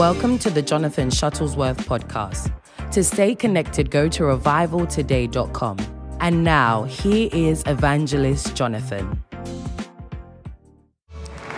Welcome 0.00 0.38
to 0.38 0.48
the 0.48 0.62
Jonathan 0.62 1.10
Shuttlesworth 1.10 1.76
podcast. 1.84 2.50
To 2.92 3.04
stay 3.04 3.34
connected, 3.34 3.90
go 3.90 4.08
to 4.08 4.22
revivaltoday.com. 4.22 5.76
And 6.20 6.42
now, 6.42 6.84
here 6.84 7.28
is 7.34 7.62
Evangelist 7.66 8.56
Jonathan. 8.56 9.22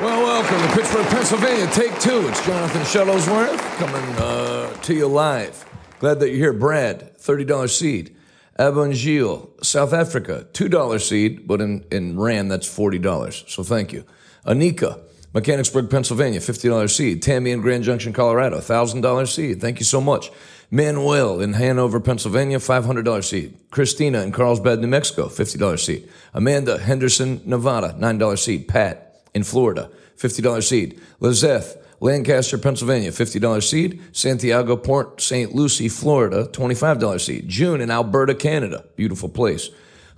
Well, 0.01 0.23
welcome 0.25 0.61
to 0.61 0.75
Pittsburgh, 0.75 1.07
Pennsylvania. 1.07 1.69
Take 1.69 1.97
two. 2.01 2.27
It's 2.27 2.45
Jonathan 2.45 2.83
Shuttlesworth 2.83 3.61
coming 3.77 4.17
uh, 4.17 4.73
to 4.73 4.93
you 4.93 5.07
live. 5.07 5.65
Glad 6.01 6.19
that 6.19 6.31
you're 6.31 6.39
here. 6.39 6.53
Brad, 6.53 7.17
$30 7.19 7.71
seed. 7.71 8.17
Abangil, 8.59 9.65
South 9.65 9.93
Africa, 9.93 10.49
$2 10.53 11.01
seed, 11.01 11.47
but 11.47 11.61
in, 11.61 11.85
in 11.93 12.19
Rand, 12.19 12.51
that's 12.51 12.67
$40. 12.67 13.49
So 13.49 13.63
thank 13.63 13.93
you. 13.93 14.05
Anika, 14.45 15.01
Mechanicsburg, 15.35 15.89
Pennsylvania, 15.89 16.41
$50 16.41 16.91
seed. 16.91 17.23
Tammy 17.23 17.53
in 17.53 17.61
Grand 17.63 17.85
Junction, 17.85 18.13
Colorado, 18.13 18.59
$1,000 18.59 19.29
seed. 19.29 19.61
Thank 19.61 19.79
you 19.79 19.85
so 19.85 20.01
much. 20.01 20.31
Manuel 20.71 21.41
in 21.41 21.55
Hanover, 21.55 22.01
Pennsylvania, 22.01 22.59
$500 22.59 23.25
seed. 23.25 23.59
Christina 23.71 24.23
in 24.23 24.33
Carlsbad, 24.33 24.81
New 24.81 24.87
Mexico, 24.87 25.29
$50 25.29 25.79
seed. 25.79 26.09
Amanda, 26.35 26.79
Henderson, 26.79 27.41
Nevada, 27.45 27.95
$9 27.99 28.39
seed. 28.39 28.69
Pat 28.69 29.23
in 29.35 29.43
Florida, 29.43 29.91
$50 30.17 30.63
seed. 30.63 31.01
Lizeth, 31.21 31.77
Lancaster, 32.01 32.59
Pennsylvania, 32.59 33.11
$50 33.11 33.63
seed. 33.63 34.01
Santiago, 34.13 34.77
Port 34.77 35.21
St. 35.21 35.55
Lucie, 35.55 35.89
Florida, 35.89 36.49
$25 36.53 37.21
seed. 37.21 37.49
June 37.49 37.81
in 37.81 37.91
Alberta, 37.91 38.35
Canada, 38.35 38.85
beautiful 38.97 39.29
place, 39.29 39.71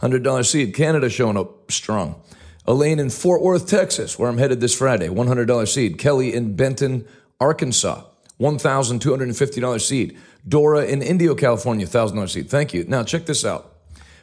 $100 0.03 0.47
seed. 0.47 0.75
Canada 0.75 1.09
showing 1.09 1.37
up 1.37 1.71
strong. 1.71 2.21
Elaine 2.67 2.99
in 2.99 3.11
Fort 3.11 3.43
Worth, 3.43 3.67
Texas, 3.67 4.19
where 4.19 4.29
I'm 4.29 4.39
headed 4.39 4.61
this 4.61 4.77
Friday, 4.77 5.09
$100 5.09 5.69
seed. 5.69 5.99
Kelly 5.99 6.33
in 6.33 6.57
Benton, 6.57 7.07
Arkansas, 7.39 8.05
$1,250 8.41 9.81
seed. 9.81 10.19
Dora 10.47 10.85
in 10.85 11.03
Indio, 11.03 11.35
California, 11.35 11.87
$1,000 11.87 12.29
seed. 12.31 12.49
Thank 12.49 12.73
you. 12.73 12.85
Now, 12.89 13.03
check 13.03 13.27
this 13.27 13.45
out. 13.45 13.73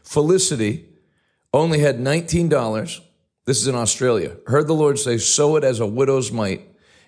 Felicity 0.04 0.86
only 1.54 1.80
had 1.80 2.00
$19. 2.00 3.02
This 3.46 3.62
is 3.62 3.68
in 3.68 3.76
Australia. 3.76 4.38
Heard 4.48 4.68
the 4.68 4.74
Lord 4.74 4.98
say, 4.98 5.18
sow 5.18 5.56
it 5.56 5.64
as 5.64 5.80
a 5.80 5.86
widow's 5.86 6.32
mite, 6.32 6.62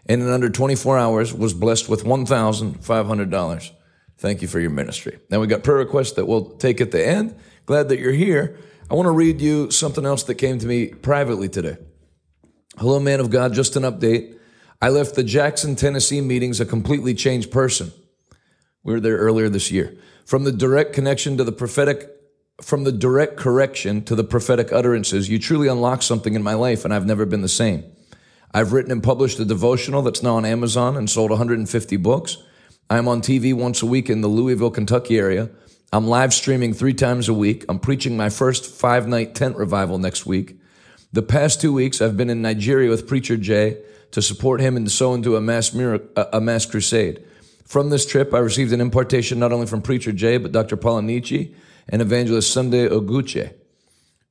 and 0.05 0.21
in 0.21 0.29
under 0.29 0.49
24 0.49 0.97
hours 0.97 1.33
was 1.33 1.53
blessed 1.53 1.89
with 1.89 2.03
$1,500. 2.03 3.71
Thank 4.17 4.41
you 4.41 4.47
for 4.47 4.59
your 4.59 4.69
ministry. 4.69 5.19
Now, 5.29 5.39
we 5.39 5.47
got 5.47 5.63
prayer 5.63 5.77
requests 5.77 6.13
that 6.13 6.25
we'll 6.25 6.51
take 6.57 6.79
at 6.81 6.91
the 6.91 7.05
end. 7.05 7.35
Glad 7.65 7.89
that 7.89 7.99
you're 7.99 8.11
here. 8.13 8.57
I 8.89 8.95
want 8.95 9.05
to 9.05 9.11
read 9.11 9.39
you 9.39 9.71
something 9.71 10.05
else 10.05 10.23
that 10.23 10.35
came 10.35 10.59
to 10.59 10.67
me 10.67 10.87
privately 10.87 11.47
today. 11.47 11.77
Hello, 12.77 12.99
man 12.99 13.19
of 13.19 13.29
God. 13.29 13.53
Just 13.53 13.75
an 13.75 13.83
update. 13.83 14.37
I 14.81 14.89
left 14.89 15.15
the 15.15 15.23
Jackson, 15.23 15.75
Tennessee 15.75 16.19
meetings 16.19 16.59
a 16.59 16.65
completely 16.65 17.13
changed 17.13 17.49
person. 17.49 17.93
We 18.83 18.93
were 18.93 18.99
there 18.99 19.17
earlier 19.17 19.47
this 19.47 19.71
year. 19.71 19.95
From 20.25 20.43
the 20.43 20.51
direct 20.51 20.91
connection 20.93 21.37
to 21.37 21.45
the 21.45 21.53
prophetic, 21.53 22.09
from 22.61 22.83
the 22.83 22.91
direct 22.91 23.37
correction 23.37 24.03
to 24.03 24.15
the 24.15 24.23
prophetic 24.23 24.73
utterances, 24.73 25.29
you 25.29 25.39
truly 25.39 25.69
unlocked 25.69 26.03
something 26.03 26.33
in 26.33 26.43
my 26.43 26.53
life, 26.53 26.83
and 26.83 26.93
I've 26.93 27.05
never 27.05 27.25
been 27.25 27.41
the 27.41 27.47
same. 27.47 27.85
I've 28.53 28.73
written 28.73 28.91
and 28.91 29.01
published 29.01 29.39
a 29.39 29.45
devotional 29.45 30.01
that's 30.01 30.21
now 30.21 30.35
on 30.35 30.45
Amazon 30.45 30.97
and 30.97 31.09
sold 31.09 31.29
150 31.31 31.97
books. 31.97 32.37
I'm 32.89 33.07
on 33.07 33.21
TV 33.21 33.53
once 33.53 33.81
a 33.81 33.85
week 33.85 34.09
in 34.09 34.21
the 34.21 34.27
Louisville, 34.27 34.71
Kentucky 34.71 35.17
area. 35.17 35.49
I'm 35.93 36.07
live 36.07 36.33
streaming 36.33 36.73
three 36.73 36.95
times 36.95 37.29
a 37.29 37.35
week. 37.35 37.65
I'm 37.69 37.77
preaching 37.77 38.17
my 38.17 38.29
first 38.29 38.65
five 38.65 39.07
night 39.07 39.35
tent 39.35 39.57
revival 39.57 39.99
next 39.99 40.25
week. 40.25 40.59
The 41.11 41.21
past 41.21 41.61
two 41.61 41.71
weeks, 41.71 42.01
I've 42.01 42.17
been 42.17 42.31
in 42.31 42.41
Nigeria 42.41 42.89
with 42.89 43.07
Preacher 43.07 43.37
Jay 43.37 43.77
to 44.09 44.19
support 44.19 44.59
him 44.59 44.75
and 44.75 44.89
sow 44.89 45.13
into 45.13 45.35
a 45.35 45.41
mass 45.41 45.71
miracle, 45.71 46.09
a 46.33 46.41
mass 46.41 46.65
crusade. 46.65 47.23
From 47.67 47.91
this 47.91 48.07
trip, 48.07 48.33
I 48.33 48.39
received 48.39 48.73
an 48.73 48.81
impartation 48.81 49.37
not 49.37 49.53
only 49.53 49.67
from 49.67 49.83
Preacher 49.83 50.11
Jay, 50.11 50.37
but 50.37 50.51
Dr. 50.51 50.77
Palanichi 50.77 51.53
and 51.87 52.01
Evangelist 52.01 52.51
Sunday 52.51 52.87
Oguche. 52.87 53.53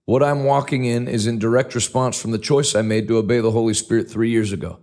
What 0.05 0.25
I'm 0.25 0.43
walking 0.43 0.85
in 0.85 1.07
is 1.07 1.29
in 1.29 1.39
direct 1.39 1.77
response 1.77 2.21
from 2.21 2.33
the 2.33 2.39
choice 2.39 2.75
I 2.75 2.83
made 2.83 3.07
to 3.07 3.19
obey 3.19 3.39
the 3.39 3.53
Holy 3.53 3.75
Spirit 3.75 4.11
three 4.11 4.31
years 4.31 4.51
ago. 4.51 4.81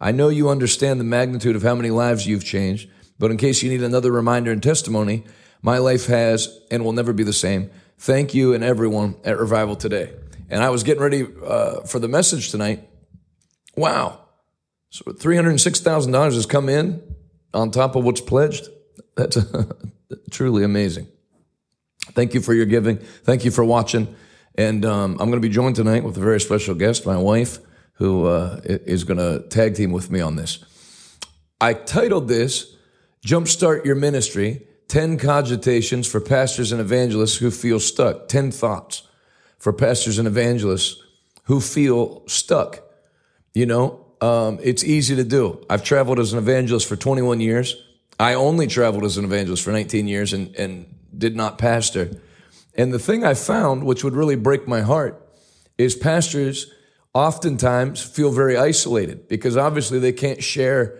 I 0.00 0.12
know 0.12 0.30
you 0.30 0.48
understand 0.48 0.98
the 0.98 1.04
magnitude 1.04 1.56
of 1.56 1.62
how 1.62 1.74
many 1.74 1.90
lives 1.90 2.26
you've 2.26 2.42
changed, 2.42 2.88
but 3.18 3.30
in 3.30 3.36
case 3.36 3.62
you 3.62 3.68
need 3.68 3.82
another 3.82 4.10
reminder 4.10 4.50
and 4.50 4.62
testimony, 4.62 5.24
my 5.62 5.78
life 5.78 6.06
has 6.06 6.60
and 6.70 6.84
will 6.84 6.92
never 6.92 7.12
be 7.12 7.22
the 7.22 7.32
same. 7.32 7.70
Thank 7.98 8.34
you 8.34 8.52
and 8.52 8.64
everyone 8.64 9.14
at 9.24 9.38
Revival 9.38 9.76
today. 9.76 10.12
And 10.50 10.62
I 10.62 10.70
was 10.70 10.82
getting 10.82 11.02
ready 11.02 11.24
uh, 11.46 11.82
for 11.82 11.98
the 11.98 12.08
message 12.08 12.50
tonight. 12.50 12.86
Wow. 13.76 14.18
So 14.90 15.04
$306,000 15.04 16.34
has 16.34 16.44
come 16.44 16.68
in 16.68 17.02
on 17.54 17.70
top 17.70 17.96
of 17.96 18.04
what's 18.04 18.20
pledged. 18.20 18.68
That's 19.16 19.38
truly 20.30 20.64
amazing. 20.64 21.06
Thank 22.10 22.34
you 22.34 22.40
for 22.40 22.52
your 22.52 22.66
giving. 22.66 22.98
Thank 22.98 23.44
you 23.44 23.50
for 23.50 23.64
watching. 23.64 24.14
And 24.56 24.84
um, 24.84 25.12
I'm 25.12 25.30
going 25.30 25.40
to 25.40 25.48
be 25.48 25.48
joined 25.48 25.76
tonight 25.76 26.04
with 26.04 26.16
a 26.16 26.20
very 26.20 26.40
special 26.40 26.74
guest, 26.74 27.06
my 27.06 27.16
wife, 27.16 27.58
who 27.94 28.26
uh, 28.26 28.60
is 28.64 29.04
going 29.04 29.18
to 29.18 29.48
tag 29.48 29.76
team 29.76 29.92
with 29.92 30.10
me 30.10 30.20
on 30.20 30.36
this. 30.36 30.62
I 31.60 31.74
titled 31.74 32.28
this 32.28 32.76
Jumpstart 33.24 33.84
Your 33.84 33.94
Ministry 33.94 34.66
10 34.92 35.16
cogitations 35.16 36.06
for 36.06 36.20
pastors 36.20 36.70
and 36.70 36.78
evangelists 36.78 37.38
who 37.38 37.50
feel 37.50 37.80
stuck. 37.80 38.28
10 38.28 38.50
thoughts 38.50 39.08
for 39.56 39.72
pastors 39.72 40.18
and 40.18 40.28
evangelists 40.28 41.02
who 41.44 41.62
feel 41.62 42.22
stuck. 42.28 42.82
You 43.54 43.64
know, 43.64 44.04
um, 44.20 44.58
it's 44.62 44.84
easy 44.84 45.16
to 45.16 45.24
do. 45.24 45.64
I've 45.70 45.82
traveled 45.82 46.18
as 46.18 46.34
an 46.34 46.38
evangelist 46.38 46.86
for 46.86 46.96
21 46.96 47.40
years. 47.40 47.74
I 48.20 48.34
only 48.34 48.66
traveled 48.66 49.04
as 49.04 49.16
an 49.16 49.24
evangelist 49.24 49.64
for 49.64 49.72
19 49.72 50.08
years 50.08 50.34
and, 50.34 50.54
and 50.56 50.94
did 51.16 51.36
not 51.36 51.56
pastor. 51.56 52.10
And 52.74 52.92
the 52.92 52.98
thing 52.98 53.24
I 53.24 53.32
found, 53.32 53.84
which 53.84 54.04
would 54.04 54.12
really 54.12 54.36
break 54.36 54.68
my 54.68 54.82
heart, 54.82 55.26
is 55.78 55.94
pastors 55.94 56.70
oftentimes 57.14 58.02
feel 58.02 58.30
very 58.30 58.58
isolated 58.58 59.26
because 59.26 59.56
obviously 59.56 59.98
they 59.98 60.12
can't 60.12 60.42
share 60.42 60.98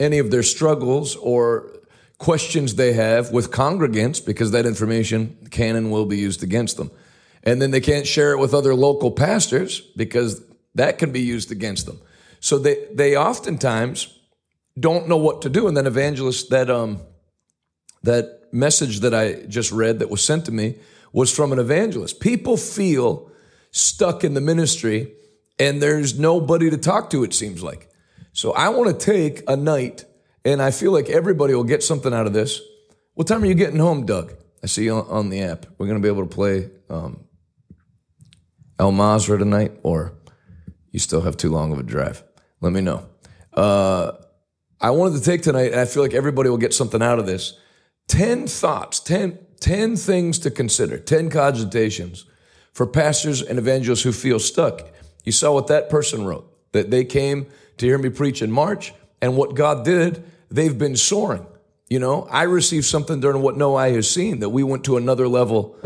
any 0.00 0.18
of 0.18 0.32
their 0.32 0.42
struggles 0.42 1.14
or 1.14 1.77
questions 2.18 2.74
they 2.74 2.92
have 2.92 3.30
with 3.30 3.50
congregants 3.50 4.24
because 4.24 4.50
that 4.50 4.66
information 4.66 5.36
can 5.50 5.76
and 5.76 5.90
will 5.90 6.06
be 6.06 6.18
used 6.18 6.42
against 6.42 6.76
them. 6.76 6.90
And 7.44 7.62
then 7.62 7.70
they 7.70 7.80
can't 7.80 8.06
share 8.06 8.32
it 8.32 8.38
with 8.38 8.52
other 8.52 8.74
local 8.74 9.12
pastors 9.12 9.80
because 9.80 10.42
that 10.74 10.98
can 10.98 11.12
be 11.12 11.20
used 11.20 11.52
against 11.52 11.86
them. 11.86 12.00
So 12.40 12.58
they, 12.58 12.86
they 12.92 13.16
oftentimes 13.16 14.18
don't 14.78 15.08
know 15.08 15.16
what 15.16 15.42
to 15.42 15.48
do. 15.48 15.68
And 15.68 15.76
then 15.76 15.86
evangelists, 15.86 16.48
that, 16.48 16.68
um, 16.68 17.00
that 18.02 18.48
message 18.52 19.00
that 19.00 19.14
I 19.14 19.46
just 19.46 19.72
read 19.72 20.00
that 20.00 20.10
was 20.10 20.22
sent 20.22 20.44
to 20.46 20.52
me 20.52 20.76
was 21.12 21.34
from 21.34 21.52
an 21.52 21.58
evangelist. 21.58 22.20
People 22.20 22.56
feel 22.56 23.30
stuck 23.70 24.24
in 24.24 24.34
the 24.34 24.40
ministry 24.40 25.12
and 25.58 25.80
there's 25.80 26.18
nobody 26.18 26.70
to 26.70 26.76
talk 26.76 27.10
to, 27.10 27.24
it 27.24 27.34
seems 27.34 27.62
like. 27.62 27.88
So 28.32 28.52
I 28.52 28.68
want 28.68 28.98
to 28.98 29.04
take 29.04 29.42
a 29.48 29.56
night 29.56 30.04
and 30.52 30.62
I 30.62 30.70
feel 30.70 30.92
like 30.92 31.10
everybody 31.10 31.54
will 31.54 31.64
get 31.64 31.82
something 31.82 32.14
out 32.14 32.26
of 32.26 32.32
this. 32.32 32.62
What 33.14 33.26
time 33.26 33.42
are 33.42 33.46
you 33.46 33.54
getting 33.54 33.78
home, 33.78 34.06
Doug? 34.06 34.32
I 34.62 34.66
see 34.66 34.84
you 34.84 34.94
on, 34.94 35.28
the 35.28 35.42
app. 35.42 35.66
We're 35.76 35.86
going 35.86 36.00
to 36.00 36.02
be 36.02 36.08
able 36.08 36.26
to 36.26 36.34
play 36.34 36.70
um, 36.88 37.24
El 38.78 38.92
Masra 38.92 39.38
tonight, 39.38 39.72
or 39.82 40.14
you 40.90 40.98
still 41.00 41.20
have 41.20 41.36
too 41.36 41.50
long 41.50 41.70
of 41.72 41.78
a 41.78 41.82
drive. 41.82 42.24
Let 42.62 42.72
me 42.72 42.80
know. 42.80 43.06
Uh, 43.52 44.12
I 44.80 44.90
wanted 44.90 45.18
to 45.18 45.24
take 45.24 45.42
tonight, 45.42 45.72
and 45.72 45.80
I 45.80 45.84
feel 45.84 46.02
like 46.02 46.14
everybody 46.14 46.48
will 46.48 46.56
get 46.56 46.72
something 46.72 47.02
out 47.02 47.18
of 47.18 47.26
this. 47.26 47.58
10 48.08 48.46
thoughts, 48.46 49.00
10, 49.00 49.38
10 49.60 49.96
things 49.96 50.38
to 50.38 50.50
consider, 50.50 50.98
10 50.98 51.28
cogitations 51.28 52.24
for 52.72 52.86
pastors 52.86 53.42
and 53.42 53.58
evangelists 53.58 54.02
who 54.02 54.12
feel 54.12 54.38
stuck. 54.38 54.88
You 55.24 55.32
saw 55.32 55.52
what 55.52 55.66
that 55.66 55.90
person 55.90 56.24
wrote, 56.24 56.50
that 56.72 56.90
they 56.90 57.04
came 57.04 57.46
to 57.76 57.86
hear 57.86 57.98
me 57.98 58.08
preach 58.08 58.40
in 58.40 58.50
March, 58.50 58.94
and 59.20 59.36
what 59.36 59.54
God 59.54 59.84
did 59.84 60.24
they've 60.50 60.76
been 60.76 60.96
soaring. 60.96 61.46
You 61.88 61.98
know, 61.98 62.24
I 62.30 62.42
received 62.42 62.84
something 62.84 63.20
during 63.20 63.42
what 63.42 63.56
no 63.56 63.76
eye 63.76 63.90
has 63.90 64.10
seen 64.10 64.40
that 64.40 64.50
we 64.50 64.62
went 64.62 64.84
to 64.84 64.96
another 64.96 65.26
level 65.26 65.76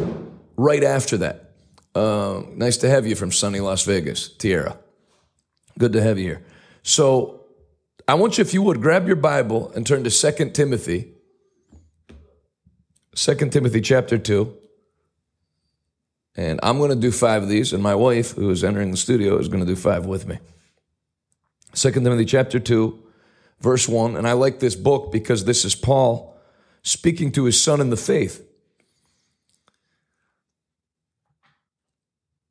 right 0.56 0.82
after 0.82 1.16
that. 1.18 1.52
Uh, 1.94 2.42
nice 2.54 2.76
to 2.78 2.88
have 2.88 3.06
you 3.06 3.14
from 3.14 3.30
sunny 3.30 3.60
Las 3.60 3.84
Vegas, 3.84 4.28
Tierra. 4.28 4.78
Good 5.78 5.92
to 5.92 6.02
have 6.02 6.18
you 6.18 6.24
here. 6.24 6.44
So 6.82 7.44
I 8.08 8.14
want 8.14 8.38
you, 8.38 8.42
if 8.42 8.52
you 8.52 8.62
would, 8.62 8.80
grab 8.80 9.06
your 9.06 9.16
Bible 9.16 9.70
and 9.74 9.86
turn 9.86 10.02
to 10.04 10.10
Second 10.10 10.54
Timothy. 10.54 11.12
Second 13.14 13.52
Timothy 13.52 13.80
chapter 13.80 14.18
2. 14.18 14.56
And 16.34 16.58
I'm 16.62 16.78
going 16.78 16.90
to 16.90 16.96
do 16.96 17.12
five 17.12 17.42
of 17.42 17.48
these, 17.50 17.74
and 17.74 17.82
my 17.82 17.94
wife, 17.94 18.32
who 18.32 18.50
is 18.50 18.64
entering 18.64 18.90
the 18.90 18.96
studio, 18.96 19.36
is 19.36 19.48
going 19.48 19.64
to 19.64 19.66
do 19.66 19.76
five 19.76 20.06
with 20.06 20.26
me. 20.26 20.38
Second 21.74 22.04
Timothy 22.04 22.24
chapter 22.24 22.58
2 22.58 23.01
verse 23.62 23.88
1. 23.88 24.16
And 24.16 24.26
I 24.26 24.32
like 24.32 24.60
this 24.60 24.74
book 24.74 25.12
because 25.12 25.44
this 25.44 25.64
is 25.64 25.74
Paul 25.74 26.36
speaking 26.82 27.32
to 27.32 27.44
his 27.44 27.60
son 27.60 27.80
in 27.80 27.90
the 27.90 27.96
faith. 27.96 28.46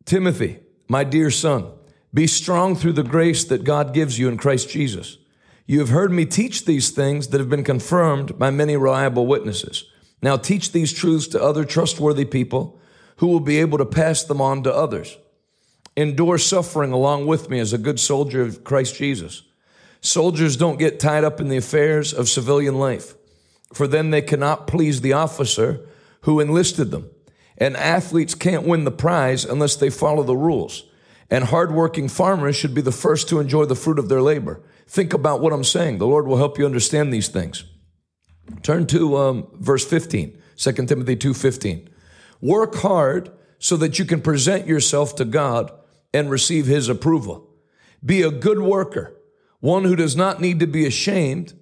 Timothy, 0.06 0.60
my 0.88 1.04
dear 1.04 1.30
son, 1.31 1.72
be 2.13 2.28
strong 2.28 2.75
through 2.75 2.94
the 2.94 3.04
grace 3.04 3.44
that 3.46 3.63
God 3.63 3.94
gives 3.94 4.19
you 4.19 4.28
in 4.28 4.38
Christ 4.38 4.69
Jesus. 4.69 5.18
You 5.66 5.80
have 5.80 5.90
heard 5.90 6.12
me 6.12 6.25
teach 6.25 6.66
these 6.66 6.90
things 6.90 7.30
that 7.30 7.40
have 7.40 7.50
been 7.50 7.63
confirmed 7.63 8.38
by 8.38 8.50
many 8.50 8.75
reliable 8.75 9.25
witnesses. 9.25 9.86
Now 10.22 10.36
teach 10.36 10.72
these 10.72 10.92
truths 10.92 11.28
to 11.28 11.42
other 11.42 11.63
trustworthy 11.63 12.25
people 12.25 12.80
who 13.18 13.28
will 13.28 13.40
be 13.40 13.60
able 13.60 13.78
to 13.78 13.86
pass 13.86 14.24
them 14.24 14.42
on 14.42 14.63
to 14.63 14.74
others. 14.74 15.18
Endure 15.96 16.38
suffering 16.38 16.92
along 16.92 17.28
with 17.28 17.50
me 17.50 17.60
as 17.60 17.72
a 17.72 17.78
good 17.78 18.00
soldier 18.00 18.42
of 18.42 18.63
Christ 18.63 18.96
Jesus. 18.96 19.44
Soldiers 20.01 20.57
don't 20.57 20.80
get 20.80 21.00
tied 21.00 21.24
up 21.24 21.39
in 21.39 21.48
the 21.48 21.57
affairs 21.57 22.12
of 22.12 22.27
civilian 22.27 22.80
life, 22.80 23.15
for 23.74 23.88
then 23.88 24.09
they 24.09 24.21
cannot 24.21 24.68
please 24.68 25.01
the 25.01 25.13
officer 25.13 25.88
who 26.21 26.39
enlisted 26.39 26.92
them. 26.92 27.09
And 27.57 27.77
athletes 27.77 28.33
can't 28.33 28.65
win 28.65 28.83
the 28.86 28.92
prize 28.92 29.45
unless 29.45 29.75
they 29.75 29.92
follow 29.92 30.24
the 30.24 30.36
rules. 30.36 30.83
And 31.30 31.45
hardworking 31.45 32.09
farmers 32.09 32.56
should 32.56 32.74
be 32.74 32.81
the 32.81 32.92
first 32.92 33.30
to 33.30 33.39
enjoy 33.39 33.65
the 33.65 33.75
fruit 33.75 34.00
of 34.00 34.09
their 34.09 34.21
labor. 34.21 34.62
Think 34.88 35.13
about 35.13 35.42
what 35.42 35.53
I'm 35.53 35.63
saying. 35.63 36.00
The 36.00 36.07
Lord 36.07 36.27
will 36.27 36.38
help 36.38 36.57
you 36.57 36.65
understand 36.65 37.13
these 37.13 37.27
things. 37.27 37.63
Turn 38.63 38.88
to 38.88 39.15
um, 39.18 39.48
verse 39.53 39.86
15, 39.86 40.38
2 40.57 40.71
Timothy 40.71 41.15
2.15. 41.15 41.88
Work 42.42 42.75
hard 42.75 43.31
so 43.59 43.77
that 43.77 44.00
you 44.00 44.06
can 44.06 44.21
present 44.21 44.68
yourself 44.68 45.15
to 45.18 45.25
God 45.25 45.71
and 46.13 46.30
receive 46.30 46.65
his 46.65 46.89
approval. 46.89 47.48
Be 48.03 48.24
a 48.24 48.31
good 48.31 48.59
worker, 48.59 49.15
one 49.62 49.86
who 49.86 49.96
does 49.96 50.16
not 50.16 50.42
need 50.42 50.60
to 50.60 50.68
be 50.68 50.86
ashamed 50.86 51.54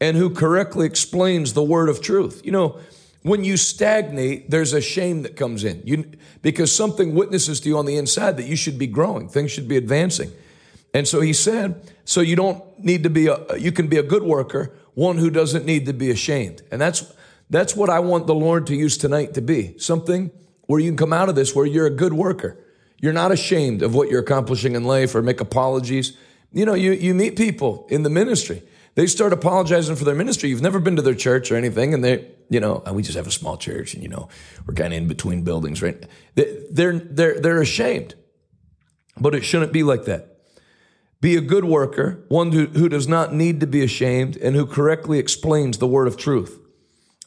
and 0.00 0.16
who 0.16 0.30
correctly 0.30 0.86
explains 0.86 1.54
the 1.54 1.62
word 1.62 1.88
of 1.88 2.00
truth. 2.00 2.40
You 2.44 2.52
know, 2.52 2.78
when 3.22 3.42
you 3.42 3.56
stagnate, 3.56 4.50
there's 4.50 4.72
a 4.72 4.80
shame 4.80 5.22
that 5.22 5.36
comes 5.36 5.64
in. 5.64 5.82
You, 5.84 6.04
because 6.40 6.74
something 6.74 7.14
witnesses 7.14 7.60
to 7.60 7.68
you 7.68 7.76
on 7.78 7.86
the 7.86 7.96
inside 7.96 8.36
that 8.36 8.46
you 8.46 8.54
should 8.54 8.78
be 8.78 8.86
growing, 8.86 9.28
things 9.28 9.50
should 9.50 9.66
be 9.66 9.76
advancing. 9.76 10.30
And 10.94 11.06
so 11.06 11.20
he 11.20 11.32
said, 11.32 11.82
so 12.04 12.20
you 12.20 12.36
don't 12.36 12.62
need 12.78 13.02
to 13.02 13.10
be 13.10 13.26
a, 13.26 13.56
you 13.56 13.72
can 13.72 13.88
be 13.88 13.98
a 13.98 14.02
good 14.02 14.22
worker, 14.22 14.74
one 14.94 15.18
who 15.18 15.30
doesn't 15.30 15.66
need 15.66 15.86
to 15.86 15.92
be 15.92 16.10
ashamed. 16.10 16.62
And 16.70 16.80
that's, 16.80 17.12
that's 17.50 17.76
what 17.76 17.90
I 17.90 18.00
want 18.00 18.26
the 18.26 18.34
Lord 18.34 18.66
to 18.68 18.74
use 18.74 18.96
tonight 18.96 19.34
to 19.34 19.42
be 19.42 19.76
something 19.78 20.30
where 20.66 20.80
you 20.80 20.90
can 20.90 20.96
come 20.96 21.12
out 21.12 21.28
of 21.28 21.34
this 21.34 21.54
where 21.54 21.66
you're 21.66 21.86
a 21.86 21.90
good 21.90 22.12
worker. 22.12 22.58
You're 23.00 23.12
not 23.12 23.32
ashamed 23.32 23.82
of 23.82 23.94
what 23.94 24.10
you're 24.10 24.20
accomplishing 24.20 24.74
in 24.74 24.84
life 24.84 25.14
or 25.14 25.22
make 25.22 25.40
apologies. 25.40 26.16
You 26.52 26.64
know, 26.64 26.74
you, 26.74 26.92
you 26.92 27.14
meet 27.14 27.36
people 27.36 27.86
in 27.90 28.02
the 28.02 28.10
ministry. 28.10 28.62
They 28.94 29.06
start 29.06 29.32
apologizing 29.32 29.96
for 29.96 30.04
their 30.04 30.14
ministry. 30.14 30.48
You've 30.48 30.62
never 30.62 30.80
been 30.80 30.96
to 30.96 31.02
their 31.02 31.14
church 31.14 31.52
or 31.52 31.56
anything, 31.56 31.94
and 31.94 32.02
they, 32.02 32.26
you 32.50 32.58
know, 32.58 32.82
oh, 32.84 32.92
we 32.92 33.02
just 33.02 33.16
have 33.16 33.26
a 33.26 33.32
small 33.32 33.56
church, 33.56 33.94
and 33.94 34.02
you 34.02 34.08
know, 34.08 34.28
we're 34.66 34.74
kind 34.74 34.92
of 34.92 34.98
in 34.98 35.06
between 35.06 35.44
buildings, 35.44 35.82
right? 35.82 36.04
They're 36.34 36.98
they're 36.98 37.38
they're 37.40 37.60
ashamed, 37.60 38.16
but 39.16 39.34
it 39.34 39.44
shouldn't 39.44 39.72
be 39.72 39.82
like 39.82 40.04
that. 40.06 40.38
Be 41.20 41.36
a 41.36 41.40
good 41.40 41.64
worker, 41.64 42.24
one 42.28 42.52
who, 42.52 42.66
who 42.66 42.88
does 42.88 43.06
not 43.06 43.34
need 43.34 43.60
to 43.60 43.66
be 43.66 43.82
ashamed, 43.82 44.36
and 44.36 44.56
who 44.56 44.66
correctly 44.66 45.18
explains 45.18 45.78
the 45.78 45.86
word 45.86 46.08
of 46.08 46.16
truth. 46.16 46.58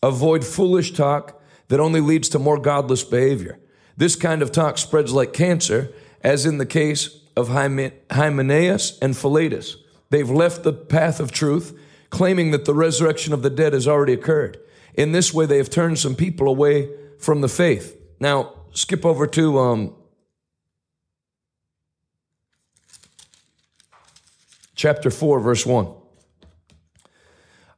Avoid 0.03 0.43
foolish 0.43 0.93
talk 0.93 1.41
that 1.67 1.79
only 1.79 2.01
leads 2.01 2.27
to 2.29 2.39
more 2.39 2.59
godless 2.59 3.03
behavior. 3.03 3.59
This 3.95 4.15
kind 4.15 4.41
of 4.41 4.51
talk 4.51 4.77
spreads 4.77 5.13
like 5.13 5.31
cancer, 5.31 5.93
as 6.21 6.45
in 6.45 6.57
the 6.57 6.65
case 6.65 7.20
of 7.35 7.49
Hymenaeus 7.49 8.99
and 8.99 9.15
Philetus. 9.15 9.77
They've 10.09 10.29
left 10.29 10.63
the 10.63 10.73
path 10.73 11.19
of 11.19 11.31
truth, 11.31 11.77
claiming 12.09 12.51
that 12.51 12.65
the 12.65 12.73
resurrection 12.73 13.33
of 13.33 13.41
the 13.41 13.49
dead 13.49 13.73
has 13.73 13.87
already 13.87 14.13
occurred. 14.13 14.59
In 14.93 15.13
this 15.13 15.33
way, 15.33 15.45
they 15.45 15.57
have 15.57 15.69
turned 15.69 15.99
some 15.99 16.15
people 16.15 16.47
away 16.47 16.89
from 17.17 17.41
the 17.41 17.47
faith. 17.47 17.97
Now, 18.19 18.53
skip 18.73 19.05
over 19.05 19.25
to 19.27 19.59
um, 19.59 19.95
chapter 24.75 25.09
4, 25.09 25.39
verse 25.39 25.65
1. 25.65 25.87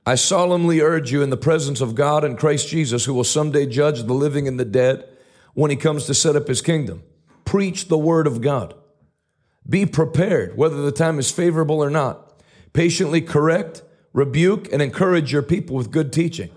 I 0.05 0.15
solemnly 0.15 0.81
urge 0.81 1.11
you 1.11 1.21
in 1.21 1.29
the 1.29 1.37
presence 1.37 1.79
of 1.79 1.95
God 1.95 2.23
and 2.23 2.37
Christ 2.37 2.67
Jesus, 2.67 3.05
who 3.05 3.13
will 3.13 3.23
someday 3.23 3.65
judge 3.65 4.03
the 4.03 4.13
living 4.13 4.47
and 4.47 4.59
the 4.59 4.65
dead 4.65 5.07
when 5.53 5.71
he 5.71 5.77
comes 5.77 6.05
to 6.07 6.13
set 6.13 6.35
up 6.35 6.47
his 6.47 6.61
kingdom. 6.61 7.03
Preach 7.45 7.87
the 7.87 7.97
word 7.97 8.27
of 8.27 8.41
God. 8.41 8.73
Be 9.67 9.85
prepared, 9.85 10.57
whether 10.57 10.81
the 10.81 10.91
time 10.91 11.19
is 11.19 11.31
favorable 11.31 11.83
or 11.83 11.89
not. 11.89 12.41
Patiently 12.73 13.21
correct, 13.21 13.83
rebuke, 14.11 14.71
and 14.71 14.81
encourage 14.81 15.31
your 15.31 15.41
people 15.41 15.75
with 15.75 15.91
good 15.91 16.11
teaching. 16.11 16.49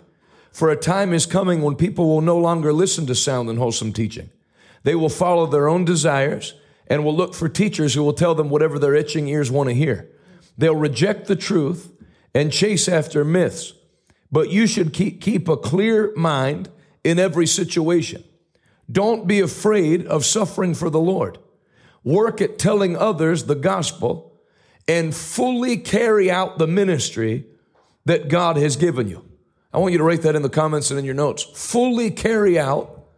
For 0.50 0.70
a 0.70 0.76
time 0.76 1.12
is 1.12 1.26
coming 1.26 1.62
when 1.62 1.76
people 1.76 2.08
will 2.08 2.22
no 2.22 2.38
longer 2.38 2.72
listen 2.72 3.06
to 3.06 3.14
sound 3.14 3.50
and 3.50 3.58
wholesome 3.58 3.92
teaching. 3.92 4.30
They 4.84 4.94
will 4.94 5.08
follow 5.08 5.46
their 5.46 5.68
own 5.68 5.84
desires 5.84 6.54
and 6.86 7.04
will 7.04 7.14
look 7.14 7.34
for 7.34 7.48
teachers 7.48 7.94
who 7.94 8.02
will 8.02 8.12
tell 8.12 8.34
them 8.34 8.48
whatever 8.48 8.78
their 8.78 8.94
itching 8.94 9.28
ears 9.28 9.50
want 9.50 9.68
to 9.68 9.74
hear. 9.74 10.08
They'll 10.56 10.76
reject 10.76 11.26
the 11.26 11.36
truth 11.36 11.92
and 12.34 12.52
chase 12.52 12.88
after 12.88 13.24
myths. 13.24 13.74
But 14.32 14.50
you 14.50 14.66
should 14.66 14.92
keep, 14.92 15.20
keep 15.20 15.48
a 15.48 15.56
clear 15.56 16.14
mind 16.16 16.70
in 17.04 17.18
every 17.18 17.46
situation. 17.46 18.24
Don't 18.90 19.26
be 19.26 19.40
afraid 19.40 20.06
of 20.06 20.24
suffering 20.24 20.74
for 20.74 20.90
the 20.90 21.00
Lord. 21.00 21.38
Work 22.06 22.40
at 22.40 22.56
telling 22.56 22.96
others 22.96 23.46
the 23.46 23.56
gospel 23.56 24.32
and 24.86 25.12
fully 25.12 25.76
carry 25.76 26.30
out 26.30 26.56
the 26.56 26.68
ministry 26.68 27.46
that 28.04 28.28
God 28.28 28.56
has 28.56 28.76
given 28.76 29.08
you. 29.08 29.24
I 29.72 29.78
want 29.78 29.90
you 29.90 29.98
to 29.98 30.04
write 30.04 30.22
that 30.22 30.36
in 30.36 30.42
the 30.42 30.48
comments 30.48 30.92
and 30.92 31.00
in 31.00 31.04
your 31.04 31.16
notes. 31.16 31.42
Fully 31.42 32.12
carry 32.12 32.60
out 32.60 33.08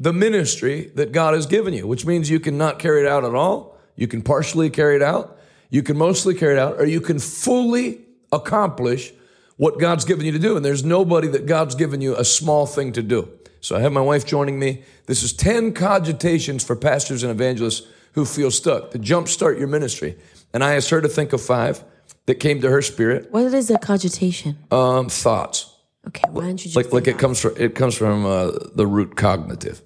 the 0.00 0.12
ministry 0.12 0.90
that 0.96 1.12
God 1.12 1.34
has 1.34 1.46
given 1.46 1.72
you, 1.74 1.86
which 1.86 2.04
means 2.04 2.28
you 2.28 2.40
can 2.40 2.58
not 2.58 2.80
carry 2.80 3.02
it 3.02 3.06
out 3.06 3.24
at 3.24 3.36
all. 3.36 3.78
You 3.94 4.08
can 4.08 4.20
partially 4.20 4.68
carry 4.68 4.96
it 4.96 5.02
out. 5.02 5.38
You 5.70 5.84
can 5.84 5.96
mostly 5.96 6.34
carry 6.34 6.54
it 6.54 6.58
out, 6.58 6.80
or 6.80 6.84
you 6.84 7.00
can 7.00 7.20
fully 7.20 8.00
accomplish 8.32 9.12
what 9.58 9.78
God's 9.78 10.04
given 10.04 10.26
you 10.26 10.32
to 10.32 10.40
do. 10.40 10.56
And 10.56 10.64
there's 10.64 10.84
nobody 10.84 11.28
that 11.28 11.46
God's 11.46 11.76
given 11.76 12.00
you 12.00 12.16
a 12.16 12.24
small 12.24 12.66
thing 12.66 12.92
to 12.94 13.02
do. 13.02 13.28
So 13.62 13.76
I 13.76 13.80
have 13.80 13.92
my 13.92 14.00
wife 14.00 14.26
joining 14.26 14.58
me. 14.58 14.82
This 15.06 15.22
is 15.22 15.32
10 15.32 15.72
cogitations 15.72 16.64
for 16.64 16.76
pastors 16.76 17.22
and 17.22 17.30
evangelists 17.30 17.86
who 18.12 18.24
feel 18.24 18.50
stuck 18.50 18.90
to 18.90 18.98
jumpstart 18.98 19.58
your 19.58 19.68
ministry. 19.68 20.18
And 20.52 20.62
I 20.62 20.74
asked 20.74 20.90
her 20.90 21.00
to 21.00 21.08
think 21.08 21.32
of 21.32 21.40
five 21.40 21.82
that 22.26 22.34
came 22.34 22.60
to 22.60 22.68
her 22.68 22.82
spirit. 22.82 23.28
What 23.30 23.44
is 23.54 23.70
a 23.70 23.78
cogitation? 23.78 24.58
Um, 24.70 25.08
thoughts. 25.08 25.74
Okay, 26.08 26.24
why 26.30 26.42
don't 26.42 26.50
you 26.64 26.70
just 26.70 26.74
like 26.76 26.92
like 26.92 27.06
it 27.06 27.16
comes 27.16 27.40
from 27.40 27.54
it 27.56 27.76
comes 27.76 27.96
from 27.96 28.26
uh, 28.26 28.50
the 28.74 28.84
root 28.88 29.14
cognitive 29.14 29.80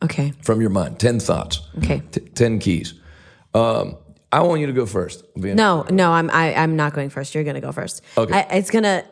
Okay. 0.00 0.32
from 0.42 0.60
your 0.60 0.70
mind. 0.70 1.00
Ten 1.00 1.18
thoughts. 1.18 1.60
Okay. 1.78 2.02
T- 2.12 2.20
ten 2.20 2.60
keys. 2.60 2.94
Um, 3.52 3.96
I 4.30 4.42
want 4.42 4.60
you 4.60 4.68
to 4.68 4.72
go 4.72 4.86
first. 4.86 5.24
No, 5.34 5.84
no, 5.90 6.12
I'm 6.12 6.30
I, 6.30 6.54
I'm 6.54 6.76
not 6.76 6.94
going 6.94 7.10
first. 7.10 7.34
You're 7.34 7.42
gonna 7.42 7.60
go 7.60 7.72
first. 7.72 8.02
Okay. 8.16 8.32
I, 8.32 8.40
it's 8.58 8.70
gonna 8.70 9.02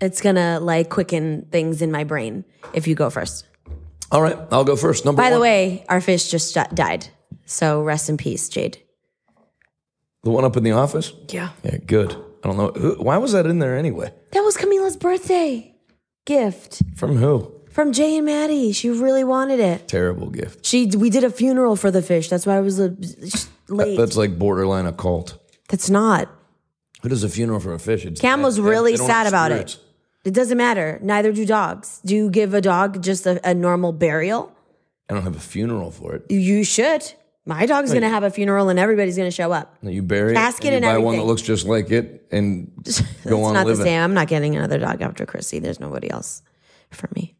it's 0.00 0.20
gonna 0.20 0.60
like 0.60 0.88
quicken 0.90 1.46
things 1.50 1.82
in 1.82 1.90
my 1.90 2.04
brain 2.04 2.44
if 2.72 2.86
you 2.86 2.94
go 2.94 3.10
first. 3.10 3.46
All 4.10 4.22
right, 4.22 4.36
I'll 4.52 4.64
go 4.64 4.76
first. 4.76 5.04
Number 5.04 5.20
By 5.22 5.24
one. 5.30 5.32
the 5.32 5.40
way, 5.40 5.84
our 5.88 6.00
fish 6.00 6.30
just 6.30 6.54
died. 6.74 7.08
So 7.46 7.82
rest 7.82 8.08
in 8.08 8.16
peace, 8.16 8.48
Jade. 8.48 8.78
the 10.22 10.30
one 10.30 10.44
up 10.44 10.56
in 10.56 10.62
the 10.62 10.72
office. 10.72 11.12
Yeah. 11.30 11.50
Yeah, 11.62 11.78
good. 11.78 12.12
I 12.42 12.48
don't 12.48 12.56
know 12.56 12.68
who, 12.68 12.94
why 13.02 13.16
was 13.18 13.32
that 13.32 13.46
in 13.46 13.58
there 13.58 13.76
anyway. 13.76 14.12
That 14.32 14.40
was 14.40 14.56
Camila's 14.56 14.96
birthday 14.96 15.74
gift 16.26 16.82
From 16.96 17.16
who? 17.16 17.50
from 17.70 17.92
Jay 17.92 18.16
and 18.16 18.26
Maddie. 18.26 18.72
She 18.72 18.88
really 18.88 19.24
wanted 19.24 19.58
it. 19.60 19.88
Terrible 19.88 20.30
gift. 20.30 20.64
She 20.64 20.86
we 20.86 21.10
did 21.10 21.24
a 21.24 21.30
funeral 21.30 21.74
for 21.76 21.90
the 21.90 22.02
fish. 22.02 22.28
That's 22.28 22.46
why 22.46 22.56
I 22.56 22.60
was 22.60 22.78
late. 23.68 23.96
That's 23.96 24.16
like 24.16 24.38
borderline 24.38 24.86
occult. 24.86 25.38
That's 25.68 25.90
not. 25.90 26.28
Who 27.02 27.08
does 27.08 27.24
a 27.24 27.28
funeral 27.28 27.60
for 27.60 27.72
a 27.74 27.78
fish? 27.78 28.04
It's, 28.06 28.20
Cam 28.20 28.42
was 28.42 28.60
really 28.60 28.96
sad 28.96 29.26
about 29.26 29.50
it. 29.52 29.76
It 30.24 30.32
doesn't 30.34 30.56
matter. 30.56 30.98
Neither 31.02 31.32
do 31.32 31.44
dogs. 31.46 32.00
Do 32.04 32.14
you 32.16 32.30
give 32.30 32.54
a 32.54 32.60
dog 32.60 33.02
just 33.02 33.26
a, 33.26 33.40
a 33.48 33.54
normal 33.54 33.92
burial? 33.92 34.52
I 35.08 35.14
don't 35.14 35.22
have 35.22 35.36
a 35.36 35.40
funeral 35.40 35.90
for 35.90 36.14
it. 36.14 36.30
You 36.30 36.64
should. 36.64 37.12
My 37.46 37.66
dog's 37.66 37.92
gonna 37.92 38.08
have 38.08 38.22
a 38.22 38.30
funeral 38.30 38.70
and 38.70 38.78
everybody's 38.78 39.18
gonna 39.18 39.30
show 39.30 39.52
up. 39.52 39.76
You 39.82 40.02
bury 40.02 40.32
it, 40.32 40.34
Casket 40.34 40.72
and 40.72 40.82
you 40.82 40.88
and 40.90 40.98
buy 40.98 41.04
one 41.04 41.16
that 41.16 41.24
looks 41.24 41.42
just 41.42 41.66
like 41.66 41.90
it, 41.90 42.26
and 42.30 42.72
go 42.84 42.84
it's 42.84 43.00
on 43.32 43.52
not 43.52 43.64
the 43.64 43.72
living. 43.72 43.84
same. 43.84 44.00
I'm 44.02 44.14
not 44.14 44.28
getting 44.28 44.56
another 44.56 44.78
dog 44.78 45.02
after 45.02 45.26
Chrissy. 45.26 45.58
There's 45.58 45.78
nobody 45.78 46.10
else 46.10 46.40
for 46.90 47.10
me. 47.14 47.36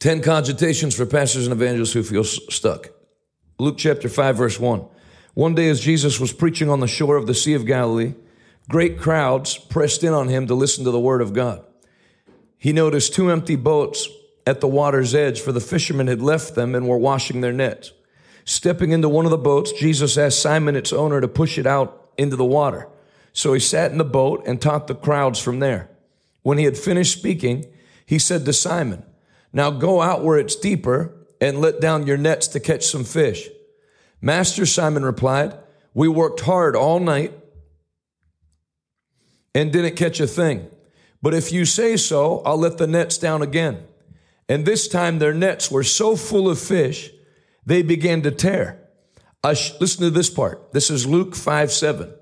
Ten 0.00 0.22
cogitations 0.22 0.96
for 0.96 1.06
pastors 1.06 1.46
and 1.46 1.52
evangelists 1.52 1.92
who 1.92 2.02
feel 2.02 2.22
s- 2.22 2.40
stuck. 2.50 2.88
Luke 3.60 3.78
chapter 3.78 4.08
5, 4.08 4.36
verse 4.36 4.58
1. 4.58 4.84
One 5.34 5.54
day, 5.54 5.68
as 5.68 5.78
Jesus 5.80 6.18
was 6.18 6.32
preaching 6.32 6.68
on 6.68 6.80
the 6.80 6.88
shore 6.88 7.16
of 7.16 7.28
the 7.28 7.34
Sea 7.34 7.54
of 7.54 7.64
Galilee, 7.64 8.14
great 8.68 8.98
crowds 8.98 9.56
pressed 9.56 10.02
in 10.02 10.12
on 10.12 10.26
him 10.28 10.48
to 10.48 10.54
listen 10.54 10.84
to 10.84 10.90
the 10.90 10.98
word 10.98 11.22
of 11.22 11.32
God. 11.32 11.64
He 12.64 12.72
noticed 12.72 13.12
two 13.12 13.30
empty 13.30 13.56
boats 13.56 14.08
at 14.46 14.62
the 14.62 14.66
water's 14.66 15.14
edge, 15.14 15.38
for 15.38 15.52
the 15.52 15.60
fishermen 15.60 16.06
had 16.06 16.22
left 16.22 16.54
them 16.54 16.74
and 16.74 16.88
were 16.88 16.96
washing 16.96 17.42
their 17.42 17.52
nets. 17.52 17.92
Stepping 18.46 18.90
into 18.90 19.06
one 19.06 19.26
of 19.26 19.30
the 19.30 19.36
boats, 19.36 19.70
Jesus 19.72 20.16
asked 20.16 20.40
Simon, 20.40 20.74
its 20.74 20.90
owner, 20.90 21.20
to 21.20 21.28
push 21.28 21.58
it 21.58 21.66
out 21.66 22.10
into 22.16 22.36
the 22.36 22.44
water. 22.46 22.88
So 23.34 23.52
he 23.52 23.60
sat 23.60 23.92
in 23.92 23.98
the 23.98 24.02
boat 24.02 24.44
and 24.46 24.62
taught 24.62 24.86
the 24.86 24.94
crowds 24.94 25.38
from 25.38 25.60
there. 25.60 25.90
When 26.40 26.56
he 26.56 26.64
had 26.64 26.78
finished 26.78 27.18
speaking, 27.18 27.66
he 28.06 28.18
said 28.18 28.46
to 28.46 28.52
Simon, 28.54 29.04
Now 29.52 29.70
go 29.70 30.00
out 30.00 30.24
where 30.24 30.38
it's 30.38 30.56
deeper 30.56 31.12
and 31.42 31.60
let 31.60 31.82
down 31.82 32.06
your 32.06 32.16
nets 32.16 32.46
to 32.48 32.60
catch 32.60 32.86
some 32.86 33.04
fish. 33.04 33.46
Master 34.22 34.64
Simon 34.64 35.04
replied, 35.04 35.54
We 35.92 36.08
worked 36.08 36.40
hard 36.40 36.76
all 36.76 36.98
night 36.98 37.38
and 39.54 39.70
didn't 39.70 39.96
catch 39.96 40.18
a 40.18 40.26
thing. 40.26 40.70
But 41.24 41.32
if 41.32 41.52
you 41.52 41.64
say 41.64 41.96
so, 41.96 42.42
I'll 42.44 42.58
let 42.58 42.76
the 42.76 42.86
nets 42.86 43.16
down 43.16 43.40
again. 43.40 43.82
And 44.46 44.66
this 44.66 44.86
time 44.86 45.18
their 45.18 45.32
nets 45.32 45.70
were 45.70 45.82
so 45.82 46.16
full 46.16 46.50
of 46.50 46.58
fish, 46.58 47.10
they 47.64 47.80
began 47.80 48.20
to 48.24 48.30
tear. 48.30 48.86
Sh- 49.54 49.70
listen 49.80 50.02
to 50.02 50.10
this 50.10 50.28
part. 50.28 50.74
This 50.74 50.90
is 50.90 51.06
Luke 51.06 51.34
5 51.34 51.72
7. 51.72 52.12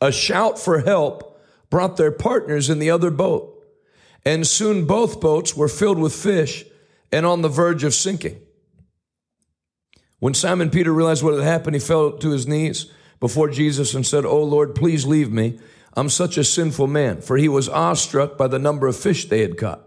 A 0.00 0.10
shout 0.10 0.58
for 0.58 0.80
help 0.80 1.40
brought 1.70 1.96
their 1.96 2.10
partners 2.10 2.68
in 2.68 2.80
the 2.80 2.90
other 2.90 3.12
boat. 3.12 3.64
And 4.24 4.44
soon 4.44 4.84
both 4.84 5.20
boats 5.20 5.56
were 5.56 5.68
filled 5.68 6.00
with 6.00 6.12
fish 6.12 6.64
and 7.12 7.24
on 7.24 7.42
the 7.42 7.48
verge 7.48 7.84
of 7.84 7.94
sinking. 7.94 8.40
When 10.18 10.34
Simon 10.34 10.70
Peter 10.70 10.92
realized 10.92 11.22
what 11.22 11.34
had 11.34 11.44
happened, 11.44 11.76
he 11.76 11.80
fell 11.80 12.18
to 12.18 12.30
his 12.30 12.48
knees 12.48 12.90
before 13.20 13.48
Jesus 13.48 13.94
and 13.94 14.04
said, 14.04 14.24
Oh 14.24 14.42
Lord, 14.42 14.74
please 14.74 15.06
leave 15.06 15.30
me. 15.30 15.60
I'm 15.94 16.08
such 16.08 16.38
a 16.38 16.44
sinful 16.44 16.86
man. 16.86 17.20
For 17.20 17.36
he 17.36 17.48
was 17.48 17.68
awestruck 17.68 18.36
by 18.36 18.48
the 18.48 18.58
number 18.58 18.86
of 18.86 18.96
fish 18.96 19.26
they 19.26 19.40
had 19.40 19.58
caught. 19.58 19.80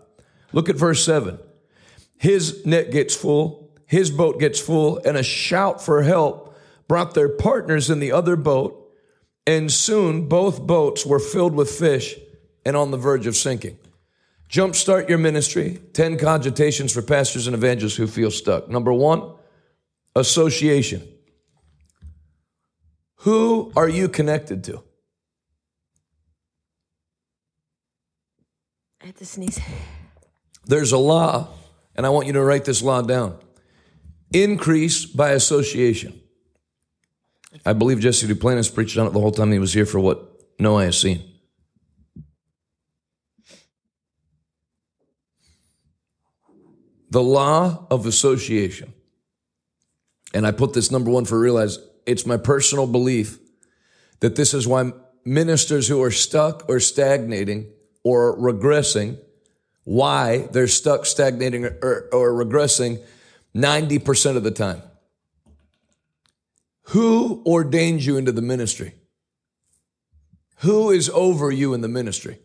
Look 0.51 0.69
at 0.69 0.75
verse 0.75 1.03
7. 1.05 1.39
His 2.17 2.65
net 2.65 2.91
gets 2.91 3.15
full, 3.15 3.71
his 3.85 4.11
boat 4.11 4.39
gets 4.39 4.59
full, 4.59 4.99
and 5.05 5.17
a 5.17 5.23
shout 5.23 5.83
for 5.83 6.03
help 6.03 6.55
brought 6.87 7.13
their 7.13 7.29
partners 7.29 7.89
in 7.89 7.99
the 7.99 8.11
other 8.11 8.35
boat. 8.35 8.79
And 9.45 9.71
soon 9.71 10.29
both 10.29 10.61
boats 10.61 11.05
were 11.05 11.19
filled 11.19 11.53
with 11.53 11.69
fish 11.69 12.15
and 12.65 12.77
on 12.77 12.91
the 12.91 12.97
verge 12.97 13.27
of 13.27 13.35
sinking. 13.35 13.77
Jumpstart 14.49 15.09
your 15.09 15.17
ministry 15.17 15.79
10 15.93 16.17
cogitations 16.17 16.93
for 16.93 17.01
pastors 17.01 17.47
and 17.47 17.55
evangelists 17.55 17.95
who 17.95 18.07
feel 18.07 18.31
stuck. 18.31 18.69
Number 18.69 18.93
one, 18.93 19.33
association. 20.15 21.07
Who 23.17 23.71
are 23.75 23.89
you 23.89 24.09
connected 24.09 24.63
to? 24.65 24.83
Had 29.03 29.17
to 29.17 29.25
sneeze. 29.25 29.59
There's 30.65 30.93
a 30.93 30.97
law, 30.97 31.49
and 31.93 32.05
I 32.05 32.09
want 32.09 32.25
you 32.25 32.33
to 32.33 32.41
write 32.41 32.63
this 32.63 32.81
law 32.81 33.01
down 33.01 33.37
increase 34.31 35.05
by 35.05 35.31
association. 35.31 36.21
I 37.65 37.73
believe 37.73 37.99
Jesse 37.99 38.27
Duplantis 38.27 38.73
preached 38.73 38.97
on 38.97 39.05
it 39.05 39.11
the 39.11 39.19
whole 39.19 39.33
time 39.33 39.51
he 39.51 39.59
was 39.59 39.73
here 39.73 39.85
for 39.85 39.99
what 39.99 40.25
no 40.57 40.77
eye 40.77 40.85
has 40.85 40.99
seen. 40.99 41.21
The 47.11 47.21
law 47.21 47.85
of 47.91 48.07
association. 48.07 48.93
And 50.33 50.47
I 50.47 50.51
put 50.51 50.73
this 50.73 50.89
number 50.89 51.11
one 51.11 51.25
for 51.25 51.37
realize 51.37 51.77
it's 52.07 52.25
my 52.25 52.37
personal 52.37 52.87
belief 52.87 53.37
that 54.21 54.35
this 54.35 54.53
is 54.53 54.65
why 54.65 54.93
ministers 55.25 55.89
who 55.89 56.01
are 56.01 56.09
stuck 56.09 56.67
or 56.67 56.79
stagnating 56.79 57.69
or 58.03 58.37
regressing, 58.37 59.17
why 59.83 60.47
they're 60.51 60.67
stuck, 60.67 61.05
stagnating, 61.05 61.65
or, 61.65 62.09
or 62.11 62.31
regressing 62.31 63.03
90% 63.55 64.37
of 64.37 64.43
the 64.43 64.51
time. 64.51 64.81
Who 66.87 67.41
ordained 67.45 68.03
you 68.03 68.17
into 68.17 68.31
the 68.31 68.41
ministry? 68.41 68.95
Who 70.57 70.91
is 70.91 71.09
over 71.09 71.51
you 71.51 71.73
in 71.73 71.81
the 71.81 71.87
ministry? 71.87 72.39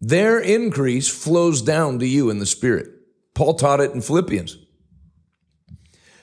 Their 0.00 0.38
increase 0.38 1.08
flows 1.08 1.62
down 1.62 1.98
to 2.00 2.06
you 2.06 2.30
in 2.30 2.38
the 2.38 2.46
spirit. 2.46 2.90
Paul 3.34 3.54
taught 3.54 3.80
it 3.80 3.92
in 3.92 4.02
Philippians 4.02 4.58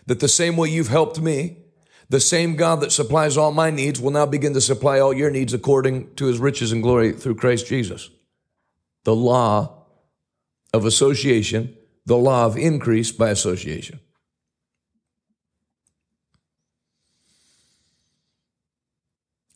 that 0.05 0.19
the 0.19 0.27
same 0.27 0.57
way 0.57 0.69
you've 0.69 0.89
helped 0.89 1.19
me, 1.19 1.62
the 2.09 2.19
same 2.19 2.55
God 2.55 2.81
that 2.81 2.91
supplies 2.91 3.37
all 3.37 3.51
my 3.51 3.69
needs 3.69 3.99
will 3.99 4.11
now 4.11 4.25
begin 4.25 4.53
to 4.53 4.61
supply 4.61 4.99
all 4.99 5.13
your 5.13 5.31
needs 5.31 5.53
according 5.53 6.13
to 6.15 6.25
his 6.25 6.39
riches 6.39 6.71
and 6.71 6.83
glory 6.83 7.11
through 7.13 7.35
Christ 7.35 7.67
Jesus. 7.67 8.09
The 9.03 9.15
law 9.15 9.85
of 10.73 10.85
association, 10.85 11.75
the 12.05 12.17
law 12.17 12.45
of 12.45 12.57
increase 12.57 13.11
by 13.11 13.29
association. 13.29 13.99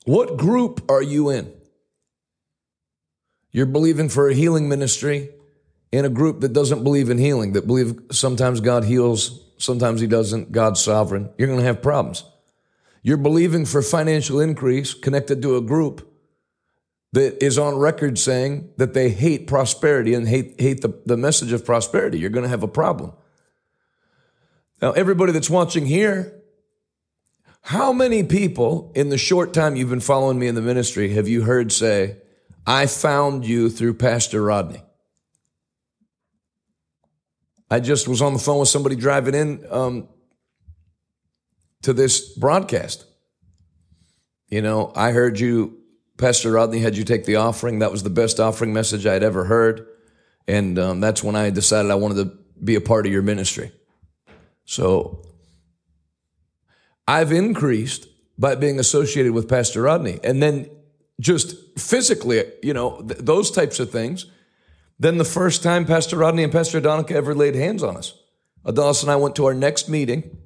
What 0.06 0.38
group 0.38 0.90
are 0.90 1.02
you 1.02 1.30
in? 1.30 1.52
You're 3.52 3.66
believing 3.66 4.08
for 4.08 4.30
a 4.30 4.34
healing 4.34 4.70
ministry 4.70 5.30
in 5.92 6.06
a 6.06 6.10
group 6.10 6.42
that 6.42 6.54
doesn't 6.54 6.84
believe 6.84 7.10
in 7.10 7.18
healing, 7.18 7.54
that 7.54 7.68
believe 7.68 8.00
sometimes 8.12 8.62
God 8.62 8.84
heals, 8.84 9.42
sometimes 9.58 10.00
he 10.00 10.08
doesn't, 10.08 10.52
God's 10.52 10.82
sovereign. 10.82 11.30
You're 11.38 11.48
going 11.48 11.60
to 11.60 11.66
have 11.66 11.82
problems. 11.82 12.24
You're 13.04 13.18
believing 13.18 13.66
for 13.66 13.82
financial 13.82 14.40
increase 14.40 14.94
connected 14.94 15.42
to 15.42 15.56
a 15.56 15.62
group 15.62 16.08
that 17.14 17.44
is 17.44 17.58
on 17.58 17.78
record 17.78 18.20
saying 18.20 18.70
that 18.78 18.94
they 18.94 19.10
hate 19.10 19.48
prosperity 19.48 20.14
and 20.14 20.28
hate, 20.28 20.60
hate 20.60 20.82
the, 20.82 21.02
the 21.06 21.18
message 21.18 21.52
of 21.52 21.66
prosperity. 21.66 22.20
You're 22.20 22.30
going 22.30 22.44
to 22.44 22.50
have 22.50 22.64
a 22.64 22.68
problem. 22.68 23.14
Now, 24.82 24.92
everybody 24.92 25.32
that's 25.32 25.50
watching 25.50 25.86
here, 25.86 26.34
how 27.62 27.92
many 27.92 28.24
people 28.24 28.92
in 28.96 29.10
the 29.10 29.18
short 29.18 29.54
time 29.54 29.76
you've 29.76 29.90
been 29.90 30.00
following 30.00 30.38
me 30.38 30.48
in 30.48 30.56
the 30.56 30.62
ministry 30.62 31.14
have 31.14 31.28
you 31.28 31.44
heard 31.44 31.72
say, 31.72 32.18
I 32.66 32.86
found 32.86 33.46
you 33.46 33.70
through 33.70 33.96
Pastor 33.96 34.44
Rodney? 34.44 34.84
I 37.70 37.80
just 37.80 38.08
was 38.08 38.22
on 38.22 38.34
the 38.34 38.40
phone 38.40 38.60
with 38.60 38.70
somebody 38.70 38.96
driving 38.96 39.34
in 39.34 39.66
um, 39.70 40.08
to 41.84 41.94
this 41.94 42.34
broadcast. 42.38 43.06
You 44.50 44.62
know, 44.62 44.92
I 44.96 45.12
heard 45.12 45.40
you, 45.40 45.78
Pastor 46.18 46.52
Rodney, 46.52 46.80
had 46.80 46.96
you 46.98 47.04
take 47.04 47.26
the 47.26 47.36
offering. 47.36 47.80
That 47.80 47.92
was 47.92 48.04
the 48.04 48.10
best 48.10 48.40
offering 48.40 48.74
message 48.74 49.06
I'd 49.06 49.24
ever 49.24 49.46
heard. 49.46 49.88
And 50.48 50.80
um, 50.80 51.00
that's 51.02 51.24
when 51.24 51.36
I 51.36 51.50
decided 51.50 51.92
I 51.92 51.96
wanted 51.96 52.24
to 52.24 52.38
be 52.64 52.76
a 52.76 52.82
part 52.82 53.06
of 53.06 53.12
your 53.12 53.22
ministry. 53.22 53.72
So 54.66 55.26
I've 57.08 57.32
increased 57.32 58.08
by 58.38 58.56
being 58.56 58.80
associated 58.80 59.34
with 59.34 59.50
Pastor 59.50 59.82
Rodney. 59.82 60.20
And 60.24 60.42
then 60.42 60.70
just 61.20 61.80
physically, 61.80 62.44
you 62.62 62.74
know, 62.74 63.02
th- 63.02 63.20
those 63.20 63.52
types 63.52 63.80
of 63.80 63.92
things. 63.92 64.26
Then 65.00 65.18
the 65.18 65.26
first 65.26 65.64
time 65.64 65.86
Pastor 65.86 66.18
Rodney 66.18 66.44
and 66.44 66.52
Pastor 66.52 66.80
Adonica 66.82 67.12
ever 67.12 67.36
laid 67.36 67.56
hands 67.56 67.84
on 67.84 67.98
us. 67.98 68.14
Adalis 68.66 69.02
and 69.02 69.12
I 69.12 69.16
went 69.16 69.36
to 69.38 69.46
our 69.46 69.54
next 69.54 69.90
meeting, 69.90 70.38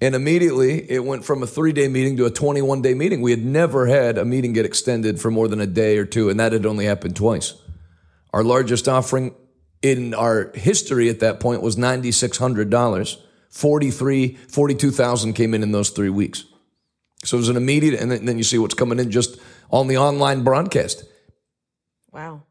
and 0.00 0.14
immediately 0.14 0.90
it 0.90 1.04
went 1.04 1.24
from 1.24 1.42
a 1.42 1.46
three 1.46 1.72
day 1.72 1.88
meeting 1.88 2.16
to 2.16 2.26
a 2.26 2.30
21 2.30 2.82
day 2.82 2.94
meeting. 2.94 3.20
We 3.20 3.30
had 3.30 3.44
never 3.44 3.86
had 3.86 4.18
a 4.18 4.24
meeting 4.24 4.52
get 4.52 4.64
extended 4.64 5.20
for 5.20 5.30
more 5.30 5.48
than 5.48 5.60
a 5.60 5.66
day 5.66 5.98
or 5.98 6.04
two, 6.04 6.28
and 6.30 6.40
that 6.40 6.52
had 6.52 6.66
only 6.66 6.86
happened 6.86 7.16
twice. 7.16 7.54
Our 8.32 8.42
largest 8.42 8.88
offering 8.88 9.34
in 9.82 10.14
our 10.14 10.52
history 10.54 11.08
at 11.08 11.20
that 11.20 11.40
point 11.40 11.62
was 11.62 11.76
$9,600. 11.76 13.16
43, 13.50 14.36
42,000 14.48 15.32
came 15.32 15.54
in 15.54 15.62
in 15.62 15.72
those 15.72 15.90
three 15.90 16.10
weeks. 16.10 16.44
So 17.24 17.36
it 17.36 17.40
was 17.40 17.48
an 17.48 17.56
immediate, 17.56 18.00
and 18.00 18.10
then 18.10 18.38
you 18.38 18.44
see 18.44 18.58
what's 18.58 18.74
coming 18.74 18.98
in 18.98 19.10
just 19.10 19.38
on 19.70 19.88
the 19.88 19.98
online 19.98 20.42
broadcast. 20.42 21.04
Wow. 22.12 22.44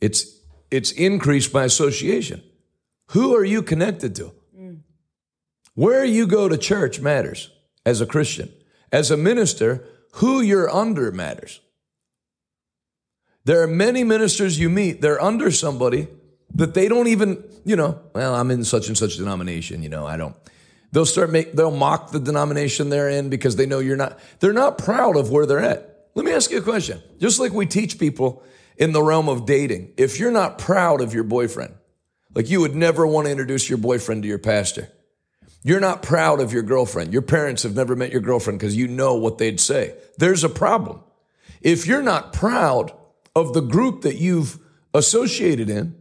It's 0.00 0.40
it's 0.70 0.92
increased 0.92 1.52
by 1.52 1.64
association. 1.64 2.42
Who 3.10 3.34
are 3.34 3.44
you 3.44 3.62
connected 3.62 4.14
to? 4.16 4.32
Where 5.74 6.04
you 6.04 6.26
go 6.26 6.48
to 6.48 6.56
church 6.56 7.00
matters 7.00 7.50
as 7.84 8.00
a 8.00 8.06
Christian. 8.06 8.52
As 8.92 9.10
a 9.10 9.16
minister, 9.16 9.84
who 10.14 10.40
you're 10.40 10.70
under 10.70 11.10
matters. 11.10 11.60
There 13.44 13.62
are 13.62 13.66
many 13.66 14.04
ministers 14.04 14.58
you 14.58 14.70
meet, 14.70 15.00
they're 15.00 15.20
under 15.20 15.50
somebody 15.50 16.08
that 16.54 16.74
they 16.74 16.88
don't 16.88 17.08
even, 17.08 17.42
you 17.64 17.76
know, 17.76 18.00
well, 18.14 18.34
I'm 18.34 18.50
in 18.50 18.64
such 18.64 18.88
and 18.88 18.96
such 18.96 19.16
denomination, 19.16 19.82
you 19.82 19.88
know, 19.88 20.06
I 20.06 20.16
don't. 20.16 20.36
They'll 20.92 21.04
start 21.04 21.30
make 21.30 21.52
they'll 21.54 21.76
mock 21.76 22.12
the 22.12 22.20
denomination 22.20 22.88
they're 22.88 23.08
in 23.08 23.28
because 23.28 23.56
they 23.56 23.66
know 23.66 23.80
you're 23.80 23.96
not 23.96 24.20
they're 24.38 24.52
not 24.52 24.78
proud 24.78 25.16
of 25.16 25.28
where 25.28 25.44
they're 25.44 25.58
at. 25.58 26.06
Let 26.14 26.24
me 26.24 26.30
ask 26.30 26.52
you 26.52 26.58
a 26.58 26.62
question. 26.62 27.02
Just 27.18 27.40
like 27.40 27.52
we 27.52 27.66
teach 27.66 27.98
people 27.98 28.44
in 28.76 28.92
the 28.92 29.02
realm 29.02 29.28
of 29.28 29.44
dating, 29.44 29.92
if 29.96 30.20
you're 30.20 30.30
not 30.30 30.58
proud 30.58 31.00
of 31.00 31.12
your 31.12 31.24
boyfriend, 31.24 31.74
like 32.32 32.48
you 32.48 32.60
would 32.60 32.76
never 32.76 33.04
want 33.04 33.26
to 33.26 33.32
introduce 33.32 33.68
your 33.68 33.78
boyfriend 33.78 34.22
to 34.22 34.28
your 34.28 34.38
pastor. 34.38 34.88
You're 35.66 35.80
not 35.80 36.02
proud 36.02 36.40
of 36.40 36.52
your 36.52 36.62
girlfriend. 36.62 37.12
Your 37.12 37.22
parents 37.22 37.62
have 37.62 37.74
never 37.74 37.96
met 37.96 38.12
your 38.12 38.20
girlfriend 38.20 38.60
because 38.60 38.76
you 38.76 38.86
know 38.86 39.14
what 39.14 39.38
they'd 39.38 39.58
say. 39.58 39.96
There's 40.18 40.44
a 40.44 40.50
problem. 40.50 41.00
If 41.62 41.86
you're 41.86 42.02
not 42.02 42.34
proud 42.34 42.92
of 43.34 43.54
the 43.54 43.62
group 43.62 44.02
that 44.02 44.16
you've 44.16 44.58
associated 44.92 45.70
in, 45.70 45.96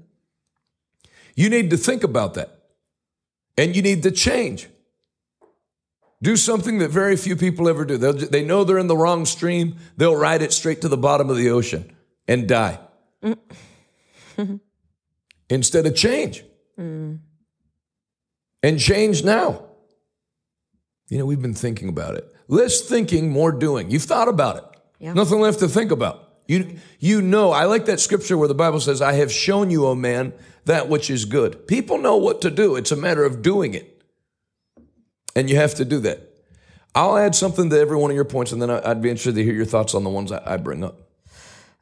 you 1.36 1.50
need 1.50 1.70
to 1.70 1.78
think 1.78 2.04
about 2.04 2.34
that 2.34 2.60
and 3.58 3.74
you 3.74 3.82
need 3.82 4.04
to 4.04 4.12
change. 4.12 4.68
Do 6.22 6.36
something 6.36 6.80
that 6.80 6.90
very 6.90 7.16
few 7.16 7.38
people 7.38 7.70
ever 7.70 7.86
do. 7.86 7.98
They'll, 7.98 8.14
they 8.14 8.44
know 8.44 8.66
they're 8.66 8.78
in 8.78 8.88
the 8.88 8.98
wrong 8.98 9.26
stream, 9.26 9.78
they'll 9.96 10.16
ride 10.16 10.42
it 10.42 10.52
straight 10.52 10.82
to 10.82 10.90
the 10.90 10.98
bottom 10.98 11.30
of 11.30 11.38
the 11.38 11.50
ocean 11.50 11.96
and 12.28 12.48
die. 12.48 12.80
Mm. 13.24 13.40
Instead 15.50 15.86
of 15.86 15.96
change. 15.96 16.44
Mm. 16.78 17.20
And 18.64 18.80
change 18.80 19.24
now. 19.24 19.66
You 21.10 21.20
know, 21.20 21.26
we've 21.26 21.42
been 21.42 21.54
thinking 21.54 21.90
about 21.90 22.16
it. 22.16 22.34
Less 22.48 22.82
thinking, 22.82 23.30
more 23.30 23.52
doing. 23.52 23.92
You've 23.92 24.04
thought 24.04 24.30
about 24.30 24.58
it. 24.58 24.64
Yeah. 25.00 25.14
Nothing 25.14 25.42
left 25.42 25.60
to 25.60 25.68
think 25.68 25.92
about. 25.92 26.30
You, 26.48 26.78
you 27.00 27.22
know, 27.22 27.52
I 27.52 27.66
like 27.66 27.86
that 27.86 28.00
scripture 28.00 28.38
where 28.38 28.48
the 28.48 28.56
Bible 28.56 28.80
says, 28.80 29.02
I 29.02 29.14
have 29.14 29.32
shown 29.32 29.70
you, 29.70 29.86
O 29.86 29.96
man, 29.96 30.34
that 30.66 30.90
which 30.90 31.10
is 31.10 31.26
good. 31.26 31.68
People 31.68 31.98
know 31.98 32.18
what 32.18 32.42
to 32.42 32.50
do. 32.50 32.76
It's 32.76 32.92
a 32.92 32.96
matter 32.96 33.24
of 33.24 33.42
doing 33.42 33.74
it. 33.74 34.02
And 35.36 35.50
you 35.50 35.56
have 35.58 35.76
to 35.76 35.86
do 35.86 36.00
that. 36.00 36.30
I'll 36.96 37.18
add 37.18 37.36
something 37.36 37.70
to 37.70 37.80
every 37.80 37.98
one 37.98 38.12
of 38.12 38.16
your 38.16 38.26
points, 38.26 38.52
and 38.52 38.62
then 38.62 38.70
I'd 38.70 39.02
be 39.02 39.10
interested 39.10 39.36
to 39.36 39.44
hear 39.44 39.54
your 39.54 39.66
thoughts 39.66 39.96
on 39.96 40.04
the 40.04 40.10
ones 40.10 40.32
I 40.32 40.58
bring 40.58 40.84
up. 40.84 41.03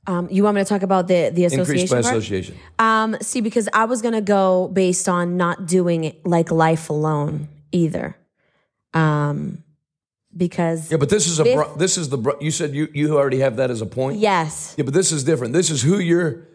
Um, 0.08 0.27
you 0.31 0.43
want 0.43 0.55
me 0.55 0.62
to 0.62 0.65
talk 0.67 0.81
about 0.81 1.08
the 1.08 1.29
the 1.34 1.46
association? 1.46 1.60
Increased 1.60 1.91
by 1.93 2.01
part? 2.01 2.15
association. 2.17 2.55
Um, 2.79 3.17
see, 3.22 3.39
because 3.41 3.70
I 3.74 3.86
was 3.86 4.01
gonna 4.01 4.22
go 4.22 4.67
based 4.70 5.08
on 5.08 5.38
not 5.38 5.67
doing 5.67 6.03
it 6.05 6.25
like 6.25 6.50
life 6.51 6.89
alone 6.89 7.48
either. 7.72 8.15
Um, 8.93 9.63
because 10.36 10.89
Yeah, 10.91 10.98
but 10.98 11.10
this 11.10 11.27
is 11.27 11.39
a 11.39 11.43
This- 11.43 11.55
bro- 11.55 11.75
this 11.77 11.98
is 11.98 12.10
the 12.10 12.17
bro- 12.17 12.38
you 12.41 12.51
said 12.51 12.74
you 12.74 12.88
you 12.93 13.15
already 13.17 13.39
have 13.39 13.58
that 13.58 13.70
as 13.70 13.81
a 13.81 13.86
point. 13.86 14.17
yes, 14.20 14.74
Yeah, 14.77 14.86
but 14.86 14.93
this 14.93 15.12
is 15.12 15.24
different. 15.24 15.53
This 15.53 15.70
is 15.70 15.81
who 15.84 16.00
you're 16.00 16.48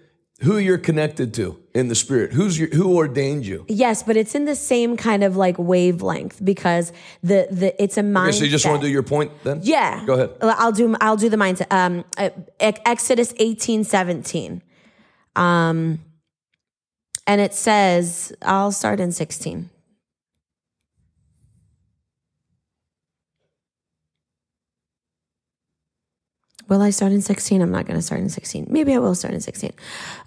who 0.42 0.58
you're 0.58 0.78
connected 0.78 1.32
to 1.34 1.58
in 1.74 1.88
the 1.88 1.94
spirit. 1.94 2.32
Who's 2.32 2.58
your, 2.58 2.68
who 2.68 2.94
ordained 2.96 3.46
you? 3.46 3.64
yes, 3.68 4.02
but 4.02 4.16
it's 4.16 4.34
in 4.34 4.44
the 4.44 4.54
same 4.54 4.96
kind 4.96 5.24
of 5.24 5.36
like 5.36 5.58
wavelength 5.58 6.44
because 6.44 6.92
the 7.22 7.48
the 7.50 7.82
it's 7.82 7.96
a 7.96 8.02
mindset. 8.02 8.28
Okay, 8.28 8.38
so 8.38 8.44
you 8.44 8.50
just 8.50 8.66
want 8.66 8.80
to 8.80 8.86
do 8.86 8.92
your 8.92 9.02
point 9.02 9.32
then? 9.44 9.60
Yeah. 9.62 10.04
Go 10.04 10.14
ahead. 10.14 10.30
I'll 10.42 10.72
do 10.72 10.94
I'll 11.00 11.16
do 11.16 11.28
the 11.28 11.36
mindset. 11.36 11.72
Um 11.72 12.04
uh, 12.18 12.30
Exodus 12.60 13.32
18, 13.38 13.84
17. 13.84 14.62
Um 15.34 16.00
and 17.26 17.40
it 17.40 17.54
says, 17.54 18.32
I'll 18.42 18.70
start 18.70 19.00
in 19.00 19.10
16. 19.10 19.70
Will 26.68 26.82
I 26.82 26.90
start 26.90 27.12
in 27.12 27.22
16? 27.22 27.62
I'm 27.62 27.70
not 27.70 27.86
going 27.86 27.98
to 27.98 28.02
start 28.02 28.20
in 28.20 28.28
16. 28.28 28.66
Maybe 28.68 28.94
I 28.94 28.98
will 28.98 29.14
start 29.14 29.34
in 29.34 29.40
16. 29.40 29.72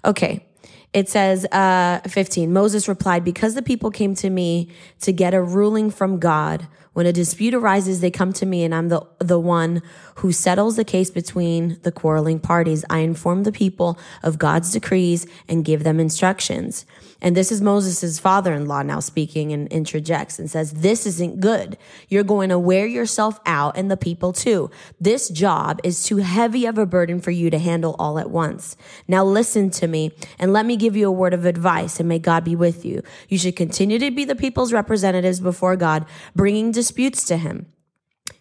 Okay. 0.04 0.46
It 0.92 1.08
says, 1.08 1.44
uh, 1.46 2.00
15. 2.08 2.52
Moses 2.52 2.88
replied, 2.88 3.24
Because 3.24 3.54
the 3.54 3.62
people 3.62 3.90
came 3.90 4.14
to 4.16 4.30
me 4.30 4.68
to 5.00 5.12
get 5.12 5.34
a 5.34 5.42
ruling 5.42 5.90
from 5.90 6.18
God, 6.18 6.66
when 6.92 7.06
a 7.06 7.12
dispute 7.12 7.54
arises, 7.54 8.00
they 8.00 8.10
come 8.10 8.32
to 8.34 8.46
me, 8.46 8.64
and 8.64 8.74
I'm 8.74 8.88
the, 8.88 9.06
the 9.18 9.38
one 9.38 9.80
who 10.16 10.32
settles 10.32 10.76
the 10.76 10.84
case 10.84 11.10
between 11.10 11.78
the 11.82 11.92
quarreling 11.92 12.40
parties. 12.40 12.84
I 12.90 12.98
inform 12.98 13.44
the 13.44 13.52
people 13.52 13.98
of 14.22 14.38
God's 14.38 14.72
decrees 14.72 15.26
and 15.48 15.64
give 15.64 15.84
them 15.84 16.00
instructions. 16.00 16.84
And 17.22 17.36
this 17.36 17.52
is 17.52 17.60
Moses' 17.60 18.18
father 18.18 18.54
in 18.54 18.66
law 18.66 18.82
now 18.82 19.00
speaking 19.00 19.52
and 19.52 19.68
interjects 19.68 20.38
and 20.38 20.50
says, 20.50 20.72
This 20.72 21.06
isn't 21.06 21.40
good. 21.40 21.76
You're 22.08 22.24
going 22.24 22.48
to 22.48 22.58
wear 22.58 22.86
yourself 22.86 23.38
out 23.44 23.76
and 23.76 23.90
the 23.90 23.96
people 23.96 24.32
too. 24.32 24.70
This 25.00 25.28
job 25.28 25.80
is 25.84 26.02
too 26.02 26.18
heavy 26.18 26.66
of 26.66 26.78
a 26.78 26.86
burden 26.86 27.20
for 27.20 27.30
you 27.30 27.50
to 27.50 27.58
handle 27.58 27.94
all 27.98 28.18
at 28.18 28.30
once. 28.30 28.76
Now 29.06 29.24
listen 29.24 29.70
to 29.70 29.86
me 29.86 30.12
and 30.38 30.52
let 30.52 30.64
me 30.64 30.76
give 30.76 30.96
you 30.96 31.08
a 31.08 31.12
word 31.12 31.34
of 31.34 31.44
advice 31.44 32.00
and 32.00 32.08
may 32.08 32.18
God 32.18 32.42
be 32.42 32.56
with 32.56 32.84
you. 32.84 33.02
You 33.28 33.38
should 33.38 33.56
continue 33.56 33.98
to 33.98 34.10
be 34.10 34.24
the 34.24 34.34
people's 34.34 34.72
representatives 34.72 35.40
before 35.40 35.76
God, 35.76 36.06
bringing 36.34 36.72
disputes 36.80 37.24
to 37.24 37.36
him. 37.36 37.66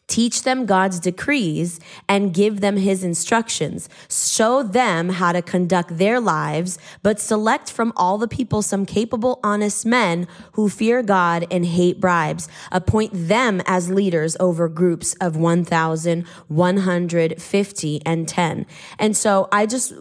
Teach 0.07 0.43
them 0.43 0.65
God's 0.65 0.99
decrees 0.99 1.79
and 2.07 2.33
give 2.33 2.61
them 2.61 2.77
his 2.77 3.03
instructions. 3.03 3.89
Show 4.09 4.63
them 4.63 5.09
how 5.09 5.33
to 5.33 5.43
conduct 5.43 5.99
their 5.99 6.19
lives, 6.19 6.79
but 7.03 7.19
select 7.19 7.69
from 7.69 7.93
all 7.95 8.17
the 8.17 8.27
people 8.27 8.63
some 8.63 8.87
capable, 8.87 9.39
honest 9.43 9.85
men 9.85 10.27
who 10.53 10.67
fear 10.67 11.03
God 11.03 11.45
and 11.51 11.63
hate 11.63 12.01
bribes. 12.01 12.49
Appoint 12.71 13.11
them 13.13 13.61
as 13.67 13.91
leaders 13.91 14.35
over 14.39 14.67
groups 14.67 15.13
of 15.21 15.37
1,150 15.37 18.05
and 18.05 18.27
10. 18.27 18.65
And 18.97 19.15
so 19.15 19.47
I 19.51 19.67
just, 19.67 19.93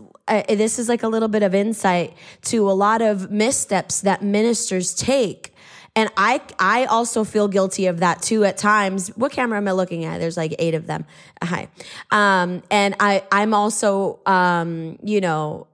this 0.49 0.78
is 0.78 0.88
like 0.88 1.02
a 1.02 1.09
little 1.09 1.29
bit 1.29 1.42
of 1.42 1.55
insight 1.55 2.14
to 2.44 2.70
a 2.70 2.72
lot 2.72 3.03
of 3.03 3.31
missteps 3.31 4.01
that 4.01 4.22
ministers 4.22 4.94
take 4.94 5.53
and 5.98 6.12
I 6.16 6.40
I 6.61 6.84
also 6.84 7.24
feel 7.24 7.48
guilty 7.48 7.87
of 7.87 7.98
that 7.98 8.22
too 8.22 8.44
at 8.44 8.56
times. 8.56 9.08
What 9.16 9.32
camera 9.32 9.58
am 9.58 9.66
I 9.66 9.72
looking 9.72 10.04
at? 10.04 10.18
There's 10.20 10.37
like 10.37 10.54
eight 10.61 10.74
of 10.74 10.87
them. 10.87 11.04
Hi. 11.42 11.66
Um, 12.12 12.62
and 12.70 12.94
I 13.00 13.24
I'm 13.32 13.52
also 13.52 14.20
um, 14.24 15.00
you 15.02 15.20
know, 15.20 15.66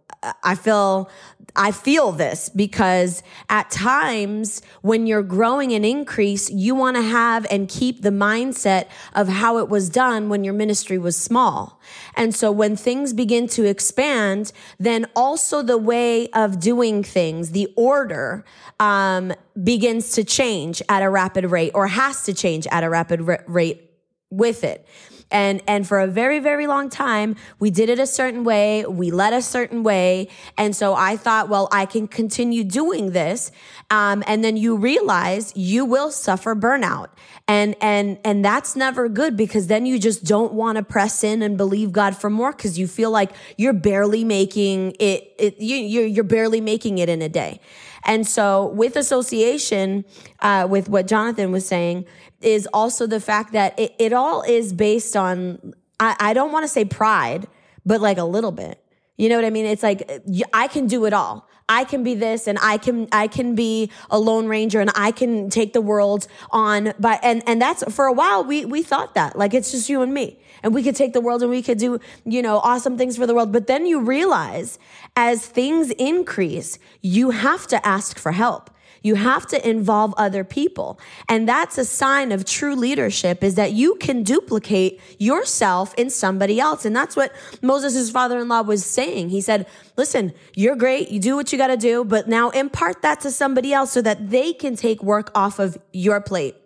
I 0.42 0.54
feel 0.54 1.10
I 1.56 1.70
feel 1.70 2.10
this 2.10 2.48
because 2.48 3.22
at 3.48 3.70
times 3.70 4.60
when 4.82 5.06
you're 5.06 5.22
growing 5.22 5.72
an 5.72 5.84
increase, 5.84 6.50
you 6.50 6.74
want 6.74 6.96
to 6.96 7.02
have 7.02 7.46
and 7.48 7.68
keep 7.68 8.02
the 8.02 8.10
mindset 8.10 8.88
of 9.14 9.28
how 9.28 9.58
it 9.58 9.68
was 9.68 9.88
done 9.88 10.28
when 10.28 10.42
your 10.42 10.54
ministry 10.54 10.98
was 10.98 11.16
small. 11.16 11.80
And 12.16 12.34
so 12.34 12.50
when 12.50 12.74
things 12.74 13.12
begin 13.12 13.46
to 13.48 13.64
expand, 13.64 14.52
then 14.80 15.06
also 15.14 15.62
the 15.62 15.78
way 15.78 16.28
of 16.30 16.58
doing 16.58 17.04
things, 17.04 17.52
the 17.52 17.72
order, 17.76 18.44
um, 18.80 19.32
begins 19.62 20.10
to 20.12 20.24
change 20.24 20.82
at 20.88 21.02
a 21.02 21.08
rapid 21.08 21.44
rate 21.44 21.70
or 21.74 21.86
has 21.86 22.24
to 22.24 22.34
change 22.34 22.66
at 22.72 22.82
a 22.82 22.90
rapid 22.90 23.20
ra- 23.20 23.36
rate 23.46 23.92
with 24.30 24.64
it. 24.64 24.84
And 25.30 25.62
and 25.66 25.86
for 25.86 25.98
a 25.98 26.06
very 26.06 26.38
very 26.38 26.66
long 26.66 26.88
time, 26.88 27.36
we 27.58 27.70
did 27.70 27.88
it 27.88 27.98
a 27.98 28.06
certain 28.06 28.44
way, 28.44 28.84
we 28.86 29.10
led 29.10 29.32
a 29.32 29.42
certain 29.42 29.82
way, 29.82 30.28
and 30.56 30.76
so 30.76 30.94
I 30.94 31.16
thought, 31.16 31.48
well, 31.48 31.68
I 31.72 31.86
can 31.86 32.06
continue 32.06 32.64
doing 32.64 33.12
this, 33.12 33.50
um, 33.90 34.22
and 34.26 34.44
then 34.44 34.56
you 34.56 34.76
realize 34.76 35.52
you 35.56 35.84
will 35.84 36.10
suffer 36.10 36.54
burnout, 36.54 37.08
and 37.48 37.74
and 37.80 38.18
and 38.24 38.44
that's 38.44 38.76
never 38.76 39.08
good 39.08 39.36
because 39.36 39.66
then 39.66 39.86
you 39.86 39.98
just 39.98 40.24
don't 40.24 40.52
want 40.52 40.76
to 40.76 40.84
press 40.84 41.24
in 41.24 41.42
and 41.42 41.56
believe 41.56 41.92
God 41.92 42.16
for 42.16 42.30
more 42.30 42.52
because 42.52 42.78
you 42.78 42.86
feel 42.86 43.10
like 43.10 43.30
you're 43.56 43.72
barely 43.72 44.24
making 44.24 44.94
it. 45.00 45.34
it 45.38 45.60
you 45.60 45.76
you're, 45.76 46.06
you're 46.06 46.24
barely 46.24 46.60
making 46.60 46.98
it 46.98 47.08
in 47.08 47.22
a 47.22 47.28
day. 47.28 47.60
And 48.04 48.26
so, 48.26 48.66
with 48.66 48.96
association, 48.96 50.04
uh, 50.40 50.66
with 50.68 50.88
what 50.88 51.06
Jonathan 51.06 51.52
was 51.52 51.66
saying, 51.66 52.04
is 52.44 52.68
also 52.72 53.06
the 53.06 53.20
fact 53.20 53.52
that 53.52 53.78
it, 53.78 53.94
it 53.98 54.12
all 54.12 54.42
is 54.42 54.72
based 54.72 55.16
on, 55.16 55.74
I, 55.98 56.16
I 56.20 56.34
don't 56.34 56.52
want 56.52 56.64
to 56.64 56.68
say 56.68 56.84
pride, 56.84 57.46
but 57.84 58.00
like 58.00 58.18
a 58.18 58.24
little 58.24 58.52
bit. 58.52 58.80
You 59.16 59.28
know 59.28 59.36
what 59.36 59.44
I 59.44 59.50
mean? 59.50 59.66
It's 59.66 59.82
like, 59.82 60.08
I 60.52 60.68
can 60.68 60.86
do 60.86 61.04
it 61.04 61.12
all. 61.12 61.48
I 61.68 61.84
can 61.84 62.04
be 62.04 62.14
this 62.14 62.46
and 62.46 62.58
I 62.60 62.76
can, 62.76 63.08
I 63.10 63.26
can 63.26 63.54
be 63.54 63.90
a 64.10 64.18
lone 64.18 64.48
ranger 64.48 64.80
and 64.80 64.90
I 64.94 65.12
can 65.12 65.48
take 65.48 65.72
the 65.72 65.80
world 65.80 66.26
on 66.50 66.92
by, 66.98 67.18
and, 67.22 67.42
and 67.46 67.62
that's 67.62 67.82
for 67.94 68.04
a 68.04 68.12
while 68.12 68.44
we, 68.44 68.66
we 68.66 68.82
thought 68.82 69.14
that 69.14 69.38
like 69.38 69.54
it's 69.54 69.70
just 69.70 69.88
you 69.88 70.02
and 70.02 70.12
me 70.12 70.38
and 70.62 70.74
we 70.74 70.82
could 70.82 70.94
take 70.94 71.14
the 71.14 71.22
world 71.22 71.40
and 71.42 71.50
we 71.50 71.62
could 71.62 71.78
do, 71.78 72.00
you 72.26 72.42
know, 72.42 72.58
awesome 72.58 72.98
things 72.98 73.16
for 73.16 73.26
the 73.26 73.34
world. 73.34 73.50
But 73.50 73.66
then 73.66 73.86
you 73.86 74.00
realize 74.00 74.78
as 75.16 75.46
things 75.46 75.90
increase, 75.92 76.78
you 77.00 77.30
have 77.30 77.66
to 77.68 77.86
ask 77.86 78.18
for 78.18 78.32
help. 78.32 78.68
You 79.04 79.14
have 79.14 79.46
to 79.48 79.68
involve 79.68 80.14
other 80.16 80.42
people. 80.42 80.98
And 81.28 81.48
that's 81.48 81.78
a 81.78 81.84
sign 81.84 82.32
of 82.32 82.44
true 82.44 82.74
leadership 82.74 83.44
is 83.44 83.54
that 83.54 83.72
you 83.72 83.94
can 83.96 84.24
duplicate 84.24 85.00
yourself 85.18 85.94
in 85.94 86.10
somebody 86.10 86.58
else. 86.58 86.84
And 86.84 86.96
that's 86.96 87.14
what 87.14 87.30
Moses' 87.62 88.10
father-in-law 88.10 88.62
was 88.62 88.84
saying. 88.84 89.28
He 89.28 89.42
said, 89.42 89.66
listen, 89.96 90.32
you're 90.56 90.74
great. 90.74 91.10
You 91.10 91.20
do 91.20 91.36
what 91.36 91.52
you 91.52 91.58
got 91.58 91.68
to 91.68 91.76
do, 91.76 92.02
but 92.02 92.26
now 92.26 92.48
impart 92.50 93.02
that 93.02 93.20
to 93.20 93.30
somebody 93.30 93.72
else 93.72 93.92
so 93.92 94.02
that 94.02 94.30
they 94.30 94.54
can 94.54 94.74
take 94.74 95.02
work 95.02 95.30
off 95.34 95.58
of 95.58 95.78
your 95.92 96.20
plate. 96.20 96.56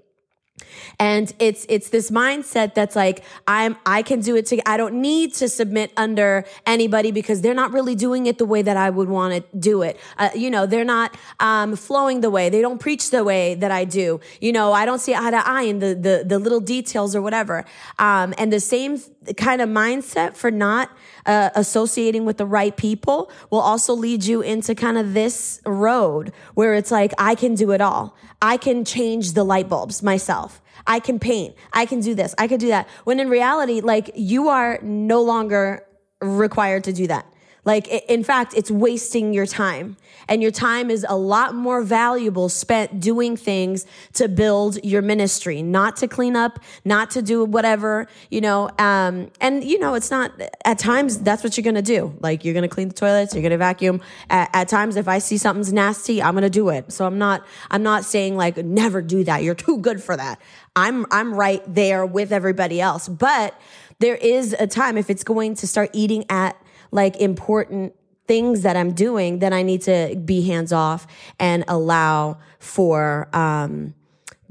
And 0.99 1.33
it's 1.39 1.67
it's 1.69 1.91
this 1.91 2.11
mindset 2.11 2.75
that's 2.75 2.97
like 2.97 3.25
I'm 3.47 3.77
I 3.87 4.03
can 4.03 4.21
do 4.21 4.37
it 4.37 4.47
to 4.47 4.69
I 4.69 4.77
don't 4.77 5.01
need 5.01 5.35
to 5.35 5.49
submit 5.49 5.93
under 5.97 6.45
anybody 6.67 7.13
because 7.13 7.41
they're 7.41 7.55
not 7.55 7.73
really 7.73 7.95
doing 7.95 8.27
it 8.27 8.39
the 8.39 8.45
way 8.45 8.63
that 8.63 8.77
I 8.77 8.91
would 8.91 9.09
want 9.09 9.35
to 9.35 9.57
do 9.57 9.83
it. 9.83 9.99
Uh, 10.17 10.31
you 10.35 10.51
know, 10.51 10.67
they're 10.67 10.85
not 10.85 11.17
um, 11.41 11.77
flowing 11.77 12.21
the 12.21 12.31
way 12.31 12.49
they 12.49 12.61
don't 12.61 12.79
preach 12.79 13.11
the 13.11 13.25
way 13.25 13.55
that 13.55 13.71
I 13.71 13.85
do. 13.85 14.21
You 14.41 14.53
know, 14.53 14.73
I 14.73 14.85
don't 14.85 15.01
see 15.01 15.15
eye 15.15 15.31
to 15.31 15.49
eye 15.49 15.63
in 15.63 15.79
the 15.79 15.95
the, 15.95 16.25
the 16.27 16.39
little 16.39 16.61
details 16.61 17.15
or 17.15 17.23
whatever. 17.23 17.65
Um, 17.99 18.35
and 18.39 18.53
the 18.53 18.61
same 18.61 19.01
kind 19.37 19.61
of 19.61 19.69
mindset 19.69 20.35
for 20.35 20.51
not 20.51 20.91
uh, 21.27 21.51
associating 21.55 22.25
with 22.25 22.39
the 22.39 22.47
right 22.47 22.77
people 22.77 23.31
will 23.51 23.61
also 23.61 23.93
lead 23.93 24.25
you 24.25 24.41
into 24.41 24.75
kind 24.75 24.99
of 24.99 25.15
this 25.15 25.61
road 25.67 26.33
where 26.55 26.75
it's 26.75 26.91
like 26.91 27.13
I 27.19 27.35
can 27.35 27.55
do 27.55 27.71
it 27.73 27.81
all. 27.81 28.17
I 28.41 28.57
can 28.57 28.85
change 28.85 29.33
the 29.33 29.45
light 29.45 29.69
bulbs 29.69 30.03
myself. 30.03 30.61
I 30.89 30.99
can 30.99 31.21
paint. 31.21 31.55
I 31.73 31.87
can 31.87 32.01
do 32.01 32.15
this. 32.15 32.35
I 32.39 32.49
can 32.49 32.59
do 32.59 32.69
that. 32.69 32.89
When 33.05 33.21
in 33.21 33.29
reality, 33.29 33.81
like 33.81 34.11
you 34.17 34.49
are 34.49 34.81
no 34.83 35.23
longer 35.23 35.85
required 36.21 36.83
to 36.85 36.93
do 36.93 37.07
that. 37.07 37.27
Like, 37.65 37.87
in 37.87 38.25
fact, 38.25 38.55
it's 38.57 38.71
wasting 38.71 39.35
your 39.35 39.45
time. 39.45 39.99
And 40.29 40.43
your 40.43 40.51
time 40.51 40.91
is 40.91 41.07
a 41.09 41.17
lot 41.17 41.55
more 41.55 41.83
valuable 41.83 42.49
spent 42.49 43.01
doing 43.01 43.37
things 43.37 43.87
to 44.15 44.29
build 44.29 44.79
your 44.85 45.03
ministry, 45.03 45.63
not 45.63 45.97
to 45.97 46.09
clean 46.09 46.37
up, 46.37 46.61
not 46.85 47.11
to 47.13 47.23
do 47.23 47.45
whatever, 47.45 48.07
you 48.31 48.41
know. 48.41 48.71
Um, 48.79 49.31
and, 49.41 49.65
you 49.65 49.79
know, 49.79 49.95
it's 49.95 50.11
not, 50.11 50.33
at 50.65 50.79
times, 50.79 51.19
that's 51.21 51.43
what 51.43 51.57
you're 51.57 51.65
going 51.65 51.75
to 51.75 51.83
do. 51.83 52.17
Like, 52.21 52.45
you're 52.45 52.55
going 52.55 52.69
to 52.69 52.69
clean 52.69 52.89
the 52.89 52.95
toilets, 52.95 53.35
you're 53.35 53.43
going 53.43 53.53
to 53.53 53.59
vacuum. 53.59 54.01
At, 54.31 54.51
at 54.53 54.69
times, 54.69 54.97
if 54.97 55.09
I 55.09 55.19
see 55.19 55.39
something's 55.39 55.73
nasty, 55.73 56.23
I'm 56.23 56.35
going 56.35 56.43
to 56.43 56.51
do 56.51 56.69
it. 56.69 56.93
So 56.93 57.07
I'm 57.07 57.19
not, 57.19 57.47
I'm 57.71 57.83
not 57.83 58.05
saying 58.05 58.37
like, 58.37 58.57
never 58.59 59.03
do 59.03 59.25
that. 59.25 59.43
You're 59.43 59.55
too 59.55 59.79
good 59.79 60.03
for 60.03 60.17
that. 60.17 60.41
I'm, 60.77 61.07
I'm 61.11 61.35
right 61.35 61.63
there 61.67 62.07
with 62.07 62.33
everybody 62.33 62.81
else. 62.81 63.09
But, 63.09 63.59
there 64.01 64.15
is 64.15 64.55
a 64.59 64.67
time 64.67 64.97
if 64.97 65.11
it's 65.11 65.25
going 65.25 65.57
to 65.57 65.67
start 65.67 65.91
eating 65.93 66.25
at 66.31 66.57
like 66.91 67.17
important 67.17 67.95
things 68.29 68.63
that 68.63 68.77
I'm 68.77 68.93
doing, 68.93 69.41
then 69.41 69.53
I 69.53 69.63
need 69.63 69.83
to 69.83 70.15
be 70.25 70.43
hands 70.43 70.73
off 70.73 71.07
and 71.41 71.65
allow 71.67 72.39
for 72.61 73.29
um 73.33 73.95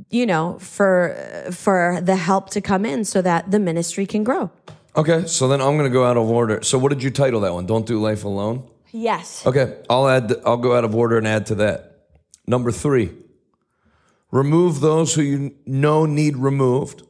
you 0.10 0.26
know, 0.26 0.58
for 0.60 1.16
for 1.52 2.00
the 2.02 2.16
help 2.16 2.50
to 2.52 2.62
come 2.62 2.86
in 2.86 3.04
so 3.04 3.22
that 3.22 3.52
the 3.52 3.60
ministry 3.60 4.06
can 4.06 4.24
grow. 4.24 4.52
Okay, 4.96 5.26
so 5.28 5.48
then 5.48 5.62
I'm 5.62 5.78
going 5.78 5.90
to 5.90 5.94
go 5.94 6.06
out 6.06 6.18
of 6.18 6.30
order. 6.30 6.62
So 6.64 6.78
what 6.78 6.90
did 6.90 7.04
you 7.04 7.12
title 7.12 7.42
that 7.42 7.54
one? 7.54 7.66
Don't 7.66 7.86
do 7.86 8.02
life 8.02 8.24
alone. 8.24 8.68
Yes. 8.92 9.46
Okay, 9.46 9.78
I'll 9.90 10.08
add. 10.08 10.34
I'll 10.46 10.58
go 10.58 10.76
out 10.76 10.84
of 10.84 10.96
order 10.96 11.18
and 11.18 11.28
add 11.28 11.46
to 11.48 11.56
that. 11.56 12.08
Number 12.48 12.72
three, 12.72 13.12
remove 14.32 14.80
those 14.80 15.14
who 15.16 15.22
you 15.22 15.56
know 15.66 16.06
need 16.06 16.38
removed, 16.38 17.04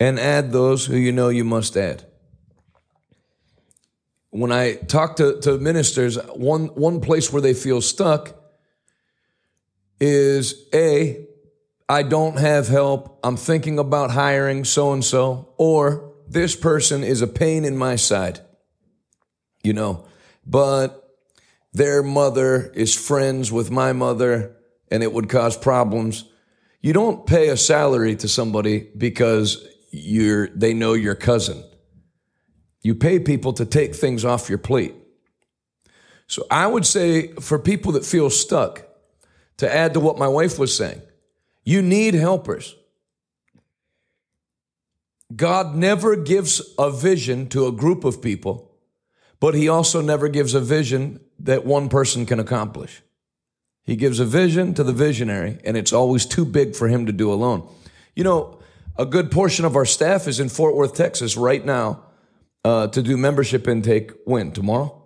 and 0.00 0.18
add 0.18 0.52
those 0.52 0.86
who 0.86 0.96
you 0.96 1.12
know 1.12 1.28
you 1.28 1.44
must 1.44 1.76
add. 1.76 2.06
When 4.34 4.50
I 4.50 4.74
talk 4.74 5.14
to, 5.16 5.40
to 5.42 5.58
ministers, 5.58 6.16
one 6.34 6.66
one 6.74 7.00
place 7.00 7.32
where 7.32 7.40
they 7.40 7.54
feel 7.54 7.80
stuck 7.80 8.34
is 10.00 10.66
a 10.74 11.24
I 11.88 12.02
don't 12.02 12.36
have 12.38 12.66
help. 12.66 13.20
I'm 13.22 13.36
thinking 13.36 13.78
about 13.78 14.10
hiring 14.10 14.64
so 14.64 14.92
and 14.92 15.04
so, 15.04 15.54
or 15.56 16.14
this 16.26 16.56
person 16.56 17.04
is 17.04 17.22
a 17.22 17.28
pain 17.28 17.64
in 17.64 17.76
my 17.76 17.94
side, 17.94 18.40
you 19.62 19.72
know, 19.72 20.04
but 20.44 21.16
their 21.72 22.02
mother 22.02 22.72
is 22.74 22.92
friends 22.92 23.52
with 23.52 23.70
my 23.70 23.92
mother 23.92 24.56
and 24.90 25.04
it 25.04 25.12
would 25.12 25.28
cause 25.28 25.56
problems. 25.56 26.24
You 26.80 26.92
don't 26.92 27.24
pay 27.24 27.50
a 27.50 27.56
salary 27.56 28.16
to 28.16 28.26
somebody 28.26 28.90
because 28.98 29.64
you're, 29.92 30.48
they 30.48 30.74
know 30.74 30.94
your 30.94 31.14
cousin. 31.14 31.62
You 32.84 32.94
pay 32.94 33.18
people 33.18 33.54
to 33.54 33.64
take 33.64 33.94
things 33.94 34.24
off 34.24 34.48
your 34.48 34.58
plate. 34.58 34.94
So 36.26 36.46
I 36.50 36.66
would 36.66 36.86
say 36.86 37.28
for 37.40 37.58
people 37.58 37.92
that 37.92 38.04
feel 38.04 38.30
stuck, 38.30 38.86
to 39.56 39.72
add 39.72 39.94
to 39.94 40.00
what 40.00 40.18
my 40.18 40.28
wife 40.28 40.58
was 40.58 40.76
saying, 40.76 41.00
you 41.64 41.80
need 41.80 42.14
helpers. 42.14 42.76
God 45.34 45.74
never 45.74 46.16
gives 46.16 46.60
a 46.78 46.90
vision 46.90 47.48
to 47.48 47.66
a 47.66 47.72
group 47.72 48.04
of 48.04 48.20
people, 48.20 48.76
but 49.40 49.54
he 49.54 49.68
also 49.68 50.00
never 50.00 50.28
gives 50.28 50.54
a 50.54 50.60
vision 50.60 51.20
that 51.38 51.64
one 51.64 51.88
person 51.88 52.26
can 52.26 52.38
accomplish. 52.38 53.02
He 53.84 53.96
gives 53.96 54.20
a 54.20 54.24
vision 54.24 54.74
to 54.74 54.84
the 54.84 54.92
visionary, 54.92 55.58
and 55.64 55.76
it's 55.76 55.92
always 55.92 56.26
too 56.26 56.44
big 56.44 56.74
for 56.74 56.88
him 56.88 57.06
to 57.06 57.12
do 57.12 57.32
alone. 57.32 57.66
You 58.14 58.24
know, 58.24 58.58
a 58.96 59.06
good 59.06 59.30
portion 59.30 59.64
of 59.64 59.76
our 59.76 59.86
staff 59.86 60.28
is 60.28 60.40
in 60.40 60.48
Fort 60.48 60.74
Worth, 60.74 60.94
Texas 60.94 61.36
right 61.36 61.64
now 61.64 62.02
uh, 62.64 62.88
to 62.88 63.02
do 63.02 63.16
membership 63.16 63.68
intake 63.68 64.12
when? 64.24 64.52
Tomorrow? 64.52 65.02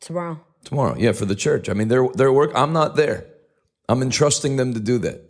Tomorrow. 0.00 0.40
Tomorrow, 0.64 0.96
yeah, 0.98 1.12
for 1.12 1.24
the 1.24 1.34
church. 1.34 1.68
I 1.68 1.72
mean, 1.72 1.88
their, 1.88 2.06
their 2.08 2.32
work, 2.32 2.52
I'm 2.54 2.72
not 2.72 2.96
there. 2.96 3.26
I'm 3.88 4.02
entrusting 4.02 4.56
them 4.56 4.74
to 4.74 4.80
do 4.80 4.98
that. 4.98 5.22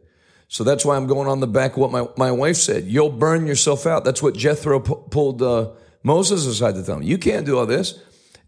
So 0.48 0.64
that's 0.64 0.84
why 0.84 0.96
I'm 0.96 1.06
going 1.06 1.28
on 1.28 1.38
the 1.38 1.46
back 1.46 1.72
of 1.72 1.78
what 1.78 1.92
my, 1.92 2.08
my 2.16 2.32
wife 2.32 2.56
said. 2.56 2.84
You'll 2.84 3.10
burn 3.10 3.46
yourself 3.46 3.86
out. 3.86 4.04
That's 4.04 4.22
what 4.22 4.34
Jethro 4.34 4.80
pu- 4.80 5.06
pulled 5.10 5.40
uh, 5.40 5.70
Moses 6.02 6.44
aside 6.46 6.74
to 6.74 6.82
tell 6.82 6.96
him. 6.96 7.04
You 7.04 7.18
can't 7.18 7.46
do 7.46 7.56
all 7.58 7.66
this. 7.66 8.00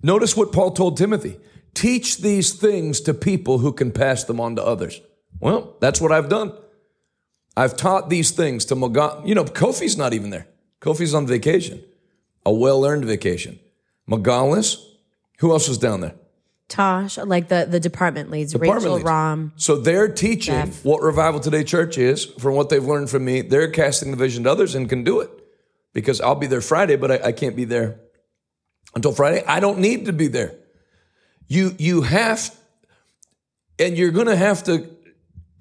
Notice 0.03 0.37
what 0.37 0.53
Paul 0.53 0.73
told 0.73 0.97
Timothy. 0.97 1.39
Teach 1.75 2.19
these 2.19 2.53
things 2.53 3.01
to 3.03 3.15
people 3.15 3.59
who 3.59 3.73
can 3.73 3.93
pass 3.93 4.25
them 4.25 4.41
on 4.41 4.57
to 4.57 4.65
others. 4.65 5.01
Well, 5.41 5.77
that's 5.81 6.01
what 6.01 6.11
I've 6.13 6.29
done. 6.29 6.53
I've 7.57 7.77
taught 7.77 8.11
these 8.11 8.33
things 8.33 8.65
to 8.67 8.75
Magal. 8.75 9.27
You 9.27 9.35
know, 9.35 9.45
Kofi's 9.45 9.97
not 9.97 10.13
even 10.13 10.31
there. 10.31 10.49
Kofi's 10.81 11.15
on 11.15 11.27
vacation, 11.27 11.83
a 12.45 12.53
well-earned 12.53 13.05
vacation. 13.05 13.59
Magalis, 14.09 14.77
who 15.39 15.53
else 15.53 15.69
was 15.69 15.79
down 15.79 16.01
there? 16.01 16.15
Tosh, 16.69 17.19
like 17.19 17.49
the 17.49 17.67
the 17.69 17.79
department 17.79 18.31
leads, 18.31 18.53
Department 18.53 18.79
Rachel 18.79 18.95
leads. 18.95 19.05
Rom. 19.05 19.53
So 19.57 19.77
they're 19.77 20.09
teaching 20.09 20.55
Jeff. 20.55 20.85
what 20.85 21.03
Revival 21.03 21.39
Today 21.39 21.65
Church 21.65 21.99
is 21.99 22.25
from 22.25 22.55
what 22.55 22.71
they've 22.71 22.83
learned 22.83 23.11
from 23.11 23.27
me. 23.27 23.43
They're 23.43 23.71
casting 23.71 24.11
the 24.11 24.17
vision 24.17 24.45
to 24.45 24.51
others 24.51 24.75
and 24.75 24.89
can 24.89 25.05
do 25.05 25.21
it 25.21 25.31
because 25.93 26.21
I'll 26.23 26.35
be 26.35 26.47
there 26.47 26.63
Friday, 26.63 26.97
but 26.97 27.11
I, 27.11 27.29
I 27.29 27.33
can't 27.33 27.57
be 27.57 27.65
there 27.65 28.01
until 28.95 29.13
Friday. 29.13 29.45
I 29.47 29.61
don't 29.61 29.81
need 29.81 30.07
to 30.07 30.15
be 30.15 30.29
there. 30.29 30.55
You 31.47 31.75
you 31.79 32.03
have, 32.03 32.57
and 33.79 33.99
you're 33.99 34.11
going 34.11 34.29
to 34.29 34.37
have 34.37 34.65
to 34.65 34.89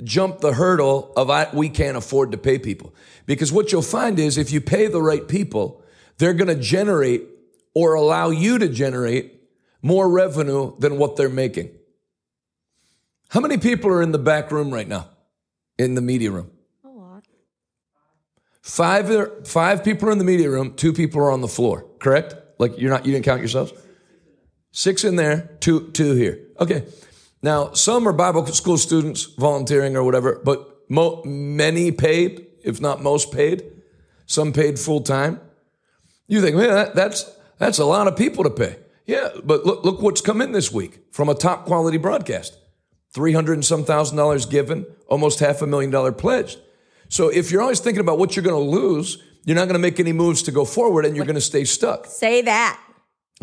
jump 0.03 0.39
the 0.39 0.53
hurdle 0.53 1.11
of 1.17 1.29
I, 1.29 1.49
we 1.53 1.67
can't 1.67 1.97
afford 1.97 2.31
to 2.31 2.37
pay 2.37 2.57
people 2.57 2.95
because 3.25 3.51
what 3.51 3.71
you'll 3.71 3.81
find 3.81 4.17
is 4.17 4.37
if 4.37 4.51
you 4.51 4.61
pay 4.61 4.87
the 4.87 5.01
right 5.01 5.27
people, 5.27 5.80
they're 6.21 6.33
going 6.35 6.55
to 6.55 6.63
generate 6.63 7.23
or 7.73 7.95
allow 7.95 8.29
you 8.29 8.59
to 8.59 8.69
generate 8.69 9.41
more 9.81 10.07
revenue 10.07 10.77
than 10.77 10.99
what 10.99 11.15
they're 11.15 11.29
making. 11.29 11.71
How 13.29 13.39
many 13.39 13.57
people 13.57 13.89
are 13.89 14.03
in 14.03 14.11
the 14.11 14.19
back 14.19 14.51
room 14.51 14.71
right 14.71 14.87
now? 14.87 15.09
In 15.79 15.95
the 15.95 16.01
media 16.01 16.29
room? 16.29 16.51
A 16.83 16.89
lot. 16.89 17.25
Five 18.61 19.09
are, 19.09 19.43
five 19.45 19.83
people 19.83 20.09
are 20.09 20.11
in 20.11 20.19
the 20.19 20.23
media 20.23 20.47
room, 20.47 20.75
two 20.75 20.93
people 20.93 21.21
are 21.21 21.31
on 21.31 21.41
the 21.41 21.47
floor, 21.47 21.87
correct? 21.97 22.35
Like 22.59 22.77
you're 22.77 22.91
not 22.91 23.07
you 23.07 23.13
didn't 23.13 23.25
count 23.25 23.39
yourselves? 23.39 23.73
Six 24.69 25.03
in 25.03 25.15
there, 25.15 25.57
two 25.59 25.89
two 25.89 26.13
here. 26.13 26.39
Okay. 26.59 26.85
Now, 27.41 27.73
some 27.73 28.07
are 28.07 28.13
Bible 28.13 28.45
school 28.45 28.77
students 28.77 29.23
volunteering 29.23 29.97
or 29.97 30.03
whatever, 30.03 30.39
but 30.45 30.87
mo- 30.87 31.23
many 31.25 31.91
paid, 31.91 32.45
if 32.63 32.79
not 32.79 33.01
most 33.01 33.31
paid. 33.31 33.63
Some 34.27 34.53
paid 34.53 34.77
full 34.77 35.01
time. 35.01 35.39
You 36.31 36.41
think, 36.41 36.55
man, 36.55 36.69
that, 36.69 36.95
that's 36.95 37.29
that's 37.57 37.77
a 37.77 37.83
lot 37.83 38.07
of 38.07 38.15
people 38.15 38.45
to 38.45 38.49
pay. 38.49 38.77
Yeah, 39.05 39.31
but 39.43 39.65
look 39.65 39.83
look 39.83 40.01
what's 40.01 40.21
come 40.21 40.39
in 40.39 40.53
this 40.53 40.71
week 40.71 41.01
from 41.11 41.27
a 41.27 41.35
top 41.35 41.65
quality 41.65 41.97
broadcast. 41.97 42.57
Three 43.13 43.33
hundred 43.33 43.55
and 43.55 43.65
some 43.65 43.83
thousand 43.83 44.15
dollars 44.15 44.45
given, 44.45 44.85
almost 45.09 45.41
half 45.41 45.61
a 45.61 45.67
million 45.67 45.91
dollar 45.91 46.13
pledged. 46.13 46.57
So 47.09 47.27
if 47.27 47.51
you're 47.51 47.61
always 47.61 47.81
thinking 47.81 47.99
about 47.99 48.17
what 48.17 48.33
you're 48.37 48.45
going 48.45 48.55
to 48.55 48.71
lose, 48.71 49.21
you're 49.43 49.57
not 49.57 49.65
going 49.65 49.73
to 49.73 49.79
make 49.79 49.99
any 49.99 50.13
moves 50.13 50.41
to 50.43 50.51
go 50.53 50.63
forward, 50.63 51.05
and 51.05 51.17
you're 51.17 51.25
going 51.25 51.35
to 51.35 51.41
stay 51.41 51.65
stuck. 51.65 52.05
Say 52.05 52.43
that. 52.43 52.81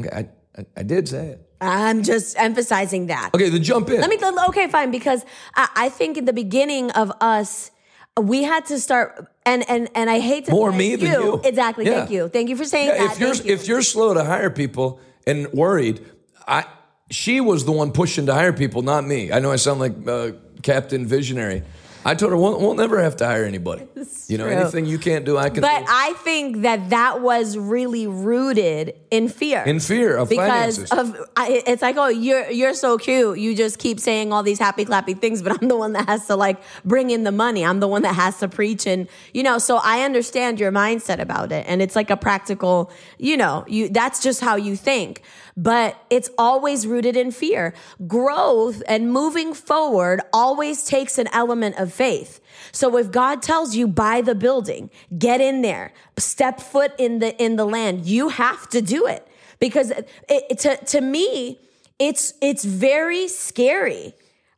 Okay, 0.00 0.08
I, 0.10 0.28
I, 0.58 0.66
I 0.78 0.82
did 0.82 1.08
say 1.08 1.26
it. 1.26 1.46
I'm 1.60 2.02
just 2.02 2.38
emphasizing 2.38 3.08
that. 3.08 3.32
Okay, 3.34 3.50
then 3.50 3.62
jump 3.62 3.90
in. 3.90 4.00
Let 4.00 4.08
me. 4.08 4.18
Okay, 4.48 4.66
fine. 4.68 4.90
Because 4.90 5.26
I, 5.54 5.68
I 5.76 5.88
think 5.90 6.16
in 6.16 6.24
the 6.24 6.32
beginning 6.32 6.90
of 6.92 7.12
us, 7.20 7.70
we 8.18 8.44
had 8.44 8.64
to 8.66 8.80
start. 8.80 9.28
And 9.48 9.60
and 9.68 9.88
and 9.94 10.10
I 10.10 10.18
hate 10.20 10.44
to 10.46 10.50
More 10.52 10.70
me 10.72 10.96
than 10.96 11.10
you. 11.12 11.40
Exactly. 11.44 11.84
Yeah. 11.86 11.94
Thank 11.98 12.10
you. 12.10 12.28
Thank 12.28 12.48
you 12.50 12.56
for 12.56 12.64
saying 12.64 12.88
Yeah, 12.88 13.06
that. 13.06 13.12
if 13.12 13.20
you're 13.20 13.34
you. 13.34 13.54
if 13.54 13.66
you're 13.68 13.82
slow 13.82 14.12
to 14.14 14.22
hire 14.32 14.50
people 14.50 15.00
and 15.26 15.38
worried, 15.52 16.04
I 16.46 16.64
she 17.10 17.40
was 17.40 17.64
the 17.64 17.72
one 17.72 17.90
pushing 17.92 18.26
to 18.26 18.34
hire 18.34 18.52
people, 18.52 18.82
not 18.82 19.04
me. 19.06 19.32
I 19.32 19.38
know 19.40 19.50
I 19.50 19.56
sound 19.56 19.80
like 19.80 19.94
uh, 20.06 20.32
Captain 20.62 21.06
Visionary. 21.06 21.62
I 22.08 22.14
told 22.14 22.32
her 22.32 22.38
we'll, 22.38 22.58
we'll 22.58 22.74
never 22.74 23.02
have 23.02 23.16
to 23.16 23.26
hire 23.26 23.44
anybody. 23.44 23.86
You 24.28 24.36
know, 24.36 24.44
true. 24.44 24.56
anything 24.56 24.84
you 24.84 24.98
can't 24.98 25.24
do, 25.24 25.38
I 25.38 25.48
can. 25.48 25.62
But 25.62 25.78
do. 25.78 25.84
I 25.88 26.12
think 26.18 26.58
that 26.58 26.90
that 26.90 27.22
was 27.22 27.56
really 27.56 28.06
rooted 28.06 28.94
in 29.10 29.30
fear. 29.30 29.62
in 29.62 29.80
fear 29.80 30.18
of 30.18 30.28
because 30.28 30.76
finances. 30.76 30.92
of 30.92 31.16
I, 31.34 31.62
it's 31.66 31.80
like 31.80 31.96
oh 31.96 32.08
you're 32.08 32.50
you're 32.50 32.74
so 32.74 32.98
cute 32.98 33.38
you 33.38 33.56
just 33.56 33.78
keep 33.78 33.98
saying 33.98 34.30
all 34.30 34.42
these 34.42 34.58
happy 34.58 34.84
clappy 34.84 35.18
things 35.18 35.40
but 35.40 35.52
I'm 35.62 35.68
the 35.68 35.76
one 35.76 35.94
that 35.94 36.06
has 36.08 36.26
to 36.26 36.36
like 36.36 36.60
bring 36.84 37.08
in 37.08 37.24
the 37.24 37.32
money 37.32 37.64
I'm 37.64 37.80
the 37.80 37.88
one 37.88 38.02
that 38.02 38.14
has 38.14 38.38
to 38.40 38.48
preach 38.48 38.86
and 38.86 39.08
you 39.32 39.42
know 39.42 39.56
so 39.56 39.80
I 39.82 40.02
understand 40.02 40.60
your 40.60 40.72
mindset 40.72 41.20
about 41.20 41.50
it 41.52 41.64
and 41.66 41.80
it's 41.80 41.96
like 41.96 42.10
a 42.10 42.16
practical 42.16 42.90
you 43.16 43.38
know 43.38 43.64
you 43.66 43.88
that's 43.88 44.22
just 44.22 44.42
how 44.42 44.56
you 44.56 44.76
think 44.76 45.22
but 45.60 45.90
it's 46.08 46.30
always 46.38 46.86
rooted 46.86 47.16
in 47.16 47.30
fear 47.32 47.74
growth 48.06 48.78
and 48.86 49.12
moving 49.12 49.52
forward 49.54 50.20
always 50.32 50.84
takes 50.84 51.18
an 51.18 51.28
element 51.32 51.74
of 51.78 51.92
faith 51.92 52.40
so 52.72 52.96
if 52.96 53.10
God 53.10 53.42
tells 53.42 53.74
you 53.76 53.86
buy 53.88 54.20
the 54.20 54.34
building, 54.34 54.90
get 55.16 55.40
in 55.40 55.62
there, 55.62 55.92
step 56.18 56.60
foot 56.60 56.92
in 56.98 57.18
the 57.22 57.30
in 57.44 57.56
the 57.56 57.64
land, 57.64 58.04
you 58.06 58.28
have 58.30 58.68
to 58.70 58.80
do 58.82 59.06
it 59.06 59.26
because 59.58 59.90
it, 59.90 60.08
it- 60.28 60.58
to 60.64 60.76
to 60.92 61.00
me 61.00 61.58
it's 61.98 62.34
it's 62.40 62.64
very 62.64 63.26
scary. 63.28 64.14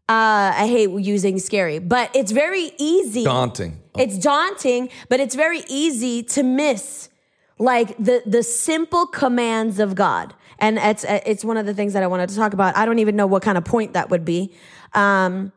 Uh, 0.09 0.53
I 0.65 0.67
hate 0.67 0.91
using 0.91 1.39
scary, 1.39 1.79
but 1.79 2.11
it's 2.15 2.33
very 2.33 2.73
easy. 2.79 3.23
daunting. 3.25 3.73
It's 3.97 4.19
daunting, 4.19 4.89
but 5.09 5.21
it's 5.21 5.37
very 5.37 5.63
easy 5.69 6.23
to 6.35 6.43
miss 6.43 7.09
like 7.59 7.97
the 7.99 8.23
the 8.27 8.43
simple 8.43 9.07
commands 9.07 9.79
of 9.79 9.95
God. 9.95 10.35
And 10.61 10.79
it's 10.79 11.05
it's 11.05 11.45
one 11.45 11.57
of 11.57 11.67
the 11.67 11.75
things 11.75 11.93
that 11.95 12.03
I 12.03 12.07
wanted 12.07 12.29
to 12.31 12.37
talk 12.37 12.53
about. 12.53 12.77
I 12.77 12.85
don't 12.87 12.99
even 12.99 13.17
know 13.17 13.27
what 13.27 13.43
kind 13.43 13.57
of 13.57 13.65
point 13.65 13.95
that 13.95 14.11
would 14.11 14.25
be. 14.25 14.53
Um, 14.95 15.53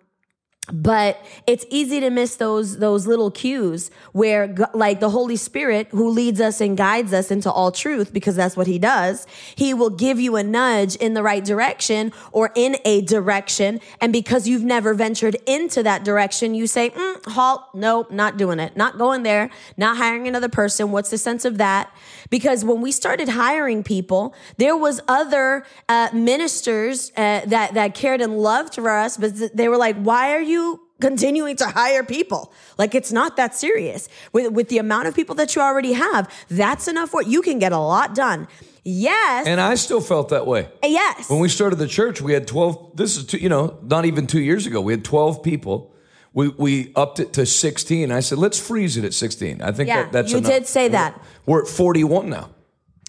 but 0.72 1.24
it's 1.46 1.66
easy 1.70 2.00
to 2.00 2.10
miss 2.10 2.38
those 2.38 2.78
those 2.78 3.06
little 3.06 3.30
cues 3.30 3.92
where 4.14 4.56
like 4.74 5.02
the 5.02 5.10
holy 5.10 5.36
spirit 5.36 5.88
who 5.92 6.10
leads 6.10 6.40
us 6.40 6.62
and 6.62 6.78
guides 6.78 7.12
us 7.12 7.32
into 7.32 7.52
all 7.52 7.70
truth 7.70 8.14
because 8.14 8.38
that's 8.38 8.56
what 8.56 8.66
he 8.66 8.80
does 8.80 9.28
he 9.56 9.74
will 9.74 9.90
give 9.90 10.22
you 10.22 10.38
a 10.38 10.44
nudge 10.44 10.96
in 10.96 11.16
the 11.16 11.24
right 11.24 11.44
direction 11.44 12.14
or 12.32 12.52
in 12.56 12.78
a 12.86 13.02
direction. 13.02 13.82
And 14.00 14.14
because 14.14 14.48
you've 14.48 14.64
never 14.64 14.94
ventured 14.94 15.36
into 15.46 15.84
that 15.84 16.06
direction 16.06 16.56
you 16.56 16.66
say 16.66 16.92
mm, 16.92 17.26
halt 17.28 17.64
nope 17.74 18.10
not 18.10 18.38
doing 18.38 18.60
it 18.60 18.78
not 18.78 18.98
going 18.98 19.24
there 19.24 19.50
not 19.76 19.98
hiring 19.98 20.30
another 20.30 20.50
person. 20.50 20.92
What's 20.92 21.10
the 21.10 21.18
sense 21.18 21.44
of 21.44 21.58
that? 21.58 21.94
Because 22.30 22.64
when 22.64 22.80
we 22.80 22.94
started 22.94 23.28
hiring 23.28 23.84
people 23.84 24.34
there 24.58 24.78
was 24.78 25.02
other 25.10 25.66
uh, 25.90 26.08
ministers 26.14 27.12
uh, 27.18 27.42
that 27.48 27.74
that 27.74 27.96
cared 27.96 28.22
and 28.22 28.38
loved 28.38 28.76
for 28.76 28.90
us 28.90 29.18
but 29.18 29.34
they 29.54 29.68
were 29.68 29.78
like 29.78 29.98
why 29.98 30.34
are 30.34 30.42
you 30.42 30.53
continuing 31.02 31.56
to 31.58 31.66
hire 31.68 32.04
people. 32.04 32.54
Like 32.78 32.96
it's 32.96 33.12
not 33.12 33.36
that 33.38 33.54
serious. 33.56 34.08
With 34.32 34.52
with 34.54 34.68
the 34.70 34.78
amount 34.80 35.08
of 35.08 35.14
people 35.16 35.36
that 35.36 35.56
you 35.56 35.62
already 35.62 35.94
have, 35.94 36.24
that's 36.50 36.88
enough 36.88 37.14
work. 37.14 37.28
You 37.28 37.42
can 37.42 37.60
get 37.60 37.72
a 37.72 37.78
lot 37.80 38.16
done. 38.16 38.48
Yes. 38.86 39.48
And 39.48 39.62
I 39.62 39.76
still 39.76 40.02
felt 40.02 40.30
that 40.30 40.46
way. 40.46 40.68
yes. 40.84 41.30
When 41.30 41.40
we 41.40 41.48
started 41.50 41.78
the 41.78 41.88
church, 41.88 42.22
we 42.22 42.34
had 42.34 42.46
12, 42.48 42.98
this 42.98 43.16
is, 43.18 43.26
two, 43.26 43.38
you 43.38 43.48
know, 43.48 43.78
not 43.84 44.04
even 44.06 44.28
two 44.28 44.42
years 44.42 44.66
ago, 44.68 44.82
we 44.82 44.92
had 44.92 45.06
12 45.06 45.42
people. 45.42 45.94
We, 46.34 46.50
we 46.50 46.92
upped 46.96 47.20
it 47.22 47.32
to 47.34 47.46
16. 47.46 48.12
I 48.12 48.20
said, 48.20 48.40
let's 48.40 48.60
freeze 48.60 48.98
it 48.98 49.06
at 49.06 49.14
16. 49.14 49.62
I 49.62 49.72
think 49.72 49.88
Yeah, 49.88 50.04
that, 50.04 50.12
that's 50.12 50.32
you 50.32 50.40
enough. 50.40 50.52
did 50.52 50.68
say 50.68 50.90
that. 50.90 51.22
We're 51.46 51.62
at 51.62 51.68
41 51.70 52.30
now. 52.30 52.50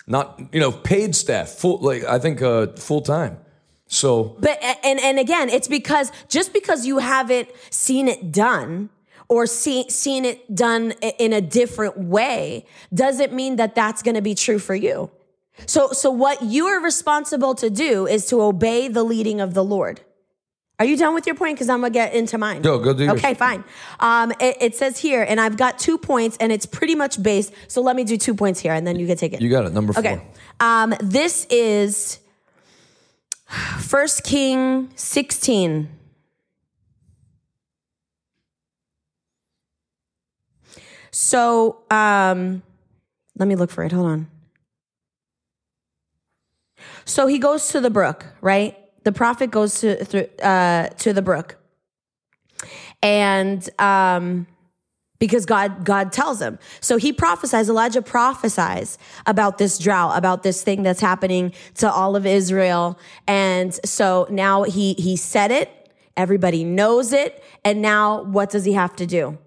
Not, 0.07 0.40
you 0.52 0.61
know, 0.61 0.70
paid 0.70 1.16
staff, 1.16 1.48
full, 1.48 1.78
like, 1.78 2.04
I 2.04 2.18
think 2.20 2.40
uh, 2.40 2.68
full 2.76 3.00
time. 3.00 3.38
So, 3.94 4.37
But 4.40 4.59
and 4.83 4.98
and 5.00 5.18
again, 5.18 5.48
it's 5.48 5.68
because 5.68 6.11
just 6.28 6.52
because 6.52 6.85
you 6.85 6.98
haven't 6.98 7.48
seen 7.70 8.09
it 8.09 8.33
done 8.33 8.90
or 9.28 9.46
see, 9.46 9.88
seen 9.88 10.24
it 10.24 10.54
done 10.54 10.92
in 11.18 11.33
a 11.33 11.40
different 11.40 11.96
way 11.98 12.66
doesn't 12.92 13.33
mean 13.33 13.57
that 13.57 13.74
that's 13.74 14.02
going 14.02 14.16
to 14.16 14.22
be 14.22 14.35
true 14.35 14.59
for 14.59 14.74
you. 14.74 15.11
So 15.66 15.92
so 15.92 16.11
what 16.11 16.42
you 16.42 16.66
are 16.66 16.80
responsible 16.83 17.54
to 17.54 17.70
do 17.70 18.07
is 18.07 18.26
to 18.26 18.42
obey 18.42 18.88
the 18.88 19.04
leading 19.04 19.40
of 19.40 19.54
the 19.54 19.62
Lord. 19.62 20.00
Are 20.80 20.85
you 20.85 20.96
done 20.96 21.14
with 21.14 21.24
your 21.24 21.37
point? 21.37 21.54
Because 21.54 21.68
I'm 21.68 21.80
gonna 21.80 21.90
get 21.90 22.14
into 22.14 22.37
mine. 22.37 22.62
Go, 22.62 22.80
go 22.80 22.92
do 22.92 23.04
yours. 23.04 23.18
Okay, 23.18 23.35
fine. 23.35 23.62
Um, 24.00 24.33
it, 24.40 24.57
it 24.61 24.74
says 24.74 24.98
here, 24.98 25.22
and 25.22 25.40
I've 25.40 25.57
got 25.57 25.78
two 25.78 25.98
points, 25.98 26.37
and 26.40 26.50
it's 26.50 26.66
pretty 26.66 26.96
much 26.96 27.22
based. 27.22 27.52
So 27.68 27.80
let 27.80 27.94
me 27.94 28.02
do 28.02 28.16
two 28.16 28.35
points 28.35 28.59
here, 28.59 28.72
and 28.72 28.85
then 28.85 28.98
you 28.98 29.07
can 29.07 29.16
take 29.16 29.33
it. 29.33 29.40
you 29.40 29.50
got 29.50 29.66
it. 29.66 29.72
Number 29.72 29.92
four. 29.92 30.00
Okay. 30.00 30.20
Um, 30.59 30.92
this 31.00 31.46
is 31.48 32.18
First 33.79 34.25
King 34.25 34.90
16. 34.95 35.88
So, 41.11 41.83
um, 41.90 42.62
let 43.37 43.47
me 43.47 43.55
look 43.55 43.71
for 43.71 43.85
it. 43.85 43.93
Hold 43.93 44.07
on. 44.07 44.29
So 47.05 47.27
he 47.27 47.38
goes 47.38 47.69
to 47.69 47.81
the 47.81 47.90
brook, 47.90 48.27
right? 48.40 48.77
The 49.05 49.12
prophet 49.12 49.51
goes 49.51 49.81
to 49.81 50.45
uh, 50.45 50.88
to 50.88 51.12
the 51.12 51.23
brook, 51.23 51.57
and 53.03 53.69
um, 53.79 54.47
because 55.25 55.47
God 55.47 55.85
God 55.85 56.13
tells 56.13 56.41
him. 56.41 56.59
So 56.81 56.97
he 56.97 57.13
prophesies, 57.13 57.69
Elijah 57.69 58.03
prophesies 58.03 58.99
about 59.27 59.57
this 59.59 59.79
drought, 59.79 60.19
about 60.19 60.43
this 60.43 60.63
thing 60.63 60.83
that's 60.83 61.01
happening 61.01 61.53
to 61.77 61.91
all 61.91 62.15
of 62.15 62.27
Israel. 62.27 62.99
And 63.27 63.75
so 63.85 64.27
now 64.31 64.65
he 64.65 64.93
he 64.95 65.17
said 65.17 65.51
it, 65.51 65.71
everybody 66.17 66.63
knows 66.63 67.13
it, 67.13 67.43
and 67.65 67.81
now 67.81 68.23
what 68.23 68.51
does 68.51 68.65
he 68.65 68.75
have 68.75 68.95
to 68.97 69.07
do? 69.07 69.39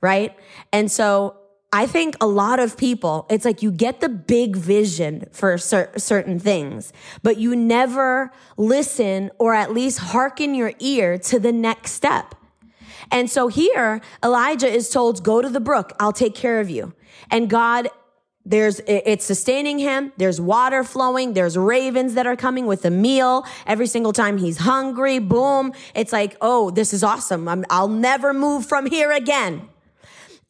Right? 0.00 0.34
And 0.72 0.90
so 0.90 1.36
I 1.72 1.86
think 1.86 2.16
a 2.20 2.26
lot 2.26 2.58
of 2.58 2.78
people, 2.78 3.26
it's 3.28 3.44
like 3.44 3.60
you 3.62 3.70
get 3.70 4.00
the 4.00 4.08
big 4.08 4.56
vision 4.56 5.28
for 5.32 5.58
cer- 5.58 5.92
certain 5.98 6.38
things, 6.38 6.92
but 7.22 7.36
you 7.36 7.54
never 7.54 8.32
listen 8.56 9.30
or 9.38 9.52
at 9.52 9.72
least 9.74 9.98
hearken 9.98 10.54
your 10.54 10.72
ear 10.78 11.18
to 11.18 11.38
the 11.38 11.52
next 11.52 11.92
step. 11.92 12.34
And 13.10 13.30
so 13.30 13.48
here, 13.48 14.00
Elijah 14.24 14.68
is 14.68 14.90
told, 14.90 15.22
go 15.22 15.40
to 15.42 15.48
the 15.48 15.60
brook. 15.60 15.92
I'll 16.00 16.12
take 16.12 16.34
care 16.34 16.60
of 16.60 16.70
you. 16.70 16.94
And 17.30 17.48
God, 17.48 17.88
there's, 18.44 18.80
it's 18.86 19.24
sustaining 19.24 19.78
him. 19.78 20.12
There's 20.18 20.40
water 20.40 20.84
flowing. 20.84 21.32
There's 21.32 21.58
ravens 21.58 22.14
that 22.14 22.26
are 22.26 22.36
coming 22.36 22.66
with 22.66 22.84
a 22.84 22.90
meal. 22.90 23.44
Every 23.66 23.88
single 23.88 24.12
time 24.12 24.38
he's 24.38 24.58
hungry, 24.58 25.18
boom. 25.18 25.72
It's 25.94 26.12
like, 26.12 26.36
oh, 26.40 26.70
this 26.70 26.92
is 26.92 27.02
awesome. 27.02 27.48
I'm, 27.48 27.64
I'll 27.70 27.88
never 27.88 28.32
move 28.32 28.66
from 28.66 28.86
here 28.86 29.10
again. 29.10 29.68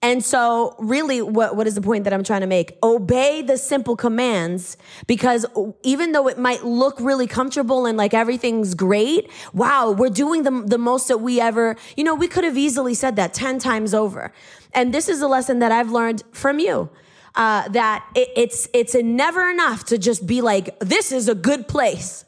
And 0.02 0.22
so, 0.22 0.76
really, 0.78 1.22
what, 1.22 1.56
what 1.56 1.66
is 1.66 1.74
the 1.74 1.80
point 1.80 2.04
that 2.04 2.12
I'm 2.12 2.22
trying 2.22 2.42
to 2.42 2.46
make? 2.46 2.76
Obey 2.82 3.40
the 3.40 3.56
simple 3.56 3.96
commands 3.96 4.76
because 5.06 5.46
even 5.82 6.12
though 6.12 6.28
it 6.28 6.38
might 6.38 6.64
look 6.64 7.00
really 7.00 7.26
comfortable 7.26 7.86
and 7.86 7.96
like 7.96 8.12
everything's 8.12 8.74
great, 8.74 9.30
wow, 9.54 9.90
we're 9.90 10.10
doing 10.10 10.42
the, 10.42 10.50
the 10.66 10.78
most 10.78 11.08
that 11.08 11.18
we 11.18 11.40
ever, 11.40 11.76
you 11.96 12.04
know, 12.04 12.14
we 12.14 12.28
could 12.28 12.44
have 12.44 12.58
easily 12.58 12.92
said 12.92 13.16
that 13.16 13.32
10 13.32 13.58
times 13.58 13.94
over. 13.94 14.32
And 14.74 14.92
this 14.92 15.08
is 15.08 15.22
a 15.22 15.28
lesson 15.28 15.60
that 15.60 15.72
I've 15.72 15.90
learned 15.90 16.22
from 16.30 16.58
you. 16.58 16.90
Uh, 17.34 17.68
that 17.68 18.06
it, 18.14 18.28
it's 18.34 18.66
it's 18.72 18.94
never 18.94 19.50
enough 19.50 19.84
to 19.84 19.98
just 19.98 20.26
be 20.26 20.40
like 20.40 20.78
this 20.80 21.12
is 21.12 21.28
a 21.28 21.34
good 21.34 21.68
place. 21.68 22.24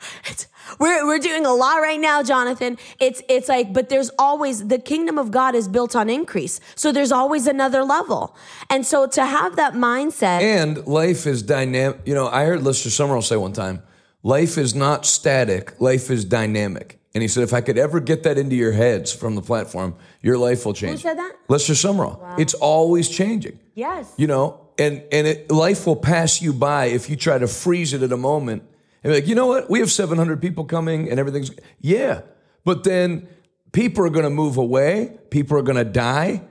It's, 0.24 0.48
we're, 0.78 1.06
we're 1.06 1.18
doing 1.18 1.44
a 1.46 1.52
lot 1.52 1.76
right 1.78 2.00
now, 2.00 2.22
Jonathan. 2.22 2.78
It's, 2.98 3.22
it's 3.28 3.48
like, 3.48 3.72
but 3.72 3.88
there's 3.88 4.10
always, 4.18 4.68
the 4.68 4.78
kingdom 4.78 5.18
of 5.18 5.30
God 5.30 5.54
is 5.54 5.68
built 5.68 5.96
on 5.96 6.08
increase. 6.08 6.60
So 6.74 6.92
there's 6.92 7.12
always 7.12 7.46
another 7.46 7.82
level. 7.84 8.36
And 8.68 8.86
so 8.86 9.06
to 9.08 9.24
have 9.24 9.56
that 9.56 9.74
mindset. 9.74 10.40
And 10.42 10.86
life 10.86 11.26
is 11.26 11.42
dynamic. 11.42 12.00
You 12.04 12.14
know, 12.14 12.28
I 12.28 12.44
heard 12.44 12.62
Lester 12.62 12.88
Sumrall 12.88 13.22
say 13.22 13.36
one 13.36 13.52
time, 13.52 13.82
life 14.22 14.58
is 14.58 14.74
not 14.74 15.06
static, 15.06 15.80
life 15.80 16.10
is 16.10 16.24
dynamic. 16.24 16.98
And 17.12 17.22
he 17.22 17.28
said, 17.28 17.42
if 17.42 17.52
I 17.52 17.60
could 17.60 17.76
ever 17.76 17.98
get 17.98 18.22
that 18.22 18.38
into 18.38 18.54
your 18.54 18.70
heads 18.70 19.12
from 19.12 19.34
the 19.34 19.42
platform, 19.42 19.96
your 20.22 20.38
life 20.38 20.64
will 20.64 20.74
change. 20.74 21.02
Who 21.02 21.08
said 21.08 21.18
that? 21.18 21.32
Lester 21.48 21.72
Sumrall. 21.72 22.38
It's 22.38 22.54
always 22.54 23.08
changing. 23.08 23.58
yes. 23.74 24.12
You 24.16 24.28
know, 24.28 24.60
and, 24.78 25.02
and 25.10 25.26
it, 25.26 25.50
life 25.50 25.86
will 25.86 25.96
pass 25.96 26.40
you 26.40 26.52
by 26.52 26.86
if 26.86 27.10
you 27.10 27.16
try 27.16 27.36
to 27.36 27.48
freeze 27.48 27.92
it 27.92 28.02
at 28.02 28.12
a 28.12 28.16
moment 28.16 28.62
and 29.02 29.12
be 29.12 29.20
like, 29.20 29.28
you 29.28 29.34
know 29.34 29.46
what? 29.46 29.70
We 29.70 29.80
have 29.80 29.90
700 29.90 30.40
people 30.40 30.64
coming 30.64 31.10
and 31.10 31.18
everything's, 31.18 31.50
yeah. 31.80 32.22
But 32.64 32.84
then 32.84 33.28
people 33.72 34.04
are 34.04 34.10
going 34.10 34.24
to 34.24 34.30
move 34.30 34.56
away. 34.56 35.18
People 35.30 35.56
are 35.58 35.62
going 35.62 35.78
to 35.78 35.84
die. 35.84 36.42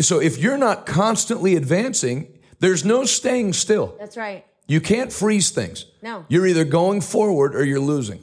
So 0.00 0.20
if 0.20 0.38
you're 0.38 0.58
not 0.58 0.86
constantly 0.86 1.56
advancing, 1.56 2.38
there's 2.58 2.84
no 2.84 3.04
staying 3.04 3.52
still. 3.52 3.94
That's 3.98 4.16
right. 4.16 4.44
You 4.66 4.80
can't 4.80 5.12
freeze 5.12 5.50
things. 5.50 5.86
No. 6.02 6.24
You're 6.28 6.46
either 6.46 6.64
going 6.64 7.00
forward 7.00 7.54
or 7.54 7.64
you're 7.64 7.80
losing. 7.80 8.22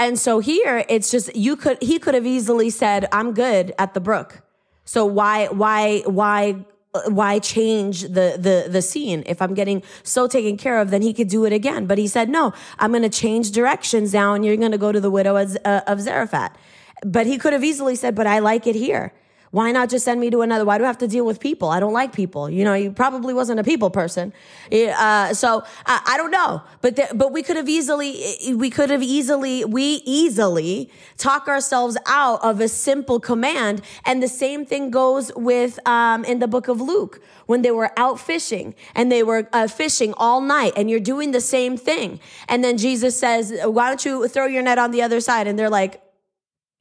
And 0.00 0.18
so 0.18 0.38
here 0.38 0.84
it's 0.88 1.10
just 1.10 1.34
you 1.34 1.56
could 1.56 1.82
he 1.82 1.98
could 1.98 2.14
have 2.14 2.26
easily 2.26 2.70
said 2.70 3.08
I'm 3.10 3.34
good 3.34 3.74
at 3.78 3.94
the 3.94 4.00
brook. 4.00 4.42
So 4.84 5.04
why 5.04 5.46
why 5.46 6.02
why 6.06 6.64
why 7.06 7.38
change 7.38 8.02
the 8.02 8.36
the 8.38 8.66
the 8.70 8.82
scene? 8.82 9.22
If 9.26 9.42
I'm 9.42 9.54
getting 9.54 9.82
so 10.02 10.26
taken 10.26 10.56
care 10.56 10.80
of 10.80 10.90
then 10.90 11.02
he 11.02 11.12
could 11.12 11.28
do 11.28 11.44
it 11.44 11.52
again. 11.52 11.86
But 11.86 11.98
he 11.98 12.06
said 12.06 12.28
no 12.28 12.52
I'm 12.78 12.90
going 12.90 13.02
to 13.02 13.08
change 13.08 13.52
directions 13.52 14.12
now 14.12 14.34
and 14.34 14.44
you're 14.44 14.56
going 14.56 14.72
to 14.72 14.78
go 14.78 14.92
to 14.92 15.00
the 15.00 15.10
widow 15.10 15.36
of, 15.36 15.56
uh, 15.64 15.82
of 15.86 16.00
Zarephath. 16.00 16.56
But 17.04 17.26
he 17.26 17.38
could 17.38 17.52
have 17.52 17.64
easily 17.64 17.94
said 17.94 18.14
but 18.14 18.26
I 18.26 18.38
like 18.38 18.66
it 18.66 18.74
here 18.74 19.12
why 19.50 19.72
not 19.72 19.88
just 19.88 20.04
send 20.04 20.20
me 20.20 20.30
to 20.30 20.42
another? 20.42 20.64
Why 20.64 20.78
do 20.78 20.84
I 20.84 20.86
have 20.88 20.98
to 20.98 21.08
deal 21.08 21.24
with 21.24 21.40
people? 21.40 21.70
I 21.70 21.80
don't 21.80 21.92
like 21.92 22.12
people. 22.12 22.50
You 22.50 22.64
know, 22.64 22.74
he 22.74 22.90
probably 22.90 23.32
wasn't 23.32 23.60
a 23.60 23.64
people 23.64 23.90
person. 23.90 24.32
Uh, 24.72 25.32
so 25.32 25.64
I, 25.86 26.00
I, 26.06 26.16
don't 26.16 26.30
know, 26.30 26.62
but 26.82 26.96
the, 26.96 27.08
but 27.14 27.32
we 27.32 27.42
could 27.42 27.56
have 27.56 27.68
easily 27.68 28.54
we 28.54 28.68
could 28.70 28.90
have 28.90 29.02
easily 29.02 29.64
we 29.64 30.02
easily 30.04 30.90
talk 31.16 31.48
ourselves 31.48 31.96
out 32.06 32.42
of 32.42 32.60
a 32.60 32.68
simple 32.68 33.20
command. 33.20 33.82
And 34.04 34.22
the 34.22 34.28
same 34.28 34.66
thing 34.66 34.90
goes 34.90 35.32
with 35.34 35.78
um, 35.88 36.24
in 36.24 36.40
the 36.40 36.48
book 36.48 36.68
of 36.68 36.80
Luke 36.80 37.20
when 37.46 37.62
they 37.62 37.70
were 37.70 37.90
out 37.98 38.20
fishing 38.20 38.74
and 38.94 39.10
they 39.10 39.22
were 39.22 39.48
uh, 39.52 39.66
fishing 39.66 40.12
all 40.18 40.40
night, 40.42 40.74
and 40.76 40.90
you're 40.90 41.00
doing 41.00 41.30
the 41.32 41.40
same 41.40 41.76
thing. 41.76 42.20
And 42.48 42.62
then 42.62 42.76
Jesus 42.76 43.18
says, 43.18 43.54
"Why 43.64 43.88
don't 43.88 44.04
you 44.04 44.28
throw 44.28 44.46
your 44.46 44.62
net 44.62 44.78
on 44.78 44.90
the 44.90 45.02
other 45.02 45.20
side?" 45.20 45.46
And 45.46 45.58
they're 45.58 45.70
like 45.70 46.02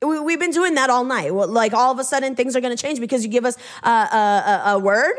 we, 0.02 0.34
have 0.34 0.40
been 0.40 0.52
doing 0.52 0.76
that 0.76 0.90
all 0.90 1.04
night. 1.04 1.34
Like 1.34 1.74
all 1.74 1.92
of 1.92 2.00
a 2.00 2.04
sudden 2.04 2.36
things 2.36 2.56
are 2.56 2.62
going 2.62 2.76
to 2.76 2.82
change 2.82 3.00
because 3.00 3.24
you 3.24 3.30
give 3.30 3.46
us 3.46 3.58
a, 3.84 3.90
a, 3.90 4.62
a, 4.68 4.80
word. 4.80 5.16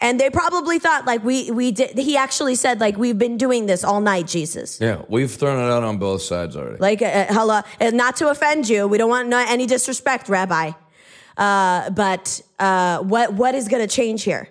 And 0.00 0.18
they 0.18 0.30
probably 0.30 0.78
thought 0.78 1.04
like 1.04 1.22
we, 1.24 1.50
we 1.50 1.72
did, 1.72 1.96
he 1.96 2.16
actually 2.16 2.54
said 2.54 2.80
like, 2.80 2.96
we've 2.96 3.18
been 3.18 3.36
doing 3.36 3.66
this 3.66 3.84
all 3.84 4.00
night, 4.00 4.26
Jesus. 4.26 4.80
Yeah. 4.80 5.02
We've 5.08 5.30
thrown 5.30 5.58
it 5.58 5.70
out 5.70 5.82
on 5.84 5.98
both 5.98 6.22
sides 6.22 6.56
already. 6.56 6.78
Like, 6.78 7.02
uh, 7.02 7.26
hello, 7.28 7.62
not 7.80 8.16
to 8.16 8.30
offend 8.30 8.68
you. 8.68 8.86
We 8.86 8.98
don't 8.98 9.10
want 9.10 9.32
any 9.32 9.66
disrespect, 9.66 10.28
Rabbi. 10.28 10.72
Uh, 11.36 11.90
but, 11.90 12.42
uh, 12.58 12.98
what, 12.98 13.34
what 13.34 13.54
is 13.54 13.68
going 13.68 13.86
to 13.86 13.92
change 13.92 14.24
here? 14.24 14.48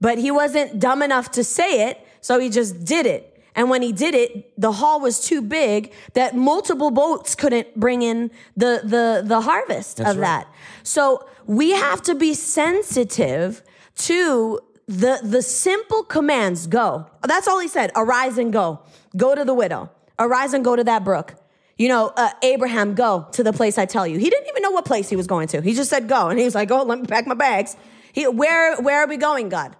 But 0.00 0.18
he 0.18 0.30
wasn't 0.30 0.78
dumb 0.78 1.02
enough 1.02 1.30
to 1.32 1.44
say 1.44 1.88
it. 1.88 2.06
So 2.20 2.38
he 2.38 2.50
just 2.50 2.84
did 2.84 3.06
it. 3.06 3.31
And 3.54 3.68
when 3.68 3.82
he 3.82 3.92
did 3.92 4.14
it, 4.14 4.52
the 4.60 4.72
haul 4.72 5.00
was 5.00 5.24
too 5.24 5.42
big 5.42 5.92
that 6.14 6.34
multiple 6.34 6.90
boats 6.90 7.34
couldn't 7.34 7.78
bring 7.78 8.02
in 8.02 8.30
the 8.56 8.80
the 8.82 9.22
the 9.24 9.40
harvest 9.42 10.00
of 10.00 10.06
right. 10.06 10.20
that. 10.20 10.46
So 10.82 11.26
we 11.46 11.72
have 11.72 12.02
to 12.02 12.14
be 12.14 12.34
sensitive 12.34 13.62
to 13.96 14.60
the 14.86 15.20
the 15.22 15.42
simple 15.42 16.02
commands. 16.02 16.66
Go. 16.66 17.06
That's 17.22 17.46
all 17.46 17.60
he 17.60 17.68
said. 17.68 17.92
Arise 17.94 18.38
and 18.38 18.52
go. 18.52 18.80
Go 19.16 19.34
to 19.34 19.44
the 19.44 19.54
widow. 19.54 19.90
Arise 20.18 20.54
and 20.54 20.64
go 20.64 20.76
to 20.76 20.84
that 20.84 21.04
brook. 21.04 21.34
You 21.78 21.88
know, 21.88 22.12
uh, 22.16 22.30
Abraham, 22.42 22.94
go 22.94 23.26
to 23.32 23.42
the 23.42 23.52
place 23.52 23.76
I 23.76 23.86
tell 23.86 24.06
you. 24.06 24.18
He 24.18 24.30
didn't 24.30 24.48
even 24.48 24.62
know 24.62 24.70
what 24.70 24.84
place 24.84 25.08
he 25.08 25.16
was 25.16 25.26
going 25.26 25.48
to. 25.48 25.60
He 25.60 25.74
just 25.74 25.90
said 25.90 26.08
go, 26.08 26.28
and 26.28 26.38
he 26.38 26.44
was 26.44 26.54
like, 26.54 26.70
"Oh, 26.70 26.84
let 26.84 27.00
me 27.00 27.06
pack 27.06 27.26
my 27.26 27.34
bags." 27.34 27.76
He, 28.12 28.26
where 28.28 28.80
where 28.80 29.00
are 29.00 29.06
we 29.06 29.16
going, 29.16 29.48
God? 29.48 29.76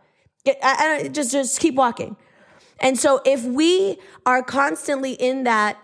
I, 0.46 1.02
I, 1.04 1.08
just 1.08 1.32
just 1.32 1.60
keep 1.60 1.74
walking. 1.74 2.16
And 2.82 2.98
so 2.98 3.20
if 3.24 3.44
we 3.44 3.98
are 4.26 4.42
constantly 4.42 5.12
in 5.12 5.44
that 5.44 5.78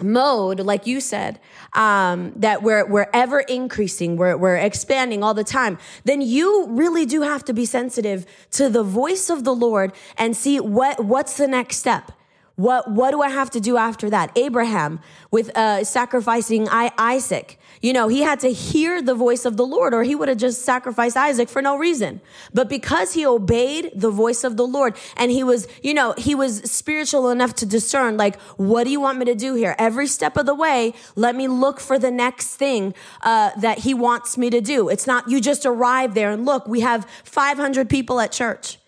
mode, 0.00 0.60
like 0.60 0.86
you 0.86 1.00
said, 1.00 1.38
um, 1.74 2.32
that 2.36 2.62
we're 2.62 2.86
we're 2.86 3.08
ever 3.12 3.40
increasing, 3.40 4.16
we're 4.16 4.36
we're 4.36 4.56
expanding 4.56 5.22
all 5.22 5.34
the 5.34 5.44
time, 5.44 5.78
then 6.04 6.22
you 6.22 6.66
really 6.68 7.04
do 7.04 7.22
have 7.22 7.44
to 7.44 7.52
be 7.52 7.66
sensitive 7.66 8.24
to 8.52 8.70
the 8.70 8.82
voice 8.82 9.28
of 9.28 9.44
the 9.44 9.54
Lord 9.54 9.92
and 10.16 10.36
see 10.36 10.60
what 10.60 11.04
what's 11.04 11.36
the 11.36 11.48
next 11.48 11.76
step. 11.76 12.12
What 12.56 12.90
what 12.90 13.10
do 13.10 13.22
I 13.22 13.28
have 13.28 13.50
to 13.50 13.60
do 13.60 13.76
after 13.76 14.08
that? 14.10 14.30
Abraham 14.36 15.00
with 15.30 15.56
uh, 15.56 15.84
sacrificing 15.84 16.68
Isaac. 16.70 17.58
You 17.82 17.92
know, 17.92 18.06
he 18.06 18.22
had 18.22 18.38
to 18.40 18.52
hear 18.52 19.02
the 19.02 19.14
voice 19.14 19.44
of 19.44 19.56
the 19.56 19.66
Lord, 19.66 19.92
or 19.92 20.04
he 20.04 20.14
would 20.14 20.28
have 20.28 20.38
just 20.38 20.62
sacrificed 20.62 21.16
Isaac 21.16 21.48
for 21.48 21.60
no 21.60 21.76
reason. 21.76 22.20
But 22.54 22.68
because 22.68 23.12
he 23.12 23.26
obeyed 23.26 23.90
the 23.94 24.10
voice 24.10 24.44
of 24.44 24.56
the 24.56 24.66
Lord, 24.66 24.96
and 25.16 25.32
he 25.32 25.42
was, 25.42 25.66
you 25.82 25.92
know, 25.92 26.14
he 26.16 26.36
was 26.36 26.70
spiritual 26.70 27.28
enough 27.28 27.54
to 27.56 27.66
discern, 27.66 28.16
like, 28.16 28.40
what 28.52 28.84
do 28.84 28.90
you 28.90 29.00
want 29.00 29.18
me 29.18 29.24
to 29.24 29.34
do 29.34 29.54
here? 29.54 29.74
Every 29.78 30.06
step 30.06 30.36
of 30.36 30.46
the 30.46 30.54
way, 30.54 30.94
let 31.16 31.34
me 31.34 31.48
look 31.48 31.80
for 31.80 31.98
the 31.98 32.12
next 32.12 32.54
thing 32.54 32.94
uh, 33.22 33.50
that 33.58 33.80
he 33.80 33.94
wants 33.94 34.38
me 34.38 34.48
to 34.50 34.60
do. 34.60 34.88
It's 34.88 35.06
not 35.06 35.28
you 35.28 35.40
just 35.40 35.66
arrive 35.66 36.14
there 36.14 36.30
and 36.30 36.46
look. 36.46 36.68
We 36.68 36.80
have 36.80 37.04
500 37.24 37.90
people 37.90 38.20
at 38.20 38.30
church. 38.30 38.78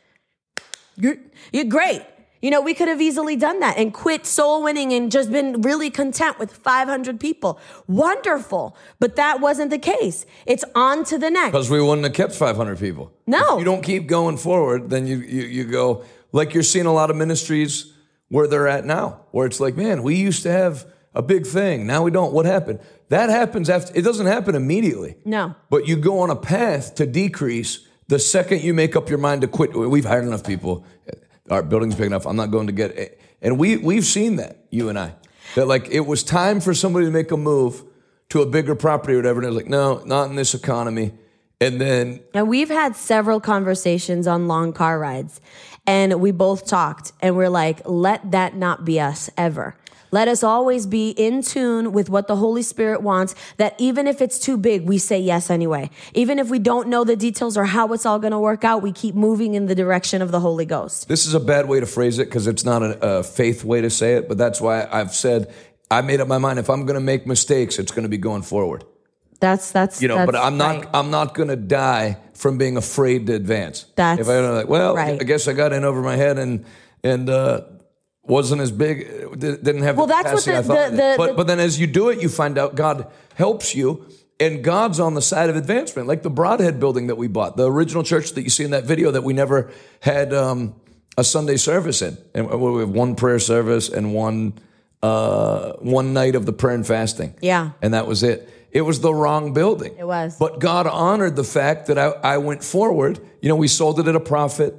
You're, 0.97 1.17
you're 1.53 1.65
great. 1.65 2.03
You 2.45 2.51
know, 2.51 2.61
we 2.61 2.75
could 2.75 2.89
have 2.89 3.01
easily 3.01 3.37
done 3.37 3.61
that 3.61 3.79
and 3.79 3.91
quit 3.91 4.27
soul 4.27 4.63
winning 4.63 4.93
and 4.93 5.11
just 5.11 5.33
been 5.33 5.63
really 5.63 5.89
content 5.89 6.39
with 6.39 6.53
500 6.53 7.19
people. 7.19 7.59
Wonderful. 7.87 8.77
But 9.01 9.17
that 9.17 9.41
wasn't 9.41 9.71
the 9.71 9.79
case. 9.79 10.27
It's 10.45 10.63
on 10.75 11.05
to 11.05 11.17
the 11.17 11.31
next. 11.31 11.53
Because 11.53 11.71
we 11.71 11.81
wouldn't 11.81 12.05
have 12.05 12.13
kept 12.13 12.35
500 12.35 12.79
people. 12.79 13.11
No. 13.27 13.55
If 13.55 13.61
you 13.61 13.65
don't 13.65 13.81
keep 13.81 14.07
going 14.07 14.37
forward, 14.37 14.91
then 14.91 15.07
you, 15.07 15.21
you, 15.21 15.43
you 15.45 15.65
go, 15.65 16.05
like 16.33 16.53
you're 16.53 16.63
seeing 16.63 16.85
a 16.85 16.93
lot 16.93 17.09
of 17.09 17.17
ministries 17.17 17.95
where 18.29 18.47
they're 18.47 18.69
at 18.69 18.85
now, 18.85 19.23
where 19.31 19.47
it's 19.47 19.59
like, 19.59 19.75
man, 19.75 20.03
we 20.03 20.17
used 20.17 20.43
to 20.43 20.53
have 20.53 20.85
a 21.15 21.23
big 21.23 21.47
thing. 21.47 21.87
Now 21.87 22.03
we 22.03 22.11
don't. 22.11 22.35
What 22.35 22.45
happened? 22.45 22.79
That 23.09 23.31
happens 23.31 23.71
after, 23.71 23.97
it 23.97 24.03
doesn't 24.03 24.27
happen 24.27 24.55
immediately. 24.55 25.17
No. 25.25 25.55
But 25.71 25.89
you 25.89 25.97
go 25.97 26.19
on 26.19 26.29
a 26.29 26.37
path 26.37 26.97
to 26.97 27.07
decrease 27.07 27.89
the 28.09 28.19
second 28.19 28.61
you 28.61 28.75
make 28.75 28.97
up 28.97 29.09
your 29.09 29.17
mind 29.19 29.41
to 29.41 29.49
quit. 29.49 29.75
We've 29.75 30.05
hired 30.05 30.27
enough 30.27 30.45
people. 30.45 30.85
Our 31.51 31.63
building's 31.63 31.95
big 31.95 32.07
enough. 32.07 32.27
I'm 32.27 32.37
not 32.37 32.51
going 32.51 32.67
to 32.69 32.73
get 32.73 32.93
it. 32.93 33.21
And 33.43 33.59
we, 33.59 33.77
we've 33.77 34.05
seen 34.05 34.37
that, 34.37 34.65
you 34.71 34.89
and 34.89 34.99
I, 34.99 35.15
that 35.55 35.67
like 35.67 35.89
it 35.89 36.01
was 36.01 36.23
time 36.23 36.61
for 36.61 36.73
somebody 36.73 37.07
to 37.07 37.13
make 37.13 37.31
a 37.31 37.37
move 37.37 37.83
to 38.31 38.41
a 38.41 38.47
bigger 38.47 38.75
property 38.75 39.15
or 39.15 39.17
whatever. 39.17 39.41
And 39.41 39.49
it's 39.49 39.57
like, 39.57 39.69
no, 39.69 40.03
not 40.05 40.31
in 40.31 40.37
this 40.37 40.55
economy. 40.55 41.13
And 41.61 41.81
then 41.81 42.21
And 42.33 42.49
we've 42.49 42.71
had 42.71 42.97
several 42.97 43.41
conversations 43.41 44.27
on 44.27 44.49
long 44.49 44.73
car 44.73 44.99
rides, 44.99 45.41
and 45.87 46.21
we 46.21 46.31
both 46.31 46.67
talked, 46.67 47.13
and 47.21 47.37
we're 47.37 47.49
like, 47.49 47.87
let 47.87 48.33
that 48.33 48.57
not 48.57 48.85
be 48.85 48.99
us 48.99 49.31
ever. 49.37 49.77
Let 50.15 50.29
us 50.29 50.45
always 50.45 50.87
be 50.87 51.11
in 51.11 51.43
tune 51.43 51.91
with 51.91 52.09
what 52.09 52.29
the 52.29 52.37
Holy 52.37 52.63
Spirit 52.63 53.03
wants, 53.03 53.35
that 53.57 53.75
even 53.79 54.07
if 54.07 54.23
it's 54.23 54.39
too 54.39 54.57
big, 54.57 54.87
we 54.87 54.97
say 54.97 55.19
yes 55.19 55.51
anyway. 55.51 55.91
Even 56.15 56.39
if 56.39 56.51
we 56.51 56.61
don't 56.61 56.87
know 56.87 57.03
the 57.03 57.17
details 57.17 57.57
or 57.57 57.65
how 57.65 57.93
it's 57.93 58.07
all 58.07 58.21
going 58.21 58.31
to 58.31 58.39
work 58.39 58.63
out, 58.63 58.81
we 58.81 58.93
keep 58.93 59.17
moving 59.17 59.55
in 59.55 59.67
the 59.67 59.75
direction 59.75 60.23
of 60.23 60.31
the 60.31 60.39
Holy 60.39 60.67
Ghost. 60.67 61.09
This 61.09 61.27
is 61.27 61.35
a 61.35 61.41
bad 61.41 61.67
way 61.67 61.81
to 61.81 61.87
phrase 61.87 62.21
it 62.21 62.27
because 62.27 62.47
it's 62.47 62.65
not 62.65 62.81
a, 62.81 63.17
a 63.19 63.23
faith 63.25 63.65
way 63.65 63.81
to 63.81 63.91
say 63.91 64.15
it, 64.15 64.29
but 64.29 64.39
that's 64.39 64.61
why 64.61 64.87
I've 64.89 65.13
said 65.13 65.53
I 65.91 66.01
made 66.01 66.21
up 66.21 66.29
my 66.29 66.39
mind. 66.39 66.61
If 66.61 66.71
I'm 66.71 66.87
going 66.87 66.95
to 66.95 67.01
make 67.01 67.27
mistakes, 67.27 67.81
it's 67.81 67.91
going 67.91 68.05
to 68.05 68.09
be 68.09 68.17
going 68.17 68.43
forward. 68.43 68.85
That's 69.41 69.73
that's 69.73 70.01
You 70.01 70.07
know, 70.07 70.19
that's 70.19 70.31
but 70.31 70.37
I'm 70.41 70.57
not. 70.57 70.77
right. 70.77 70.89
I'm 70.95 71.11
not 71.11 71.35
going 71.35 71.49
to 71.49 71.57
die 71.57 72.19
from 72.35 72.57
being 72.57 72.77
afraid 72.77 73.27
to 73.27 73.35
advance. 73.35 73.87
That's 73.97 74.21
if 74.21 74.29
I'm 74.29 74.55
like, 74.55 74.69
well, 74.69 74.95
right. 74.95 75.21
I 75.21 75.25
guess 75.25 75.49
I 75.49 75.55
got 75.55 75.73
in 75.73 75.83
over 75.83 76.03
my 76.03 76.15
head 76.15 76.39
and 76.39 76.65
and 77.03 77.29
uh, 77.29 77.63
wasn't 78.27 78.61
as 78.63 78.71
big. 78.71 79.07
di- 79.39 79.57
Didn't 79.57 79.83
have 79.83 79.97
Well, 79.97 80.07
the 80.07 80.15
that's 80.23 80.33
what 80.33 80.45
the- 80.45 80.57
I 80.59 80.63
thought. 80.63 80.91
the- 80.91 80.97
the- 80.97 81.15
but 81.19 81.27
the- 81.29 81.35
but 81.35 81.47
then 81.47 81.61
as 81.61 81.79
you 81.79 81.87
do 81.87 82.09
it, 82.09 82.21
you 82.23 82.29
find 82.29 82.59
out 82.59 82.75
God 82.75 83.07
helps 83.35 83.75
you. 83.75 84.05
And 84.41 84.65
God's 84.65 84.99
on 84.99 85.15
the 85.15 85.23
side 85.23 85.49
of 85.49 85.55
advancement, 85.57 86.09
like 86.09 86.23
the 86.25 86.31
Broadhead 86.31 86.81
building 86.81 87.07
that 87.07 87.15
we 87.17 87.29
bought, 87.29 87.57
the 87.57 87.71
original 87.71 88.03
church 88.03 88.33
that 88.33 88.43
you 88.43 88.51
see 88.51 88.65
in 88.65 88.73
that 88.73 88.85
video 88.85 89.13
that 89.13 89.23
we 89.23 89.33
never 89.33 89.71
had 90.01 90.35
um, 90.35 90.75
a 91.17 91.23
Sunday 91.23 91.57
service 91.57 92.03
in, 92.03 92.19
and 92.35 92.51
we 92.51 92.81
have 92.81 92.91
one 92.91 93.15
prayer 93.15 93.39
service 93.39 93.89
and 93.89 94.13
one 94.13 94.55
uh, 95.03 95.75
one 95.75 96.13
night 96.15 96.35
of 96.35 96.47
the 96.47 96.53
prayer 96.53 96.75
and 96.75 96.87
fasting. 96.87 97.35
Yeah. 97.43 97.71
and 97.83 97.95
that 97.95 98.07
was 98.07 98.23
it. 98.23 98.49
It 98.73 98.81
was 98.81 99.01
the 99.01 99.15
wrong 99.15 99.53
building. 99.53 99.95
It 99.99 100.07
was. 100.07 100.37
But 100.37 100.59
God 100.59 100.87
honored 100.89 101.37
the 101.37 101.45
fact 101.45 101.87
that 101.87 101.99
I, 101.99 102.07
I 102.35 102.39
went 102.39 102.65
forward. 102.65 103.21
You 103.41 103.49
know, 103.51 103.55
we 103.57 103.69
sold 103.69 104.01
it 104.01 104.09
at 104.09 104.17
a 104.17 104.21
profit, 104.21 104.75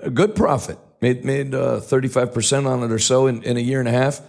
a 0.00 0.10
good 0.10 0.36
profit, 0.36 0.78
made 1.06 1.24
made 1.24 1.54
uh, 1.54 1.80
35% 1.80 2.66
on 2.66 2.82
it 2.82 2.90
or 2.90 2.98
so 2.98 3.26
in, 3.26 3.42
in 3.42 3.56
a 3.56 3.60
year 3.60 3.80
and 3.80 3.88
a 3.88 3.92
half. 3.92 4.20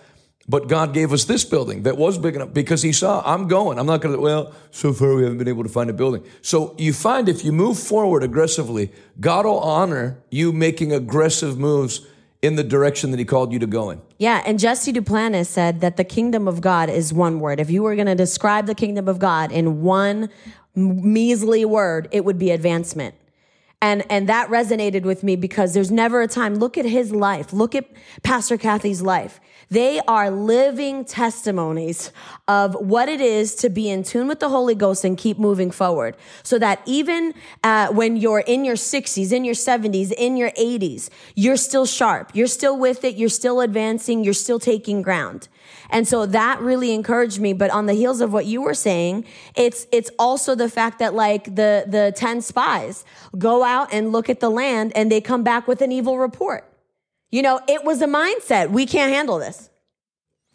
But 0.49 0.69
God 0.69 0.93
gave 0.93 1.11
us 1.11 1.25
this 1.25 1.43
building 1.43 1.83
that 1.83 1.97
was 1.97 2.17
big 2.17 2.35
enough 2.35 2.53
because 2.53 2.81
He 2.81 2.93
saw 2.93 3.21
I'm 3.25 3.47
going. 3.47 3.77
I'm 3.79 3.85
not 3.85 4.01
going 4.01 4.15
to, 4.15 4.21
well, 4.21 4.53
so 4.71 4.93
far 4.93 5.15
we 5.15 5.23
haven't 5.23 5.39
been 5.39 5.47
able 5.47 5.63
to 5.63 5.69
find 5.69 5.89
a 5.89 5.93
building. 5.93 6.23
So 6.41 6.73
you 6.77 6.93
find 6.93 7.27
if 7.27 7.43
you 7.43 7.51
move 7.51 7.77
forward 7.77 8.23
aggressively, 8.23 8.91
God 9.19 9.45
will 9.45 9.59
honor 9.59 10.19
you 10.29 10.53
making 10.53 10.93
aggressive 10.93 11.57
moves 11.57 12.05
in 12.41 12.55
the 12.55 12.63
direction 12.63 13.11
that 13.11 13.19
He 13.19 13.25
called 13.25 13.51
you 13.51 13.59
to 13.59 13.67
go 13.67 13.89
in. 13.89 14.01
Yeah, 14.19 14.41
and 14.45 14.57
Jesse 14.57 14.93
Duplantis 14.93 15.47
said 15.47 15.81
that 15.81 15.97
the 15.97 16.05
kingdom 16.05 16.47
of 16.47 16.61
God 16.61 16.89
is 16.89 17.13
one 17.13 17.39
word. 17.39 17.59
If 17.59 17.69
you 17.69 17.83
were 17.83 17.95
going 17.95 18.07
to 18.07 18.15
describe 18.15 18.67
the 18.67 18.75
kingdom 18.75 19.07
of 19.09 19.19
God 19.19 19.51
in 19.51 19.81
one 19.81 20.29
measly 20.75 21.65
word, 21.65 22.07
it 22.11 22.23
would 22.23 22.37
be 22.37 22.51
advancement. 22.51 23.15
And 23.79 24.03
and 24.09 24.27
that 24.27 24.49
resonated 24.49 25.03
with 25.03 25.23
me 25.23 25.35
because 25.35 25.75
there's 25.75 25.91
never 25.91 26.21
a 26.21 26.27
time. 26.27 26.55
Look 26.55 26.79
at 26.79 26.85
his 26.85 27.11
life. 27.11 27.53
Look 27.53 27.75
at 27.75 27.85
Pastor 28.23 28.57
Kathy's 28.57 29.03
life. 29.03 29.39
They 29.69 29.99
are 30.07 30.31
living 30.31 31.03
testimonies 31.03 32.11
of 32.47 32.73
what 32.75 33.09
it 33.09 33.19
is 33.19 33.53
to 33.55 33.69
be 33.69 33.89
in 33.89 34.03
tune 34.03 34.27
with 34.27 34.39
the 34.39 34.49
Holy 34.49 34.75
Ghost 34.75 35.03
and 35.03 35.17
keep 35.17 35.37
moving 35.37 35.71
forward. 35.71 36.15
So 36.41 36.57
that 36.57 36.81
even 36.85 37.33
uh, 37.63 37.89
when 37.89 38.15
you're 38.15 38.39
in 38.39 38.63
your 38.63 38.77
60s, 38.77 39.31
in 39.33 39.43
your 39.43 39.55
70s, 39.55 40.11
in 40.13 40.37
your 40.37 40.51
80s, 40.51 41.09
you're 41.35 41.57
still 41.57 41.85
sharp. 41.85 42.31
You're 42.33 42.47
still 42.47 42.77
with 42.77 43.03
it. 43.03 43.15
You're 43.15 43.29
still 43.29 43.59
advancing. 43.59 44.23
You're 44.23 44.33
still 44.33 44.59
taking 44.59 45.01
ground. 45.01 45.49
And 45.89 46.07
so 46.07 46.25
that 46.25 46.59
really 46.59 46.93
encouraged 46.93 47.39
me. 47.39 47.53
But 47.53 47.71
on 47.71 47.85
the 47.85 47.93
heels 47.93 48.21
of 48.21 48.33
what 48.33 48.45
you 48.45 48.61
were 48.61 48.73
saying, 48.73 49.25
it's 49.55 49.87
it's 49.91 50.11
also 50.19 50.55
the 50.55 50.69
fact 50.69 50.99
that 50.99 51.13
like 51.13 51.45
the 51.55 51.85
the 51.87 52.13
ten 52.15 52.41
spies 52.41 53.05
go 53.37 53.63
out 53.63 53.93
and 53.93 54.11
look 54.11 54.29
at 54.29 54.39
the 54.39 54.49
land 54.49 54.91
and 54.95 55.11
they 55.11 55.21
come 55.21 55.43
back 55.43 55.67
with 55.67 55.81
an 55.81 55.91
evil 55.91 56.17
report. 56.17 56.65
You 57.31 57.41
know, 57.41 57.59
it 57.67 57.83
was 57.83 58.01
a 58.01 58.07
mindset. 58.07 58.69
We 58.69 58.85
can't 58.85 59.11
handle 59.11 59.39
this. 59.39 59.69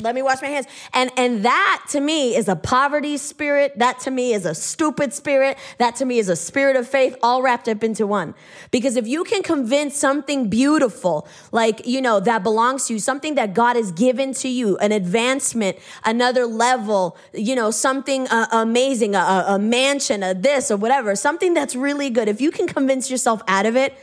Let 0.03 0.15
me 0.15 0.23
wash 0.23 0.43
my 0.43 0.49
hands. 0.49 0.67
And 0.93 1.11
and 1.17 1.45
that 1.45 1.85
to 1.91 2.01
me 2.01 2.37
is 2.37 2.49
a 2.49 2.57
poverty 2.57 3.17
spirit. 3.17 3.79
That 3.79 4.01
to 4.01 4.11
me 4.11 4.33
is 4.33 4.45
a 4.45 4.55
stupid 4.55 5.13
spirit. 5.13 5.59
That 5.79 5.97
to 5.97 6.05
me 6.05 6.19
is 6.19 6.29
a 6.29 6.37
spirit 6.37 6.77
of 6.77 6.89
faith 6.89 7.17
all 7.23 7.43
wrapped 7.43 7.69
up 7.69 7.85
into 7.85 8.07
one. 8.07 8.35
Because 8.71 8.97
if 8.97 9.07
you 9.07 9.25
can 9.25 9.43
convince 9.43 9.97
something 9.97 10.49
beautiful, 10.49 11.29
like, 11.53 11.87
you 11.87 12.01
know, 12.01 12.21
that 12.21 12.43
belongs 12.43 12.87
to 12.87 12.95
you, 12.95 12.99
something 12.99 13.35
that 13.37 13.55
God 13.55 13.77
has 13.77 13.93
given 13.93 14.35
to 14.35 14.49
you, 14.49 14.77
an 14.79 14.93
advancement, 14.93 15.79
another 16.05 16.47
level, 16.47 17.17
you 17.33 17.55
know, 17.55 17.71
something 17.71 18.27
uh, 18.29 18.47
amazing, 18.53 19.15
a, 19.15 19.45
a 19.49 19.59
mansion, 19.59 20.23
a 20.23 20.35
this 20.35 20.71
or 20.71 20.77
whatever, 20.77 21.15
something 21.15 21.55
that's 21.55 21.77
really 21.77 22.11
good. 22.11 22.29
If 22.29 22.41
you 22.41 22.51
can 22.51 22.67
convince 22.67 23.11
yourself 23.11 23.43
out 23.47 23.67
of 23.67 23.77
it, 23.77 23.95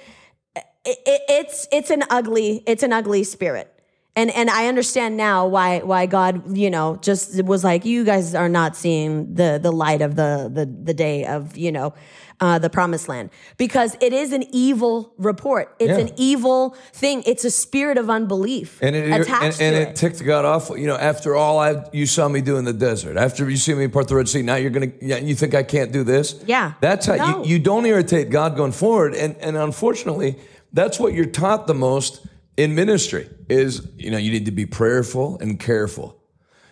it, 0.86 0.98
it, 1.06 1.22
it's 1.30 1.68
it's 1.72 1.90
an 1.90 2.04
ugly 2.10 2.64
it's 2.66 2.84
an 2.84 2.94
ugly 2.94 3.24
spirit 3.24 3.79
and 4.20 4.30
and 4.40 4.50
I 4.50 4.68
understand 4.68 5.12
now 5.18 5.38
why 5.56 5.80
why 5.92 6.06
God 6.06 6.34
you 6.58 6.70
know 6.76 6.88
just 7.08 7.42
was 7.44 7.62
like 7.64 7.82
you 7.86 8.04
guys 8.12 8.36
are 8.36 8.50
not 8.60 8.76
seeing 8.84 9.12
the 9.40 9.60
the 9.62 9.72
light 9.84 10.02
of 10.08 10.12
the 10.22 10.32
the 10.58 10.66
the 10.90 10.94
day 10.94 11.26
of 11.36 11.58
you 11.66 11.72
know 11.72 11.94
uh, 12.42 12.58
the 12.66 12.70
promised 12.70 13.10
land 13.10 13.30
because 13.58 13.92
it 14.00 14.14
is 14.14 14.32
an 14.32 14.44
evil 14.68 14.96
report 15.18 15.66
it's 15.78 15.90
Yeah. 15.98 16.06
an 16.06 16.12
evil 16.32 16.60
thing 17.02 17.22
it's 17.26 17.44
a 17.44 17.52
spirit 17.52 17.98
of 17.98 18.10
unbelief 18.10 18.80
And 18.82 18.96
it, 18.96 19.22
attached 19.22 19.62
and, 19.62 19.76
and 19.76 19.86
to 19.86 19.92
it 19.92 19.96
ticked 20.02 20.24
God 20.24 20.46
off. 20.46 20.70
You 20.82 20.88
know, 20.88 20.96
after 21.12 21.30
all 21.36 21.56
I 21.68 21.72
you 21.92 22.06
saw 22.06 22.26
me 22.30 22.40
do 22.42 22.56
in 22.58 22.66
the 22.66 22.78
desert, 22.90 23.18
after 23.18 23.42
you 23.50 23.58
see 23.58 23.74
me 23.74 23.88
part 23.90 24.08
the 24.08 24.16
Red 24.16 24.30
Sea, 24.30 24.42
now 24.42 24.56
you're 24.62 24.72
gonna, 24.78 24.94
yeah, 25.02 25.18
you 25.30 25.36
think 25.36 25.54
I 25.54 25.64
can't 25.64 25.92
do 25.92 26.04
this? 26.14 26.26
Yeah. 26.48 26.66
That's 26.80 27.06
how 27.10 27.16
No. 27.16 27.26
you, 27.44 27.52
you 27.52 27.60
don't 27.60 27.86
irritate 27.86 28.30
God 28.40 28.56
going 28.56 28.72
forward. 28.84 29.12
And 29.24 29.36
and 29.46 29.58
unfortunately, 29.58 30.32
that's 30.72 30.98
what 31.02 31.12
you're 31.16 31.34
taught 31.44 31.68
the 31.68 31.74
most 31.90 32.22
in 32.60 32.76
ministry 32.76 33.30
is, 33.48 33.88
you 33.96 34.12
know, 34.12 34.18
you 34.18 34.32
need 34.32 34.44
to 34.46 34.52
be 34.52 34.66
prayerful 34.66 35.40
and 35.40 35.58
careful. 35.58 36.22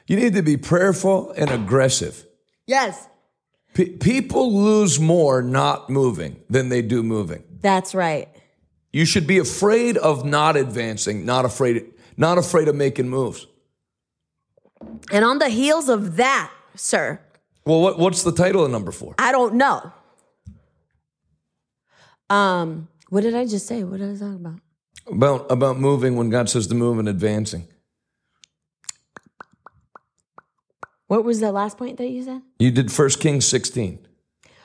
You 0.05 0.17
need 0.17 0.33
to 0.33 0.41
be 0.41 0.57
prayerful 0.57 1.31
and 1.31 1.49
aggressive. 1.49 2.25
Yes. 2.65 3.07
P- 3.73 3.91
people 3.91 4.53
lose 4.53 4.99
more 4.99 5.41
not 5.41 5.89
moving 5.89 6.41
than 6.49 6.67
they 6.67 6.81
do 6.81 7.03
moving. 7.03 7.41
That's 7.61 7.95
right. 7.95 8.27
You 8.91 9.05
should 9.05 9.27
be 9.27 9.37
afraid 9.37 9.95
of 9.97 10.25
not 10.25 10.57
advancing, 10.57 11.25
not 11.25 11.45
afraid, 11.45 11.85
not 12.17 12.37
afraid 12.37 12.67
of 12.67 12.75
making 12.75 13.07
moves. 13.07 13.47
And 15.09 15.23
on 15.23 15.39
the 15.39 15.47
heels 15.47 15.87
of 15.87 16.17
that, 16.17 16.51
sir, 16.75 17.21
Well, 17.65 17.79
what, 17.79 17.97
what's 17.97 18.23
the 18.23 18.33
title 18.33 18.65
of 18.65 18.71
number 18.71 18.91
four? 18.91 19.15
I 19.19 19.31
don't 19.31 19.53
know. 19.55 19.93
Um, 22.29 22.89
what 23.07 23.21
did 23.21 23.35
I 23.35 23.45
just 23.45 23.67
say? 23.67 23.85
What 23.85 23.99
did 24.01 24.13
I 24.17 24.19
talk 24.19 24.35
about? 24.35 24.59
About 25.09 25.49
about 25.49 25.79
moving 25.79 26.15
when 26.15 26.29
God 26.29 26.49
says 26.49 26.67
to 26.67 26.75
move 26.75 26.99
and 26.99 27.07
advancing. 27.07 27.67
What 31.07 31.23
was 31.23 31.39
the 31.39 31.51
last 31.51 31.77
point 31.77 31.97
that 31.97 32.09
you 32.09 32.23
said? 32.23 32.41
You 32.59 32.71
did 32.71 32.91
First 32.91 33.21
Kings 33.21 33.45
16. 33.45 34.05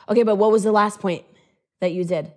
Okay, 0.08 0.24
but 0.24 0.36
what 0.36 0.50
was 0.50 0.64
the 0.64 0.72
last 0.72 1.00
point 1.00 1.24
that 1.80 1.92
you 1.92 2.04
did? 2.04 2.32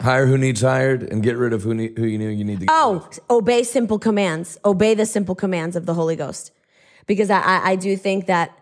Hire 0.00 0.26
who 0.26 0.36
needs 0.36 0.60
hired 0.60 1.02
and 1.02 1.22
get 1.22 1.38
rid 1.38 1.54
of 1.54 1.62
who, 1.62 1.72
need, 1.72 1.96
who 1.96 2.04
you 2.04 2.18
know 2.18 2.28
you 2.28 2.44
need 2.44 2.60
to 2.60 2.66
Oh, 2.68 3.08
obey 3.30 3.62
simple 3.62 3.98
commands. 3.98 4.58
Obey 4.62 4.92
the 4.92 5.06
simple 5.06 5.34
commands 5.34 5.74
of 5.74 5.86
the 5.86 5.94
Holy 5.94 6.16
Ghost. 6.16 6.52
Because 7.06 7.30
I, 7.30 7.40
I, 7.40 7.70
I 7.70 7.76
do 7.76 7.96
think 7.96 8.26
that 8.26 8.58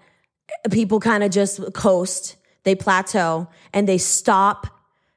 people 0.71 1.01
kind 1.01 1.25
of 1.25 1.33
just 1.33 1.73
coast, 1.73 2.37
they 2.63 2.77
plateau, 2.77 3.49
and 3.73 3.89
they 3.89 3.99
stop 3.99 4.69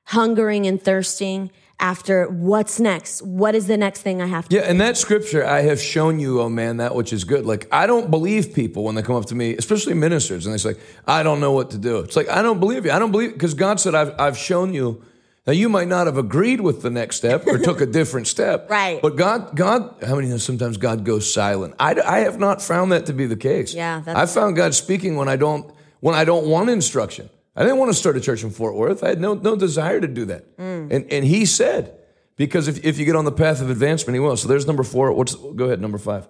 hungering 0.06 0.66
and 0.66 0.82
thirsting 0.82 1.52
after 1.80 2.28
what's 2.28 2.80
next? 2.80 3.22
What 3.22 3.54
is 3.56 3.68
the 3.68 3.78
next 3.78 4.02
thing 4.02 4.22
I 4.22 4.26
have 4.26 4.50
to 4.50 4.56
Yeah, 4.56 4.64
and 4.64 4.82
that 4.82 4.98
scripture, 4.98 5.46
I 5.46 5.62
have 5.62 5.80
shown 5.80 6.20
you, 6.20 6.42
oh 6.42 6.50
man, 6.50 6.78
that 6.78 6.96
which 6.96 7.14
is 7.14 7.24
good. 7.24 7.46
Like, 7.46 7.68
I 7.72 7.86
don't 7.86 8.10
believe 8.10 8.54
people 8.54 8.84
when 8.84 8.96
they 8.96 9.02
come 9.04 9.16
up 9.16 9.26
to 9.26 9.36
me, 9.36 9.56
especially 9.56 9.94
ministers, 9.94 10.46
and 10.46 10.54
they 10.54 10.58
say, 10.58 10.76
I 11.08 11.24
don't 11.24 11.40
know 11.40 11.52
what 11.52 11.72
to 11.72 11.78
do. 11.78 12.00
It's 12.00 12.16
like, 12.16 12.30
I 12.30 12.42
don't 12.42 12.60
believe 12.60 12.86
you. 12.86 12.92
I 12.92 13.00
don't 13.00 13.12
believe, 13.12 13.34
because 13.34 13.54
God 13.54 13.80
said, 13.80 13.94
I've, 13.96 14.20
I've 14.20 14.38
shown 14.38 14.74
you. 14.74 15.04
Now, 15.46 15.54
you 15.54 15.70
might 15.70 15.88
not 15.88 16.08
have 16.08 16.18
agreed 16.18 16.60
with 16.60 16.82
the 16.82 16.90
next 16.90 17.16
step 17.16 17.48
or 17.48 17.58
took 17.58 17.80
a 17.80 17.86
different 18.00 18.28
step. 18.28 18.70
Right. 18.70 19.02
But 19.02 19.16
God, 19.16 19.56
God, 19.56 19.96
how 20.06 20.16
many 20.16 20.28
know 20.28 20.38
sometimes 20.38 20.76
God 20.76 21.06
goes 21.06 21.32
silent? 21.32 21.74
I, 21.80 21.96
I 22.02 22.20
have 22.20 22.38
not 22.38 22.62
found 22.62 22.92
that 22.92 23.06
to 23.06 23.14
be 23.14 23.28
the 23.28 23.38
case. 23.38 23.74
Yeah, 23.74 24.02
that's- 24.04 24.30
I 24.30 24.34
found 24.34 24.58
God 24.58 24.74
speaking 24.76 25.16
when 25.16 25.30
I 25.30 25.38
don't, 25.38 25.72
when 26.02 26.16
I 26.16 26.26
don't 26.26 26.48
want 26.48 26.70
instruction. 26.70 27.30
I 27.58 27.64
didn't 27.64 27.80
want 27.80 27.90
to 27.90 27.96
start 27.96 28.16
a 28.16 28.22
church 28.22 28.44
in 28.44 28.52
Fort 28.52 28.76
Worth. 28.76 29.04
I 29.04 29.10
had 29.10 29.20
no, 29.20 29.34
no 29.34 29.56
desire 29.56 30.00
to 30.00 30.08
do 30.08 30.26
that. 30.26 30.56
Mm. 30.58 30.94
And, 30.94 31.12
and 31.12 31.26
he 31.26 31.44
said, 31.48 31.98
because 32.36 32.68
if, 32.68 32.86
if 32.86 33.00
you 33.00 33.06
get 33.06 33.16
on 33.16 33.26
the 33.26 33.32
path 33.32 33.62
of 33.62 33.72
advancement, 33.72 34.14
he 34.14 34.20
will. 34.20 34.38
So 34.38 34.48
there's 34.48 34.68
number 34.68 34.84
four. 34.84 35.12
What's 35.12 35.34
go 35.34 35.66
ahead, 35.66 35.82
number 35.82 35.98
five. 35.98 36.28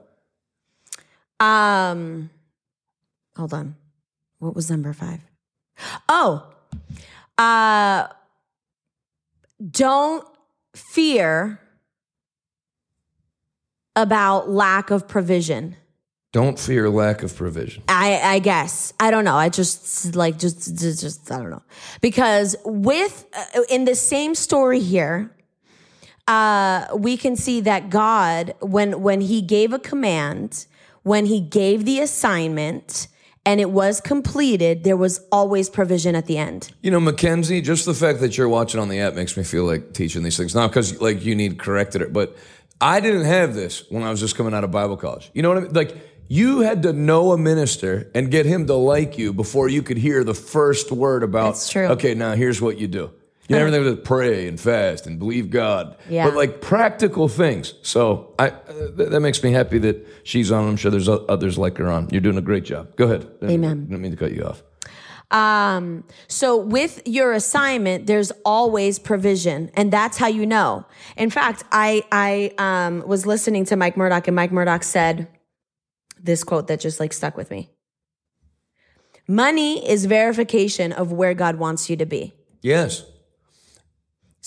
Um, 1.41 2.30
hold 3.36 3.53
on. 3.53 3.75
What 4.39 4.55
was 4.55 4.71
number 4.71 4.93
five? 4.93 5.19
Oh, 6.07 6.47
uh, 7.38 8.07
don't 9.69 10.25
fear 10.73 11.59
about 13.97 14.49
lack 14.49 14.91
of 14.91 15.09
provision. 15.09 15.75
Don't 16.34 16.59
fear 16.59 16.89
lack 16.89 17.23
of 17.23 17.36
provision. 17.36 17.84
I, 17.88 18.19
I 18.21 18.39
guess 18.39 18.93
I 18.99 19.11
don't 19.11 19.23
know. 19.23 19.36
I 19.36 19.49
just 19.49 20.15
like 20.15 20.38
just 20.38 20.78
just, 20.78 21.01
just 21.01 21.32
I 21.32 21.38
don't 21.38 21.49
know 21.49 21.63
because 22.01 22.55
with 22.65 23.25
uh, 23.36 23.61
in 23.69 23.86
the 23.86 23.95
same 23.95 24.36
story 24.36 24.82
here, 24.82 25.32
uh, 26.28 26.88
we 26.95 27.15
can 27.15 27.38
see 27.38 27.61
that 27.61 27.89
God 27.89 28.53
when 28.59 29.01
when 29.01 29.21
He 29.21 29.41
gave 29.41 29.71
a 29.71 29.80
command, 29.80 30.65
when 31.03 31.28
He 31.28 31.39
gave 31.39 31.86
the 31.86 32.01
assignment, 32.01 33.07
and 33.45 33.61
it 33.61 33.69
was 33.69 34.01
completed, 34.01 34.84
there 34.84 34.97
was 34.97 35.25
always 35.32 35.69
provision 35.69 36.13
at 36.13 36.25
the 36.25 36.38
end. 36.38 36.73
You 36.82 36.91
know, 36.91 36.99
Mackenzie, 36.99 37.61
just 37.61 37.86
the 37.86 37.93
fact 37.93 38.19
that 38.19 38.38
you're 38.38 38.49
watching 38.49 38.82
on 38.82 38.89
the 38.89 38.99
app 38.99 39.13
makes 39.13 39.38
me 39.38 39.43
feel 39.43 39.63
like 39.63 39.93
teaching 39.93 40.23
these 40.23 40.36
things. 40.36 40.53
Not 40.53 40.71
because 40.71 40.99
like 40.99 41.23
you 41.23 41.34
need 41.34 41.57
corrected 41.57 42.01
it, 42.01 42.11
but 42.11 42.36
I 42.82 42.99
didn't 42.99 43.23
have 43.23 43.53
this 43.53 43.89
when 43.89 44.03
I 44.03 44.11
was 44.11 44.19
just 44.19 44.36
coming 44.36 44.53
out 44.53 44.65
of 44.65 44.71
Bible 44.71 44.97
college. 44.97 45.32
You 45.34 45.41
know 45.41 45.49
what 45.49 45.57
I 45.59 45.61
mean? 45.61 45.73
Like 45.73 45.95
you 46.28 46.59
had 46.59 46.84
to 46.84 46.93
know 46.93 47.32
a 47.32 47.38
minister 47.38 48.11
and 48.13 48.30
get 48.32 48.45
him 48.45 48.67
to 48.67 48.75
like 48.75 49.17
you 49.17 49.34
before 49.34 49.69
you 49.69 49.82
could 49.82 49.97
hear 49.97 50.23
the 50.23 50.34
first 50.34 50.91
word 50.91 51.23
about. 51.23 51.53
That's 51.53 51.69
true. 51.69 51.88
Okay, 51.88 52.13
now 52.13 52.34
here's 52.34 52.61
what 52.61 52.78
you 52.78 52.88
do. 52.88 53.11
You 53.47 53.55
know, 53.55 53.61
everything 53.61 53.84
was 53.84 53.99
pray 54.03 54.47
and 54.49 54.59
fast 54.59 55.07
and 55.07 55.19
believe 55.19 55.49
God. 55.49 55.95
Yeah. 56.09 56.25
But 56.25 56.36
like 56.36 56.59
practical 56.59 57.30
things. 57.30 57.75
So 57.82 58.34
I 58.38 58.49
uh, 58.49 58.91
th- 58.97 59.09
that 59.09 59.21
makes 59.21 59.41
me 59.41 59.53
happy 59.53 59.78
that 59.80 60.05
she's 60.23 60.51
on. 60.51 60.67
I'm 60.67 60.75
sure 60.75 60.91
there's 60.91 61.07
o- 61.07 61.25
others 61.30 61.57
like 61.57 61.78
her 61.78 61.89
on. 61.89 62.09
You're 62.11 62.19
doing 62.19 62.38
a 62.38 62.41
great 62.41 62.65
job. 62.65 62.97
Go 62.97 63.05
ahead. 63.05 63.25
Amen. 63.41 63.86
I 63.88 63.91
don't 63.91 64.01
mean 64.01 64.11
to 64.11 64.17
cut 64.17 64.34
you 64.34 64.43
off. 64.43 64.63
Um, 65.32 66.03
so 66.28 66.57
with 66.57 67.01
your 67.05 67.34
assignment, 67.34 68.05
there's 68.07 68.32
always 68.43 68.99
provision, 68.99 69.71
and 69.75 69.91
that's 69.91 70.17
how 70.17 70.28
you 70.28 70.45
know. 70.45 70.86
In 71.15 71.30
fact, 71.30 71.63
I 71.71 72.03
I 72.11 72.51
um, 72.57 73.07
was 73.07 73.25
listening 73.25 73.63
to 73.65 73.78
Mike 73.78 73.95
Murdock, 73.95 74.28
and 74.28 74.36
Mike 74.36 74.51
Murdock 74.51 74.84
said 74.84 75.28
this 76.22 76.43
quote 76.43 76.68
that 76.68 76.80
just 76.80 76.99
like 76.99 77.13
stuck 77.13 77.38
with 77.38 77.51
me. 77.51 77.70
Money 79.28 79.88
is 79.88 80.05
verification 80.05 80.93
of 80.93 81.11
where 81.11 81.34
God 81.34 81.57
wants 81.57 81.89
you 81.89 81.97
to 81.97 82.05
be. 82.05 82.34
Yes. 82.61 83.03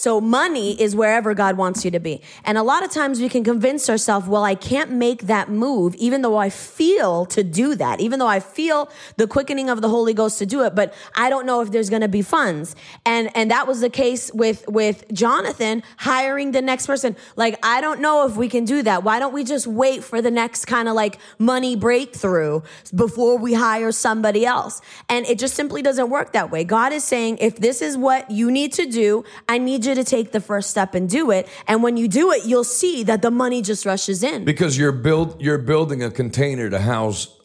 So 0.01 0.19
money 0.19 0.81
is 0.81 0.97
wherever 0.97 1.35
God 1.35 1.59
wants 1.59 1.85
you 1.85 1.91
to 1.91 2.01
be. 2.01 2.23
And 2.47 2.57
a 2.57 2.63
lot 2.63 2.83
of 2.83 2.91
times 2.91 3.21
we 3.21 3.29
can 3.29 3.45
convince 3.45 3.91
ourselves, 3.91 4.27
well, 4.27 4.45
I 4.45 4.55
can't 4.55 4.91
make 4.91 5.25
that 5.25 5.51
move, 5.51 5.95
even 5.97 6.23
though 6.23 6.39
I 6.39 6.49
feel 6.49 7.27
to 7.27 7.45
do 7.45 7.75
that, 7.75 8.01
even 8.01 8.19
though 8.19 8.27
I 8.27 8.41
feel 8.41 8.91
the 9.19 9.27
quickening 9.27 9.69
of 9.69 9.83
the 9.83 9.91
Holy 9.91 10.15
Ghost 10.15 10.39
to 10.39 10.47
do 10.47 10.65
it, 10.65 10.75
but 10.75 10.95
I 11.15 11.29
don't 11.29 11.45
know 11.45 11.61
if 11.61 11.71
there's 11.71 11.91
going 11.91 12.01
to 12.01 12.09
be 12.09 12.23
funds. 12.23 12.75
And, 13.05 13.31
and 13.37 13.51
that 13.51 13.67
was 13.67 13.83
the 13.83 13.91
case 13.91 14.33
with, 14.33 14.67
with 14.69 15.05
Jonathan 15.13 15.83
hiring 15.99 16.53
the 16.53 16.63
next 16.63 16.87
person. 16.87 17.15
Like, 17.37 17.59
I 17.63 17.83
don't 17.83 18.01
know 18.01 18.27
if 18.27 18.37
we 18.37 18.49
can 18.49 18.65
do 18.65 18.83
that. 18.83 19.05
Why 19.05 19.19
don't 19.19 19.35
we 19.35 19.45
just 19.45 19.67
wait 19.67 20.03
for 20.03 20.23
the 20.23 20.31
next 20.31 20.65
kind 20.65 20.89
of 20.89 20.95
like 20.95 21.19
money 21.39 21.77
breakthrough 21.77 22.63
before 22.95 23.37
we 23.37 23.53
hire 23.53 23.93
somebody 23.93 24.47
else? 24.47 24.81
And 25.11 25.27
it 25.27 25.39
just 25.39 25.55
simply 25.57 25.83
doesn't 25.83 26.09
work 26.09 26.33
that 26.33 26.51
way. 26.51 26.65
God 26.65 26.95
is 26.95 27.05
saying, 27.05 27.37
if 27.37 27.57
this 27.57 27.83
is 27.83 27.99
what 27.99 28.31
you 28.31 28.51
need 28.51 28.73
to 28.73 28.87
do, 28.87 29.25
I 29.47 29.59
need 29.59 29.85
you 29.85 29.90
to 29.95 30.05
take 30.05 30.33
the 30.33 30.41
first 30.41 30.71
step 30.71 30.95
and 30.95 31.09
do 31.09 31.31
it. 31.31 31.49
And 31.67 31.83
when 31.83 31.97
you 31.97 32.09
do 32.09 32.33
it, 32.33 32.45
you'll 32.45 32.65
see 32.65 33.03
that 33.05 33.23
the 33.23 33.31
money 33.31 33.63
just 33.63 33.87
rushes 33.87 34.23
in. 34.23 34.45
Because 34.45 34.79
you're 34.79 34.93
build 34.93 35.41
you're 35.41 35.59
building 35.59 36.03
a 36.03 36.11
container 36.11 36.71
to 36.71 36.79
house 36.79 37.37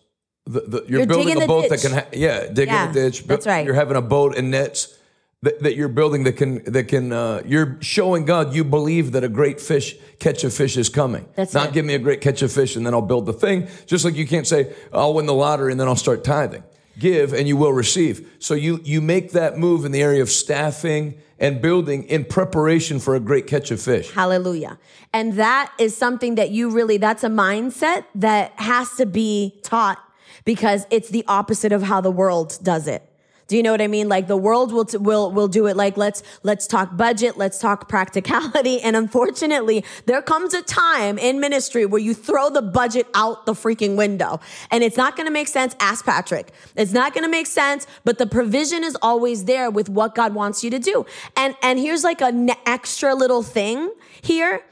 the, 0.45 0.61
the 0.61 0.85
you're, 0.87 0.99
You're 0.99 1.07
building 1.07 1.41
a 1.41 1.47
boat 1.47 1.69
that 1.69 1.81
can 1.81 1.91
ha- 1.93 2.05
yeah 2.13 2.47
digging 2.47 2.73
Yeah, 2.73 2.89
a 2.89 2.93
ditch. 2.93 3.23
that's 3.25 3.47
right. 3.47 3.65
You're 3.65 3.73
having 3.73 3.97
a 3.97 4.01
boat 4.01 4.37
and 4.37 4.51
nets 4.51 4.95
that, 5.41 5.61
that 5.63 5.75
you're 5.75 5.87
building 5.89 6.23
that 6.23 6.33
can 6.33 6.63
that 6.71 6.87
can 6.87 7.11
uh, 7.11 7.41
you're 7.45 7.77
showing 7.81 8.25
God 8.25 8.53
you 8.53 8.63
believe 8.63 9.11
that 9.13 9.23
a 9.23 9.29
great 9.29 9.59
fish 9.59 9.95
catch 10.19 10.43
of 10.43 10.53
fish 10.53 10.77
is 10.77 10.89
coming. 10.89 11.27
That's 11.35 11.53
not 11.53 11.69
it. 11.69 11.73
give 11.73 11.85
me 11.85 11.93
a 11.95 11.99
great 11.99 12.21
catch 12.21 12.41
of 12.41 12.51
fish 12.51 12.75
and 12.75 12.85
then 12.85 12.93
I'll 12.93 13.01
build 13.01 13.25
the 13.25 13.33
thing. 13.33 13.67
Just 13.85 14.05
like 14.05 14.15
you 14.15 14.27
can't 14.27 14.47
say 14.47 14.73
I'll 14.93 15.13
win 15.13 15.25
the 15.25 15.33
lottery 15.33 15.71
and 15.71 15.79
then 15.79 15.87
I'll 15.87 15.95
start 15.95 16.23
tithing. 16.23 16.63
Give 16.97 17.33
and 17.33 17.47
you 17.47 17.57
will 17.57 17.73
receive. 17.73 18.35
So 18.39 18.53
you 18.53 18.79
you 18.83 19.01
make 19.01 19.31
that 19.31 19.57
move 19.57 19.83
in 19.83 19.91
the 19.91 20.01
area 20.01 20.21
of 20.21 20.29
staffing 20.29 21.15
and 21.39 21.61
building 21.61 22.03
in 22.03 22.25
preparation 22.25 22.99
for 22.99 23.15
a 23.15 23.19
great 23.19 23.47
catch 23.47 23.71
of 23.71 23.81
fish. 23.81 24.11
Hallelujah. 24.11 24.79
And 25.13 25.33
that 25.33 25.73
is 25.79 25.95
something 25.95 26.35
that 26.35 26.51
you 26.51 26.69
really, 26.69 26.97
that's 26.97 27.23
a 27.23 27.29
mindset 27.29 28.05
that 28.15 28.53
has 28.55 28.91
to 28.95 29.05
be 29.05 29.59
taught 29.63 29.99
because 30.45 30.85
it's 30.89 31.09
the 31.09 31.25
opposite 31.27 31.71
of 31.71 31.83
how 31.83 32.01
the 32.01 32.11
world 32.11 32.57
does 32.63 32.87
it. 32.87 33.09
Do 33.47 33.55
you 33.55 33.61
know 33.61 33.71
what 33.71 33.81
I 33.81 33.87
mean? 33.87 34.09
Like 34.09 34.27
the 34.27 34.37
world 34.37 34.73
will 34.73 34.85
t- 34.85 34.97
will 34.97 35.31
will 35.31 35.47
do 35.47 35.67
it 35.67 35.77
like 35.77 35.97
let's 35.97 36.23
let's 36.41 36.65
talk 36.65 36.97
budget, 36.97 37.37
let's 37.37 37.59
talk 37.59 37.87
practicality, 37.87 38.81
and 38.83 38.95
unfortunately, 38.95 39.85
there 40.07 40.21
comes 40.21 40.53
a 40.53 40.63
time 40.63 41.19
in 41.19 41.39
ministry 41.39 41.85
where 41.85 42.01
you 42.01 42.15
throw 42.15 42.49
the 42.49 42.63
budget 42.63 43.07
out 43.13 43.45
the 43.45 43.53
freaking 43.53 43.95
window, 43.95 44.39
and 44.71 44.83
it's 44.83 44.97
not 44.97 45.15
going 45.15 45.27
to 45.27 45.31
make 45.31 45.47
sense. 45.47 45.75
Ask 45.79 46.05
Patrick. 46.05 46.51
It's 46.75 46.91
not 46.91 47.13
going 47.13 47.23
to 47.23 47.29
make 47.29 47.47
sense, 47.47 47.85
but 48.03 48.17
the 48.17 48.25
provision 48.25 48.83
is 48.83 48.97
always 49.01 49.45
there 49.45 49.69
with 49.69 49.89
what 49.89 50.15
God 50.15 50.33
wants 50.33 50.63
you 50.63 50.71
to 50.71 50.79
do. 50.79 51.05
And 51.37 51.55
and 51.61 51.77
here's 51.77 52.03
like 52.03 52.21
an 52.21 52.49
extra 52.65 53.13
little 53.13 53.43
thing 53.43 53.91
here 54.21 54.63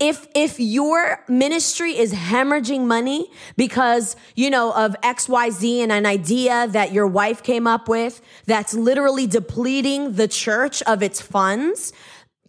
if 0.00 0.26
if 0.34 0.60
your 0.60 1.24
ministry 1.28 1.96
is 1.96 2.12
hemorrhaging 2.12 2.86
money 2.86 3.30
because 3.56 4.16
you 4.34 4.50
know 4.50 4.72
of 4.72 4.94
xyz 5.02 5.82
and 5.82 5.92
an 5.92 6.06
idea 6.06 6.68
that 6.68 6.92
your 6.92 7.06
wife 7.06 7.42
came 7.42 7.66
up 7.66 7.88
with 7.88 8.20
that's 8.46 8.74
literally 8.74 9.26
depleting 9.26 10.12
the 10.14 10.28
church 10.28 10.82
of 10.82 11.02
its 11.02 11.20
funds 11.20 11.92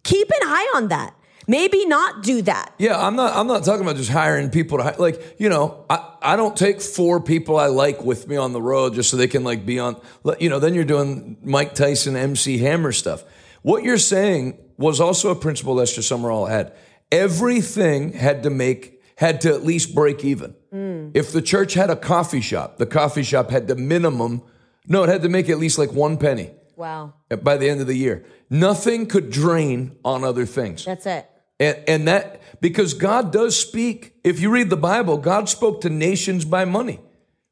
keep 0.04 0.28
an 0.28 0.48
eye 0.48 0.72
on 0.76 0.88
that 0.88 1.14
maybe 1.48 1.84
not 1.86 2.22
do 2.22 2.40
that 2.42 2.72
Yeah, 2.78 3.04
I'm 3.04 3.16
not. 3.16 3.36
I'm 3.36 3.46
not 3.46 3.64
talking 3.64 3.82
about 3.82 3.96
just 3.96 4.10
hiring 4.10 4.50
people 4.50 4.78
to 4.78 4.94
like. 4.98 5.36
You 5.38 5.48
know, 5.48 5.84
I, 5.90 6.14
I 6.22 6.36
don't 6.36 6.56
take 6.56 6.80
four 6.80 7.20
people 7.20 7.56
I 7.56 7.66
like 7.66 8.02
with 8.02 8.28
me 8.28 8.36
on 8.36 8.52
the 8.52 8.62
road 8.62 8.94
just 8.94 9.10
so 9.10 9.16
they 9.16 9.26
can 9.26 9.42
like 9.44 9.66
be 9.66 9.78
on. 9.78 10.00
You 10.38 10.48
know, 10.48 10.60
then 10.60 10.74
you're 10.74 10.84
doing 10.84 11.36
Mike 11.42 11.74
Tyson, 11.74 12.16
MC 12.16 12.58
Hammer 12.58 12.92
stuff. 12.92 13.24
What 13.62 13.82
you're 13.82 13.98
saying 13.98 14.58
was 14.78 15.00
also 15.00 15.30
a 15.30 15.34
principle 15.34 15.74
Lester 15.74 16.00
Sumrall 16.00 16.48
had. 16.48 16.72
Everything 17.12 18.12
had 18.12 18.42
to 18.44 18.50
make 18.50 19.00
had 19.16 19.40
to 19.42 19.52
at 19.52 19.64
least 19.64 19.94
break 19.94 20.24
even. 20.24 20.54
Mm. 20.72 21.10
If 21.14 21.32
the 21.32 21.42
church 21.42 21.74
had 21.74 21.90
a 21.90 21.96
coffee 21.96 22.40
shop, 22.40 22.78
the 22.78 22.86
coffee 22.86 23.22
shop 23.22 23.50
had 23.50 23.68
to 23.68 23.74
minimum 23.74 24.42
no, 24.88 25.04
it 25.04 25.08
had 25.08 25.22
to 25.22 25.28
make 25.28 25.48
at 25.48 25.58
least 25.58 25.78
like 25.78 25.92
one 25.92 26.16
penny 26.16 26.50
Wow. 26.76 27.14
by 27.42 27.56
the 27.58 27.68
end 27.68 27.80
of 27.80 27.86
the 27.86 27.94
year. 27.94 28.24
Nothing 28.48 29.06
could 29.06 29.30
drain 29.30 29.96
on 30.04 30.24
other 30.24 30.46
things. 30.46 30.84
That's 30.84 31.06
it. 31.06 31.30
And, 31.60 31.78
and 31.86 32.08
that, 32.08 32.40
because 32.60 32.94
God 32.94 33.32
does 33.32 33.56
speak, 33.58 34.14
if 34.24 34.40
you 34.40 34.50
read 34.50 34.70
the 34.70 34.76
Bible, 34.76 35.18
God 35.18 35.48
spoke 35.48 35.82
to 35.82 35.90
nations 35.90 36.44
by 36.44 36.64
money. 36.64 37.00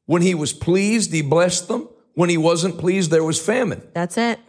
When 0.07 0.23
he 0.23 0.33
was 0.33 0.51
pleased, 0.51 1.13
he 1.13 1.21
blessed 1.21 1.67
them. 1.67 1.87
When 2.15 2.29
he 2.29 2.37
wasn't 2.37 2.79
pleased, 2.79 3.11
there 3.11 3.23
was 3.23 3.39
famine. 3.39 3.87
That's 3.93 4.17
it. 4.17 4.39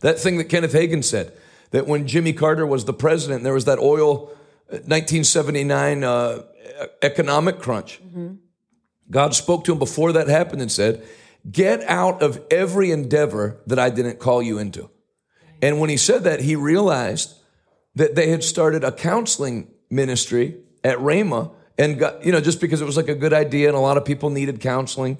That 0.00 0.18
thing 0.18 0.38
that 0.38 0.44
Kenneth 0.44 0.72
Hagin 0.72 1.04
said, 1.04 1.32
that 1.70 1.86
when 1.86 2.06
Jimmy 2.06 2.32
Carter 2.32 2.66
was 2.66 2.86
the 2.86 2.94
president, 2.94 3.44
there 3.44 3.52
was 3.52 3.66
that 3.66 3.78
oil 3.78 4.32
1979 4.68 6.04
uh, 6.04 6.42
economic 7.02 7.58
crunch. 7.58 8.00
God 9.10 9.34
spoke 9.34 9.64
to 9.64 9.72
him 9.72 9.78
before 9.78 10.12
that 10.12 10.28
happened 10.28 10.62
and 10.62 10.72
said, 10.72 11.06
Get 11.50 11.82
out 11.82 12.22
of 12.22 12.42
every 12.50 12.90
endeavor 12.90 13.60
that 13.66 13.78
I 13.78 13.90
didn't 13.90 14.18
call 14.18 14.42
you 14.42 14.58
into. 14.58 14.88
And 15.60 15.78
when 15.78 15.90
he 15.90 15.98
said 15.98 16.24
that, 16.24 16.40
he 16.40 16.56
realized 16.56 17.34
that 17.94 18.14
they 18.14 18.30
had 18.30 18.42
started 18.42 18.82
a 18.82 18.90
counseling 18.90 19.68
ministry 19.90 20.56
at 20.82 20.98
Rhema 20.98 21.52
and 21.78 21.98
got, 21.98 22.24
you 22.24 22.32
know, 22.32 22.40
just 22.40 22.60
because 22.60 22.80
it 22.80 22.86
was 22.86 22.96
like 22.96 23.08
a 23.08 23.14
good 23.14 23.32
idea 23.32 23.68
and 23.68 23.76
a 23.76 23.80
lot 23.80 23.96
of 23.96 24.04
people 24.04 24.30
needed 24.30 24.60
counseling. 24.60 25.18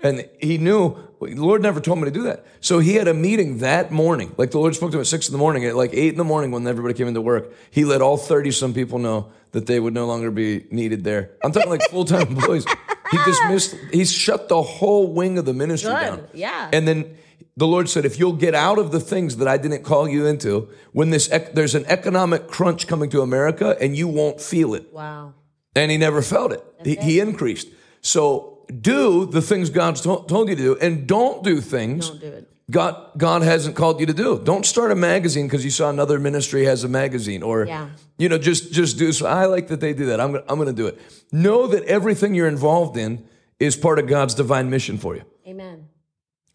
And 0.00 0.28
he 0.40 0.58
knew 0.58 0.96
the 1.20 1.34
Lord 1.34 1.62
never 1.62 1.80
told 1.80 1.98
me 1.98 2.04
to 2.04 2.10
do 2.10 2.22
that. 2.24 2.46
So 2.60 2.78
he 2.78 2.94
had 2.94 3.08
a 3.08 3.14
meeting 3.14 3.58
that 3.58 3.90
morning. 3.90 4.34
Like 4.36 4.52
the 4.52 4.58
Lord 4.58 4.74
spoke 4.74 4.92
to 4.92 4.98
him 4.98 5.00
at 5.00 5.06
six 5.06 5.28
in 5.28 5.32
the 5.32 5.38
morning. 5.38 5.64
At 5.64 5.74
like 5.76 5.90
eight 5.92 6.10
in 6.10 6.16
the 6.16 6.24
morning 6.24 6.50
when 6.50 6.66
everybody 6.66 6.94
came 6.94 7.08
into 7.08 7.20
work, 7.20 7.52
he 7.70 7.84
let 7.84 8.00
all 8.00 8.16
30 8.16 8.50
some 8.52 8.72
people 8.74 8.98
know 8.98 9.32
that 9.52 9.66
they 9.66 9.80
would 9.80 9.94
no 9.94 10.06
longer 10.06 10.30
be 10.30 10.66
needed 10.70 11.04
there. 11.04 11.32
I'm 11.42 11.52
talking 11.52 11.70
like 11.70 11.82
full 11.90 12.04
time 12.04 12.28
employees. 12.28 12.64
He 13.10 13.18
dismissed, 13.24 13.76
he 13.92 14.04
shut 14.04 14.48
the 14.48 14.62
whole 14.62 15.12
wing 15.12 15.38
of 15.38 15.44
the 15.44 15.54
ministry 15.54 15.90
Good. 15.92 16.00
down. 16.00 16.28
Yeah. 16.34 16.70
And 16.72 16.86
then 16.86 17.16
the 17.56 17.66
Lord 17.66 17.88
said, 17.88 18.04
if 18.04 18.18
you'll 18.18 18.34
get 18.34 18.54
out 18.54 18.78
of 18.78 18.92
the 18.92 19.00
things 19.00 19.38
that 19.38 19.48
I 19.48 19.56
didn't 19.56 19.82
call 19.82 20.08
you 20.08 20.26
into, 20.26 20.68
when 20.92 21.10
this 21.10 21.28
ec- 21.30 21.54
there's 21.54 21.74
an 21.74 21.86
economic 21.86 22.46
crunch 22.46 22.86
coming 22.86 23.10
to 23.10 23.22
America 23.22 23.76
and 23.80 23.96
you 23.96 24.06
won't 24.06 24.40
feel 24.40 24.74
it. 24.74 24.92
Wow. 24.92 25.34
And 25.74 25.90
he 25.90 25.96
never 25.96 26.22
felt 26.22 26.52
it. 26.52 26.64
He, 26.84 26.96
he 26.96 27.20
increased. 27.20 27.68
So 28.00 28.57
do 28.80 29.26
the 29.26 29.40
things 29.42 29.70
God's 29.70 30.00
to- 30.02 30.24
told 30.28 30.48
you 30.48 30.56
to 30.56 30.62
do 30.62 30.76
and 30.80 31.06
don't 31.06 31.42
do 31.42 31.60
things 31.60 32.08
Don't 32.10 32.20
do 32.20 32.26
it. 32.26 32.48
God, 32.70 33.12
God 33.16 33.42
hasn't 33.42 33.76
called 33.76 33.98
you 33.98 34.04
to 34.06 34.12
do. 34.12 34.38
Don't 34.44 34.66
start 34.66 34.90
a 34.92 34.94
magazine 34.94 35.46
because 35.46 35.64
you 35.64 35.70
saw 35.70 35.88
another 35.88 36.18
ministry 36.18 36.64
has 36.66 36.84
a 36.84 36.88
magazine 36.88 37.42
or, 37.42 37.64
Yeah. 37.64 37.88
you 38.18 38.28
know, 38.28 38.36
just, 38.36 38.72
just 38.72 38.98
do 38.98 39.10
so. 39.12 39.26
I 39.26 39.46
like 39.46 39.68
that 39.68 39.80
they 39.80 39.94
do 39.94 40.06
that. 40.06 40.20
I'm, 40.20 40.32
gonna- 40.32 40.44
I'm 40.48 40.56
going 40.56 40.66
to 40.68 40.74
do 40.82 40.86
it. 40.86 41.00
Know 41.32 41.66
that 41.66 41.84
everything 41.84 42.34
you're 42.34 42.46
involved 42.48 42.98
in 42.98 43.24
is 43.58 43.74
part 43.74 43.98
of 43.98 44.06
God's 44.06 44.34
divine 44.34 44.68
mission 44.68 44.98
for 44.98 45.16
you. 45.16 45.22
Amen. 45.46 45.88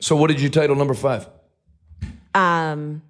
So 0.02 0.16
what 0.16 0.28
did 0.28 0.40
you 0.40 0.50
title 0.52 0.76
number 0.76 0.94
five? 0.94 1.28
Um, 2.36 3.02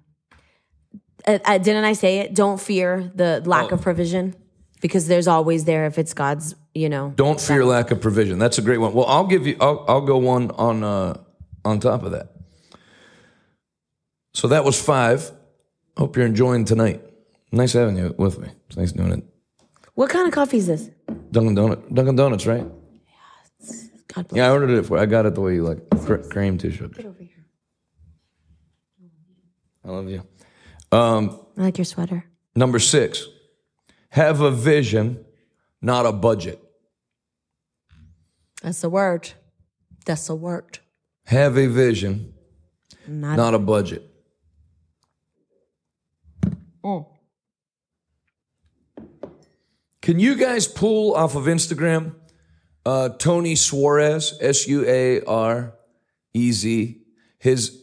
uh, 1.26 1.38
uh, 1.44 1.58
didn't 1.58 1.84
I 1.84 1.92
say 1.92 2.18
it? 2.20 2.34
Don't 2.34 2.60
fear 2.60 3.10
the 3.14 3.42
lack 3.44 3.70
Oh. 3.70 3.74
of 3.76 3.82
provision 3.82 4.34
because 4.80 5.08
there's 5.08 5.28
always 5.28 5.64
there 5.64 5.84
if 5.86 5.98
it's 5.98 6.14
God's, 6.14 6.54
you 6.74 6.88
know. 6.88 7.12
Don't 7.16 7.40
fear 7.40 7.64
lack 7.64 7.90
of 7.90 8.00
provision. 8.00 8.38
That's 8.38 8.58
a 8.58 8.62
great 8.62 8.78
one. 8.78 8.92
Well, 8.92 9.06
I'll 9.06 9.26
give 9.26 9.46
you. 9.46 9.56
I'll, 9.60 9.84
I'll 9.88 10.00
go 10.00 10.18
one 10.18 10.50
on 10.52 10.82
uh, 10.84 11.18
on 11.64 11.80
top 11.80 12.02
of 12.02 12.12
that. 12.12 12.30
So 14.34 14.48
that 14.48 14.64
was 14.64 14.80
five. 14.80 15.30
Hope 15.96 16.16
you're 16.16 16.26
enjoying 16.26 16.64
tonight. 16.64 17.02
Nice 17.52 17.72
having 17.74 17.96
you 17.96 18.14
with 18.18 18.38
me. 18.38 18.48
It's 18.66 18.76
nice 18.76 18.90
doing 18.92 19.12
it. 19.12 19.24
What 19.94 20.10
kind 20.10 20.26
of 20.26 20.34
coffee 20.34 20.56
is 20.56 20.66
this? 20.66 20.90
Dunkin' 21.30 21.54
Donut, 21.54 21.94
Dunkin' 21.94 22.16
Donuts, 22.16 22.46
right? 22.46 22.66
God 24.12 24.28
bless. 24.28 24.36
Yeah, 24.36 24.48
I 24.48 24.50
ordered 24.50 24.70
it 24.70 24.86
for. 24.86 24.98
I 24.98 25.06
got 25.06 25.24
it 25.26 25.34
the 25.36 25.40
way 25.40 25.54
you 25.54 25.62
like. 25.62 25.88
Cr- 26.04 26.16
cream 26.16 26.58
too, 26.58 26.72
sugar. 26.72 27.00
over 27.06 27.22
here. 27.22 27.46
I 29.84 29.90
love 29.90 30.08
you. 30.08 30.26
Um, 30.90 31.38
I 31.56 31.62
like 31.62 31.78
your 31.78 31.84
sweater. 31.84 32.24
number 32.56 32.78
six, 32.78 33.26
have 34.10 34.40
a 34.40 34.50
vision, 34.50 35.24
not 35.82 36.06
a 36.06 36.12
budget. 36.12 36.60
That's 38.64 38.80
the 38.80 38.88
word. 38.88 39.30
That's 40.06 40.26
the 40.26 40.34
word. 40.34 40.78
Have 41.26 41.58
a 41.58 41.66
vision, 41.66 42.32
Not, 43.06 43.36
not 43.36 43.52
a 43.52 43.58
budget. 43.58 44.10
Mm. 46.82 47.06
Can 50.00 50.18
you 50.18 50.36
guys 50.36 50.66
pull 50.66 51.14
off 51.14 51.34
of 51.34 51.44
Instagram 51.44 52.14
uh, 52.86 53.10
Tony 53.10 53.54
Suarez, 53.54 54.38
S 54.40 54.66
U 54.66 54.82
A 54.86 55.20
R 55.24 55.74
E 56.32 56.50
Z? 56.50 57.02
His 57.38 57.82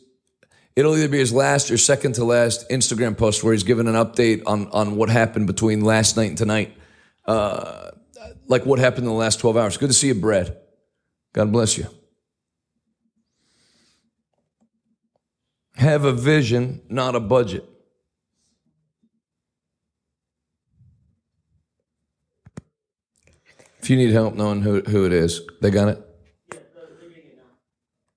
it'll 0.75 0.97
either 0.97 1.09
be 1.09 1.19
his 1.19 1.31
last 1.31 1.69
or 1.69 1.77
second 1.77 2.13
to 2.13 2.23
last 2.23 2.67
Instagram 2.71 3.15
post 3.15 3.43
where 3.43 3.53
he's 3.53 3.63
given 3.63 3.87
an 3.87 3.93
update 3.93 4.41
on 4.47 4.67
on 4.69 4.95
what 4.95 5.09
happened 5.09 5.45
between 5.45 5.81
last 5.81 6.17
night 6.17 6.29
and 6.29 6.37
tonight, 6.39 6.75
uh, 7.25 7.91
like 8.47 8.65
what 8.65 8.79
happened 8.79 9.05
in 9.05 9.11
the 9.11 9.19
last 9.19 9.39
twelve 9.39 9.57
hours. 9.57 9.77
Good 9.77 9.89
to 9.89 9.93
see 9.93 10.07
you, 10.07 10.15
Brad. 10.15 10.57
God 11.33 11.51
bless 11.51 11.77
you. 11.77 11.87
Have 15.75 16.03
a 16.03 16.13
vision, 16.13 16.81
not 16.89 17.15
a 17.15 17.19
budget. 17.19 17.65
If 23.81 23.89
you 23.89 23.97
need 23.97 24.11
help 24.11 24.35
knowing 24.35 24.61
who, 24.61 24.81
who 24.81 25.05
it 25.05 25.13
is, 25.13 25.41
they 25.59 25.71
got 25.71 25.87
it? 25.87 26.07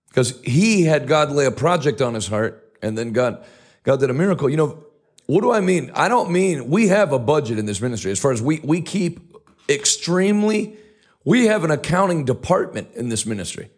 Because 0.09 0.41
he 0.43 0.85
had 0.85 1.09
God 1.09 1.33
lay 1.33 1.47
a 1.47 1.51
project 1.51 2.03
on 2.03 2.15
his 2.15 2.29
heart, 2.29 2.77
and 2.83 2.97
then 2.97 3.13
God, 3.13 3.45
God 3.83 3.99
did 3.99 4.11
a 4.11 4.15
miracle. 4.15 4.49
You 4.51 4.57
know, 4.57 4.85
what 5.27 5.41
do 5.41 5.51
I 5.51 5.61
mean? 5.61 5.91
I 5.95 6.09
don't 6.09 6.31
mean 6.31 6.69
we 6.69 6.89
have 6.89 7.13
a 7.13 7.19
budget 7.19 7.59
in 7.59 7.67
this 7.67 7.81
ministry 7.81 8.13
as 8.13 8.21
far 8.21 8.31
as 8.31 8.43
we, 8.43 8.61
we 8.63 8.83
keep 8.83 9.35
extremely, 9.69 10.77
we 11.25 11.47
have 11.47 11.65
an 11.65 11.71
accounting 11.71 12.25
department 12.25 12.89
in 12.95 13.09
this 13.09 13.25
ministry. 13.25 13.71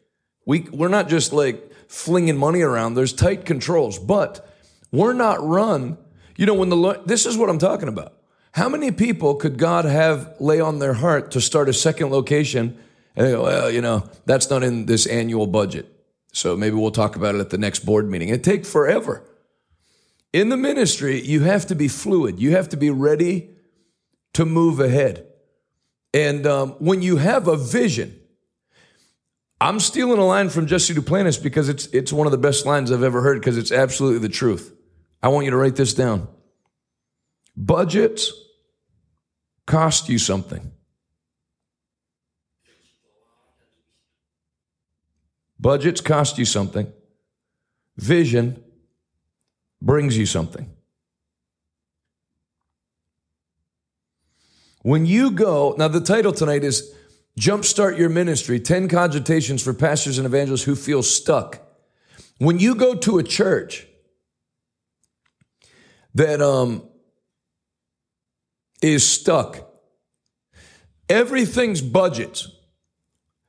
We, 0.45 0.61
we're 0.73 0.89
not 0.89 1.09
just 1.09 1.33
like 1.33 1.73
flinging 1.89 2.37
money 2.37 2.63
around, 2.63 2.95
there's 2.95 3.13
tight 3.13 3.45
controls, 3.45 3.99
but 3.99 4.49
we're 4.93 5.13
not 5.13 5.45
run. 5.47 5.99
You 6.37 6.47
know, 6.47 6.55
when 6.55 6.69
the 6.69 7.03
this 7.07 7.27
is 7.27 7.37
what 7.37 7.49
I'm 7.49 7.59
talking 7.59 7.89
about. 7.89 8.13
How 8.53 8.69
many 8.71 8.91
people 8.91 9.35
could 9.35 9.59
God 9.59 9.85
have 9.85 10.35
lay 10.41 10.61
on 10.61 10.79
their 10.79 10.95
heart 10.95 11.33
to 11.33 11.43
start 11.43 11.69
a 11.69 11.75
second 11.75 12.11
location? 12.11 12.79
And 13.15 13.27
they 13.27 13.33
go, 13.33 13.43
well, 13.43 13.71
you 13.71 13.83
know, 13.83 14.09
that's 14.25 14.49
not 14.49 14.63
in 14.63 14.87
this 14.87 15.07
annual 15.07 15.47
budget. 15.47 15.87
So 16.33 16.57
maybe 16.57 16.77
we'll 16.77 16.91
talk 16.91 17.17
about 17.17 17.35
it 17.35 17.39
at 17.39 17.51
the 17.51 17.59
next 17.59 17.81
board 17.81 18.09
meeting. 18.09 18.31
It 18.31 18.43
take 18.43 18.65
forever. 18.65 19.23
In 20.33 20.49
the 20.49 20.57
ministry, 20.57 21.21
you 21.21 21.41
have 21.43 21.67
to 21.67 21.75
be 21.75 21.89
fluid. 21.89 22.41
You 22.41 22.53
have 22.53 22.69
to 22.71 22.77
be 22.77 22.91
ready 22.91 23.51
to 24.35 24.45
move 24.45 24.81
ahead. 24.81 25.27
And 26.17 26.47
um, 26.47 26.71
when 26.79 27.03
you 27.03 27.19
have 27.19 27.47
a 27.47 27.59
vision, 27.59 28.19
I'm 29.61 29.79
stealing 29.79 30.19
a 30.19 30.25
line 30.25 30.49
from 30.49 30.67
Jesse 30.67 30.95
Duplantis 30.95 31.43
because 31.43 31.69
it's 31.69 31.89
it's 31.89 32.11
one 32.11 32.27
of 32.27 32.31
the 32.31 32.39
best 32.39 32.65
lines 32.65 32.91
I've 32.91 33.03
ever 33.03 33.21
heard 33.21 33.39
because 33.39 33.59
it's 33.59 33.71
absolutely 33.71 34.21
the 34.21 34.31
truth. 34.31 34.75
I 35.23 35.29
want 35.29 35.45
you 35.45 35.51
to 35.51 35.59
write 35.59 35.77
this 35.77 35.93
down. 35.93 36.27
Budgets 37.55 38.33
cost 39.67 40.09
you 40.09 40.19
something. 40.19 40.73
Budgets 45.61 46.01
cost 46.01 46.39
you 46.39 46.47
something. 46.47 46.91
Vision 47.99 48.65
brings 49.83 50.17
you 50.17 50.25
something. 50.25 50.76
When 54.87 55.05
you 55.05 55.33
go, 55.33 55.75
now 55.77 55.89
the 55.89 56.01
title 56.01 56.31
tonight 56.31 56.63
is 56.63 56.95
Jumpstart 57.41 57.99
Your 57.99 58.09
Ministry 58.09 58.61
10 58.61 58.89
Cogitations 58.89 59.61
for 59.61 59.75
Pastors 59.75 60.17
and 60.17 60.27
Evangelists 60.27 60.63
Who 60.63 60.77
Feel 60.77 61.03
Stuck. 61.03 61.61
When 62.39 62.61
you 62.61 62.77
go 62.77 62.95
to 62.95 63.19
a 63.19 63.25
church 63.25 63.85
that 66.15 66.41
um, 66.41 66.89
is 68.81 69.05
stuck, 69.05 69.69
everything's 71.09 71.81
budgets. 71.81 72.49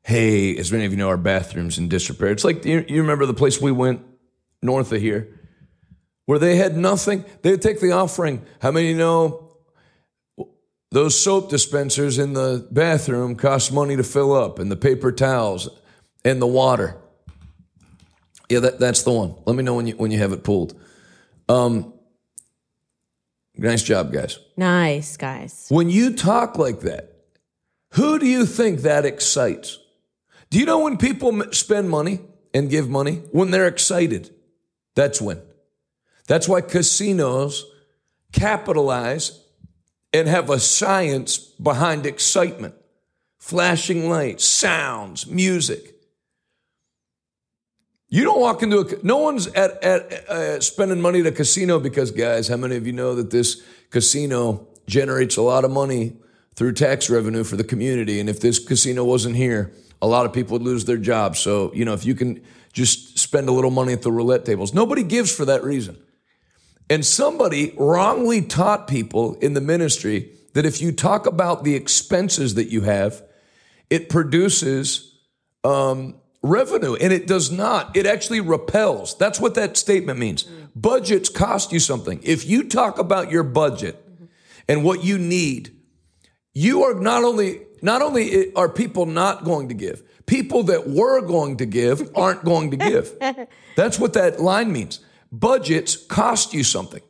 Hey, 0.02 0.58
as 0.58 0.72
many 0.72 0.86
of 0.86 0.92
you 0.92 0.98
know, 0.98 1.10
our 1.10 1.18
bathrooms 1.18 1.78
in 1.78 1.88
disrepair. 1.88 2.32
It's 2.32 2.44
like, 2.44 2.66
you, 2.66 2.84
you 2.88 3.02
remember 3.04 3.28
the 3.28 3.36
place 3.36 3.62
we 3.62 3.72
went 3.72 4.02
north 4.64 4.92
of 4.92 5.00
here 5.00 5.40
where 6.26 6.40
they 6.40 6.56
had 6.56 6.76
nothing? 6.76 7.26
They 7.44 7.52
would 7.52 7.62
take 7.62 7.80
the 7.80 7.92
offering. 7.92 8.44
How 8.60 8.72
many 8.72 8.96
know 8.96 9.47
those 10.92 11.20
soap 11.20 11.50
dispensers 11.50 12.18
in 12.18 12.34
the 12.34 12.68
bathroom 12.72 13.36
cost 13.36 13.72
money 13.72 13.96
to 13.96 14.04
fill 14.04 14.34
up, 14.34 14.60
and 14.60 14.72
the 14.72 14.78
paper 14.78 15.12
towels 15.12 15.70
and 16.24 16.42
the 16.42 16.48
water. 16.48 16.98
Yeah, 18.50 18.60
that, 18.60 18.80
that's 18.80 19.04
the 19.04 19.12
one. 19.12 19.36
Let 19.46 19.56
me 19.56 19.64
know 19.64 19.76
when 19.76 19.88
you 19.88 19.96
when 19.96 20.12
you 20.12 20.20
have 20.20 20.32
it 20.32 20.44
pulled. 20.44 20.80
Um, 21.50 21.94
Nice 23.58 23.82
job, 23.82 24.14
guys. 24.14 24.38
Nice, 24.56 25.18
guys. 25.18 25.66
When 25.70 25.90
you 25.90 26.14
talk 26.14 26.58
like 26.58 26.82
that, 26.82 27.12
who 27.94 28.20
do 28.20 28.28
you 28.28 28.46
think 28.46 28.82
that 28.82 29.06
excites? 29.06 29.80
Do 30.50 30.60
you 30.60 30.66
know 30.66 30.80
when 30.80 30.98
people 30.98 31.42
spend 31.52 31.90
money 31.90 32.20
and 32.54 32.70
give 32.70 32.88
money? 32.88 33.24
When 33.32 33.52
they're 33.52 33.68
excited. 33.68 34.30
That's 34.96 35.20
when. 35.20 35.42
That's 36.28 36.48
why 36.48 36.62
casinos 36.62 37.66
capitalize 38.32 39.44
and 40.14 40.28
have 40.28 40.50
a 40.50 40.60
science 40.60 41.38
behind 41.38 42.06
excitement. 42.06 42.76
Flashing 43.38 44.10
lights, 44.10 44.46
sounds, 44.46 45.28
music. 45.28 45.96
You 48.10 48.24
don't 48.24 48.40
walk 48.40 48.64
into 48.64 48.80
a 48.80 49.06
no 49.06 49.18
one's 49.18 49.48
at 49.48 49.84
at 49.84 50.12
uh, 50.30 50.60
spending 50.62 51.02
money 51.02 51.20
at 51.20 51.28
a 51.28 51.32
casino 51.32 51.80
because 51.80 52.12
guys, 52.12 52.48
how 52.48 52.58
many 52.58 52.78
of 52.78 52.88
you 52.88 52.94
know 52.94 53.16
that 53.16 53.32
this 53.32 53.62
casino 53.90 54.68
generates 54.86 55.38
a 55.38 55.42
lot 55.42 55.66
of 55.66 55.72
money 55.72 56.16
through 56.56 56.74
tax 56.74 57.10
revenue 57.10 57.44
for 57.44 57.58
the 57.58 57.64
community 57.64 58.20
and 58.20 58.30
if 58.30 58.40
this 58.40 58.60
casino 58.60 59.04
wasn't 59.04 59.36
here, 59.36 59.74
a 60.02 60.08
lot 60.08 60.26
of 60.26 60.34
people 60.34 60.54
would 60.54 60.62
lose 60.62 60.86
their 60.86 60.98
jobs. 60.98 61.40
So, 61.40 61.72
you 61.74 61.84
know, 61.84 61.94
if 61.94 62.06
you 62.06 62.16
can 62.16 62.42
just 62.78 63.18
spend 63.18 63.50
a 63.50 63.52
little 63.52 63.72
money 63.72 63.92
at 63.92 64.04
the 64.04 64.12
roulette 64.12 64.46
tables. 64.46 64.72
Nobody 64.72 65.02
gives 65.02 65.36
for 65.36 65.46
that 65.46 65.64
reason. 65.64 65.98
And 66.90 67.06
somebody 67.06 67.74
wrongly 67.78 68.42
taught 68.42 68.88
people 68.88 69.36
in 69.36 69.54
the 69.54 69.62
ministry 69.62 70.32
that 70.54 70.66
if 70.66 70.82
you 70.82 70.92
talk 70.92 71.26
about 71.26 71.64
the 71.64 71.76
expenses 71.76 72.56
that 72.56 72.72
you 72.72 72.82
have, 72.82 73.22
it 73.90 74.10
produces 74.10 75.14
um, 75.64 76.16
revenue, 76.42 76.96
and 76.96 77.12
it 77.12 77.28
does 77.28 77.52
not. 77.52 77.96
It 77.96 78.06
actually 78.06 78.42
repels. 78.42 79.18
That's 79.18 79.40
what 79.40 79.56
that 79.56 79.78
statement 79.78 80.20
means. 80.20 80.44
Budgets 80.76 81.30
cost 81.30 81.72
you 81.72 81.80
something. 81.80 82.20
If 82.24 82.48
you 82.48 82.64
talk 82.64 83.00
about 83.00 83.32
your 83.32 83.44
budget 83.44 84.04
and 84.68 84.84
what 84.84 85.04
you 85.04 85.18
need, 85.18 85.76
you 86.54 86.84
are 86.84 86.94
not 86.94 87.24
only 87.24 87.62
not 87.82 88.02
only 88.02 88.54
are 88.56 88.70
people 88.70 89.06
not 89.06 89.44
going 89.44 89.70
to 89.70 89.76
give, 89.76 90.04
people 90.26 90.64
that 90.64 90.90
were 90.90 91.22
going 91.22 91.58
to 91.58 91.66
give 91.66 92.10
aren't 92.16 92.44
going 92.44 92.72
to 92.72 92.78
give. 92.78 93.14
That's 93.76 94.00
what 94.00 94.14
that 94.14 94.40
line 94.40 94.72
means. 94.72 95.00
Budgets 95.32 95.98
cost 95.98 96.54
you 96.54 96.64
something. 96.64 97.02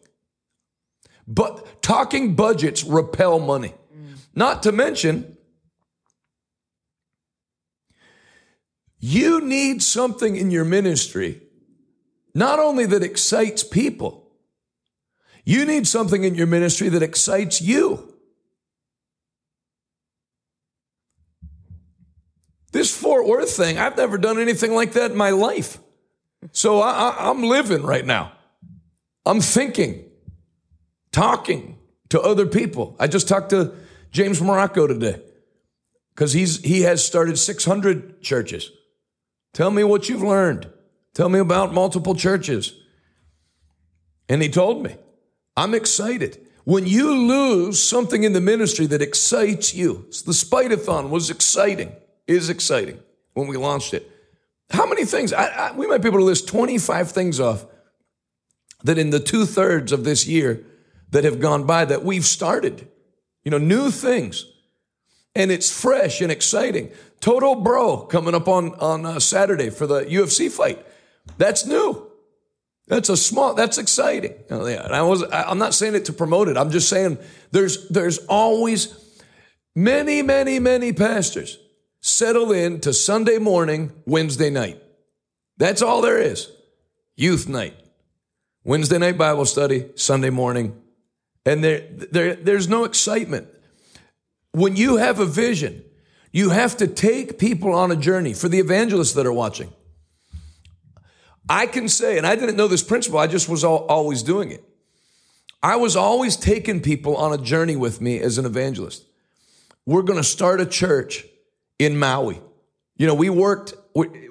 But 1.27 1.81
talking 1.81 2.35
budgets 2.35 2.83
repel 2.83 3.39
money. 3.39 3.73
Not 4.33 4.63
to 4.63 4.71
mention, 4.71 5.37
you 8.99 9.41
need 9.41 9.81
something 9.81 10.35
in 10.35 10.51
your 10.51 10.65
ministry, 10.65 11.41
not 12.33 12.59
only 12.59 12.85
that 12.85 13.03
excites 13.03 13.63
people, 13.63 14.31
you 15.43 15.65
need 15.65 15.87
something 15.87 16.23
in 16.23 16.35
your 16.35 16.47
ministry 16.47 16.89
that 16.89 17.01
excites 17.01 17.61
you. 17.61 18.13
This 22.73 22.95
Fort 22.95 23.25
Worth 23.25 23.51
thing, 23.51 23.77
I've 23.77 23.97
never 23.97 24.17
done 24.17 24.39
anything 24.39 24.73
like 24.73 24.93
that 24.93 25.11
in 25.11 25.17
my 25.17 25.31
life. 25.31 25.79
So 26.51 26.81
I, 26.81 27.29
am 27.29 27.43
living 27.43 27.83
right 27.83 28.05
now. 28.05 28.31
I'm 29.25 29.41
thinking, 29.41 30.05
talking 31.11 31.77
to 32.09 32.21
other 32.21 32.45
people. 32.45 32.95
I 32.99 33.07
just 33.07 33.27
talked 33.27 33.49
to 33.49 33.73
James 34.11 34.39
Marocco 34.39 34.87
today 34.87 35.21
because 36.13 36.33
he's 36.33 36.61
he 36.61 36.81
has 36.81 37.03
started 37.03 37.37
600 37.37 38.21
churches. 38.21 38.71
Tell 39.53 39.71
me 39.71 39.83
what 39.83 40.07
you've 40.09 40.23
learned. 40.23 40.69
Tell 41.13 41.29
me 41.29 41.39
about 41.39 41.73
multiple 41.73 42.15
churches. 42.15 42.73
And 44.29 44.41
he 44.41 44.49
told 44.49 44.83
me, 44.83 44.95
I'm 45.55 45.73
excited. 45.73 46.37
When 46.63 46.85
you 46.85 47.15
lose 47.15 47.81
something 47.81 48.23
in 48.23 48.33
the 48.33 48.41
ministry 48.41 48.85
that 48.87 49.01
excites 49.01 49.73
you, 49.73 50.05
the 50.25 50.33
Spideathon 50.33 51.09
was 51.09 51.29
exciting, 51.29 51.93
is 52.27 52.49
exciting 52.49 52.99
when 53.33 53.47
we 53.47 53.57
launched 53.57 53.93
it. 53.93 54.11
How 54.69 54.85
many 54.85 55.05
things? 55.05 55.33
I, 55.33 55.45
I, 55.45 55.71
we 55.71 55.87
might 55.87 56.01
be 56.01 56.07
able 56.07 56.19
to 56.19 56.25
list 56.25 56.47
25 56.47 57.11
things 57.11 57.39
off 57.39 57.65
that 58.83 58.97
in 58.97 59.09
the 59.09 59.19
two 59.19 59.45
thirds 59.45 59.91
of 59.91 60.03
this 60.03 60.27
year 60.27 60.65
that 61.11 61.23
have 61.23 61.39
gone 61.39 61.65
by 61.65 61.85
that 61.85 62.03
we've 62.03 62.25
started. 62.25 62.87
You 63.43 63.51
know, 63.51 63.57
new 63.57 63.91
things. 63.91 64.45
And 65.35 65.51
it's 65.51 65.71
fresh 65.71 66.19
and 66.19 66.31
exciting. 66.31 66.91
Total 67.21 67.55
Bro 67.55 68.07
coming 68.07 68.35
up 68.35 68.47
on, 68.47 68.73
on 68.75 69.05
uh, 69.05 69.19
Saturday 69.19 69.69
for 69.69 69.87
the 69.87 70.01
UFC 70.01 70.51
fight. 70.51 70.85
That's 71.37 71.65
new. 71.65 72.11
That's 72.87 73.09
a 73.09 73.17
small, 73.17 73.53
that's 73.53 73.77
exciting. 73.77 74.33
And 74.49 74.93
I 74.93 75.01
was, 75.01 75.23
I'm 75.31 75.57
not 75.57 75.73
saying 75.73 75.95
it 75.95 76.05
to 76.05 76.13
promote 76.13 76.47
it. 76.47 76.57
I'm 76.57 76.71
just 76.71 76.89
saying 76.89 77.17
there's, 77.51 77.87
there's 77.89 78.17
always 78.27 78.93
many, 79.75 80.21
many, 80.21 80.59
many 80.59 80.93
pastors 80.93 81.59
settle 82.07 82.51
in 82.51 82.79
to 82.81 82.93
Sunday 82.93 83.37
morning, 83.37 83.91
Wednesday 84.05 84.49
night. 84.49 84.81
That's 85.57 85.81
all 85.81 86.01
there 86.01 86.19
is. 86.19 86.51
Youth 87.15 87.47
night. 87.47 87.75
Wednesday 88.63 88.97
night 88.97 89.17
Bible 89.17 89.45
study, 89.45 89.89
Sunday 89.95 90.29
morning. 90.29 90.79
And 91.45 91.63
there, 91.63 91.79
there, 91.89 92.35
there's 92.35 92.67
no 92.67 92.83
excitement. 92.83 93.47
When 94.51 94.75
you 94.75 94.97
have 94.97 95.19
a 95.19 95.25
vision, 95.25 95.83
you 96.31 96.49
have 96.49 96.77
to 96.77 96.87
take 96.87 97.39
people 97.39 97.73
on 97.73 97.91
a 97.91 97.95
journey 97.95 98.33
for 98.33 98.49
the 98.49 98.59
evangelists 98.59 99.13
that 99.13 99.25
are 99.25 99.33
watching. 99.33 99.71
I 101.49 101.65
can 101.65 101.87
say, 101.87 102.17
and 102.17 102.27
I 102.27 102.35
didn't 102.35 102.57
know 102.57 102.67
this 102.67 102.83
principle, 102.83 103.19
I 103.19 103.27
just 103.27 103.47
was 103.47 103.63
always 103.63 104.21
doing 104.21 104.51
it. 104.51 104.63
I 105.63 105.77
was 105.77 105.95
always 105.95 106.35
taking 106.35 106.81
people 106.81 107.15
on 107.15 107.33
a 107.33 107.37
journey 107.37 107.75
with 107.75 108.01
me 108.01 108.19
as 108.19 108.37
an 108.37 108.45
evangelist. 108.45 109.05
We're 109.85 110.01
going 110.01 110.19
to 110.19 110.23
start 110.23 110.59
a 110.59 110.65
church 110.65 111.25
in 111.79 111.97
Maui. 111.97 112.41
You 112.97 113.07
know, 113.07 113.13
we 113.13 113.29
worked, 113.29 113.73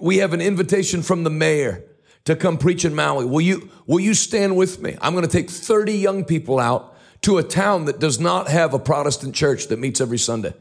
we 0.01 0.19
have 0.19 0.33
an 0.33 0.41
invitation 0.41 1.03
from 1.03 1.25
the 1.25 1.31
mayor 1.31 1.85
to 2.25 2.35
come 2.35 2.59
preach 2.59 2.85
in 2.85 2.95
Maui. 2.95 3.25
Will 3.25 3.41
you, 3.41 3.71
will 3.87 4.01
you 4.01 4.15
stand 4.15 4.57
with 4.57 4.81
me? 4.81 4.97
I'm 5.01 5.15
going 5.15 5.27
to 5.27 5.31
take 5.31 5.51
30 5.51 5.93
young 5.93 6.25
people 6.25 6.59
out 6.59 6.97
to 7.23 7.39
a 7.39 7.43
town 7.43 7.87
that 7.87 7.99
does 7.99 8.21
not 8.21 8.49
have 8.49 8.75
a 8.75 8.79
Protestant 8.79 9.35
church 9.35 9.69
that 9.69 9.79
meets 9.79 10.01
every 10.01 10.19
Sunday. 10.19 10.55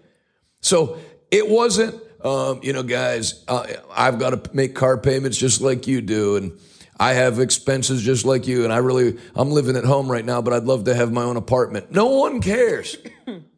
So 0.61 0.99
it 1.31 1.49
wasn't, 1.49 2.01
um, 2.23 2.59
you 2.63 2.73
know, 2.73 2.83
guys, 2.83 3.43
uh, 3.47 3.65
I've 3.91 4.19
got 4.19 4.43
to 4.43 4.55
make 4.55 4.75
car 4.75 4.97
payments 4.97 5.37
just 5.37 5.61
like 5.61 5.87
you 5.87 6.01
do. 6.01 6.37
And 6.37 6.59
I 6.99 7.13
have 7.13 7.39
expenses 7.39 8.01
just 8.03 8.25
like 8.25 8.47
you. 8.47 8.63
And 8.63 8.71
I 8.71 8.77
really, 8.77 9.17
I'm 9.35 9.49
living 9.49 9.75
at 9.75 9.83
home 9.83 10.09
right 10.09 10.25
now, 10.25 10.41
but 10.41 10.53
I'd 10.53 10.63
love 10.63 10.85
to 10.85 10.95
have 10.95 11.11
my 11.11 11.23
own 11.23 11.37
apartment. 11.37 11.91
No 11.91 12.07
one 12.07 12.41
cares. 12.41 12.95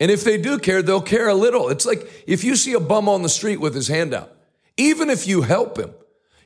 and 0.00 0.10
if 0.10 0.24
they 0.24 0.36
do 0.36 0.58
care, 0.58 0.82
they'll 0.82 1.00
care 1.00 1.28
a 1.28 1.34
little. 1.34 1.68
It's 1.68 1.86
like 1.86 2.24
if 2.26 2.42
you 2.42 2.56
see 2.56 2.72
a 2.72 2.80
bum 2.80 3.08
on 3.08 3.22
the 3.22 3.28
street 3.28 3.60
with 3.60 3.74
his 3.74 3.88
hand 3.88 4.12
out, 4.12 4.32
even 4.76 5.08
if 5.08 5.26
you 5.26 5.42
help 5.42 5.78
him, 5.78 5.92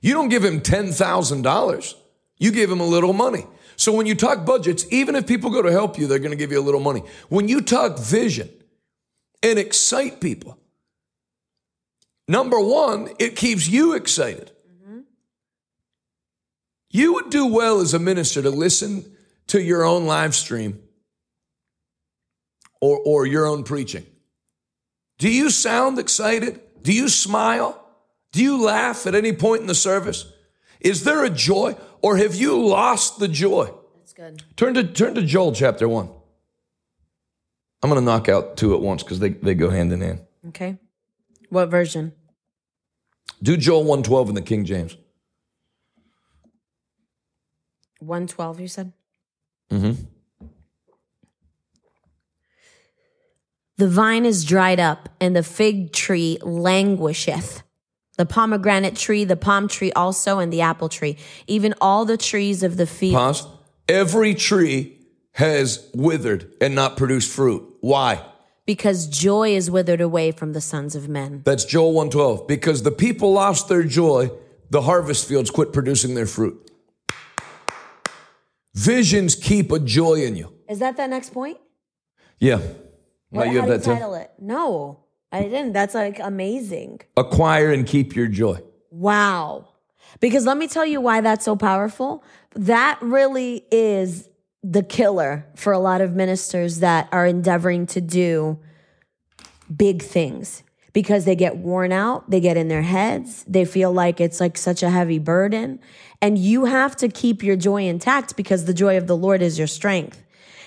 you 0.01 0.15
don't 0.15 0.29
give 0.29 0.45
him 0.45 0.61
$10,000. 0.61 1.95
You 2.39 2.53
give 2.53 2.71
him 2.71 2.81
a 2.81 2.87
little 2.87 3.13
money. 3.13 3.47
So 3.77 3.93
when 3.93 4.07
you 4.07 4.15
talk 4.15 4.45
budgets, 4.45 4.87
even 4.91 5.17
if 5.17 5.27
people 5.27 5.51
go 5.51 5.63
to 5.63 5.71
help 5.71 5.99
you, 5.99 6.07
they're 6.07 6.19
going 6.19 6.31
to 6.31 6.37
give 6.37 6.53
you 6.53 6.61
a 6.61 6.63
little 6.63 6.81
money. 6.81 7.03
When 7.29 7.49
you 7.49 7.61
talk 7.61 7.99
vision 7.99 8.51
and 9.43 9.59
excite 9.59 10.21
people, 10.21 10.59
number 12.27 12.61
one, 12.61 13.09
it 13.19 13.35
keeps 13.35 13.69
you 13.69 13.95
excited. 13.95 14.53
Mm-hmm. 14.83 15.01
You 16.91 17.15
would 17.15 17.31
do 17.31 17.47
well 17.47 17.81
as 17.81 17.95
a 17.95 17.99
minister 17.99 18.43
to 18.43 18.51
listen 18.51 19.05
to 19.49 19.63
your 19.63 19.85
own 19.85 20.07
live 20.07 20.35
stream 20.35 20.81
or, 22.81 22.99
or 23.05 23.27
your 23.27 23.47
own 23.47 23.65
preaching. 23.65 24.07
Do 25.19 25.31
you 25.31 25.51
sound 25.51 25.99
excited? 25.99 26.61
Do 26.83 26.93
you 26.93 27.09
smile? 27.09 27.85
Do 28.33 28.43
you 28.43 28.63
laugh 28.63 29.07
at 29.07 29.15
any 29.15 29.33
point 29.33 29.63
in 29.63 29.67
the 29.67 29.75
service? 29.75 30.33
Is 30.81 31.05
there 31.05 31.25
a 31.25 31.31
joy 31.31 31.77
or 32.03 32.17
have 32.17 32.35
you 32.35 32.61
lost 32.61 33.19
the 33.19 33.29
joy? 33.29 33.71
That's 33.97 34.13
good. 34.13 34.43
Turn 34.57 34.75
to, 34.75 34.85
turn 34.85 35.15
to 35.15 35.23
Joel 35.23 35.53
chapter 35.53 35.89
1. 35.89 36.09
I'm 37.83 37.91
going 37.91 38.01
to 38.01 38.05
knock 38.05 38.29
out 38.29 38.57
two 38.57 38.75
at 38.75 38.81
once 38.81 39.03
because 39.03 39.19
they, 39.21 39.31
they 39.31 39.55
go 39.55 39.71
hand 39.71 39.93
in 39.93 40.01
hand. 40.01 40.21
Okay. 40.49 40.79
What 41.49 41.71
version? 41.71 42.13
Do 43.43 43.57
Joel 43.57 43.81
112 43.81 44.31
in 44.31 44.35
the 44.35 44.43
King 44.43 44.65
James. 44.65 44.97
112, 48.01 48.61
you 48.61 48.69
said? 48.69 48.93
Mm-hmm. 49.71 50.05
The 53.79 53.89
vine 53.89 54.27
is 54.27 54.45
dried 54.45 54.81
up, 54.81 55.09
and 55.21 55.37
the 55.37 55.45
fig 55.45 55.93
tree 55.93 56.39
languisheth. 56.43 57.63
The 58.17 58.27
pomegranate 58.27 58.97
tree, 58.97 59.23
the 59.23 59.37
palm 59.37 59.69
tree 59.69 59.93
also, 59.93 60.41
and 60.41 60.53
the 60.53 60.63
apple 60.63 60.89
tree, 60.89 61.17
even 61.47 61.75
all 61.81 62.05
the 62.05 62.17
trees 62.17 62.65
of 62.65 62.77
the 62.77 62.87
field. 62.87 63.15
Pause. 63.15 63.47
Every 63.89 64.35
tree 64.35 64.99
has 65.35 65.89
withered 65.95 66.53
and 66.61 66.75
not 66.75 66.97
produced 66.97 67.33
fruit. 67.33 67.63
Why? 67.81 68.21
Because 68.67 69.07
joy 69.07 69.55
is 69.55 69.71
withered 69.71 70.01
away 70.01 70.33
from 70.33 70.53
the 70.53 70.61
sons 70.61 70.97
of 70.97 71.09
men. 71.09 71.43
That's 71.45 71.65
Joel 71.65 71.93
112. 71.93 72.49
Because 72.49 72.83
the 72.83 72.91
people 72.91 73.33
lost 73.33 73.69
their 73.69 73.85
joy, 73.85 74.33
the 74.71 74.83
harvest 74.83 75.29
fields 75.29 75.51
quit 75.51 75.73
producing 75.73 76.17
their 76.17 76.27
fruit. 76.27 76.69
Visions 78.75 79.37
keep 79.37 79.71
a 79.71 79.79
joy 79.79 80.15
in 80.15 80.35
you. 80.35 80.53
Is 80.69 80.81
that 80.81 80.97
that 80.97 81.09
next 81.09 81.33
point? 81.33 81.59
Yeah. 82.41 82.61
What, 83.31 83.47
no, 83.47 83.53
you 83.53 83.61
have 83.61 83.69
that 83.69 83.83
title 83.83 84.13
too? 84.13 84.21
it? 84.21 84.33
No, 84.39 85.01
I 85.31 85.43
didn't. 85.43 85.73
That's 85.73 85.95
like 85.95 86.19
amazing. 86.19 87.01
Acquire 87.17 87.71
and 87.73 87.87
keep 87.87 88.17
your 88.17 88.27
joy. 88.27 88.61
Wow. 88.91 89.69
Because 90.21 90.47
let 90.47 90.57
me 90.57 90.67
tell 90.69 90.87
you 90.87 91.01
why 91.01 91.21
that's 91.21 91.45
so 91.45 91.57
powerful. 91.57 92.25
That 92.55 92.99
really 93.03 93.65
is 93.71 94.29
the 94.63 94.83
killer 94.83 95.47
for 95.55 95.73
a 95.73 95.79
lot 95.79 96.01
of 96.01 96.15
ministers 96.15 96.81
that 96.81 97.09
are 97.13 97.27
endeavoring 97.27 97.87
to 97.87 98.01
do 98.01 98.59
big 99.75 100.03
things 100.03 100.63
because 100.93 101.25
they 101.25 101.37
get 101.37 101.59
worn 101.59 101.93
out, 101.93 102.29
they 102.31 102.41
get 102.41 102.57
in 102.57 102.69
their 102.69 102.83
heads, 102.83 103.45
they 103.47 103.65
feel 103.65 103.93
like 103.93 104.21
it's 104.21 104.41
like 104.41 104.57
such 104.57 104.83
a 104.83 104.91
heavy 104.91 105.19
burden. 105.19 105.79
And 106.21 106.39
you 106.39 106.65
have 106.65 106.97
to 106.97 107.09
keep 107.09 107.43
your 107.43 107.57
joy 107.57 107.85
intact 107.85 108.37
because 108.37 108.65
the 108.65 108.75
joy 108.75 108.97
of 108.97 109.07
the 109.07 109.17
Lord 109.17 109.43
is 109.43 109.59
your 109.59 109.69
strength. 109.69 110.25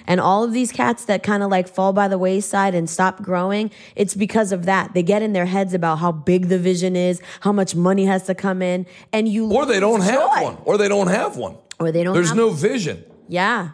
And 0.08 0.20
all 0.20 0.44
of 0.44 0.54
these 0.54 0.72
cats 0.72 1.06
that 1.06 1.24
kind 1.24 1.44
of 1.44 1.50
like 1.50 1.68
fall 1.68 1.94
by 1.94 2.08
the 2.08 2.18
wayside 2.18 2.76
and 2.76 2.90
stop 2.90 3.22
growing, 3.22 3.72
it's 3.96 4.16
because 4.16 4.52
of 4.52 4.66
that. 4.66 4.94
They 4.94 5.04
get 5.04 5.22
in 5.22 5.34
their 5.34 5.46
heads 5.46 5.74
about 5.74 6.00
how 6.00 6.12
big 6.12 6.50
the 6.50 6.60
vision 6.60 6.96
is, 6.96 7.22
how 7.42 7.52
much 7.52 7.76
money 7.76 8.06
has 8.06 8.24
to 8.24 8.36
come 8.36 8.62
in, 8.62 8.86
and 9.14 9.28
you 9.28 9.52
or 9.52 9.66
they 9.66 9.80
don't 9.80 10.00
joy. 10.00 10.06
have 10.06 10.42
one, 10.44 10.58
or 10.66 10.78
they 10.78 10.88
don't 10.88 11.08
have 11.08 11.38
one, 11.38 11.58
or 11.80 11.92
they 11.92 12.04
don't. 12.04 12.14
There's 12.14 12.34
no 12.34 12.48
one. 12.48 12.58
vision. 12.58 13.04
Yeah. 13.28 13.70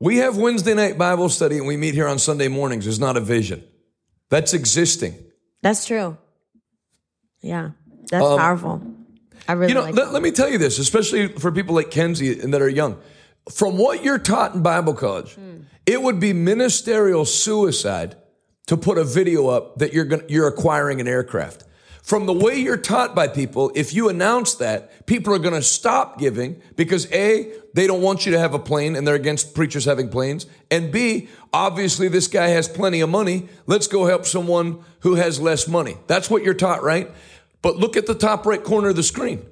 We 0.00 0.18
have 0.18 0.36
Wednesday 0.36 0.74
night 0.74 0.98
Bible 0.98 1.28
study 1.28 1.56
and 1.58 1.66
we 1.66 1.76
meet 1.76 1.94
here 1.94 2.08
on 2.08 2.18
Sunday 2.18 2.48
mornings. 2.48 2.84
There's 2.84 3.00
not 3.00 3.16
a 3.16 3.20
vision. 3.20 3.64
That's 4.28 4.52
existing. 4.52 5.14
That's 5.62 5.86
true. 5.86 6.16
Yeah. 7.40 7.70
That's 8.10 8.24
um, 8.24 8.38
powerful. 8.38 8.82
I 9.46 9.52
really 9.52 9.72
you 9.72 9.74
know, 9.74 9.82
like 9.82 9.94
let, 9.94 10.22
me 10.22 10.30
tell 10.30 10.48
you 10.48 10.58
this, 10.58 10.78
especially 10.78 11.28
for 11.28 11.52
people 11.52 11.74
like 11.74 11.90
Kenzie 11.90 12.40
and 12.40 12.52
that 12.54 12.62
are 12.62 12.68
young 12.68 12.98
from 13.50 13.76
what 13.76 14.02
you're 14.02 14.18
taught 14.18 14.54
in 14.54 14.62
Bible 14.62 14.94
college, 14.94 15.34
hmm. 15.34 15.62
it 15.86 16.02
would 16.02 16.18
be 16.18 16.32
ministerial 16.32 17.24
suicide 17.24 18.16
to 18.66 18.76
put 18.76 18.98
a 18.98 19.04
video 19.04 19.48
up 19.48 19.78
that 19.78 19.92
you're 19.92 20.06
gonna, 20.06 20.24
you're 20.28 20.48
acquiring 20.48 21.00
an 21.00 21.08
aircraft. 21.08 21.64
From 22.02 22.26
the 22.26 22.34
way 22.34 22.56
you're 22.56 22.76
taught 22.76 23.14
by 23.14 23.28
people, 23.28 23.72
if 23.74 23.94
you 23.94 24.10
announce 24.10 24.56
that, 24.56 25.06
people 25.06 25.32
are 25.32 25.38
going 25.38 25.54
to 25.54 25.62
stop 25.62 26.18
giving 26.18 26.60
because 26.76 27.10
A, 27.12 27.50
they 27.72 27.86
don't 27.86 28.02
want 28.02 28.26
you 28.26 28.32
to 28.32 28.38
have 28.38 28.52
a 28.52 28.58
plane 28.58 28.94
and 28.94 29.08
they're 29.08 29.14
against 29.14 29.54
preachers 29.54 29.86
having 29.86 30.10
planes. 30.10 30.46
And 30.70 30.92
B, 30.92 31.30
obviously 31.50 32.08
this 32.08 32.28
guy 32.28 32.48
has 32.48 32.68
plenty 32.68 33.00
of 33.00 33.08
money. 33.08 33.48
Let's 33.66 33.86
go 33.86 34.04
help 34.04 34.26
someone 34.26 34.84
who 35.00 35.14
has 35.14 35.40
less 35.40 35.66
money. 35.66 35.96
That's 36.06 36.28
what 36.28 36.42
you're 36.42 36.52
taught, 36.52 36.82
right? 36.82 37.10
But 37.62 37.76
look 37.76 37.96
at 37.96 38.04
the 38.04 38.14
top 38.14 38.44
right 38.44 38.62
corner 38.62 38.90
of 38.90 38.96
the 38.96 39.02
screen. 39.02 39.46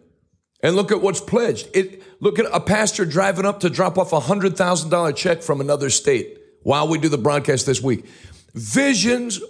And 0.62 0.76
look 0.76 0.92
at 0.92 1.00
what's 1.02 1.20
pledged. 1.20 1.68
It, 1.74 2.02
look 2.20 2.38
at 2.38 2.46
a 2.52 2.60
pastor 2.60 3.04
driving 3.04 3.44
up 3.44 3.60
to 3.60 3.70
drop 3.70 3.98
off 3.98 4.12
a 4.12 4.20
$100,000 4.20 5.16
check 5.16 5.42
from 5.42 5.60
another 5.60 5.90
state 5.90 6.38
while 6.62 6.86
we 6.86 6.98
do 6.98 7.08
the 7.08 7.18
broadcast 7.18 7.66
this 7.66 7.82
week. 7.82 8.06
Visions, 8.54 9.40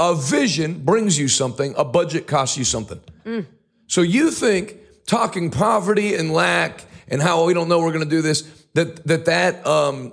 a 0.00 0.14
vision 0.14 0.84
brings 0.84 1.18
you 1.18 1.28
something, 1.28 1.74
a 1.76 1.84
budget 1.84 2.26
costs 2.26 2.58
you 2.58 2.64
something. 2.64 3.00
Mm. 3.24 3.46
So 3.86 4.02
you 4.02 4.30
think 4.30 4.76
talking 5.06 5.50
poverty 5.50 6.14
and 6.14 6.32
lack 6.32 6.84
and 7.08 7.22
how 7.22 7.40
oh, 7.40 7.46
we 7.46 7.54
don't 7.54 7.68
know 7.68 7.78
we're 7.78 7.92
going 7.92 8.04
to 8.04 8.10
do 8.10 8.20
this, 8.20 8.42
that, 8.74 9.06
that, 9.06 9.24
that, 9.24 9.66
um, 9.66 10.12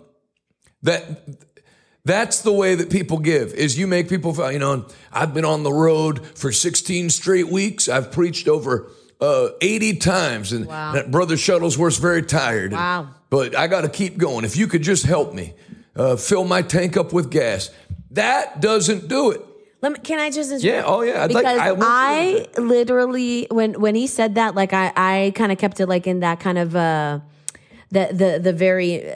that, 0.84 1.28
that's 2.06 2.44
the 2.44 2.54
way 2.54 2.76
that 2.76 2.90
people 2.90 3.18
give 3.18 3.54
is 3.54 3.78
you 3.78 3.88
make 3.88 4.08
people 4.08 4.34
feel, 4.34 4.52
you 4.52 4.60
know, 4.60 4.86
I've 5.12 5.34
been 5.34 5.44
on 5.44 5.64
the 5.64 5.74
road 5.74 6.26
for 6.38 6.52
16 6.52 7.10
straight 7.10 7.50
weeks. 7.50 7.90
I've 7.90 8.12
preached 8.12 8.48
over 8.48 8.92
uh, 9.22 9.50
80 9.62 9.98
times. 9.98 10.52
And 10.52 10.66
wow. 10.66 11.04
Brother 11.08 11.36
Shuttlesworth's 11.36 11.98
very 11.98 12.24
tired. 12.24 12.72
Wow. 12.74 13.02
And, 13.02 13.10
but 13.30 13.56
I 13.56 13.68
got 13.68 13.82
to 13.82 13.90
keep 13.90 14.18
going. 14.18 14.46
If 14.46 14.56
you 14.58 14.68
could 14.68 14.82
just 14.82 15.06
help 15.06 15.34
me 15.34 15.54
uh, 15.96 16.16
fill 16.16 16.46
my 16.46 16.62
tank 16.62 16.98
up 16.98 17.14
with 17.14 17.32
gas, 17.32 17.70
that 18.12 18.62
doesn't 18.62 19.08
do 19.08 19.32
it. 19.32 19.42
Me, 19.82 19.94
can 20.04 20.20
I 20.20 20.32
just 20.32 20.64
Yeah, 20.64 20.84
oh 20.86 21.02
yeah. 21.02 21.24
I'd 21.24 21.28
because 21.28 21.44
like, 21.44 21.78
I, 21.80 22.48
I 22.58 22.60
literally 22.60 23.46
when 23.52 23.80
when 23.80 23.94
he 23.94 24.08
said 24.08 24.34
that, 24.36 24.56
like 24.56 24.74
I 24.74 24.92
I 24.96 25.32
kind 25.36 25.52
of 25.52 25.60
kept 25.60 25.80
it 25.80 25.86
like 25.88 26.08
in 26.08 26.22
that 26.22 26.40
kind 26.40 26.58
of 26.58 26.76
uh 26.76 27.20
the 27.92 28.10
the 28.12 28.40
the 28.42 28.54
very 28.54 29.08
uh, 29.08 29.16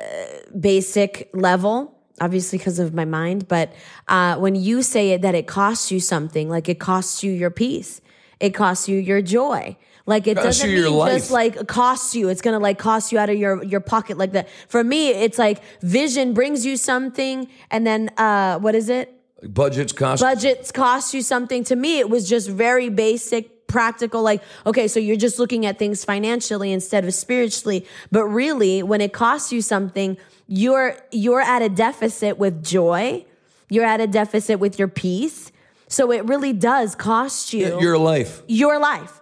basic 0.59 1.29
level 1.33 1.95
obviously 2.21 2.57
because 2.57 2.79
of 2.79 2.93
my 2.93 3.05
mind, 3.05 3.47
but 3.47 3.73
uh, 4.07 4.35
when 4.37 4.55
you 4.55 4.81
say 4.81 5.11
it, 5.11 5.21
that 5.21 5.35
it 5.35 5.47
costs 5.47 5.91
you 5.91 5.99
something, 5.99 6.49
like 6.49 6.67
it 6.67 6.79
costs 6.79 7.23
you 7.23 7.31
your 7.31 7.49
peace, 7.49 8.01
it 8.39 8.51
costs 8.51 8.89
you 8.89 8.97
your 8.97 9.21
joy, 9.21 9.77
like 10.09 10.25
it 10.25 10.37
doesn't 10.37 10.67
mean 10.67 10.91
just 11.05 11.29
like 11.29 11.67
cost 11.67 12.15
you. 12.15 12.29
It's 12.29 12.41
gonna 12.41 12.57
like 12.57 12.79
cost 12.79 13.11
you 13.11 13.19
out 13.19 13.29
of 13.29 13.37
your 13.37 13.63
your 13.63 13.79
pocket 13.79 14.17
like 14.17 14.31
that. 14.31 14.49
For 14.67 14.83
me, 14.83 15.09
it's 15.09 15.37
like 15.37 15.61
vision 15.81 16.33
brings 16.33 16.65
you 16.65 16.77
something, 16.77 17.47
and 17.69 17.85
then 17.85 18.09
uh, 18.17 18.57
what 18.57 18.73
is 18.73 18.89
it? 18.89 19.13
Budgets 19.43 19.93
cost. 19.93 20.23
Budgets 20.23 20.71
cost 20.71 21.13
you 21.13 21.21
something. 21.21 21.63
To 21.65 21.75
me, 21.75 21.99
it 21.99 22.09
was 22.09 22.27
just 22.27 22.49
very 22.49 22.89
basic 22.89 23.67
practical 23.67 24.23
like 24.23 24.41
okay 24.65 24.87
so 24.87 24.99
you're 24.99 25.15
just 25.15 25.37
looking 25.37 25.63
at 25.63 25.77
things 25.77 26.03
financially 26.03 26.71
instead 26.71 27.05
of 27.05 27.13
spiritually 27.13 27.85
but 28.11 28.25
really 28.25 28.81
when 28.81 28.99
it 28.99 29.13
costs 29.13 29.53
you 29.53 29.61
something 29.61 30.17
you're 30.47 30.97
you're 31.11 31.39
at 31.39 31.61
a 31.61 31.69
deficit 31.69 32.39
with 32.39 32.63
joy 32.63 33.23
you're 33.69 33.85
at 33.85 34.01
a 34.01 34.07
deficit 34.07 34.59
with 34.59 34.79
your 34.79 34.87
peace 34.87 35.51
so 35.87 36.11
it 36.11 36.25
really 36.25 36.51
does 36.51 36.95
cost 36.95 37.53
you 37.53 37.79
your 37.79 37.99
life 37.99 38.41
your 38.47 38.79
life 38.79 39.18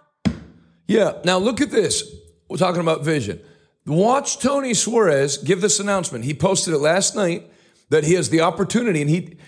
yeah. 0.88 1.12
Now 1.24 1.38
look 1.38 1.60
at 1.60 1.70
this. 1.70 2.02
We're 2.48 2.56
talking 2.56 2.80
about 2.80 3.04
vision. 3.04 3.40
Watch 3.86 4.38
Tony 4.38 4.74
Suarez 4.74 5.36
give 5.38 5.60
this 5.60 5.78
announcement. 5.78 6.24
He 6.24 6.34
posted 6.34 6.74
it 6.74 6.78
last 6.78 7.14
night 7.14 7.48
that 7.90 8.04
he 8.04 8.14
has 8.14 8.30
the 8.30 8.40
opportunity, 8.40 9.00
and 9.00 9.08
he 9.08 9.38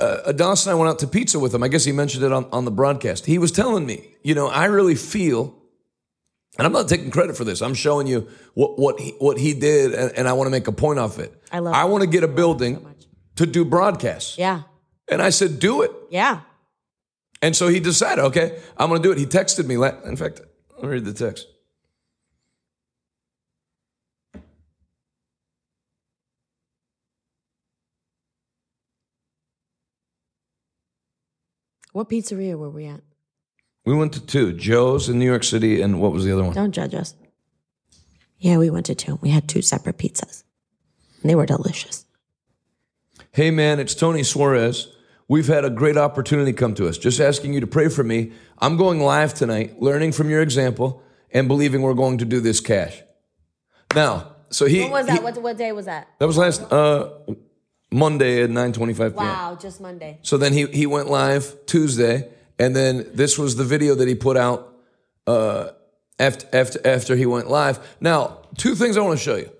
uh, 0.00 0.18
Adalis 0.32 0.66
and 0.66 0.72
I 0.72 0.74
went 0.74 0.90
out 0.90 0.98
to 1.00 1.06
pizza 1.06 1.38
with 1.38 1.54
him. 1.54 1.62
I 1.62 1.68
guess 1.68 1.84
he 1.84 1.92
mentioned 1.92 2.24
it 2.24 2.32
on, 2.32 2.46
on 2.52 2.64
the 2.64 2.70
broadcast. 2.70 3.26
He 3.26 3.38
was 3.38 3.50
telling 3.50 3.86
me, 3.86 4.16
you 4.22 4.34
know, 4.34 4.48
I 4.48 4.66
really 4.66 4.94
feel, 4.94 5.56
and 6.58 6.66
I'm 6.66 6.72
not 6.72 6.88
taking 6.88 7.10
credit 7.10 7.36
for 7.36 7.44
this. 7.44 7.62
I'm 7.62 7.74
showing 7.74 8.06
you 8.06 8.28
what 8.54 8.78
what 8.78 9.00
he, 9.00 9.12
what 9.18 9.38
he 9.38 9.54
did, 9.54 9.94
and, 9.94 10.12
and 10.12 10.28
I 10.28 10.34
want 10.34 10.46
to 10.46 10.50
make 10.50 10.68
a 10.68 10.72
point 10.72 10.98
off 10.98 11.18
it. 11.18 11.32
I 11.50 11.60
love. 11.60 11.74
I 11.74 11.84
want 11.84 12.02
to 12.02 12.08
get 12.08 12.22
a 12.22 12.28
building 12.28 12.76
so 12.76 13.44
to 13.44 13.46
do 13.46 13.64
broadcasts. 13.64 14.36
Yeah. 14.36 14.62
And 15.08 15.22
I 15.22 15.30
said, 15.30 15.58
do 15.58 15.82
it. 15.82 15.90
Yeah. 16.10 16.40
And 17.40 17.56
so 17.56 17.68
he 17.68 17.80
decided, 17.80 18.22
okay, 18.26 18.60
I'm 18.76 18.88
going 18.88 19.00
to 19.00 19.08
do 19.08 19.12
it. 19.12 19.18
He 19.18 19.26
texted 19.26 19.66
me. 19.66 19.76
In 20.08 20.16
fact, 20.16 20.40
let 20.78 20.84
me 20.84 20.90
Read 20.90 21.04
the 21.06 21.12
text. 21.12 21.48
What 31.92 32.08
pizzeria 32.08 32.56
were 32.56 32.70
we 32.70 32.86
at? 32.86 33.00
We 33.84 33.92
went 33.96 34.12
to 34.12 34.24
two 34.24 34.52
Joe's 34.52 35.08
in 35.08 35.18
New 35.18 35.24
York 35.24 35.42
City, 35.42 35.80
and 35.80 36.00
what 36.00 36.12
was 36.12 36.24
the 36.24 36.32
other 36.32 36.44
one? 36.44 36.54
Don't 36.54 36.70
judge 36.70 36.94
us. 36.94 37.14
Yeah, 38.38 38.58
we 38.58 38.70
went 38.70 38.86
to 38.86 38.94
two. 38.94 39.18
We 39.20 39.30
had 39.30 39.48
two 39.48 39.62
separate 39.62 39.98
pizzas, 39.98 40.44
and 41.22 41.28
they 41.28 41.34
were 41.34 41.46
delicious. 41.46 42.06
Hey, 43.32 43.50
man, 43.50 43.80
it's 43.80 43.96
Tony 43.96 44.22
Suarez 44.22 44.94
we've 45.28 45.46
had 45.46 45.64
a 45.64 45.70
great 45.70 45.96
opportunity 45.96 46.52
come 46.52 46.74
to 46.74 46.88
us. 46.88 46.98
Just 46.98 47.20
asking 47.20 47.52
you 47.52 47.60
to 47.60 47.66
pray 47.66 47.88
for 47.88 48.02
me. 48.02 48.32
I'm 48.58 48.76
going 48.76 49.00
live 49.00 49.34
tonight, 49.34 49.80
learning 49.80 50.12
from 50.12 50.30
your 50.30 50.42
example 50.42 51.02
and 51.30 51.46
believing 51.46 51.82
we're 51.82 51.94
going 51.94 52.18
to 52.18 52.24
do 52.24 52.40
this 52.40 52.60
cash. 52.60 53.02
Now, 53.94 54.34
so 54.50 54.66
he. 54.66 54.88
Was 54.88 55.06
that? 55.06 55.18
He, 55.18 55.24
what, 55.24 55.38
what 55.38 55.56
day 55.56 55.72
was 55.72 55.86
that? 55.86 56.08
That 56.18 56.26
was 56.26 56.36
last 56.36 56.60
uh, 56.72 57.10
Monday 57.92 58.42
at 58.42 58.50
9:25 58.50 58.74
25 58.74 59.14
Wow, 59.14 59.58
just 59.60 59.80
Monday. 59.80 60.18
So 60.22 60.36
then 60.36 60.52
he 60.52 60.66
he 60.66 60.86
went 60.86 61.08
live 61.08 61.54
Tuesday, 61.66 62.28
and 62.58 62.74
then 62.74 63.06
this 63.12 63.38
was 63.38 63.56
the 63.56 63.64
video 63.64 63.94
that 63.94 64.08
he 64.08 64.14
put 64.14 64.36
out 64.36 64.74
uh, 65.26 65.70
after 66.18 66.46
after 66.52 66.86
after 66.86 67.16
he 67.16 67.26
went 67.26 67.48
live. 67.48 67.78
Now, 68.00 68.42
two 68.56 68.74
things 68.74 68.96
I 68.96 69.00
want 69.00 69.18
to 69.18 69.24
show 69.24 69.36
you. 69.36 69.50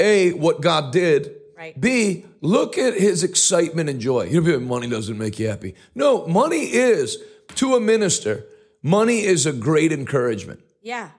A, 0.00 0.32
what 0.32 0.60
God 0.60 0.92
did 0.92 1.33
Right. 1.56 1.80
B, 1.80 2.24
look 2.40 2.76
at 2.78 2.94
his 2.94 3.22
excitement 3.22 3.88
and 3.88 4.00
joy. 4.00 4.24
You 4.24 4.40
know, 4.40 4.60
money 4.60 4.88
doesn't 4.88 5.16
make 5.16 5.38
you 5.38 5.48
happy. 5.48 5.74
No, 5.94 6.26
money 6.26 6.64
is, 6.64 7.18
to 7.56 7.74
a 7.74 7.80
minister, 7.80 8.44
money 8.82 9.20
is 9.20 9.46
a 9.46 9.52
great 9.52 9.92
encouragement. 9.92 10.60
Yeah. 10.82 11.10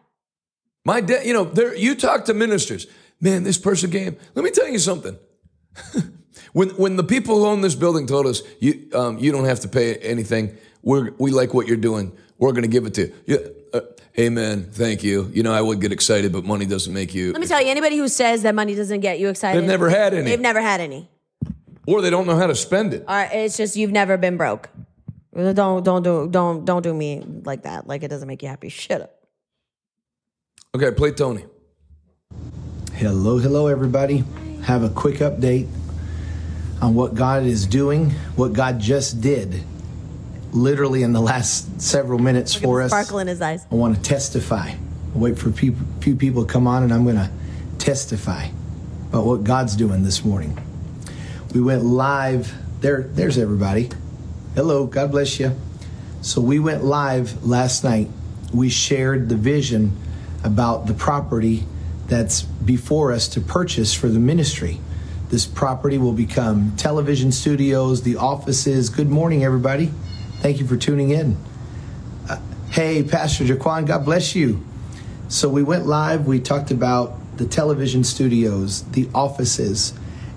My 0.83 1.01
dad, 1.01 1.25
you 1.25 1.33
know, 1.33 1.45
there, 1.45 1.75
you 1.75 1.95
talk 1.95 2.25
to 2.25 2.33
ministers. 2.33 2.88
Man, 3.21 3.43
this 3.43 3.57
person 3.57 3.91
came. 3.91 4.17
Let 4.36 4.43
me 4.43 4.51
tell 4.51 4.67
you 4.67 4.79
something. 4.79 5.17
when, 6.53 6.69
when 6.71 6.95
the 6.95 7.03
people 7.03 7.38
who 7.38 7.45
own 7.45 7.61
this 7.61 7.75
building 7.75 8.05
told 8.05 8.27
us, 8.27 8.41
you, 8.59 8.89
um, 8.93 9.17
you 9.17 9.31
don't 9.31 9.45
have 9.45 9.61
to 9.61 9.67
pay 9.67 9.95
anything, 9.95 10.57
We 10.81 11.09
we 11.17 11.31
like 11.31 11.53
what 11.53 11.67
you're 11.67 11.77
doing, 11.77 12.11
we're 12.38 12.51
going 12.51 12.63
to 12.63 12.69
give 12.69 12.86
it 12.86 12.93
to 12.95 13.11
you. 13.25 13.55
Uh, 13.76 13.82
amen. 14.17 14.69
Thank 14.71 15.03
you. 15.03 15.30
You 15.34 15.43
know, 15.43 15.51
I 15.51 15.59
would 15.59 15.82
get 15.82 15.91
excited, 15.91 16.32
but 16.32 16.45
money 16.45 16.65
doesn't 16.65 16.93
make 16.93 17.13
you. 17.13 17.34
Let 17.34 17.41
me 17.41 17.47
tell 17.47 17.61
you, 17.61 17.69
anybody 17.69 17.97
who 17.97 18.07
says 18.07 18.43
that 18.43 18.55
money 18.55 18.73
doesn't 18.73 19.01
get 19.01 19.19
you 19.19 19.28
excited, 19.28 19.59
they've 19.61 19.67
never 19.67 19.89
had 19.89 20.13
any. 20.13 20.23
They've 20.23 20.39
never 20.39 20.61
had 20.61 20.80
any. 20.80 21.09
Or 21.86 22.01
they 22.01 22.09
don't 22.09 22.26
know 22.26 22.38
how 22.38 22.47
to 22.47 22.55
spend 22.55 22.93
it. 22.93 23.03
All 23.05 23.15
right, 23.15 23.30
it's 23.34 23.57
just 23.57 23.76
you've 23.76 23.91
never 23.91 24.17
been 24.17 24.38
broke. 24.38 24.69
Don't 25.36 25.84
don't 25.84 26.03
do 26.03 26.30
don't 26.32 26.63
don't 26.63 26.82
do 26.82 26.93
me 26.93 27.21
like 27.43 27.63
that. 27.63 27.86
Like 27.86 28.03
it 28.03 28.07
doesn't 28.07 28.28
make 28.28 28.41
you 28.41 28.47
happy. 28.47 28.69
Shut 28.69 29.01
up. 29.01 29.11
Okay, 30.73 30.91
play 30.91 31.11
Tony. 31.11 31.45
Hello, 32.93 33.38
hello, 33.38 33.67
everybody. 33.67 34.23
Have 34.63 34.84
a 34.84 34.89
quick 34.89 35.17
update 35.17 35.67
on 36.82 36.95
what 36.95 37.13
God 37.13 37.43
is 37.43 37.67
doing, 37.67 38.11
what 38.38 38.53
God 38.53 38.80
just 38.80 39.19
did 39.19 39.65
literally 40.56 41.03
in 41.03 41.12
the 41.14 41.22
last 41.22 41.82
several 41.82 42.18
minutes 42.18 42.56
for 42.56 42.82
us. 42.82 42.89
Sparkle 42.89 43.20
in 43.20 43.28
his 43.28 43.41
eyes. 43.41 43.66
I 43.70 43.76
want 43.76 43.95
to 43.95 44.01
testify. 44.01 44.70
I'll 45.14 45.22
wait 45.22 45.38
for 45.38 45.49
a 45.49 45.53
few, 45.53 45.76
few 45.99 46.16
people 46.16 46.45
to 46.45 46.51
come 46.51 46.66
on, 46.66 46.84
and 46.84 46.93
I'm 46.93 47.03
going 47.03 47.18
to 47.18 47.30
testify 47.78 48.47
about 49.10 49.26
what 49.26 49.43
God's 49.43 49.76
doing 49.76 50.03
this 50.03 50.24
morning. 50.24 50.58
We 51.53 51.62
went 51.62 51.84
live. 51.84 52.53
There, 52.82 53.03
there's 53.03 53.38
everybody. 53.38 53.89
Hello, 54.56 54.88
God 54.88 55.12
bless 55.12 55.39
you. 55.39 55.56
So 56.22 56.41
we 56.41 56.60
went 56.60 56.84
live 56.84 57.45
last 57.45 57.84
night. 57.84 58.10
We 58.53 58.70
shared 58.70 59.30
the 59.30 59.36
vision 59.36 59.95
about 60.43 60.88
the 60.88 60.93
property 60.93 61.66
that's 62.08 62.41
before 62.43 63.12
us 63.12 63.28
to 63.30 63.41
purchase 63.41 63.93
for 63.93 64.08
the 64.08 64.20
ministry. 64.20 64.80
This 65.30 65.45
property 65.45 65.97
will 65.97 66.14
become 66.14 66.76
television 66.78 67.32
studios, 67.32 68.03
the 68.03 68.16
offices. 68.18 68.89
Good 68.89 69.10
morning, 69.10 69.43
everybody. 69.43 69.91
Thank 70.46 70.60
you 70.60 70.68
for 70.68 70.78
tuning 70.78 71.10
in. 71.10 71.38
Uh, 72.30 72.39
hey, 72.70 73.02
Pastor 73.02 73.43
Jaquan, 73.43 73.88
God 73.88 74.06
bless 74.06 74.36
you. 74.36 74.64
So 75.28 75.50
we 75.50 75.64
went 75.64 75.88
live. 75.88 76.28
We 76.28 76.39
talked 76.39 76.70
about 76.70 77.16
the 77.38 77.48
television 77.48 78.04
studios, 78.04 78.84
the 78.91 79.10
offices, 79.16 79.93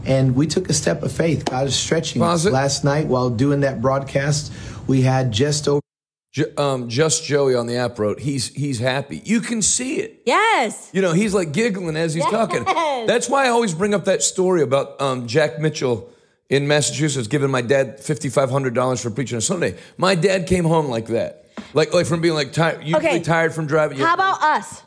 and 0.07 0.35
we 0.35 0.47
took 0.47 0.71
a 0.71 0.73
step 0.73 1.03
of 1.03 1.13
faith. 1.13 1.45
God 1.45 1.67
is 1.67 1.77
stretching 1.77 2.23
us. 2.23 2.47
Last 2.47 2.85
night, 2.85 3.07
while 3.07 3.29
doing 3.29 3.61
that 3.61 3.83
broadcast, 3.83 4.51
we 4.87 5.03
had 5.03 5.31
just 5.31 5.69
over. 5.69 5.83
Ju- 6.33 6.55
um, 6.57 6.89
just 6.89 7.25
Joey 7.25 7.55
on 7.55 7.67
the 7.67 7.77
app 7.77 7.99
wrote, 7.99 8.19
he's 8.19 8.49
he's 8.55 8.79
happy. 8.79 9.21
You 9.27 9.43
can 9.43 9.61
see 9.61 9.97
it. 9.97 10.23
Yes. 10.25 10.89
You 10.95 11.03
know, 11.03 11.13
he's 11.13 11.35
like 11.35 11.53
giggling 11.53 11.99
as 11.99 12.15
he's 12.15 12.25
talking. 12.25 12.65
Yes. 12.67 13.07
That's 13.07 13.29
why 13.29 13.45
I 13.45 13.49
always 13.51 13.75
bring 13.75 13.93
up 13.93 14.07
that 14.07 14.23
story 14.23 14.63
about 14.63 14.99
um, 15.03 15.27
Jack 15.27 15.59
Mitchell 15.59 16.11
in 16.49 16.67
Massachusetts 16.67 17.29
giving 17.29 17.51
my 17.51 17.61
dad 17.63 18.01
fifty 18.01 18.29
five 18.29 18.51
hundred 18.51 18.75
dollars 18.75 19.01
for 19.03 19.11
preaching 19.11 19.37
on 19.37 19.43
Sunday. 19.43 19.77
My 19.97 20.15
dad 20.15 20.47
came 20.47 20.65
home 20.65 20.87
like 20.89 21.07
that, 21.09 21.47
like 21.75 21.93
like 21.93 22.07
from 22.07 22.21
being 22.21 22.35
like 22.35 22.53
tired, 22.53 22.83
usually 22.85 23.07
Okay. 23.07 23.21
tired 23.21 23.53
from 23.55 23.67
driving. 23.67 23.99
How 23.99 24.15
about 24.15 24.43
us? 24.43 24.83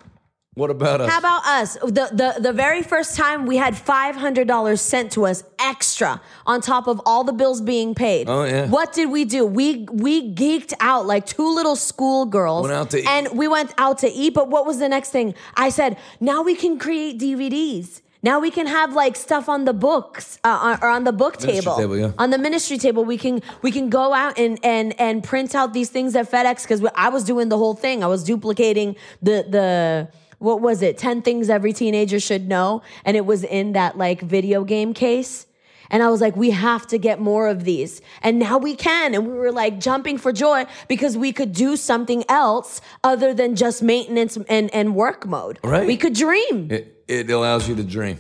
what 0.55 0.70
about 0.70 0.99
us? 0.99 1.09
How 1.09 1.20
about 1.20 1.45
us? 1.45 1.76
The, 1.76 2.09
the 2.12 2.36
the 2.41 2.51
very 2.53 2.82
first 2.84 3.16
time 3.16 3.45
we 3.45 3.55
had 3.57 3.78
five 3.78 4.16
hundred 4.16 4.47
dollars 4.47 4.82
sent 4.82 5.12
to 5.14 5.26
us 5.26 5.43
extra 5.59 6.20
on 6.45 6.59
top 6.62 6.88
of 6.88 6.99
all 7.05 7.24
the 7.24 7.32
bills 7.32 7.62
being 7.62 7.95
paid. 7.95 8.28
Oh, 8.28 8.43
yeah. 8.43 8.66
What 8.68 8.91
did 8.91 9.09
we 9.12 9.24
do? 9.24 9.45
We 9.45 9.88
we 9.91 10.34
geeked 10.34 10.74
out 10.82 11.05
like 11.05 11.26
two 11.26 11.47
little 11.55 11.76
schoolgirls. 11.78 12.64
Went 12.64 12.74
out 12.74 12.89
to 12.89 12.99
eat. 12.99 13.07
and 13.07 13.38
we 13.38 13.47
went 13.47 13.74
out 13.78 13.99
to 13.99 14.09
eat. 14.09 14.34
But 14.34 14.49
what 14.49 14.66
was 14.66 14.80
the 14.80 14.89
next 14.89 15.12
thing? 15.12 15.36
I 15.55 15.70
said, 15.70 15.97
now 16.20 16.41
we 16.41 16.55
can 16.55 16.78
create 16.80 17.20
DVDs. 17.20 18.01
Now 18.24 18.40
we 18.40 18.52
can 18.52 18.68
have 18.68 18.94
like 18.94 19.16
stuff 19.16 19.50
on 19.50 19.66
the 19.66 19.74
books 19.74 20.40
uh, 20.44 20.78
or 20.82 20.90
on 20.90 21.06
the 21.06 21.12
book 21.12 21.38
table. 21.38 21.76
table, 21.76 21.98
yeah. 21.98 22.12
On 22.20 22.30
the 22.30 22.38
ministry 22.38 22.78
table, 22.78 23.04
we 23.04 23.18
can 23.18 23.42
we 23.62 23.72
can 23.72 23.90
go 23.90 24.14
out 24.14 24.38
and 24.38 24.60
and 24.64 25.00
and 25.00 25.24
print 25.24 25.56
out 25.56 25.74
these 25.74 25.90
things 25.90 26.16
at 26.16 26.30
FedEx 26.30 26.64
because 26.64 26.86
I 26.96 27.10
was 27.10 27.24
doing 27.24 27.50
the 27.50 27.58
whole 27.58 27.74
thing. 27.74 28.04
I 28.04 28.08
was 28.08 28.24
duplicating 28.24 28.96
the 29.22 29.46
the 29.50 30.10
what 30.38 30.62
was 30.62 30.82
it? 30.82 30.98
Ten 30.98 31.22
things 31.22 31.50
every 31.50 31.74
teenager 31.74 32.20
should 32.20 32.48
know, 32.48 32.84
and 33.06 33.18
it 33.18 33.26
was 33.26 33.44
in 33.44 33.74
that 33.74 33.98
like 33.98 34.22
video 34.22 34.64
game 34.64 34.94
case. 34.94 35.48
And 35.92 36.02
I 36.02 36.10
was 36.10 36.22
like, 36.22 36.38
we 36.38 36.52
have 36.52 36.88
to 36.88 36.98
get 36.98 37.20
more 37.20 37.50
of 37.50 37.66
these. 37.66 38.02
And 38.24 38.40
now 38.40 38.58
we 38.58 38.76
can. 38.76 39.14
And 39.14 39.28
we 39.28 39.34
were 39.34 39.52
like 39.52 39.78
jumping 39.78 40.18
for 40.18 40.32
joy 40.32 40.66
because 40.88 41.18
we 41.18 41.34
could 41.34 41.52
do 41.52 41.76
something 41.76 42.24
else 42.30 42.80
other 43.04 43.34
than 43.34 43.58
just 43.58 43.84
maintenance 43.84 44.38
and, 44.48 44.74
and 44.74 44.96
work 44.96 45.28
mode. 45.28 45.60
Right. 45.62 45.86
We 45.86 45.98
could 45.98 46.14
dream. 46.14 46.72
it, 46.72 47.01
it 47.12 47.30
allows 47.30 47.68
you 47.68 47.76
to 47.76 47.84
dream. 47.84 48.18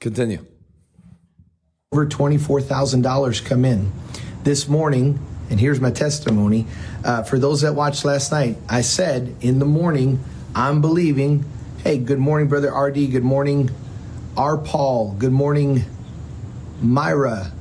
Continue. 0.00 0.44
over 1.92 2.06
$24,000 2.06 3.44
come 3.44 3.64
in. 3.64 3.92
This 4.42 4.68
morning, 4.68 5.18
and 5.50 5.60
here's 5.60 5.80
my 5.80 5.90
testimony 5.90 6.66
uh, 7.04 7.22
for 7.24 7.38
those 7.38 7.60
that 7.60 7.74
watched 7.74 8.04
last 8.04 8.32
night, 8.32 8.56
I 8.68 8.80
said 8.80 9.34
in 9.40 9.58
the 9.58 9.64
morning, 9.66 10.18
I'm 10.54 10.80
believing, 10.80 11.44
hey, 11.84 11.98
good 11.98 12.18
morning, 12.18 12.48
Brother 12.48 12.72
RD, 12.72 13.10
good 13.12 13.22
morning, 13.24 13.70
R. 14.36 14.56
Paul, 14.56 15.14
good 15.18 15.32
morning, 15.32 15.84
Myra, 16.80 17.52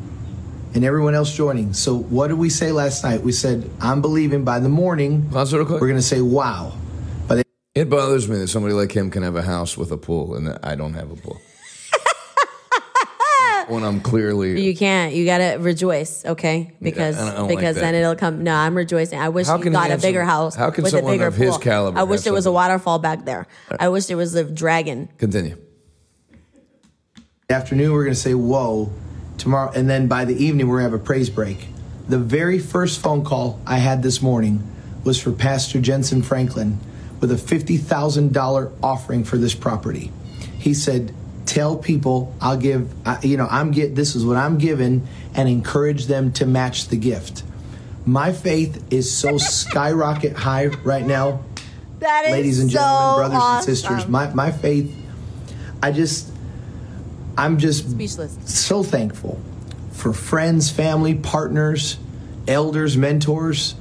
and 0.74 0.84
everyone 0.86 1.16
else 1.16 1.36
joining. 1.36 1.74
So, 1.74 1.96
what 1.96 2.28
did 2.28 2.38
we 2.38 2.50
say 2.50 2.72
last 2.72 3.04
night? 3.04 3.22
We 3.22 3.32
said, 3.32 3.70
I'm 3.82 4.02
believing 4.02 4.44
by 4.44 4.60
the 4.60 4.70
morning, 4.70 5.30
Pause 5.30 5.54
real 5.56 5.66
quick. 5.66 5.82
we're 5.82 5.88
going 5.88 6.00
to 6.00 6.06
say, 6.06 6.22
wow. 6.22 6.74
By 7.76 7.82
the 7.82 7.88
It 7.88 7.90
bothers 7.90 8.28
me 8.30 8.38
that 8.38 8.48
somebody 8.48 8.74
like 8.74 8.92
him 8.96 9.12
can 9.12 9.24
have 9.24 9.36
a 9.36 9.42
house 9.42 9.78
with 9.78 9.92
a 9.92 9.98
pool 9.98 10.36
and 10.36 10.48
that 10.48 10.60
I 10.64 10.76
don't 10.76 10.94
have 10.94 11.12
a 11.12 11.16
pool. 11.16 11.42
when 13.68 13.84
I'm 13.84 14.00
clearly 14.00 14.62
You 14.66 14.76
can't. 14.76 15.14
You 15.14 15.26
gotta 15.26 15.58
rejoice, 15.60 16.24
okay? 16.26 16.74
Because 16.82 17.18
I 17.20 17.36
don't 17.36 17.48
like 17.50 17.58
because 17.58 17.76
that. 17.76 17.82
then 17.82 17.96
it'll 17.96 18.16
come. 18.16 18.44
No, 18.44 18.54
I'm 18.56 18.76
rejoicing. 18.76 19.20
I 19.20 19.28
wish 19.30 19.48
How 19.48 19.58
you 19.58 19.64
can 19.64 19.74
got 19.74 19.88
a 19.88 19.90
handsome- 19.90 20.08
bigger 20.08 20.24
house 20.24 20.56
how 20.56 20.70
can 20.72 20.84
with 20.86 20.94
a 20.94 20.98
someone 20.98 21.14
bigger 21.16 21.28
of 21.28 21.36
his 21.36 21.50
pool. 21.52 21.60
caliber 21.60 22.00
I 22.00 22.04
wish 22.04 22.20
have 22.20 22.24
there 22.26 22.34
was 22.34 22.46
a 22.46 22.48
something- 22.48 22.54
waterfall 22.56 23.00
back 23.00 23.26
there. 23.26 23.46
I 23.80 23.90
wish 23.90 24.06
there 24.06 24.18
was 24.18 24.36
a 24.36 24.44
dragon. 24.46 25.10
continue. 25.18 25.58
afternoon 27.50 27.92
we're 27.92 28.04
going 28.06 28.14
to 28.16 28.20
say 28.20 28.34
whoa 28.34 28.92
tomorrow 29.38 29.72
and 29.76 29.90
then 29.90 30.08
by 30.08 30.24
the 30.26 30.34
evening 30.44 30.68
we're 30.68 30.80
going 30.80 30.90
to 30.90 30.98
have 30.98 31.02
a 31.02 31.04
praise 31.04 31.30
break 31.30 31.68
the 32.08 32.18
very 32.18 32.58
first 32.58 33.00
phone 33.02 33.24
call 33.24 33.60
i 33.68 33.78
had 33.78 34.02
this 34.02 34.20
morning 34.22 34.64
was 35.04 35.22
for 35.22 35.32
pastor 35.32 35.80
jentezen 35.80 36.24
franklin 36.26 36.80
with 37.26 37.52
a 37.52 37.56
$50000 37.56 38.72
offering 38.84 39.24
for 39.24 39.38
this 39.38 39.54
property 39.56 40.12
he 40.58 40.74
said 40.74 41.14
tell 41.46 41.78
people 41.78 42.34
i'll 42.42 42.58
give 42.58 42.92
you 43.24 43.38
know 43.38 43.48
i'm 43.50 43.72
get 43.72 43.96
this 43.96 44.16
is 44.16 44.26
what 44.26 44.36
i'm 44.38 44.58
given 44.58 45.08
and 45.36 45.48
encourage 45.48 46.06
them 46.08 46.32
to 46.32 46.46
match 46.46 46.88
the 46.88 46.98
gift 46.98 47.44
my 48.06 48.32
faith 48.32 48.84
is 48.92 49.12
so 49.16 49.38
skyrocket 49.40 50.34
high 50.36 50.68
right 50.68 51.06
now 51.06 51.44
That 52.00 52.26
is 52.26 52.32
ladies 52.32 52.60
and 52.60 52.72
so 52.72 52.78
gentlemen 52.78 53.16
brothers 53.18 53.38
awesome. 53.38 53.56
and 53.70 53.78
sisters 53.78 54.08
my, 54.08 54.34
my 54.34 54.52
faith 54.52 54.96
i 55.84 55.92
just 55.92 56.32
i'm 57.38 57.58
just 57.60 57.90
Speechless. 57.92 58.38
so 58.46 58.84
thankful 58.84 59.40
for 59.92 60.12
friends, 60.14 60.70
family, 60.70 61.16
partners, 61.16 61.98
elders, 62.48 62.98
mentors 62.98 63.76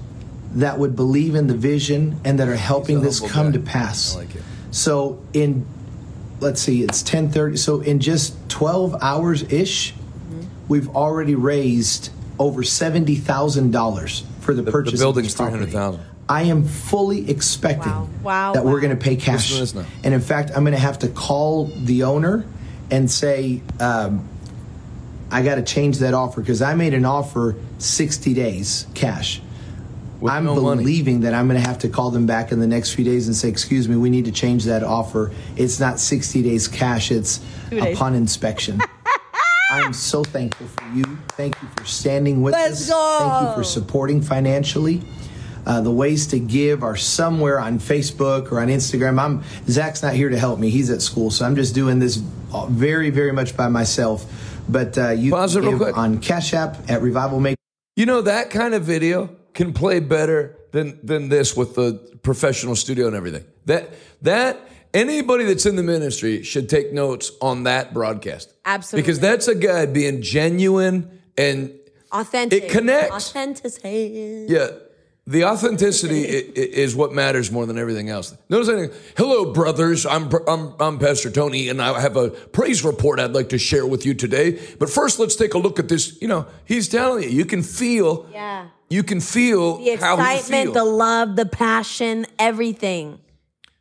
that 0.55 0.79
would 0.79 0.95
believe 0.97 1.35
in 1.35 1.47
the 1.47 1.55
vision 1.57 2.21
and 2.25 2.39
that 2.39 2.49
are 2.49 2.57
helping 2.57 3.01
this 3.03 3.21
come 3.21 3.47
guy. 3.47 3.53
to 3.53 3.59
pass. 3.61 4.15
I 4.15 4.19
like 4.21 4.35
it. 4.37 4.43
So 4.71 5.21
in 5.33 5.67
let's 6.41 6.61
see, 6.61 6.83
it's 6.83 7.03
10:30. 7.03 7.59
So 7.59 7.81
in 7.81 8.01
just 8.01 8.37
12 8.49 8.97
hours 9.03 9.43
ish, 9.53 9.93
Mm-hmm. 9.95 10.43
we've 10.69 10.89
already 10.97 11.35
raised 11.35 12.11
over 12.39 12.63
$70,000 12.63 14.23
for 14.41 14.55
the, 14.55 14.63
The, 14.63 14.71
purchase 14.73 14.93
the 14.93 14.97
of 14.97 15.01
building's 15.15 15.27
this 15.29 15.35
three 15.35 15.45
property. 15.47 15.59
hundred 15.61 15.73
thousand. 15.73 16.01
I 16.29 16.43
am 16.45 16.65
fully 16.65 17.29
expecting 17.31 17.93
Wow. 17.93 18.09
Wow, 18.23 18.53
that 18.55 18.65
wow. 18.65 18.73
we're 18.73 18.81
going 18.81 18.97
to 18.97 19.03
pay 19.03 19.17
cash. 19.17 19.51
Listen 19.53 19.57
to 19.57 19.61
this 19.61 19.75
now. 19.95 20.01
And 20.05 20.15
in 20.15 20.21
fact, 20.23 20.51
I'm 20.57 20.65
going 20.65 20.73
to 20.75 20.81
have 20.81 20.99
to 21.01 21.09
call 21.09 21.67
the 21.67 22.05
owner 22.05 22.47
and 22.91 23.11
say, 23.11 23.61
um, 23.81 24.27
I 25.31 25.43
got 25.43 25.57
to 25.57 25.63
change 25.63 25.99
that 25.99 26.15
offer 26.15 26.41
because 26.41 26.63
I 26.63 26.75
made 26.75 26.95
an 26.95 27.05
offer 27.05 27.57
60 27.79 28.33
days 28.35 28.87
cash. 28.95 29.43
With 30.25 30.33
I'm 30.33 30.47
no 30.47 30.55
money. 30.59 30.83
believing 30.83 31.21
that 31.21 31.35
I'm 31.35 31.49
going 31.49 31.61
to 31.61 31.69
have 31.69 31.81
to 31.81 31.91
call 31.91 32.11
them 32.11 32.25
back 32.25 32.51
in 32.51 32.59
the 32.59 32.67
next 32.67 32.95
few 32.95 33.05
days 33.05 33.27
and 33.27 33.37
say, 33.37 33.51
"Excuse 33.51 33.91
me, 33.91 33.97
we 33.97 34.09
need 34.09 34.25
to 34.25 34.33
change 34.33 34.65
that 34.65 34.83
offer. 34.83 35.31
It's 35.55 35.79
not 35.79 36.01
60 36.01 36.43
days 36.43 36.67
cash; 36.67 37.11
it's 37.11 37.41
days. 37.71 37.95
upon 37.95 38.15
inspection." 38.15 38.81
I'm 39.71 39.93
so 39.93 40.25
thankful 40.25 40.67
for 40.67 40.89
you. 40.95 41.05
Thank 41.33 41.61
you 41.61 41.69
for 41.77 41.85
standing 41.85 42.41
with 42.41 42.55
Let's 42.55 42.91
us. 42.91 43.21
Thank 43.21 43.49
you 43.49 43.55
for 43.55 43.65
supporting 43.65 44.23
financially. 44.23 45.03
Uh, 45.67 45.83
the 45.83 45.91
ways 45.91 46.27
to 46.29 46.39
give 46.39 46.83
are 46.83 46.97
somewhere 46.97 47.61
on 47.61 47.79
Facebook 47.79 48.51
or 48.51 48.61
on 48.61 48.69
Instagram. 48.69 49.21
I'm 49.21 49.43
Zach's 49.69 50.03
not 50.03 50.15
here 50.15 50.31
to 50.31 50.39
help 50.39 50.59
me; 50.59 50.71
he's 50.71 50.89
at 50.89 51.03
school, 51.03 51.31
so 51.31 51.45
I'm 51.45 51.55
just 51.55 51.75
doing 51.75 51.99
this 51.99 52.17
very, 52.71 53.11
very 53.11 53.33
much 53.33 53.59
by 53.59 53.69
myself. 53.69 54.25
But 54.71 54.97
uh, 54.97 55.11
you 55.11 55.33
Pause 55.33 55.57
it 55.57 55.61
can 55.61 55.69
real 55.69 55.79
give 55.79 55.87
quick. 55.89 55.99
on 55.99 56.19
Cash 56.21 56.55
App 56.55 56.79
at 56.89 57.03
Revival 57.03 57.41
Make. 57.41 57.59
You 57.95 58.07
know 58.07 58.23
that 58.23 58.49
kind 58.49 58.73
of 58.73 58.85
video 58.85 59.37
can 59.55 59.73
play 59.73 60.01
better 60.01 60.57
than 60.73 60.99
than 61.03 61.29
this 61.29 61.57
with 61.57 61.75
the 61.75 62.19
professional 62.23 62.77
studio 62.77 63.07
and 63.07 63.17
everything. 63.17 63.45
That 63.67 63.91
that 64.23 64.61
anybody 64.93 65.45
that's 65.45 65.67
in 65.67 65.77
the 65.77 65.83
ministry 65.83 66.43
should 66.43 66.69
take 66.69 66.93
notes 66.93 67.33
on 67.41 67.65
that 67.65 67.95
broadcast. 67.95 68.53
Absolutely. 68.65 69.03
Because 69.03 69.21
that's 69.21 69.49
a 69.49 69.55
guy 69.55 69.87
being 69.87 70.23
genuine 70.23 71.21
and 71.39 71.73
Authentic. 72.13 72.65
It 72.65 72.71
connects. 72.71 73.31
Authentic. 73.31 73.73
yeah. 73.83 74.69
The 75.27 75.45
authenticity 75.47 76.21
is 76.23 76.95
what 76.95 77.13
matters 77.13 77.51
more 77.51 77.65
than 77.65 77.79
everything 77.79 78.11
else. 78.11 78.37
Notice 78.51 78.69
anything. 78.69 78.97
Hello, 79.17 79.53
brothers. 79.55 80.05
I'm, 80.05 80.31
I'm 80.47 80.75
I'm 80.79 80.99
Pastor 80.99 81.31
Tony, 81.31 81.71
and 81.71 81.81
I 81.81 81.99
have 81.99 82.17
a 82.19 82.29
praise 82.29 82.85
report 82.85 83.19
I'd 83.19 83.33
like 83.33 83.49
to 83.49 83.59
share 83.59 83.87
with 83.87 84.05
you 84.05 84.13
today. 84.13 84.61
But 84.79 84.91
first, 84.91 85.19
let's 85.19 85.35
take 85.35 85.55
a 85.55 85.59
look 85.59 85.79
at 85.79 85.89
this. 85.89 86.21
You 86.21 86.29
know, 86.29 86.47
he's 86.67 86.89
telling 86.89 87.23
you, 87.23 87.31
you 87.31 87.47
can 87.47 87.63
feel, 87.63 88.29
Yeah. 88.31 88.67
You 88.95 89.03
can 89.03 89.21
feel 89.21 89.79
The 89.79 89.97
how 89.97 90.17
he 90.17 90.23
excitement, 90.23 90.65
feels. 90.67 90.75
the 90.75 90.85
love, 90.85 91.35
the 91.37 91.47
passion, 91.47 92.27
everything. 92.39 93.19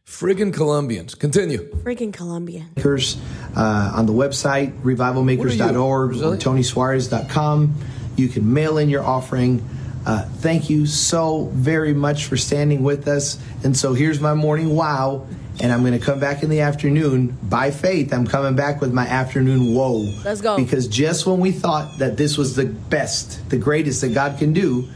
Friggin' 0.07 0.53
Colombians. 0.53 1.15
Continue. 1.15 1.69
Friggin' 1.77 2.11
Colombian. 2.13 2.69
Makers 2.75 3.17
uh, 3.55 3.93
on 3.95 4.05
the 4.05 4.13
website, 4.13 4.73
revivalmakers.org 4.81 5.75
or 5.77 6.07
Brazilian? 6.07 6.39
tonysuarez.com. 6.39 7.75
You 8.15 8.27
can 8.27 8.53
mail 8.53 8.77
in 8.77 8.89
your 8.89 9.03
offering. 9.03 9.63
Uh, 10.05 10.25
thank 10.25 10.69
you 10.69 10.85
so 10.85 11.49
very 11.53 11.93
much 11.93 12.25
for 12.25 12.35
standing 12.35 12.83
with 12.83 13.07
us. 13.07 13.39
And 13.63 13.75
so 13.77 13.93
here's 13.93 14.19
my 14.19 14.33
morning 14.33 14.75
wow. 14.75 15.27
And 15.61 15.71
I'm 15.71 15.81
going 15.81 15.97
to 15.97 16.03
come 16.03 16.19
back 16.19 16.41
in 16.43 16.49
the 16.49 16.61
afternoon. 16.61 17.37
By 17.43 17.69
faith, 17.71 18.11
I'm 18.11 18.25
coming 18.25 18.55
back 18.55 18.81
with 18.81 18.91
my 18.91 19.05
afternoon 19.05 19.73
whoa. 19.75 19.99
Let's 20.25 20.41
go. 20.41 20.57
Because 20.57 20.87
just 20.87 21.25
when 21.27 21.39
we 21.39 21.51
thought 21.51 21.99
that 21.99 22.17
this 22.17 22.37
was 22.37 22.55
the 22.55 22.65
best, 22.65 23.49
the 23.51 23.57
greatest 23.57 24.01
that 24.01 24.13
God 24.15 24.39
can 24.39 24.51
do, 24.53 24.89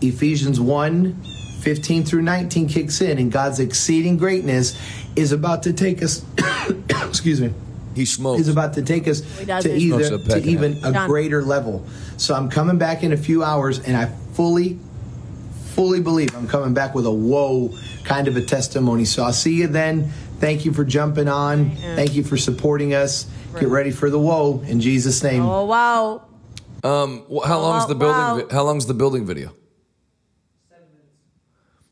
Ephesians 0.00 0.60
1 0.60 1.22
15 1.62 2.02
through 2.04 2.22
19 2.22 2.68
kicks 2.68 3.00
in, 3.00 3.18
and 3.18 3.30
God's 3.30 3.60
exceeding 3.60 4.16
greatness 4.16 4.76
is 5.14 5.30
about 5.30 5.62
to 5.62 5.72
take 5.72 6.02
us, 6.02 6.24
excuse 7.06 7.40
me, 7.40 7.54
He 7.94 8.04
smokes. 8.04 8.40
is 8.40 8.48
about 8.48 8.74
to 8.74 8.82
take 8.82 9.06
us 9.06 9.20
to 9.20 9.72
either 9.72 10.02
Smokes 10.04 10.10
a 10.10 10.18
pack 10.28 10.42
to 10.42 10.48
even 10.48 10.78
a 10.82 11.06
greater 11.06 11.40
level. 11.40 11.86
So 12.16 12.34
I'm 12.34 12.50
coming 12.50 12.78
back 12.78 13.04
in 13.04 13.12
a 13.12 13.16
few 13.16 13.44
hours, 13.44 13.78
and 13.78 13.96
I 13.96 14.06
fully, 14.32 14.80
fully 15.66 16.00
believe 16.00 16.34
I'm 16.34 16.48
coming 16.48 16.74
back 16.74 16.96
with 16.96 17.06
a 17.06 17.12
whoa 17.12 17.72
kind 18.04 18.26
of 18.26 18.36
a 18.36 18.42
testimony. 18.44 19.04
So 19.04 19.22
I'll 19.22 19.32
see 19.32 19.54
you 19.54 19.68
then. 19.68 20.10
Thank 20.40 20.64
you 20.64 20.72
for 20.72 20.84
jumping 20.84 21.28
on. 21.28 21.76
Thank 21.76 22.14
you 22.14 22.24
for 22.24 22.36
supporting 22.36 22.92
us. 22.92 23.26
Get 23.60 23.68
ready 23.68 23.92
for 23.92 24.10
the 24.10 24.18
whoa 24.18 24.64
in 24.66 24.80
Jesus' 24.80 25.22
name. 25.22 25.42
Oh 25.42 25.64
wow. 25.66 26.24
Um, 26.82 27.24
wh- 27.32 27.46
how 27.46 27.60
long's 27.60 27.86
the 27.86 27.94
building? 27.94 28.16
wow. 28.16 28.44
vi- 28.48 28.52
how 28.54 28.64
long's 28.64 28.86
the 28.86 28.94
building 28.94 29.24
video? 29.24 29.54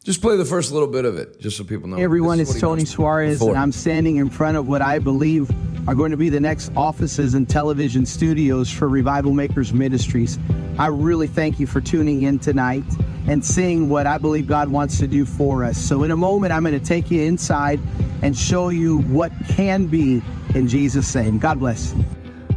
Just 0.03 0.23
play 0.23 0.39
the 0.39 0.47
first 0.47 0.73
little 0.73 0.89
bit 0.89 1.05
of 1.05 1.19
it, 1.19 1.39
just 1.41 1.59
so 1.59 1.65
people 1.65 1.87
know. 1.87 1.97
Hey 1.97 2.05
everyone, 2.05 2.41
is 2.41 2.51
it's 2.51 2.59
Tony 2.59 2.87
Suarez, 2.87 3.43
and 3.43 3.55
I'm 3.55 3.71
standing 3.71 4.17
in 4.17 4.31
front 4.31 4.57
of 4.57 4.67
what 4.67 4.81
I 4.81 4.99
believe 4.99 5.51
are 5.87 5.95
going 5.95 6.11
to 6.11 6.17
be 6.17 6.31
the 6.31 6.41
next 6.41 6.73
offices 6.75 7.35
and 7.35 7.47
television 7.47 8.07
studios 8.07 8.71
for 8.71 8.89
Revival 8.89 9.35
Makers 9.35 9.75
Ministries. 9.75 10.39
I 10.79 10.87
really 10.87 11.27
thank 11.27 11.61
you 11.61 11.67
for 11.67 11.83
tuning 11.83 12.23
in 12.23 12.39
tonight 12.39 12.85
and 13.27 13.45
seeing 13.45 13.91
what 13.91 14.07
I 14.07 14.17
believe 14.17 14.47
God 14.47 14.71
wants 14.71 14.99
to 15.01 15.07
do 15.07 15.27
for 15.27 15.65
us. 15.65 15.77
So, 15.77 16.03
in 16.03 16.11
a 16.11 16.17
moment, 16.17 16.55
I'm 16.55 16.63
going 16.63 16.81
to 16.81 16.85
take 16.85 17.11
you 17.11 17.21
inside 17.21 17.79
and 18.23 18.35
show 18.35 18.71
you 18.71 19.01
what 19.01 19.33
can 19.49 19.85
be 19.85 20.23
in 20.55 20.67
Jesus' 20.67 21.15
name. 21.15 21.39
God 21.39 21.59
bless. 21.59 21.95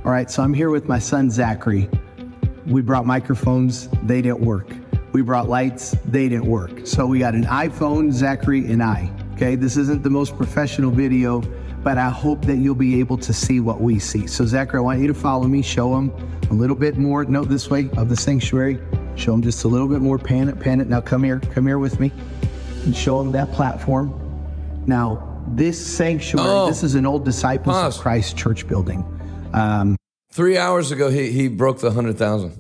All 0.06 0.12
right, 0.12 0.32
so 0.32 0.44
I'm 0.44 0.54
here 0.54 0.70
with 0.70 0.88
my 0.88 1.00
son, 1.00 1.30
Zachary. 1.30 1.90
We 2.68 2.82
brought 2.82 3.06
microphones, 3.06 3.90
they 4.04 4.22
didn't 4.22 4.40
work. 4.40 4.70
We 5.14 5.22
brought 5.22 5.48
lights, 5.48 5.96
they 6.06 6.28
didn't 6.28 6.48
work. 6.48 6.86
So 6.86 7.06
we 7.06 7.20
got 7.20 7.36
an 7.36 7.46
iPhone, 7.46 8.12
Zachary, 8.12 8.72
and 8.72 8.82
I. 8.84 9.12
Okay, 9.36 9.56
this 9.56 9.78
isn't 9.78 10.04
the 10.04 10.10
most 10.10 10.36
professional 10.36 10.90
video, 10.92 11.42
but 11.84 11.98
I 11.98 12.10
hope 12.10 12.46
that 12.46 12.58
you'll 12.58 12.76
be 12.76 13.00
able 13.00 13.18
to 13.20 13.32
see 13.34 13.60
what 13.60 13.80
we 13.82 14.00
see. 14.00 14.26
So, 14.28 14.46
Zachary, 14.46 14.80
I 14.80 14.82
want 14.82 15.00
you 15.02 15.08
to 15.08 15.14
follow 15.14 15.48
me, 15.48 15.62
show 15.62 15.94
them 15.96 16.12
a 16.50 16.54
little 16.54 16.76
bit 16.76 16.98
more, 16.98 17.26
no, 17.26 17.44
this 17.44 17.70
way 17.70 17.90
of 17.98 18.10
the 18.10 18.16
sanctuary. 18.16 18.80
Show 19.16 19.32
them 19.34 19.42
just 19.44 19.64
a 19.64 19.68
little 19.68 19.88
bit 19.88 20.02
more, 20.02 20.18
pan 20.18 20.50
it, 20.50 20.60
pan 20.60 20.82
it. 20.82 20.88
Now, 20.88 21.02
come 21.02 21.24
here, 21.24 21.40
come 21.54 21.68
here 21.68 21.78
with 21.78 22.00
me, 22.00 22.12
and 22.86 22.96
show 22.96 23.22
them 23.22 23.32
that 23.34 23.52
platform. 23.52 24.20
Now, 24.88 25.44
this 25.50 25.80
sanctuary, 25.86 26.48
Oh. 26.50 26.68
this 26.68 26.84
is 26.84 26.96
an 26.96 27.06
old 27.06 27.24
Disciples 27.26 27.76
Pause. 27.76 27.98
of 27.98 28.02
Christ 28.02 28.38
church 28.38 28.68
building. 28.68 29.04
Um, 29.54 29.96
Three 30.32 30.58
hours 30.58 30.92
ago, 30.92 31.10
he 31.12 31.32
he 31.32 31.48
broke 31.48 31.80
the 31.80 31.92
hundred 31.92 32.18
thousand. 32.18 32.60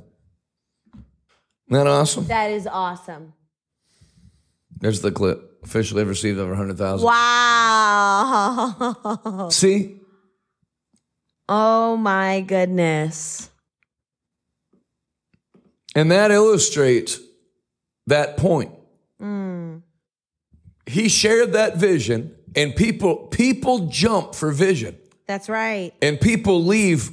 Isn't 1.74 1.86
that 1.86 1.89
awesome? 1.91 2.28
That 2.28 2.51
is 2.51 2.67
awesome. 2.67 3.34
There's 4.80 5.01
the 5.01 5.11
clip. 5.11 5.49
Officially 5.63 6.03
received 6.03 6.38
over 6.39 6.53
hundred 6.55 6.78
thousand. 6.78 7.05
Wow. 7.07 8.28
See, 9.51 9.99
Oh 11.49 11.95
my 11.97 12.41
goodness. 12.41 13.49
and 15.95 16.11
that 16.11 16.30
illustrates 16.32 17.19
that 18.07 18.38
point. 18.38 18.71
Hmm. 19.19 19.78
He 20.86 21.07
shared 21.09 21.53
that 21.53 21.78
vision, 21.78 22.36
and 22.55 22.76
people 22.76 23.15
people 23.28 23.88
jump 23.88 24.36
for 24.36 24.51
vision, 24.51 24.97
That's 25.28 25.47
right. 25.49 25.91
and 26.01 26.19
people 26.21 26.63
leave 26.63 27.09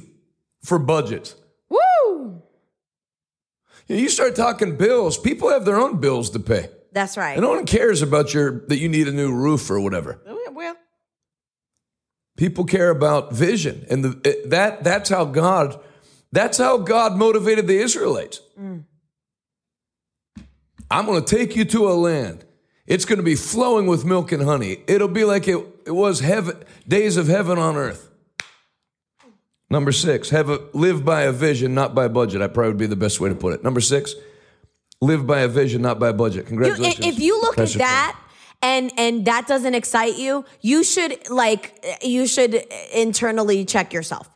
for 0.63 0.77
budgets. 0.77 1.35
You 3.97 4.09
start 4.09 4.35
talking 4.35 4.77
bills, 4.77 5.17
people 5.17 5.49
have 5.49 5.65
their 5.65 5.77
own 5.77 5.99
bills 5.99 6.29
to 6.31 6.39
pay. 6.39 6.69
That's 6.93 7.17
right. 7.17 7.33
And 7.33 7.41
no 7.41 7.49
one 7.49 7.65
cares 7.65 8.01
about 8.01 8.33
your 8.33 8.65
that 8.67 8.77
you 8.77 8.89
need 8.89 9.07
a 9.07 9.11
new 9.11 9.33
roof 9.33 9.69
or 9.69 9.79
whatever. 9.79 10.21
Oh, 10.25 10.51
well, 10.53 10.75
People 12.37 12.65
care 12.65 12.89
about 12.89 13.33
vision, 13.33 13.85
and 13.89 14.03
the, 14.03 14.43
that 14.47 14.83
that's 14.83 15.09
how 15.09 15.25
God 15.25 15.79
that's 16.31 16.57
how 16.57 16.77
God 16.77 17.15
motivated 17.17 17.67
the 17.67 17.77
Israelites. 17.77 18.41
Mm. 18.59 18.85
I'm 20.89 21.05
going 21.05 21.23
to 21.23 21.35
take 21.35 21.55
you 21.55 21.65
to 21.65 21.89
a 21.89 21.93
land. 21.93 22.45
It's 22.85 23.05
going 23.05 23.17
to 23.17 23.23
be 23.23 23.35
flowing 23.35 23.87
with 23.87 24.03
milk 24.03 24.31
and 24.31 24.43
honey. 24.43 24.83
It'll 24.87 25.07
be 25.07 25.23
like 25.23 25.47
it, 25.47 25.65
it 25.85 25.91
was 25.91 26.19
heaven, 26.19 26.63
days 26.87 27.15
of 27.15 27.27
heaven 27.27 27.57
on 27.57 27.77
earth. 27.77 28.10
Number 29.71 29.93
six, 29.93 30.29
have 30.31 30.49
a, 30.49 30.59
live 30.73 31.05
by 31.05 31.21
a 31.21 31.31
vision, 31.31 31.73
not 31.73 31.95
by 31.95 32.05
a 32.05 32.09
budget. 32.09 32.41
I 32.41 32.47
probably 32.47 32.71
would 32.71 32.77
be 32.77 32.87
the 32.87 32.97
best 32.97 33.21
way 33.21 33.29
to 33.29 33.35
put 33.35 33.53
it. 33.53 33.63
Number 33.63 33.79
six, 33.79 34.13
live 34.99 35.25
by 35.25 35.39
a 35.39 35.47
vision, 35.47 35.81
not 35.81 35.97
by 35.97 36.09
a 36.09 36.13
budget. 36.13 36.43
you, 36.43 36.49
Congratulations. 36.49 37.05
if 37.05 37.19
you 37.19 37.39
look 37.39 37.57
at 37.57 37.69
that 37.75 38.19
and 38.61 38.91
and 38.97 39.23
that 39.25 39.47
doesn't 39.47 39.73
excite 39.73 40.17
you, 40.17 40.43
you 40.59 40.83
should 40.83 41.29
like 41.29 41.85
you 42.01 42.27
should 42.27 42.53
internally 42.93 43.63
check 43.63 43.93
yourself. 43.93 44.29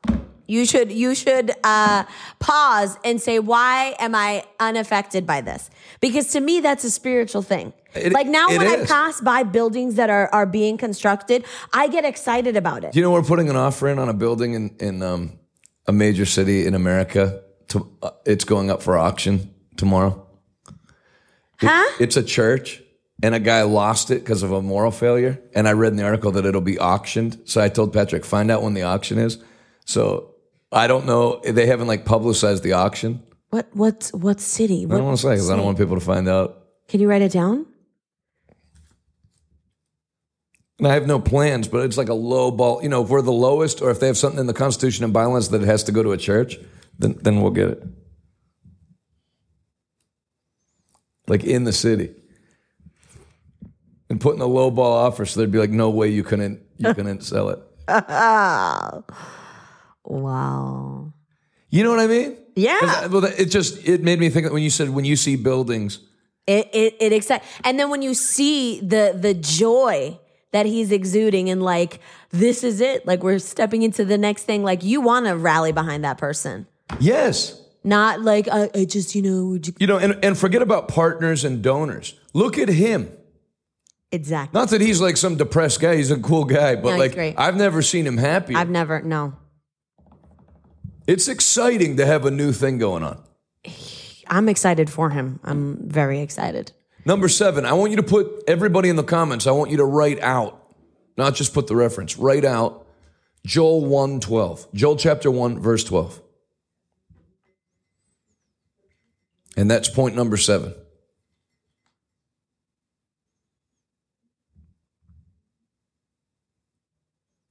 You 0.48 0.66
should 0.66 0.90
you 0.90 1.14
should 1.14 1.52
uh, 1.66 2.06
pause 2.40 2.98
and 3.04 3.22
say, 3.22 3.40
why 3.40 3.94
am 4.00 4.16
I 4.16 4.46
unaffected 4.62 5.28
by 5.28 5.42
this? 5.42 5.70
Because 6.00 6.28
to 6.32 6.40
me, 6.40 6.62
that's 6.62 6.86
a 6.86 6.92
spiritual 6.92 7.42
thing. 7.42 7.74
It- 7.96 8.14
like 8.14 8.28
now, 8.28 8.48
when 8.48 8.62
I 8.62 8.86
pass 8.86 9.22
by 9.22 9.43
buildings 9.43 9.96
that 9.96 10.10
are 10.10 10.30
are 10.34 10.46
being 10.46 10.78
constructed, 10.78 11.46
I 11.74 11.88
get 11.88 12.04
excited 12.06 12.56
about 12.58 12.84
it. 12.84 12.91
Do 12.91 13.00
you 13.00 13.04
know 13.06 13.12
we're 13.12 13.22
putting 13.24 13.50
an 13.50 13.56
offer 13.56 13.88
in 13.88 14.00
on 14.00 14.10
a 14.10 14.14
building 14.14 14.54
in 14.54 14.76
in 14.80 15.02
um, 15.02 15.32
a 15.88 15.91
major 15.91 16.26
city 16.26 16.66
in 16.68 16.74
America? 16.76 17.41
To, 17.70 17.88
uh, 18.04 18.12
it's 18.26 18.43
going 18.46 18.70
up 18.70 18.82
for 18.84 18.98
auction 18.98 19.50
tomorrow. 19.78 20.22
It- 21.62 21.68
Huh? 21.70 21.86
It's 22.00 22.18
a 22.18 22.24
church, 22.24 22.84
and 23.24 23.34
a 23.34 23.39
guy 23.39 23.62
lost 23.64 24.12
it 24.12 24.20
because 24.24 24.43
of 24.43 24.52
a 24.52 24.62
moral 24.62 24.91
failure. 24.91 25.39
And 25.56 25.68
I 25.68 25.72
read 25.72 25.91
in 25.93 25.98
the 25.98 26.04
article 26.04 26.32
that 26.34 26.46
it'll 26.46 26.62
be 26.76 26.78
auctioned. 26.80 27.38
So 27.46 27.62
I 27.62 27.70
told 27.70 27.93
Patrick, 27.93 28.26
find 28.26 28.52
out 28.52 28.62
when 28.62 28.74
the 28.74 28.84
auction 28.84 29.18
is. 29.18 29.38
So 29.86 30.32
I 30.72 30.88
don't 30.88 31.06
know. 31.06 31.39
They 31.43 31.66
haven't 31.66 31.88
like 31.88 32.04
publicized 32.06 32.62
the 32.64 32.74
auction. 32.74 33.22
What 33.52 33.68
what 33.74 34.12
what 34.14 34.41
city? 34.41 34.84
I 34.86 34.89
don't 34.98 35.06
want 35.06 35.18
to 35.18 35.24
say 35.24 35.30
because 35.36 35.50
I 35.50 35.56
don't 35.56 35.66
want 35.66 35.78
people 35.78 35.96
to 35.96 36.06
find 36.06 36.28
out. 36.28 36.64
Can 36.89 37.00
you 37.00 37.10
write 37.10 37.22
it 37.22 37.32
down? 37.32 37.66
And 40.78 40.88
I 40.88 40.93
have 40.93 41.07
no 41.07 41.19
plans, 41.19 41.67
but 41.69 41.86
it's 41.86 41.97
like 41.97 42.09
a 42.09 42.13
low 42.13 42.51
ball. 42.51 42.84
You 42.84 42.89
know, 42.89 43.03
if 43.03 43.09
we're 43.09 43.21
the 43.21 43.32
lowest, 43.32 43.82
or 43.82 43.91
if 43.91 43.99
they 44.01 44.07
have 44.07 44.17
something 44.17 44.39
in 44.39 44.47
the 44.47 44.53
Constitution 44.53 45.05
and 45.05 45.13
bylaws 45.13 45.49
that 45.49 45.61
it 45.61 45.65
has 45.67 45.84
to 45.86 45.91
go 45.93 46.03
to 46.03 46.11
a 46.11 46.17
church, 46.17 46.57
then 46.99 47.17
then 47.21 47.41
we'll 47.41 47.51
get 47.51 47.69
it. 47.69 47.84
Like 51.28 51.43
in 51.43 51.63
the 51.63 51.71
city, 51.73 52.11
and 54.09 54.19
putting 54.19 54.41
a 54.41 54.45
low 54.45 54.69
ball 54.69 54.93
offer, 54.93 55.26
so 55.26 55.39
there'd 55.39 55.51
be 55.51 55.59
like 55.59 55.71
no 55.71 55.89
way 55.89 56.09
you 56.09 56.23
couldn't 56.23 56.61
you 56.78 56.93
couldn't 56.93 57.23
sell 57.32 57.49
it. 57.49 57.59
Wow. 60.03 61.13
You 61.69 61.84
know 61.84 61.89
what 61.89 61.99
I 61.99 62.07
mean? 62.07 62.38
Yeah. 62.55 62.80
Uh, 62.82 63.09
well, 63.11 63.26
it 63.26 63.45
just 63.45 63.88
it 63.88 64.03
made 64.03 64.19
me 64.19 64.30
think 64.30 64.45
that 64.45 64.53
when 64.53 64.63
you 64.63 64.69
said 64.69 64.89
when 64.89 65.05
you 65.05 65.15
see 65.15 65.36
buildings, 65.36 65.99
It 66.47 66.69
it 66.73 66.95
it 66.99 67.13
excites. 67.13 67.45
And 67.63 67.80
then 67.80 67.89
when 67.89 68.01
you 68.01 68.13
see 68.13 68.80
the 68.82 69.17
the 69.19 69.34
joy 69.34 70.19
that 70.56 70.66
he's 70.66 70.91
exuding 70.91 71.49
and 71.49 71.62
like 71.62 71.99
this 72.32 72.64
is 72.64 72.80
it, 72.80 73.06
like 73.06 73.22
we're 73.24 73.39
stepping 73.39 73.84
into 73.84 74.06
the 74.06 74.18
next 74.18 74.43
thing, 74.43 74.64
like 74.64 74.84
you 74.86 75.01
want 75.01 75.26
to 75.26 75.36
rally 75.36 75.74
behind 75.74 76.03
that 76.06 76.18
person. 76.18 76.66
yes, 76.99 77.62
Not 77.84 78.22
like 78.22 78.47
I, 78.47 78.70
I 78.74 78.86
just, 78.86 79.14
you 79.16 79.22
know, 79.22 79.45
would 79.47 79.68
you- 79.68 79.74
you 79.82 79.88
know, 79.88 79.97
and 79.97 80.18
and 80.24 80.38
forget 80.38 80.62
about 80.62 80.88
partners 80.88 81.43
and 81.43 81.62
donors. 81.62 82.16
Look 82.34 82.58
at 82.58 82.70
him. 82.70 83.12
exactly. 84.14 84.58
Not 84.58 84.70
that 84.70 84.80
he's 84.82 85.01
like 85.01 85.18
some 85.18 85.36
depressed 85.36 85.82
guy. 85.82 85.97
He's 85.97 86.10
a 86.12 86.18
cool 86.20 86.45
guy, 86.45 86.76
but 86.76 86.91
No, 86.93 86.97
like 86.97 87.14
great. 87.16 87.36
I've 87.38 87.58
never 87.58 87.82
seen 87.82 88.08
him 88.08 88.18
happy. 88.18 88.56
I've 88.56 88.70
never 88.70 89.01
no. 89.01 89.34
It's 91.08 91.28
exciting 91.28 91.97
to 91.97 92.06
have 92.06 92.26
a 92.26 92.32
new 92.32 92.51
thing 92.53 92.78
going 92.78 93.03
on. 93.03 93.22
I'm 94.28 94.47
excited 94.49 94.89
for 94.89 95.10
him. 95.12 95.39
I'm 95.43 95.78
very 95.88 96.20
excited. 96.22 96.72
Number 97.06 97.30
seven, 97.30 97.66
I 97.66 97.74
want 97.74 97.91
you 97.91 97.97
to 97.97 98.03
put 98.03 98.43
everybody 98.47 98.89
in 98.89 98.95
the 98.95 99.03
comments. 99.03 99.45
I 99.45 99.51
want 99.51 99.70
you 99.70 99.78
to 99.78 99.86
write 99.86 100.20
out, 100.22 100.74
not 101.18 101.36
just 101.36 101.53
put 101.53 101.68
the 101.68 101.76
reference, 101.76 102.18
write 102.18 102.43
out 102.43 102.88
Joel 103.45 103.86
1 103.86 104.20
12. 104.20 104.74
Joel 104.74 104.95
chapter 104.95 105.30
1, 105.30 105.60
verse 105.60 105.84
12. 105.84 106.22
And 109.56 109.70
that's 109.70 109.88
point 109.88 110.16
number 110.16 110.36
seven. 110.36 110.74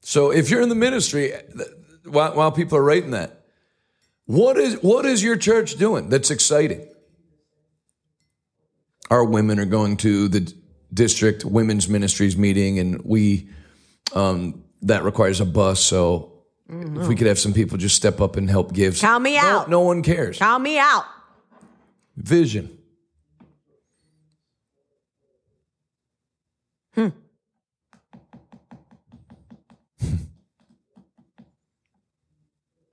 So 0.01 0.31
if 0.31 0.51
you're 0.51 0.61
in 0.61 0.69
the 0.69 0.75
ministry, 0.75 1.33
eh, 1.33 1.43
while, 2.05 2.35
while 2.35 2.53
people 2.53 2.77
are 2.77 2.85
writing 2.85 3.13
that, 3.13 3.41
what 4.27 4.57
is 4.57 4.83
what 4.83 5.05
is 5.07 5.23
your 5.23 5.37
church 5.37 5.77
doing 5.77 6.09
that's 6.09 6.31
exciting? 6.31 6.87
Our 9.11 9.25
women 9.25 9.59
are 9.59 9.67
going 9.67 9.97
to 9.99 10.29
the 10.29 10.53
district 10.93 11.45
women's 11.45 11.89
ministries 11.89 12.37
meeting, 12.37 12.79
and 12.79 13.03
we 13.05 13.49
um, 14.15 14.65
that 14.83 15.05
requires 15.05 15.41
a 15.41 15.45
bus. 15.45 15.81
So 15.81 16.33
if 16.69 17.09
we 17.09 17.15
could 17.15 17.27
have 17.27 17.39
some 17.39 17.53
people 17.53 17.79
just 17.79 17.97
step 17.97 18.21
up 18.21 18.37
and 18.37 18.49
help 18.49 18.73
give, 18.73 18.99
Count 18.99 19.23
me 19.23 19.35
no, 19.35 19.41
out. 19.41 19.71
No 19.71 19.81
one 19.81 20.03
cares. 20.03 20.39
Count 20.39 20.63
me 20.63 20.79
out. 20.79 21.05
Vision. 22.17 22.79
Hmm. 26.95 27.09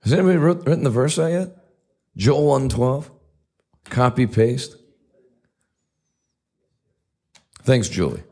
Has 0.02 0.12
anybody 0.12 0.36
wrote, 0.36 0.66
written 0.66 0.82
the 0.82 0.90
verse 0.90 1.18
out 1.18 1.30
yet? 1.30 1.56
Joel 2.16 2.46
112? 2.46 3.10
Copy 3.84 4.26
paste? 4.26 4.76
Thanks, 7.64 7.88
Julie. 7.88 8.22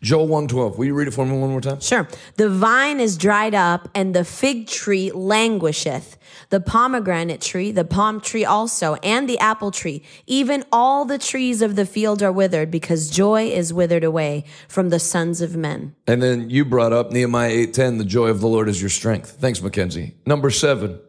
Joel 0.00 0.28
112. 0.28 0.78
Will 0.78 0.84
you 0.84 0.94
read 0.94 1.08
it 1.08 1.10
for 1.10 1.26
me 1.26 1.36
one 1.36 1.50
more 1.50 1.60
time? 1.60 1.80
Sure. 1.80 2.06
The 2.36 2.48
vine 2.48 3.00
is 3.00 3.16
dried 3.16 3.54
up 3.54 3.88
and 3.96 4.14
the 4.14 4.24
fig 4.24 4.68
tree 4.68 5.10
languisheth. 5.10 6.16
The 6.50 6.60
pomegranate 6.60 7.40
tree, 7.40 7.72
the 7.72 7.84
palm 7.84 8.20
tree 8.20 8.44
also, 8.44 8.94
and 8.96 9.28
the 9.28 9.38
apple 9.40 9.72
tree. 9.72 10.04
Even 10.26 10.64
all 10.70 11.04
the 11.04 11.18
trees 11.18 11.62
of 11.62 11.74
the 11.74 11.84
field 11.84 12.22
are 12.22 12.30
withered 12.30 12.70
because 12.70 13.10
joy 13.10 13.48
is 13.48 13.72
withered 13.72 14.04
away 14.04 14.44
from 14.68 14.90
the 14.90 15.00
sons 15.00 15.40
of 15.40 15.56
men. 15.56 15.96
And 16.06 16.22
then 16.22 16.48
you 16.48 16.64
brought 16.64 16.92
up 16.92 17.10
Nehemiah 17.10 17.50
8:10, 17.50 17.98
the 17.98 18.04
joy 18.04 18.28
of 18.28 18.40
the 18.40 18.48
Lord 18.48 18.68
is 18.68 18.80
your 18.80 18.90
strength. 18.90 19.38
Thanks, 19.40 19.60
Mackenzie. 19.60 20.14
Number 20.24 20.50
seven, 20.50 21.00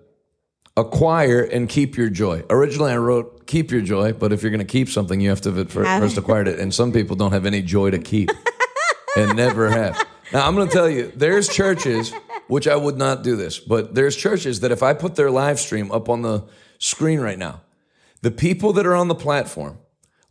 acquire 0.76 1.42
and 1.42 1.70
keep 1.70 1.96
your 1.96 2.10
joy. 2.10 2.44
Originally 2.50 2.92
I 2.92 2.98
wrote 2.98 3.39
keep 3.50 3.72
your 3.72 3.82
joy, 3.82 4.14
but 4.14 4.32
if 4.32 4.42
you're 4.42 4.52
gonna 4.52 4.64
keep 4.64 4.90
something, 4.90 5.20
you 5.20 5.30
have 5.30 5.42
to 5.42 5.52
have 5.52 5.72
fir- 5.72 5.84
Have- 5.84 6.02
first 6.02 6.18
acquired 6.18 6.48
it. 6.48 6.60
And 6.60 6.74
some 6.74 6.92
people 6.92 7.16
don't 7.16 7.32
have 7.32 7.46
any 7.46 7.62
joy 7.62 7.90
to 7.90 8.00
keep. 8.00 8.30
and 9.18 9.36
never 9.36 9.70
have. 9.70 10.06
Now 10.32 10.48
I'm 10.48 10.56
gonna 10.56 10.70
tell 10.70 10.90
you, 10.90 11.12
there's 11.16 11.50
churches, 11.50 12.14
which 12.48 12.68
I 12.68 12.76
would 12.76 12.98
not 12.98 13.24
do 13.24 13.36
this, 13.36 13.60
but 13.60 13.96
there's 13.96 14.16
churches 14.16 14.60
that 14.62 14.72
if 14.72 14.84
I 14.84 14.94
put 14.94 15.16
their 15.16 15.32
live 15.32 15.60
stream 15.60 15.92
up 15.92 16.10
on 16.10 16.22
the 16.22 16.46
screen 16.78 17.20
right 17.20 17.38
now, 17.38 17.62
the 18.22 18.32
people 18.32 18.74
that 18.74 18.86
are 18.86 18.96
on 18.96 19.08
the 19.08 19.16
platform 19.16 19.80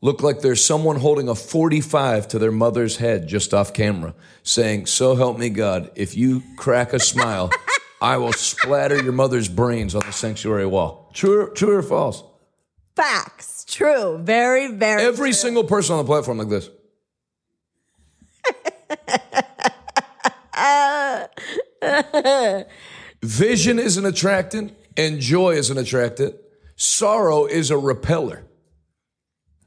look 0.01 0.23
like 0.23 0.41
there's 0.41 0.65
someone 0.65 0.97
holding 0.97 1.29
a 1.29 1.35
45 1.35 2.29
to 2.29 2.39
their 2.39 2.53
mother's 2.53 2.99
head 2.99 3.27
just 3.27 3.53
off 3.53 3.73
camera 3.73 4.15
saying, 4.45 4.87
So 4.87 5.17
help 5.17 5.39
me 5.39 5.49
God, 5.51 5.91
if 5.97 6.17
you 6.17 6.43
crack 6.57 6.93
a 6.93 7.01
smile, 7.01 7.51
I 8.01 8.17
will 8.19 8.33
splatter 8.33 9.03
your 9.03 9.13
mother's 9.13 9.49
brains 9.49 9.97
on 9.97 10.03
the 10.07 10.13
sanctuary 10.13 10.67
wall. 10.67 11.11
True, 11.15 11.53
true 11.53 11.75
or 11.75 11.83
false? 11.83 12.23
Facts. 12.99 13.65
True. 13.65 14.19
Very, 14.19 14.73
very. 14.73 15.03
Every 15.03 15.29
true. 15.29 15.35
single 15.35 15.63
person 15.63 15.95
on 15.95 16.05
the 16.05 16.09
platform 16.09 16.39
like 16.39 16.49
this. 16.49 16.69
Vision 23.23 23.79
is 23.79 23.97
an 23.99 24.05
attractant 24.05 24.77
and 24.97 25.21
joy 25.21 25.51
is 25.55 25.71
an 25.71 25.79
attractant. 25.79 26.35
Sorrow 26.75 27.47
is 27.47 27.71
a 27.71 27.79
repeller. 27.79 28.45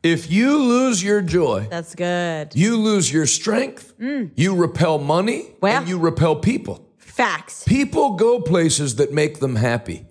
If 0.04 0.30
you 0.30 0.58
lose 0.58 1.02
your 1.02 1.22
joy, 1.22 1.68
That's 1.70 1.96
good. 1.96 2.54
you 2.54 2.76
lose 2.76 3.14
your 3.14 3.28
strength, 3.28 3.94
mm. 3.98 4.32
you 4.36 4.56
repel 4.56 4.98
money, 4.98 5.52
Well- 5.62 5.78
and 5.78 5.88
you 5.88 5.98
repel 6.00 6.36
people. 6.36 6.86
Facts. 6.98 7.64
People 7.64 8.16
go 8.18 8.42
places 8.42 8.96
that 8.98 9.14
make 9.14 9.40
them 9.40 9.56
happy. 9.56 10.06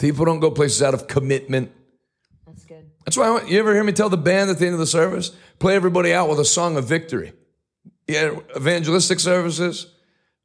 People 0.00 0.24
don't 0.24 0.40
go 0.40 0.50
places 0.50 0.82
out 0.82 0.94
of 0.94 1.06
commitment. 1.06 1.70
That's 3.04 3.16
why 3.16 3.26
I 3.26 3.30
want, 3.30 3.48
you 3.48 3.58
ever 3.58 3.74
hear 3.74 3.84
me 3.84 3.92
tell 3.92 4.08
the 4.08 4.16
band 4.16 4.50
at 4.50 4.58
the 4.58 4.66
end 4.66 4.74
of 4.74 4.80
the 4.80 4.86
service, 4.86 5.30
play 5.58 5.76
everybody 5.76 6.12
out 6.12 6.28
with 6.28 6.40
a 6.40 6.44
song 6.44 6.76
of 6.76 6.86
victory. 6.86 7.32
Yeah, 8.06 8.38
evangelistic 8.56 9.20
services, 9.20 9.86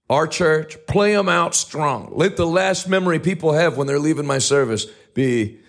our 0.10 0.28
church, 0.28 0.78
play 0.88 1.14
them 1.14 1.30
out 1.30 1.56
strong. 1.56 2.12
Let 2.14 2.38
the 2.38 2.48
last 2.48 2.88
memory 2.90 3.20
people 3.20 3.54
have 3.54 3.78
when 3.78 3.88
they're 3.88 4.00
leaving 4.00 4.26
my 4.26 4.40
service 4.40 4.86
be, 5.14 5.60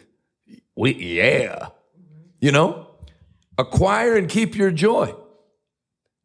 we, 0.76 0.94
yeah. 0.94 1.68
You 2.40 2.52
know? 2.52 2.86
Acquire 3.58 4.16
and 4.16 4.28
keep 4.28 4.56
your 4.56 4.70
joy. 4.70 5.14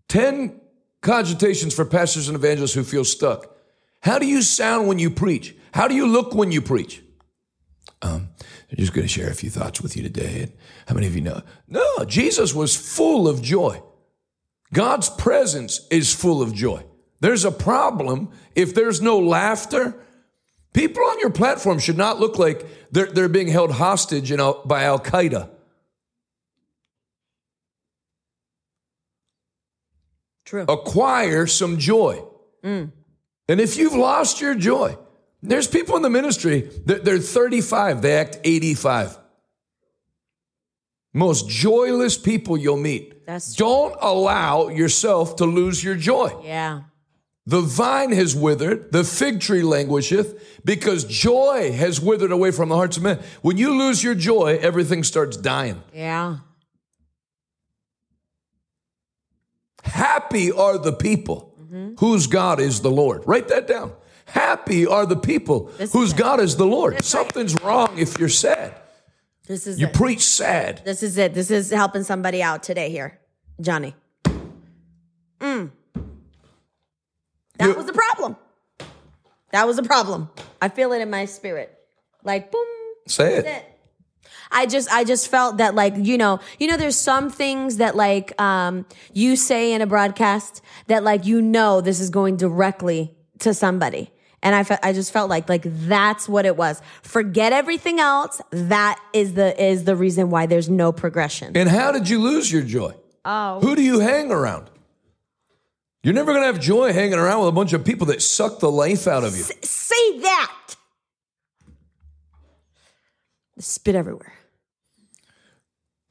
10 0.09 0.61
cogitations 1.01 1.74
for 1.74 1.86
pastors 1.86 2.28
and 2.28 2.36
evangelists 2.36 2.74
who 2.74 2.84
feel 2.84 3.03
stuck. 3.03 3.55
How 4.01 4.20
do 4.20 4.26
you 4.26 4.41
sound 4.41 4.88
when 4.88 4.99
you 4.99 5.09
preach? 5.09 5.55
How 5.74 5.88
do 5.88 5.95
you 5.95 6.07
look 6.07 6.34
when 6.34 6.51
you 6.51 6.61
preach? 6.61 7.01
Um, 8.01 8.30
I'm 8.72 8.78
just 8.78 8.93
going 8.93 9.07
to 9.07 9.13
share 9.13 9.30
a 9.30 9.36
few 9.36 9.49
thoughts 9.49 9.82
with 9.82 9.95
you 9.95 10.03
today. 10.03 10.43
And 10.43 10.53
how 10.88 10.95
many 10.95 11.07
of 11.07 11.16
you 11.16 11.22
know? 11.22 11.41
No, 11.68 12.05
Jesus 12.05 12.53
was 12.53 12.76
full 12.76 13.28
of 13.28 13.41
joy. 13.41 13.82
God's 14.74 15.09
presence 15.09 15.86
is 15.91 16.13
full 16.13 16.41
of 16.41 16.53
joy. 16.53 16.84
There's 17.20 17.45
a 17.45 17.51
problem 17.51 18.30
if 18.55 18.74
there's 18.74 19.01
no 19.01 19.20
laughter. 19.20 19.95
People 20.74 21.03
on 21.03 21.20
your 21.20 21.30
platform 21.30 21.80
should 21.80 21.97
not 21.97 22.20
look 22.20 22.38
like 22.38 22.66
they're, 22.91 23.05
they're 23.05 23.30
being 23.30 23.47
held 23.47 23.72
hostage 23.72 24.30
you 24.30 24.38
know, 24.38 24.61
by 24.66 24.84
Al 24.84 24.99
Qaeda. 24.99 25.49
True. 30.45 30.66
acquire 30.70 31.47
some 31.47 31.80
joy. 31.80 32.24
Mm. 32.63 32.91
And 33.49 33.59
if 33.59 33.78
you've 33.78 33.95
lost 33.95 34.41
your 34.41 34.53
joy, 34.53 34.95
there's 35.47 35.67
people 35.67 35.95
in 35.95 36.01
the 36.01 36.09
ministry, 36.09 36.69
they're, 36.85 36.99
they're 36.99 37.19
35, 37.19 38.01
they 38.01 38.17
act 38.17 38.39
85. 38.43 39.17
Most 41.13 41.47
joyless 41.47 42.17
people 42.17 42.57
you'll 42.57 42.75
meet. 42.77 43.25
That's 43.25 43.55
Don't 43.55 43.95
allow 44.01 44.67
yourself 44.67 45.37
to 45.37 45.45
lose 45.45 45.83
your 45.83 45.95
joy. 45.95 46.41
Yeah. 46.43 46.81
The 47.47 47.61
vine 47.61 48.11
has 48.11 48.35
withered, 48.35 48.91
the 48.91 49.03
fig 49.03 49.39
tree 49.39 49.61
languisheth, 49.61 50.63
because 50.65 51.05
joy 51.05 51.71
has 51.71 52.01
withered 52.01 52.31
away 52.31 52.51
from 52.51 52.69
the 52.69 52.75
hearts 52.75 52.97
of 52.97 53.03
men. 53.03 53.19
When 53.41 53.57
you 53.57 53.77
lose 53.77 54.03
your 54.03 54.15
joy, 54.15 54.57
everything 54.59 55.03
starts 55.03 55.37
dying. 55.37 55.81
Yeah. 55.93 56.37
Happy 59.83 60.51
are 60.51 60.79
the 60.79 60.91
people 60.91 61.55
mm-hmm. 61.61 61.93
whose 61.99 62.25
God 62.25 62.59
is 62.59 62.81
the 62.81 62.91
Lord. 62.91 63.23
Write 63.27 63.47
that 63.49 63.67
down. 63.67 63.93
Happy 64.36 64.86
are 64.86 65.05
the 65.05 65.15
people 65.15 65.71
This 65.77 65.93
whose. 65.93 66.11
God 66.11 66.41
is 66.41 66.57
the 66.57 66.65
Lord. 66.65 66.95
That's 66.95 67.13
right. 67.15 67.25
Something's 67.25 67.55
wrong 67.61 67.97
if 67.97 68.19
you're 68.19 68.27
sad. 68.27 68.73
This 69.47 69.65
is 69.65 69.79
You 69.79 69.88
it. 69.88 69.93
preach 69.93 70.23
sad. 70.25 70.81
This 70.83 71.03
is 71.03 71.17
it. 71.17 71.33
This 71.33 71.49
is 71.49 71.71
helping 71.71 72.03
somebody 72.03 72.43
out 72.43 72.61
today 72.61 72.89
here. 72.89 73.17
Johnny. 73.61 73.95
Mm. 75.39 75.71
That 77.59 77.69
You- 77.69 77.75
was 77.75 77.86
the 77.86 77.93
problem. 77.93 78.36
That 79.53 79.65
was 79.67 79.77
the 79.77 79.83
problem. 79.83 80.29
I 80.61 80.67
feel 80.67 80.91
it 80.91 80.99
in 81.01 81.09
my 81.09 81.23
spirit. 81.25 81.73
Like 82.23 82.51
boom. 82.51 82.65
Say 83.07 83.36
it. 83.36 83.45
It. 83.45 83.63
I 84.51 84.65
just 84.65 84.91
I 84.91 85.05
just 85.05 85.29
felt 85.29 85.57
that 85.57 85.75
like 85.75 85.93
you 85.95 86.17
know 86.17 86.41
you 86.59 86.67
know 86.67 86.75
there's 86.75 86.97
some 86.97 87.30
things 87.30 87.77
that 87.77 87.95
like 87.95 88.39
um 88.41 88.85
you 89.14 89.38
say 89.38 89.72
in 89.72 89.81
a 89.81 89.88
broadcast 89.88 90.61
that 90.88 91.03
like 91.05 91.26
you 91.26 91.41
know 91.41 91.80
this 91.80 92.01
is 92.01 92.10
going 92.10 92.35
directly 92.35 93.15
to 93.39 93.53
somebody 93.53 94.11
and 94.45 94.55
I 94.55 94.63
fe- 94.63 94.77
I 94.81 94.93
just 94.93 95.11
felt 95.11 95.30
like 95.30 95.49
like 95.49 95.63
that's 95.65 96.30
what 96.30 96.45
it 96.45 96.55
was 96.55 96.81
forget 97.01 97.51
everything 97.51 97.99
else 97.99 98.39
that 98.51 98.97
is 99.11 99.34
the 99.34 99.61
is 99.61 99.84
the 99.84 99.95
reason 99.95 100.30
why 100.30 100.45
there's 100.45 100.69
no 100.69 100.93
progression 100.93 101.57
And 101.57 101.67
how 101.67 101.91
did 101.91 102.07
you 102.07 102.19
lose 102.19 102.49
your 102.49 102.61
joy? 102.61 102.93
oh 103.26 103.59
Who 103.59 103.76
do 103.76 103.81
you 103.81 103.99
hang 103.99 104.31
around? 104.31 104.69
You're 106.03 106.13
never 106.13 106.31
going 106.31 106.43
to 106.43 106.53
have 106.53 106.61
joy 106.61 106.93
hanging 106.93 107.15
around 107.17 107.39
with 107.39 107.49
a 107.49 107.51
bunch 107.51 107.73
of 107.73 107.84
people 107.84 108.05
that 108.07 108.22
suck 108.22 108.59
the 108.59 108.69
life 108.69 109.07
out 109.07 109.23
of 109.23 109.35
you. 109.35 109.41
say 109.63 110.19
that 110.19 110.76
spit 113.59 113.95
everywhere 113.95 114.34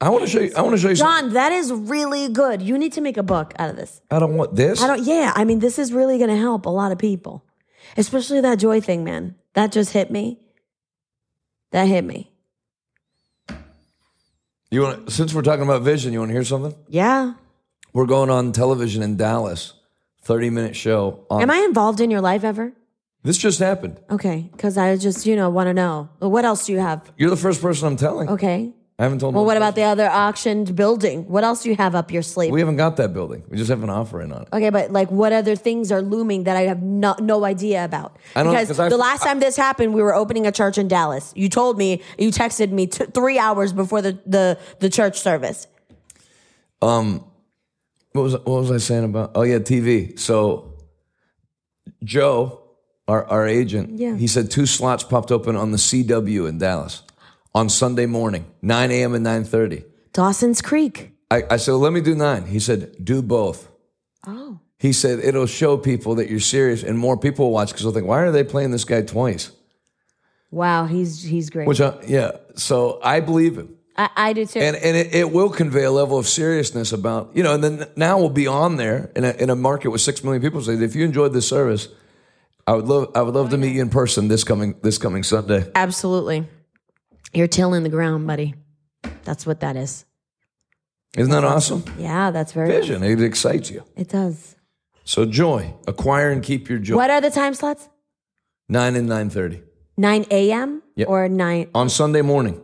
I 0.00 0.10
want 0.10 0.24
to 0.24 0.30
show 0.30 0.40
you. 0.40 0.52
I 0.54 0.60
want 0.60 0.74
to 0.74 0.82
show 0.82 0.88
you. 0.90 0.96
something. 0.96 1.26
John 1.30 1.32
that 1.34 1.52
is 1.52 1.72
really 1.72 2.28
good 2.28 2.60
you 2.60 2.76
need 2.76 2.92
to 2.94 3.00
make 3.00 3.16
a 3.16 3.22
book 3.22 3.54
out 3.58 3.70
of 3.70 3.76
this 3.76 4.00
I 4.10 4.18
don't 4.18 4.34
want 4.36 4.54
this. 4.56 4.82
I 4.82 4.86
don't. 4.88 5.02
Yeah, 5.04 5.32
I 5.34 5.44
mean, 5.44 5.60
this 5.60 5.78
is 5.78 5.92
really 5.92 6.18
going 6.18 6.30
to 6.30 6.36
help 6.36 6.66
a 6.66 6.70
lot 6.70 6.90
of 6.92 6.98
people, 6.98 7.44
especially 7.96 8.40
that 8.40 8.58
joy 8.58 8.80
thing, 8.80 9.04
man. 9.04 9.34
That 9.54 9.72
just 9.72 9.92
hit 9.92 10.10
me. 10.10 10.40
That 11.70 11.86
hit 11.86 12.04
me. 12.04 12.30
You 14.70 14.82
want? 14.82 15.12
Since 15.12 15.34
we're 15.34 15.42
talking 15.42 15.62
about 15.62 15.82
vision, 15.82 16.12
you 16.12 16.18
want 16.18 16.30
to 16.30 16.34
hear 16.34 16.44
something? 16.44 16.74
Yeah. 16.88 17.34
We're 17.92 18.06
going 18.06 18.30
on 18.30 18.52
television 18.52 19.02
in 19.02 19.16
Dallas. 19.16 19.74
30 20.22 20.50
minute 20.50 20.74
show. 20.74 21.26
On, 21.30 21.42
Am 21.42 21.50
I 21.50 21.58
involved 21.58 22.00
in 22.00 22.10
your 22.10 22.20
life 22.20 22.44
ever? 22.44 22.72
This 23.22 23.38
just 23.38 23.58
happened. 23.58 24.00
Okay, 24.10 24.48
because 24.52 24.76
I 24.76 24.96
just 24.96 25.26
you 25.26 25.36
know 25.36 25.48
want 25.50 25.68
to 25.68 25.74
know. 25.74 26.08
What 26.18 26.44
else 26.44 26.66
do 26.66 26.72
you 26.72 26.78
have? 26.78 27.10
You're 27.16 27.30
the 27.30 27.36
first 27.36 27.62
person 27.62 27.86
I'm 27.86 27.96
telling. 27.96 28.28
Okay. 28.28 28.72
I 28.96 29.02
haven't 29.02 29.18
told. 29.18 29.34
Well, 29.34 29.44
what 29.44 29.56
about 29.56 29.74
the 29.74 29.82
other 29.82 30.08
auctioned 30.08 30.76
building? 30.76 31.26
What 31.28 31.42
else 31.42 31.64
do 31.64 31.68
you 31.68 31.74
have 31.74 31.96
up 31.96 32.12
your 32.12 32.22
sleeve? 32.22 32.52
We 32.52 32.60
haven't 32.60 32.76
got 32.76 32.96
that 32.98 33.12
building. 33.12 33.42
We 33.48 33.56
just 33.56 33.68
have 33.68 33.82
an 33.82 33.90
offer 33.90 34.22
in 34.22 34.30
on 34.30 34.42
it. 34.42 34.48
Okay, 34.52 34.70
but 34.70 34.92
like, 34.92 35.10
what 35.10 35.32
other 35.32 35.56
things 35.56 35.90
are 35.90 36.00
looming 36.00 36.44
that 36.44 36.56
I 36.56 36.62
have 36.62 36.80
no, 36.80 37.16
no 37.20 37.44
idea 37.44 37.84
about? 37.84 38.16
I 38.36 38.44
don't- 38.44 38.52
because 38.52 38.68
'cause 38.68 38.78
I- 38.78 38.88
the 38.88 38.96
last 38.96 39.24
time 39.24 39.40
this 39.40 39.56
happened, 39.56 39.94
we 39.94 40.00
were 40.02 40.14
opening 40.14 40.46
a 40.46 40.52
church 40.52 40.78
in 40.78 40.86
Dallas. 40.86 41.32
You 41.34 41.48
told 41.48 41.76
me, 41.76 42.02
you 42.18 42.30
texted 42.30 42.70
me 42.70 42.86
t- 42.86 43.06
three 43.12 43.36
hours 43.36 43.72
before 43.72 44.00
the, 44.00 44.16
the 44.26 44.58
the 44.78 44.88
church 44.88 45.18
service. 45.18 45.66
Um, 46.80 47.24
what 48.12 48.22
was 48.22 48.34
what 48.34 48.46
was 48.46 48.70
I 48.70 48.78
saying 48.78 49.04
about? 49.04 49.32
Oh 49.34 49.42
yeah, 49.42 49.58
TV. 49.58 50.16
So 50.20 50.72
Joe, 52.04 52.60
our 53.08 53.24
our 53.26 53.46
agent, 53.46 53.98
Yeah. 53.98 54.14
he 54.16 54.26
said 54.28 54.50
two 54.52 54.66
slots 54.66 55.02
popped 55.02 55.32
open 55.32 55.56
on 55.56 55.72
the 55.72 55.78
CW 55.78 56.46
in 56.48 56.58
Dallas 56.58 57.02
on 57.54 57.68
Sunday 57.68 58.06
morning, 58.06 58.46
9 58.62 58.90
a.m. 58.90 59.14
and 59.14 59.24
9:30. 59.24 59.84
Dawson's 60.12 60.60
Creek. 60.62 61.12
I, 61.30 61.42
I 61.50 61.56
said, 61.56 61.72
well, 61.72 61.80
let 61.80 61.92
me 61.92 62.00
do 62.00 62.14
nine. 62.14 62.46
He 62.46 62.60
said, 62.60 63.04
do 63.04 63.20
both. 63.22 63.68
Oh, 64.26 64.60
He 64.78 64.92
said 64.92 65.18
it'll 65.18 65.46
show 65.46 65.76
people 65.76 66.14
that 66.16 66.30
you're 66.30 66.38
serious, 66.40 66.82
and 66.82 66.96
more 66.98 67.16
people 67.16 67.46
will 67.46 67.52
watch 67.52 67.68
because 67.70 67.82
they'll 67.82 67.92
think, 67.92 68.06
why 68.06 68.20
are 68.20 68.30
they 68.30 68.44
playing 68.44 68.70
this 68.70 68.84
guy 68.84 69.02
twice? 69.02 69.50
wow, 70.50 70.86
he's 70.86 71.22
he's 71.22 71.50
great. 71.50 71.66
Which, 71.66 71.80
I, 71.80 71.98
yeah. 72.06 72.30
So 72.54 73.00
I 73.02 73.18
believe 73.20 73.58
him. 73.58 73.76
I, 73.96 74.08
I 74.16 74.32
do 74.32 74.46
too. 74.46 74.60
and 74.60 74.76
and 74.76 74.96
it, 74.96 75.14
it 75.14 75.32
will 75.32 75.50
convey 75.50 75.82
a 75.84 75.90
level 75.90 76.16
of 76.18 76.26
seriousness 76.28 76.92
about 76.92 77.30
you 77.34 77.42
know 77.42 77.54
and 77.54 77.62
then 77.62 77.88
now 77.96 78.18
we'll 78.18 78.28
be 78.28 78.46
on 78.48 78.76
there 78.76 79.10
in 79.14 79.24
a, 79.24 79.30
in 79.30 79.50
a 79.50 79.56
market 79.56 79.90
with 79.90 80.00
six 80.00 80.24
million 80.24 80.42
people 80.42 80.60
say 80.60 80.74
if 80.74 80.96
you 80.96 81.04
enjoyed 81.04 81.32
this 81.32 81.48
service 81.48 81.86
i 82.66 82.72
would 82.74 82.86
love 82.86 83.12
i 83.14 83.22
would 83.22 83.34
love 83.36 83.50
to 83.50 83.56
oh, 83.56 83.58
meet 83.60 83.72
you 83.72 83.80
in 83.80 83.88
person 83.90 84.26
this 84.26 84.42
coming 84.42 84.74
this 84.82 84.98
coming 84.98 85.22
sunday 85.22 85.70
Absolutely, 85.76 86.44
you're 87.34 87.48
tilling 87.48 87.82
the 87.82 87.88
ground, 87.88 88.26
buddy. 88.26 88.54
That's 89.24 89.46
what 89.46 89.60
that 89.60 89.76
is. 89.76 90.04
isn't 91.16 91.30
that 91.32 91.44
awesome 91.44 91.82
Yeah, 91.98 92.30
that's 92.30 92.52
very. 92.52 92.68
vision 92.68 93.02
it 93.02 93.20
excites 93.22 93.70
you 93.70 93.82
It 93.96 94.08
does. 94.08 94.56
so 95.04 95.24
joy 95.24 95.72
acquire 95.86 96.30
and 96.30 96.42
keep 96.42 96.68
your 96.68 96.78
joy 96.78 96.96
What 96.96 97.10
are 97.10 97.20
the 97.20 97.30
time 97.30 97.54
slots? 97.54 97.88
9 98.68 98.96
and 98.96 99.08
9.30 99.08 99.62
9 99.96 100.24
a.m. 100.30 100.82
Yep. 100.96 101.08
or 101.08 101.28
9 101.28 101.68
on 101.74 101.88
sunday 101.88 102.22
morning 102.22 102.60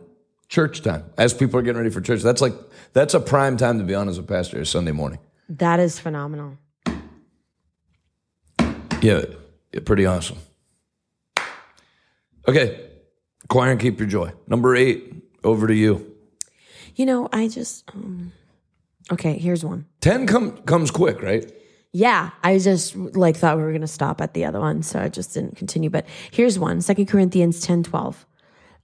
church 0.49 0.81
time 0.81 1.03
as 1.17 1.33
people 1.33 1.59
are 1.59 1.63
getting 1.63 1.77
ready 1.77 1.89
for 1.91 2.01
church 2.01 2.21
that's 2.21 2.41
like 2.41 2.53
that's 2.93 3.13
a 3.13 3.19
prime 3.19 3.55
time 3.57 3.77
to 3.79 3.85
be 3.85 3.95
on 3.95 4.09
as 4.09 4.17
a 4.17 4.23
pastor 4.23 4.59
is 4.61 4.69
sunday 4.69 4.91
morning 4.91 5.19
That 5.49 5.79
is 5.79 5.99
phenomenal. 5.99 6.57
Yeah, 9.01 9.21
yeah, 9.73 9.79
pretty 9.83 10.05
awesome. 10.05 10.37
Okay, 12.47 12.67
acquire 13.51 13.71
and 13.71 13.79
keep 13.79 13.99
your 13.99 14.07
joy. 14.07 14.31
Number 14.47 14.75
eight, 14.75 15.13
over 15.43 15.67
to 15.67 15.75
you. 15.75 16.15
You 16.95 17.05
know, 17.05 17.27
I 17.33 17.49
just 17.49 17.83
um, 17.93 18.31
okay. 19.11 19.37
Here's 19.37 19.63
one. 19.63 19.85
Ten 19.99 20.25
come, 20.25 20.57
comes 20.59 20.89
quick, 20.89 21.21
right? 21.21 21.51
Yeah, 21.91 22.29
I 22.41 22.57
just 22.57 22.95
like 22.95 23.35
thought 23.35 23.57
we 23.57 23.63
were 23.63 23.73
gonna 23.73 23.87
stop 23.87 24.21
at 24.21 24.33
the 24.33 24.45
other 24.45 24.61
one, 24.61 24.83
so 24.83 24.99
I 24.99 25.09
just 25.09 25.33
didn't 25.33 25.57
continue. 25.57 25.89
But 25.89 26.05
here's 26.31 26.57
one: 26.57 26.79
Second 26.81 27.07
Corinthians 27.07 27.59
ten 27.59 27.83
twelve, 27.83 28.25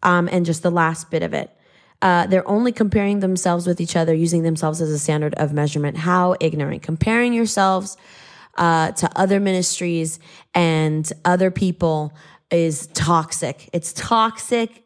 um, 0.04 0.28
and 0.32 0.46
just 0.46 0.64
the 0.64 0.72
last 0.72 1.10
bit 1.10 1.24
of 1.24 1.34
it. 1.34 1.50
Uh, 2.02 2.28
they're 2.28 2.48
only 2.48 2.72
comparing 2.72 3.22
themselves 3.22 3.66
with 3.66 3.82
each 3.82 3.96
other, 3.96 4.14
using 4.14 4.44
themselves 4.44 4.82
as 4.82 4.92
a 4.92 5.00
standard 5.00 5.34
of 5.36 5.54
measurement. 5.54 5.98
How 5.98 6.36
ignorant! 6.42 6.84
Comparing 6.84 7.34
yourselves 7.34 7.96
uh, 8.58 8.92
to 8.92 9.10
other 9.16 9.40
ministries 9.40 10.20
and 10.54 11.12
other 11.24 11.52
people 11.52 12.14
is 12.52 12.88
toxic. 12.88 13.70
It's 13.74 13.94
toxic. 13.94 14.84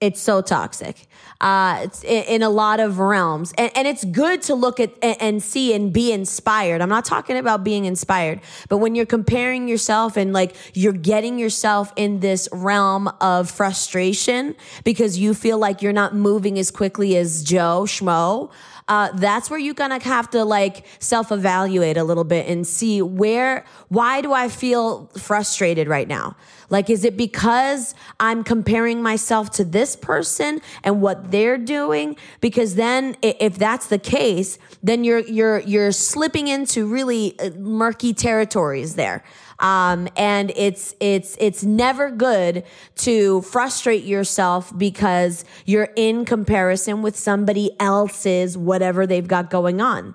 It's 0.00 0.20
so 0.20 0.42
toxic. 0.42 1.06
Uh, 1.40 1.82
it's 1.84 2.02
in, 2.02 2.24
in 2.24 2.42
a 2.42 2.50
lot 2.50 2.80
of 2.80 2.98
realms. 2.98 3.52
And, 3.56 3.70
and 3.76 3.86
it's 3.86 4.04
good 4.04 4.42
to 4.42 4.54
look 4.54 4.80
at 4.80 4.90
and, 5.00 5.16
and 5.20 5.42
see 5.42 5.74
and 5.74 5.92
be 5.92 6.12
inspired. 6.12 6.80
I'm 6.80 6.88
not 6.88 7.04
talking 7.04 7.36
about 7.36 7.62
being 7.62 7.84
inspired 7.84 8.40
but 8.68 8.78
when 8.78 8.94
you're 8.94 9.04
comparing 9.06 9.68
yourself 9.68 10.16
and 10.16 10.32
like 10.32 10.56
you're 10.74 10.92
getting 10.92 11.38
yourself 11.38 11.92
in 11.96 12.20
this 12.20 12.48
realm 12.52 13.08
of 13.20 13.50
frustration 13.50 14.54
because 14.84 15.18
you 15.18 15.34
feel 15.34 15.58
like 15.58 15.82
you're 15.82 15.92
not 15.92 16.14
moving 16.14 16.58
as 16.58 16.70
quickly 16.70 17.16
as 17.16 17.42
joe 17.44 17.82
schmo 17.84 18.50
uh, 18.92 19.10
that's 19.14 19.48
where 19.48 19.58
you're 19.58 19.72
gonna 19.72 20.02
have 20.02 20.28
to 20.28 20.44
like 20.44 20.84
self-evaluate 20.98 21.96
a 21.96 22.04
little 22.04 22.24
bit 22.24 22.46
and 22.46 22.66
see 22.66 23.00
where 23.00 23.64
why 23.88 24.20
do 24.20 24.34
i 24.34 24.50
feel 24.50 25.06
frustrated 25.16 25.88
right 25.88 26.08
now? 26.08 26.36
Like 26.68 26.90
is 26.90 27.02
it 27.04 27.16
because 27.16 27.94
i'm 28.20 28.44
comparing 28.44 29.00
myself 29.02 29.48
to 29.52 29.64
this 29.64 29.96
person 29.96 30.60
and 30.84 31.00
what 31.00 31.30
they're 31.30 31.56
doing? 31.56 32.16
Because 32.42 32.74
then 32.74 33.16
if 33.22 33.56
that's 33.56 33.86
the 33.86 33.98
case 33.98 34.58
then 34.82 35.04
you're 35.04 35.20
you're 35.20 35.60
you're 35.60 35.92
slipping 35.92 36.48
into 36.48 36.86
really 36.86 37.38
uh, 37.38 37.48
murky 37.56 38.12
territories 38.12 38.94
there 38.96 39.24
um, 39.62 40.08
and 40.16 40.52
it's 40.56 40.94
it's 41.00 41.36
it's 41.40 41.62
never 41.62 42.10
good 42.10 42.64
to 42.96 43.40
frustrate 43.42 44.04
yourself 44.04 44.76
because 44.76 45.44
you're 45.64 45.88
in 45.96 46.24
comparison 46.24 47.00
with 47.00 47.16
somebody 47.16 47.70
else's 47.80 48.58
whatever 48.58 49.06
they've 49.06 49.28
got 49.28 49.50
going 49.50 49.80
on. 49.80 50.14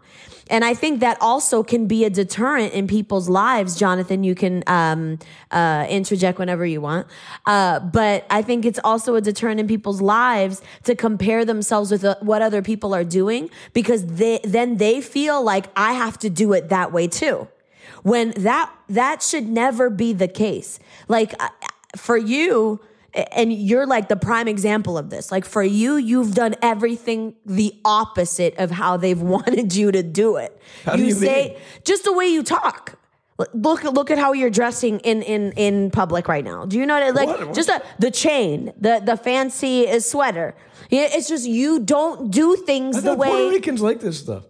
And 0.50 0.64
I 0.64 0.74
think 0.74 1.02
that 1.02 1.18
also 1.20 1.62
can 1.62 1.88
be 1.88 2.06
a 2.06 2.10
deterrent 2.10 2.74
in 2.74 2.88
people's 2.88 3.28
lives. 3.28 3.76
Jonathan, 3.76 4.24
you 4.24 4.34
can 4.34 4.64
um, 4.68 5.20
uh, 5.52 5.86
interject 5.90 6.40
whenever 6.40 6.66
you 6.66 6.80
want. 6.80 7.08
Uh, 7.46 7.82
but 7.82 8.26
I 8.30 8.42
think 8.42 8.66
it's 8.66 8.80
also 8.82 9.16
a 9.16 9.22
deterrent 9.22 9.60
in 9.60 9.68
people's 9.68 10.02
lives 10.02 10.62
to 10.84 10.96
compare 10.96 11.44
themselves 11.44 11.92
with 11.92 12.06
uh, 12.06 12.16
what 12.22 12.42
other 12.42 12.62
people 12.62 12.94
are 12.94 13.04
doing 13.04 13.50
because 13.74 14.06
they, 14.06 14.40
then 14.46 14.78
they 14.78 15.02
feel 15.02 15.44
like 15.44 15.66
I 15.76 15.94
have 15.94 16.18
to 16.20 16.30
do 16.30 16.54
it 16.54 16.70
that 16.70 16.94
way 16.94 17.08
too 17.08 17.50
when 18.08 18.32
that 18.38 18.72
that 18.88 19.22
should 19.22 19.48
never 19.48 19.90
be 19.90 20.14
the 20.14 20.30
case. 20.30 20.80
Like 21.10 21.34
uh, 21.42 21.50
for 21.98 22.16
you 22.16 22.80
and 23.14 23.52
you're 23.52 23.86
like 23.86 24.08
the 24.08 24.16
prime 24.16 24.48
example 24.48 24.98
of 24.98 25.10
this. 25.10 25.32
Like 25.32 25.44
for 25.44 25.64
you 25.64 25.98
you've 25.98 26.34
done 26.34 26.56
everything 26.62 27.36
the 27.46 27.74
opposite 27.84 28.56
of 28.58 28.72
how 28.72 28.96
they've 28.96 29.22
wanted 29.36 29.76
you 29.76 29.92
to 29.92 30.04
do 30.04 30.38
it. 30.38 30.60
How 30.86 30.96
do 30.96 31.04
you 31.04 31.14
say 31.14 31.50
mean? 31.50 31.58
just 31.84 32.06
the 32.06 32.14
way 32.14 32.28
you 32.28 32.44
talk. 32.44 32.98
Look 33.54 33.84
look 33.84 34.10
at 34.10 34.18
how 34.18 34.34
you're 34.34 34.50
dressing 34.50 35.00
in 35.02 35.22
in 35.22 35.52
in 35.52 35.92
public 35.92 36.28
right 36.28 36.44
now. 36.46 36.66
Do 36.66 36.80
you 36.80 36.86
know 36.86 37.00
what 37.00 37.14
like 37.14 37.28
What? 37.28 37.54
just 37.54 37.68
the, 37.68 37.84
the 38.00 38.10
chain 38.10 38.74
the 38.80 39.02
the 39.04 39.18
fancy 39.18 39.88
uh, 39.88 40.00
sweater. 40.00 40.56
Yeah, 40.90 41.10
it's 41.12 41.28
just 41.28 41.46
you 41.46 41.82
don't 41.82 42.32
do 42.32 42.56
things 42.56 43.04
the 43.04 43.16
way 43.16 43.28
Puerto 43.28 43.50
Ricans 43.50 43.82
like 43.82 44.00
this 44.00 44.18
stuff. 44.18 44.46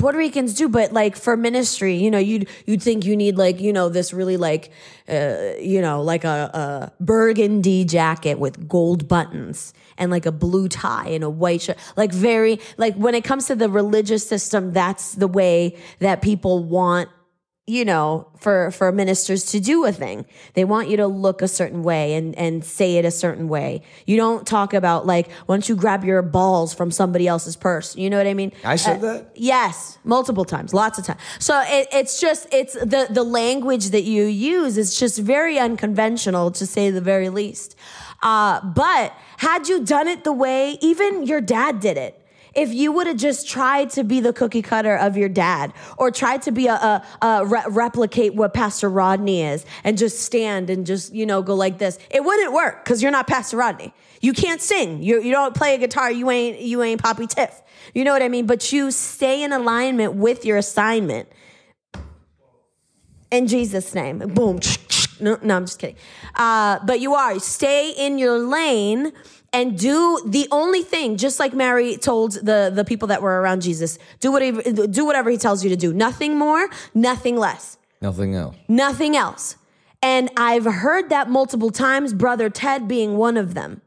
Puerto 0.00 0.16
Ricans 0.16 0.54
do, 0.54 0.66
but 0.66 0.94
like 0.94 1.14
for 1.14 1.36
ministry, 1.36 1.94
you 1.94 2.10
know, 2.10 2.18
you'd 2.18 2.48
you'd 2.64 2.82
think 2.82 3.04
you 3.04 3.14
need 3.14 3.36
like 3.36 3.60
you 3.60 3.70
know 3.70 3.90
this 3.90 4.14
really 4.14 4.38
like 4.38 4.70
uh, 5.10 5.52
you 5.60 5.82
know 5.82 6.02
like 6.02 6.24
a, 6.24 6.50
a 6.98 7.02
burgundy 7.02 7.84
jacket 7.84 8.38
with 8.38 8.66
gold 8.66 9.08
buttons 9.08 9.74
and 9.98 10.10
like 10.10 10.24
a 10.24 10.32
blue 10.32 10.68
tie 10.68 11.08
and 11.08 11.22
a 11.22 11.28
white 11.28 11.60
shirt, 11.60 11.76
like 11.98 12.12
very 12.12 12.58
like 12.78 12.94
when 12.94 13.14
it 13.14 13.24
comes 13.24 13.46
to 13.48 13.54
the 13.54 13.68
religious 13.68 14.26
system, 14.26 14.72
that's 14.72 15.16
the 15.16 15.28
way 15.28 15.76
that 15.98 16.22
people 16.22 16.64
want 16.64 17.10
you 17.70 17.84
know 17.84 18.26
for 18.38 18.70
for 18.72 18.90
ministers 18.90 19.44
to 19.52 19.60
do 19.60 19.84
a 19.84 19.92
thing 19.92 20.24
they 20.54 20.64
want 20.64 20.88
you 20.90 20.96
to 20.96 21.06
look 21.06 21.40
a 21.42 21.48
certain 21.48 21.82
way 21.82 22.14
and 22.14 22.34
and 22.36 22.64
say 22.64 22.96
it 22.98 23.04
a 23.04 23.10
certain 23.10 23.48
way 23.48 23.80
you 24.06 24.16
don't 24.16 24.46
talk 24.46 24.74
about 24.74 25.06
like 25.06 25.28
once 25.46 25.68
you 25.68 25.76
grab 25.76 26.04
your 26.04 26.20
balls 26.22 26.74
from 26.74 26.90
somebody 26.90 27.26
else's 27.28 27.56
purse 27.56 27.96
you 27.96 28.10
know 28.10 28.18
what 28.18 28.26
i 28.26 28.34
mean 28.34 28.50
I 28.64 28.76
said 28.76 28.96
Uh, 28.98 29.06
that? 29.12 29.30
Yes, 29.34 29.98
multiple 30.04 30.44
times, 30.44 30.74
lots 30.74 30.98
of 30.98 31.04
times. 31.06 31.20
So 31.38 31.54
it, 31.66 31.88
it's 31.92 32.20
just 32.20 32.46
it's 32.52 32.74
the 32.74 33.06
the 33.10 33.22
language 33.22 33.90
that 33.90 34.02
you 34.02 34.24
use 34.24 34.76
is 34.76 34.98
just 34.98 35.18
very 35.18 35.58
unconventional 35.58 36.50
to 36.52 36.66
say 36.66 36.90
the 36.90 37.00
very 37.00 37.28
least. 37.28 37.76
Uh, 38.22 38.60
but 38.62 39.14
had 39.38 39.68
you 39.68 39.82
done 39.84 40.08
it 40.08 40.24
the 40.24 40.32
way 40.32 40.76
even 40.82 41.24
your 41.26 41.40
dad 41.40 41.80
did 41.80 41.96
it, 41.96 42.19
if 42.60 42.74
you 42.74 42.92
would 42.92 43.06
have 43.06 43.16
just 43.16 43.48
tried 43.48 43.88
to 43.90 44.04
be 44.04 44.20
the 44.20 44.34
cookie 44.34 44.60
cutter 44.60 44.94
of 44.94 45.16
your 45.16 45.30
dad 45.30 45.72
or 45.96 46.10
tried 46.10 46.42
to 46.42 46.52
be 46.52 46.66
a, 46.66 46.74
a, 46.74 47.06
a 47.22 47.46
re- 47.46 47.64
replicate 47.68 48.34
what 48.34 48.52
Pastor 48.52 48.90
Rodney 48.90 49.42
is 49.42 49.64
and 49.82 49.96
just 49.96 50.20
stand 50.20 50.68
and 50.68 50.84
just 50.84 51.14
you 51.14 51.24
know 51.24 51.40
go 51.40 51.54
like 51.54 51.78
this, 51.78 51.98
it 52.10 52.22
wouldn't 52.22 52.52
work 52.52 52.84
because 52.84 53.02
you're 53.02 53.12
not 53.12 53.26
Pastor 53.26 53.56
Rodney. 53.56 53.94
You 54.20 54.34
can't 54.34 54.60
sing. 54.60 55.02
You 55.02 55.22
you 55.22 55.32
don't 55.32 55.54
play 55.54 55.74
a 55.74 55.78
guitar. 55.78 56.12
You 56.12 56.30
ain't 56.30 56.60
you 56.60 56.82
ain't 56.82 57.02
Poppy 57.02 57.26
Tiff. 57.26 57.62
You 57.94 58.04
know 58.04 58.12
what 58.12 58.22
I 58.22 58.28
mean? 58.28 58.46
But 58.46 58.72
you 58.72 58.90
stay 58.90 59.42
in 59.42 59.52
alignment 59.52 60.14
with 60.14 60.44
your 60.44 60.58
assignment. 60.58 61.28
In 63.30 63.46
Jesus' 63.46 63.94
name. 63.94 64.18
Boom. 64.18 64.60
No, 65.22 65.38
no, 65.42 65.54
I'm 65.54 65.66
just 65.66 65.78
kidding. 65.78 65.96
Uh, 66.34 66.78
but 66.86 66.98
you 66.98 67.12
are. 67.12 67.38
Stay 67.40 67.90
in 67.90 68.16
your 68.16 68.38
lane 68.38 69.12
and 69.52 69.76
do 69.78 70.22
the 70.26 70.46
only 70.52 70.82
thing, 70.82 71.16
just 71.16 71.40
like 71.40 71.52
Mary 71.52 71.96
told 71.96 72.32
the, 72.34 72.70
the 72.74 72.84
people 72.84 73.08
that 73.08 73.20
were 73.22 73.40
around 73.40 73.62
Jesus, 73.62 73.98
do 74.20 74.30
whatever, 74.30 74.62
do 74.62 75.04
whatever 75.04 75.28
he 75.30 75.36
tells 75.36 75.64
you 75.64 75.70
to 75.70 75.76
do. 75.76 75.92
Nothing 75.92 76.36
more, 76.38 76.68
nothing 76.94 77.36
less. 77.36 77.76
Nothing 78.00 78.34
else. 78.34 78.56
Nothing 78.68 79.16
else. 79.16 79.56
And 80.02 80.30
I've 80.36 80.64
heard 80.64 81.10
that 81.10 81.28
multiple 81.28 81.70
times, 81.70 82.14
Brother 82.14 82.48
Ted 82.48 82.86
being 82.88 83.16
one 83.18 83.36
of 83.36 83.54
them. 83.54 83.82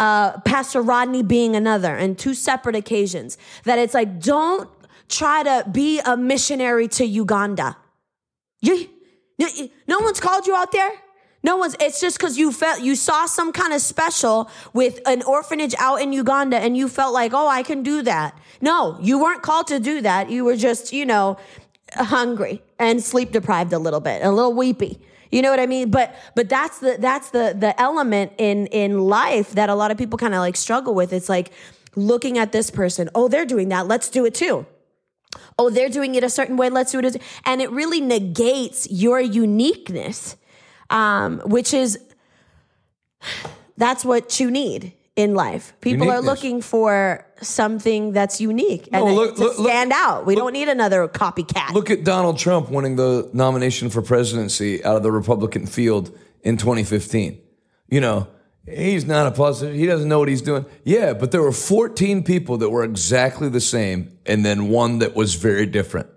uh, 0.00 0.38
Pastor 0.42 0.80
Rodney 0.80 1.24
being 1.24 1.56
another, 1.56 1.96
and 1.96 2.16
two 2.16 2.32
separate 2.32 2.76
occasions. 2.76 3.36
That 3.64 3.80
it's 3.80 3.94
like, 3.94 4.20
don't 4.20 4.70
try 5.08 5.42
to 5.42 5.68
be 5.68 5.98
a 6.00 6.16
missionary 6.16 6.86
to 6.88 7.04
Uganda. 7.04 7.76
You, 8.60 8.88
you- 9.38 9.70
no 9.88 9.98
one's 9.98 10.20
called 10.20 10.46
you 10.46 10.54
out 10.54 10.70
there. 10.70 10.92
No 11.42 11.56
one's. 11.56 11.76
It's 11.80 12.00
just 12.00 12.18
because 12.18 12.36
you 12.36 12.50
felt 12.50 12.80
you 12.80 12.96
saw 12.96 13.26
some 13.26 13.52
kind 13.52 13.72
of 13.72 13.80
special 13.80 14.50
with 14.72 15.00
an 15.06 15.22
orphanage 15.22 15.74
out 15.78 16.02
in 16.02 16.12
Uganda, 16.12 16.58
and 16.58 16.76
you 16.76 16.88
felt 16.88 17.14
like, 17.14 17.32
oh, 17.32 17.46
I 17.46 17.62
can 17.62 17.82
do 17.82 18.02
that. 18.02 18.38
No, 18.60 18.98
you 19.00 19.20
weren't 19.20 19.42
called 19.42 19.68
to 19.68 19.78
do 19.78 20.00
that. 20.00 20.30
You 20.30 20.44
were 20.44 20.56
just, 20.56 20.92
you 20.92 21.06
know, 21.06 21.38
hungry 21.94 22.62
and 22.78 23.02
sleep 23.02 23.30
deprived 23.30 23.72
a 23.72 23.78
little 23.78 24.00
bit, 24.00 24.22
a 24.24 24.30
little 24.30 24.54
weepy. 24.54 25.00
You 25.30 25.42
know 25.42 25.50
what 25.50 25.60
I 25.60 25.66
mean? 25.66 25.90
But 25.90 26.14
but 26.34 26.48
that's 26.48 26.78
the 26.80 26.96
that's 26.98 27.30
the 27.30 27.54
the 27.56 27.78
element 27.80 28.32
in 28.38 28.66
in 28.68 29.00
life 29.00 29.52
that 29.52 29.70
a 29.70 29.74
lot 29.74 29.90
of 29.90 29.98
people 29.98 30.18
kind 30.18 30.34
of 30.34 30.40
like 30.40 30.56
struggle 30.56 30.94
with. 30.94 31.12
It's 31.12 31.28
like 31.28 31.52
looking 31.94 32.36
at 32.36 32.50
this 32.50 32.70
person. 32.70 33.10
Oh, 33.14 33.28
they're 33.28 33.46
doing 33.46 33.68
that. 33.68 33.86
Let's 33.86 34.08
do 34.08 34.24
it 34.24 34.34
too 34.34 34.66
oh, 35.58 35.70
they're 35.70 35.88
doing 35.88 36.14
it 36.14 36.22
a 36.22 36.30
certain 36.30 36.56
way, 36.56 36.70
let's 36.70 36.92
do 36.92 37.00
it. 37.00 37.20
And 37.44 37.60
it 37.60 37.70
really 37.70 38.00
negates 38.00 38.90
your 38.90 39.20
uniqueness, 39.20 40.36
um, 40.90 41.40
which 41.40 41.72
is, 41.74 41.98
that's 43.76 44.04
what 44.04 44.40
you 44.40 44.50
need 44.50 44.92
in 45.16 45.34
life. 45.34 45.72
People 45.80 46.10
are 46.10 46.20
looking 46.20 46.60
for 46.62 47.24
something 47.42 48.12
that's 48.12 48.40
unique 48.40 48.88
and 48.92 49.04
No, 49.04 49.12
look- 49.14 49.36
to 49.36 49.42
look- 49.42 49.58
look- 49.58 49.66
stand 49.68 49.92
out. 49.92 50.26
We 50.26 50.34
look- 50.34 50.44
don't 50.44 50.52
need 50.52 50.68
another 50.68 51.06
copycat. 51.08 51.72
Look 51.72 51.90
at 51.90 52.04
Donald 52.04 52.38
Trump 52.38 52.70
winning 52.70 52.96
the 52.96 53.28
nomination 53.32 53.90
for 53.90 54.00
presidency 54.02 54.84
out 54.84 54.96
of 54.96 55.02
the 55.02 55.10
Republican 55.12 55.66
field 55.66 56.16
in 56.42 56.56
2015. 56.56 57.38
You 57.88 58.00
know, 58.00 58.28
he's 58.66 59.06
not 59.06 59.26
a 59.26 59.30
positive. 59.32 59.74
He 59.74 59.86
doesn't 59.86 60.08
know 60.08 60.18
what 60.20 60.28
he's 60.28 60.42
doing. 60.42 60.66
Yeah, 60.84 61.14
but 61.14 61.32
there 61.32 61.42
were 61.42 61.52
14 61.52 62.22
people 62.22 62.56
that 62.58 62.70
were 62.70 62.84
exactly 62.84 63.48
the 63.48 63.60
same 63.60 64.12
and 64.26 64.44
then 64.44 64.68
one 64.68 64.98
that 65.00 65.14
was 65.16 65.34
very 65.34 65.66
different. 65.66 66.08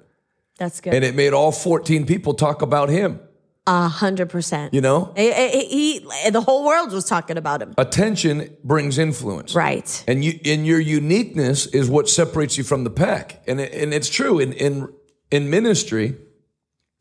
that's 0.57 0.80
good. 0.80 0.93
And 0.93 1.03
it 1.03 1.15
made 1.15 1.34
all 1.34 1.52
14 1.52 2.06
people 2.06 2.35
talk 2.35 2.61
about 2.61 2.89
him, 2.89 3.19
A 3.68 3.88
hundred 3.88 4.30
percent. 4.30 4.74
you 4.74 4.82
know? 4.82 5.14
He, 5.16 5.32
he- 5.32 6.00
he- 6.00 6.30
the 6.32 6.42
whole 6.42 6.66
world 6.66 6.92
was 6.92 7.06
talking 7.06 7.38
about 7.38 7.62
him. 7.62 7.74
Attention 7.78 8.58
brings 8.64 8.98
influence. 8.98 9.54
Right. 9.54 10.04
And 10.08 10.26
you 10.26 10.40
and 10.46 10.66
your 10.66 10.80
uniqueness 10.80 11.68
is 11.68 11.88
what 11.90 12.10
separates 12.10 12.58
you 12.58 12.64
from 12.64 12.84
the 12.84 12.90
pack. 12.90 13.44
And 13.48 13.60
it, 13.62 13.72
and 13.74 13.94
it's 13.94 14.10
true 14.10 14.40
in 14.40 14.54
in 14.54 14.88
in 15.30 15.50
ministry, 15.52 16.16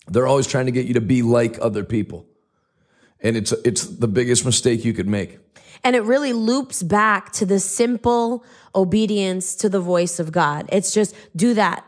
they're 0.07 0.27
always 0.27 0.47
trying 0.47 0.67
to 0.67 0.73
get 0.73 0.87
you 0.87 0.95
to 0.95 1.01
be 1.01 1.23
like 1.23 1.59
other 1.63 1.83
people. 1.83 2.27
And 3.21 3.37
it's 3.39 3.53
it's 3.65 3.87
the 3.87 4.09
biggest 4.09 4.45
mistake 4.45 4.85
you 4.85 4.93
could 4.93 5.09
make. 5.09 5.39
And 5.83 5.97
it 5.97 6.03
really 6.03 6.35
loops 6.35 6.83
back 6.83 7.33
to 7.33 7.47
the 7.47 7.59
simple 7.59 8.45
obedience 8.75 9.55
to 9.57 9.69
the 9.71 9.81
voice 9.81 10.19
of 10.21 10.31
God. 10.31 10.69
It's 10.71 10.93
just 10.93 11.15
do 11.35 11.55
that. 11.55 11.87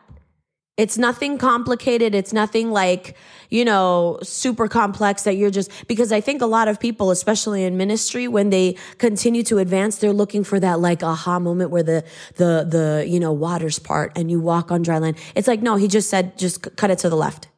It's 0.78 0.96
nothing 0.96 1.36
complicated. 1.36 2.14
It's 2.14 2.32
nothing 2.32 2.70
like, 2.70 3.14
you 3.50 3.62
know, 3.62 4.18
super 4.22 4.68
complex 4.68 5.24
that 5.24 5.34
you're 5.34 5.50
just, 5.50 5.70
because 5.86 6.12
I 6.12 6.22
think 6.22 6.40
a 6.40 6.46
lot 6.46 6.66
of 6.66 6.80
people, 6.80 7.10
especially 7.10 7.64
in 7.64 7.76
ministry, 7.76 8.26
when 8.26 8.48
they 8.48 8.78
continue 8.96 9.42
to 9.44 9.58
advance, 9.58 9.98
they're 9.98 10.14
looking 10.14 10.44
for 10.44 10.58
that 10.60 10.80
like 10.80 11.02
aha 11.02 11.38
moment 11.38 11.70
where 11.70 11.82
the, 11.82 12.04
the, 12.36 12.66
the, 12.66 13.04
you 13.06 13.20
know, 13.20 13.32
waters 13.32 13.78
part 13.78 14.12
and 14.16 14.30
you 14.30 14.40
walk 14.40 14.72
on 14.72 14.80
dry 14.80 14.98
land. 14.98 15.18
It's 15.34 15.46
like, 15.46 15.60
no, 15.60 15.76
he 15.76 15.88
just 15.88 16.08
said, 16.08 16.38
just 16.38 16.74
cut 16.76 16.90
it 16.90 16.98
to 17.00 17.10
the 17.10 17.16
left. 17.16 17.48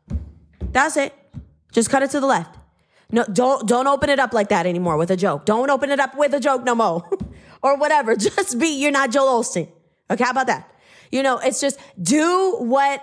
That's 0.72 0.96
it. 0.96 1.14
Just 1.70 1.90
cut 1.90 2.02
it 2.02 2.10
to 2.10 2.20
the 2.20 2.26
left. 2.26 2.58
No, 3.12 3.24
don't 3.32 3.68
don't 3.68 3.86
open 3.86 4.10
it 4.10 4.18
up 4.18 4.32
like 4.32 4.48
that 4.48 4.66
anymore 4.66 4.96
with 4.96 5.10
a 5.10 5.16
joke. 5.16 5.44
Don't 5.44 5.70
open 5.70 5.90
it 5.90 6.00
up 6.00 6.16
with 6.16 6.34
a 6.34 6.40
joke 6.40 6.64
no 6.64 6.74
more, 6.74 7.08
or 7.62 7.76
whatever. 7.76 8.16
Just 8.16 8.58
be. 8.58 8.80
You're 8.80 8.90
not 8.90 9.10
Joel 9.10 9.40
Osteen. 9.40 9.70
Okay, 10.10 10.24
how 10.24 10.30
about 10.30 10.46
that? 10.48 10.73
You 11.14 11.22
know, 11.22 11.38
it's 11.38 11.60
just 11.60 11.78
do 12.02 12.56
what 12.58 13.00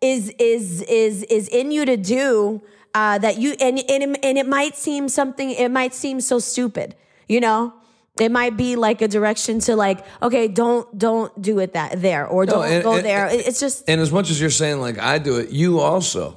is 0.00 0.30
is 0.38 0.82
is 0.82 1.24
is 1.24 1.48
in 1.48 1.72
you 1.72 1.84
to 1.84 1.96
do. 1.96 2.62
Uh, 2.94 3.18
that 3.18 3.38
you 3.38 3.50
and 3.60 3.78
and 3.78 4.02
it, 4.02 4.20
and 4.22 4.38
it 4.38 4.46
might 4.46 4.74
seem 4.76 5.08
something. 5.08 5.50
It 5.50 5.70
might 5.70 5.92
seem 5.92 6.20
so 6.20 6.38
stupid. 6.38 6.94
You 7.28 7.40
know. 7.40 7.74
It 8.20 8.32
might 8.32 8.56
be 8.56 8.74
like 8.74 9.00
a 9.00 9.06
direction 9.06 9.60
to 9.60 9.76
like, 9.76 10.04
okay, 10.20 10.48
don't 10.48 10.86
don't 10.98 11.30
do 11.40 11.60
it 11.60 11.74
that 11.74 12.02
there 12.02 12.26
or 12.26 12.46
don't 12.46 12.66
and- 12.66 12.82
go 12.82 12.94
and- 12.94 13.04
there. 13.04 13.26
It- 13.28 13.46
it's 13.46 13.60
just 13.60 13.88
And 13.88 14.00
as 14.00 14.10
much 14.10 14.28
as 14.30 14.40
you're 14.40 14.50
saying 14.50 14.80
like 14.80 14.98
I 14.98 15.18
do 15.18 15.36
it, 15.38 15.50
you 15.50 15.78
also 15.78 16.36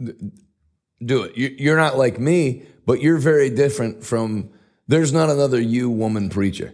do 0.00 1.22
it. 1.24 1.36
You- 1.36 1.56
You're 1.58 1.76
not 1.76 1.98
like 1.98 2.20
me, 2.20 2.62
but 2.86 3.00
you're 3.00 3.18
very 3.18 3.50
different 3.50 4.04
from. 4.04 4.50
There's 4.86 5.12
not 5.12 5.28
another 5.30 5.60
you 5.60 5.90
woman 5.90 6.28
preacher. 6.28 6.72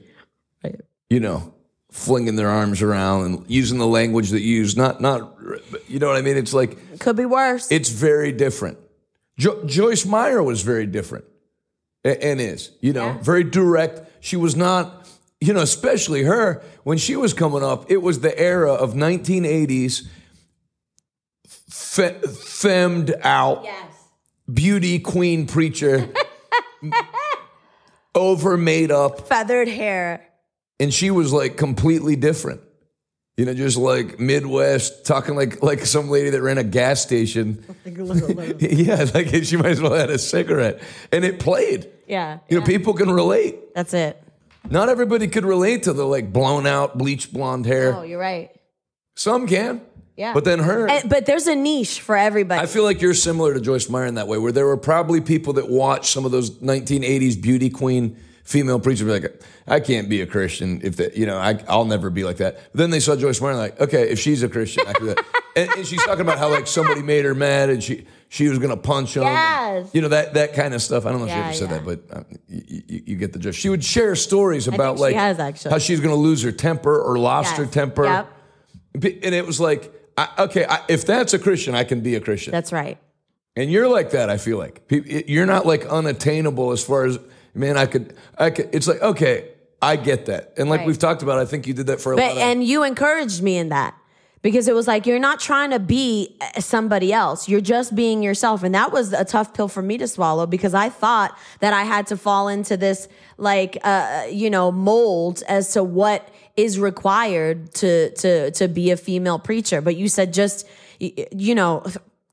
You 1.09 1.21
know, 1.21 1.55
flinging 1.91 2.37
their 2.37 2.49
arms 2.51 2.83
around 2.83 3.25
and 3.27 3.45
using 3.51 3.79
the 3.79 3.87
language 3.87 4.31
that 4.31 4.41
you 4.41 4.57
use. 4.57 4.77
Not 4.77 5.01
not. 5.01 5.35
You 5.87 5.99
know 5.99 6.07
what 6.09 6.17
I 6.17 6.23
mean? 6.23 6.37
It's 6.37 6.53
like 6.55 6.99
could 7.01 7.17
be 7.17 7.25
worse. 7.27 7.71
it's 7.71 7.89
very 7.89 8.33
different. 8.33 8.79
Jo- 9.39 9.65
Joyce 9.65 10.05
Meyer 10.05 10.43
was 10.43 10.63
very 10.63 10.85
different, 10.87 11.25
a- 12.05 12.23
and 12.25 12.41
is 12.41 12.71
you 12.81 12.93
know 12.93 13.19
very 13.23 13.45
direct. 13.45 14.03
She 14.21 14.37
was 14.37 14.57
not, 14.57 15.09
you 15.41 15.53
know, 15.55 15.61
especially 15.63 16.25
her 16.25 16.61
when 16.83 16.99
she 16.99 17.17
was 17.17 17.33
coming 17.33 17.63
up. 17.63 17.91
It 17.91 18.03
was 18.03 18.21
the 18.21 18.37
era 18.39 18.73
of 18.75 18.95
1980s, 18.95 20.03
fe- 21.71 22.19
femmed 22.21 23.15
out 23.23 23.65
beauty 24.53 24.99
queen 24.99 25.47
preacher, 25.47 26.09
over 28.15 28.57
made 28.57 28.91
up, 28.91 29.29
feathered 29.29 29.69
hair. 29.69 30.25
And 30.81 30.93
she 30.93 31.11
was 31.11 31.33
like 31.33 31.57
completely 31.57 32.17
different. 32.17 32.61
You 33.37 33.45
know, 33.45 33.55
just 33.55 33.77
like 33.77 34.19
Midwest, 34.19 35.07
talking 35.07 35.37
like 35.37 35.63
like 35.63 35.87
some 35.87 36.11
lady 36.11 36.31
that 36.31 36.43
ran 36.43 36.59
a 36.59 36.65
gas 36.65 37.01
station. 37.01 37.65
yeah, 38.59 39.07
like 39.15 39.29
she 39.45 39.57
might 39.57 39.71
as 39.71 39.81
well 39.81 39.93
have 39.93 40.01
had 40.01 40.11
a 40.11 40.19
cigarette, 40.19 40.81
and 41.13 41.25
it 41.25 41.39
played. 41.39 41.89
Yeah, 42.09 42.39
You 42.49 42.59
know, 42.59 42.67
people 42.67 42.95
can 42.95 43.11
relate. 43.11 43.75
that's 43.75 43.95
it. 43.95 44.21
Not 44.71 44.89
everybody 44.89 45.29
could 45.29 45.45
relate 45.45 45.85
to 45.85 45.93
the 45.93 46.05
like 46.05 46.33
blown 46.33 46.67
out, 46.67 46.99
bleached 46.99 47.33
blonde 47.33 47.65
hair. 47.67 47.95
Oh, 47.95 48.03
you're 48.03 48.19
right. 48.19 48.51
Some 49.15 49.47
can. 49.47 49.83
Yeah. 50.17 50.35
But 50.35 50.45
then 50.45 50.59
her, 50.59 50.91
And, 50.91 51.09
but 51.09 51.27
there's 51.27 51.47
a 51.47 51.55
niche 51.55 52.01
for 52.01 52.17
everybody. 52.17 52.61
I 52.61 52.67
feel 52.67 52.83
like 52.83 53.01
you're 53.01 53.15
similar 53.15 53.55
to 53.55 53.61
Joyce 53.61 53.89
Meyer 53.89 54.07
in 54.07 54.17
that 54.17 54.27
way, 54.27 54.37
where 54.37 54.51
there 54.51 54.67
were 54.67 54.77
probably 54.77 55.21
people 55.21 55.53
that 55.55 55.69
watched 55.69 56.07
some 56.13 56.25
of 56.25 56.33
those 56.33 56.51
1980s 56.59 57.41
beauty 57.41 57.71
queen 57.71 58.17
female 58.49 58.81
preachers 58.81 59.07
be 59.07 59.13
like, 59.13 59.43
I 59.67 59.79
can't 59.79 60.09
be 60.09 60.23
a 60.23 60.27
Christian 60.27 60.81
if 60.83 60.97
that, 60.97 61.19
you 61.19 61.27
know, 61.27 61.37
I, 61.37 61.63
I'll 61.69 61.85
never 61.85 62.09
be 62.09 62.25
like 62.25 62.39
that. 62.39 62.55
But 62.73 62.79
then 62.79 62.89
they 62.89 62.99
saw 62.99 63.15
Joyce 63.15 63.43
Meyer 63.43 63.55
like, 63.55 63.79
okay, 63.79 64.09
if 64.09 64.19
she's 64.19 64.43
a 64.43 64.49
Christian, 64.49 64.85
I 64.89 64.95
can 64.95 65.07
do 65.07 65.15
that. 65.15 65.25
and, 65.57 65.71
and 65.73 65.87
she's 65.87 66.03
talking 66.03 66.23
about 66.23 66.39
how 66.39 66.49
like 66.49 66.67
somebody 66.67 67.03
made 67.03 67.27
her 67.27 67.35
mad 67.35 67.69
and 67.69 67.85
she 67.85 68.07
she 68.31 68.49
was 68.49 68.59
going 68.59 68.71
to 68.71 68.77
punch 68.77 69.17
him. 69.17 69.25
and, 69.25 69.89
you 69.93 70.01
know, 70.01 70.09
that, 70.09 70.33
that 70.35 70.55
kind 70.55 70.73
of 70.73 70.81
stuff. 70.81 71.05
I 71.05 71.11
don't 71.11 71.21
know 71.21 71.27
if 71.27 71.33
she 71.33 71.39
ever 71.39 71.53
said 71.53 71.71
yeah. 71.71 71.79
that, 71.79 71.85
but 71.85 72.17
uh, 72.17 72.25
you, 72.49 72.83
you, 72.87 73.03
you 73.07 73.17
get 73.17 73.35
the 73.35 73.39
gist. 73.39 73.59
She 73.59 73.69
would 73.69 73.85
share 73.85 74.17
stories 74.17 74.67
about 74.67 74.97
she 74.97 75.03
like 75.03 75.15
has, 75.15 75.39
actually. 75.39 75.71
how 75.71 75.79
she's 75.79 76.01
going 76.01 76.15
to 76.15 76.21
lose 76.21 76.43
her 76.43 76.53
temper 76.53 76.99
or 76.99 77.19
lost 77.19 77.51
Yes. 77.51 77.59
her 77.59 77.67
temper. 77.67 78.05
Yep. 78.05 78.33
And 78.95 79.35
it 79.35 79.47
was 79.47 79.61
like, 79.61 79.93
I, 80.17 80.29
okay, 80.41 80.65
I, 80.67 80.81
if 80.89 81.07
that's 81.07 81.35
a 81.35 81.39
Christian, 81.39 81.75
I 81.75 81.85
can 81.85 82.01
be 82.01 82.15
a 82.15 82.21
Christian. 82.21 82.53
That's 82.53 82.73
right. 82.73 82.99
And 83.57 83.71
you're 83.71 83.89
like 83.89 84.11
that. 84.13 84.31
I 84.31 84.39
feel 84.39 84.57
like 84.57 84.83
you're 84.91 85.47
not 85.47 85.67
like 85.67 85.85
unattainable 85.87 86.73
as 86.73 86.83
far 86.83 87.05
as 87.05 87.19
man. 87.55 87.77
I 87.77 87.87
could. 87.87 88.15
I 88.37 88.51
could. 88.51 88.69
It's 88.73 88.87
like 88.89 89.01
okay, 89.03 89.51
I 89.81 89.97
get 89.97 90.27
that. 90.27 90.55
And 90.57 90.69
like 90.71 90.81
Right. 90.81 90.87
we've 90.87 90.99
talked 90.99 91.23
about, 91.23 91.39
I 91.39 91.45
think 91.45 91.67
you 91.67 91.75
did 91.75 91.87
that 91.87 92.01
for 92.01 92.13
a 92.13 92.17
But 92.17 92.23
lot. 92.23 92.33
Of, 92.33 92.39
and 92.39 92.65
you 92.65 92.83
encouraged 92.85 93.43
me 93.43 93.57
in 93.59 93.69
that 93.71 93.95
because 94.43 94.69
it 94.69 94.75
was 94.75 94.87
like 94.87 95.07
you're 95.07 95.19
not 95.19 95.41
trying 95.41 95.71
to 95.71 95.79
be 95.79 96.37
uh, 96.41 96.61
somebody 96.61 97.13
else. 97.13 97.49
You're 97.49 97.61
just 97.61 97.95
being 97.95 98.23
yourself, 98.23 98.63
and 98.63 98.75
that 98.75 98.93
was 98.93 99.13
a 99.13 99.25
tough 99.25 99.55
pill 99.55 99.69
for 99.69 99.83
me 99.83 99.99
to 99.99 100.09
swallow 100.09 100.47
because 100.47 100.75
I 100.75 100.89
thought 100.89 101.37
that 101.61 101.73
I 101.73 101.83
had 101.85 102.07
to 102.09 102.17
fall 102.17 102.49
into 102.49 102.77
this 102.77 103.09
like 103.37 103.79
uh, 103.83 104.27
you 104.31 104.51
know 104.51 104.71
mold 104.73 105.43
as 105.49 105.73
to 105.73 105.83
what 105.85 106.29
is 106.57 106.79
required 106.79 107.73
to 107.75 108.11
to 108.17 108.51
to 108.53 108.69
be 108.69 108.91
a 108.91 108.97
female 108.97 109.39
preacher. 109.39 109.81
But 109.81 109.97
you 109.97 110.09
said 110.09 110.33
just 110.33 110.67
you 111.01 111.55
know 111.55 111.85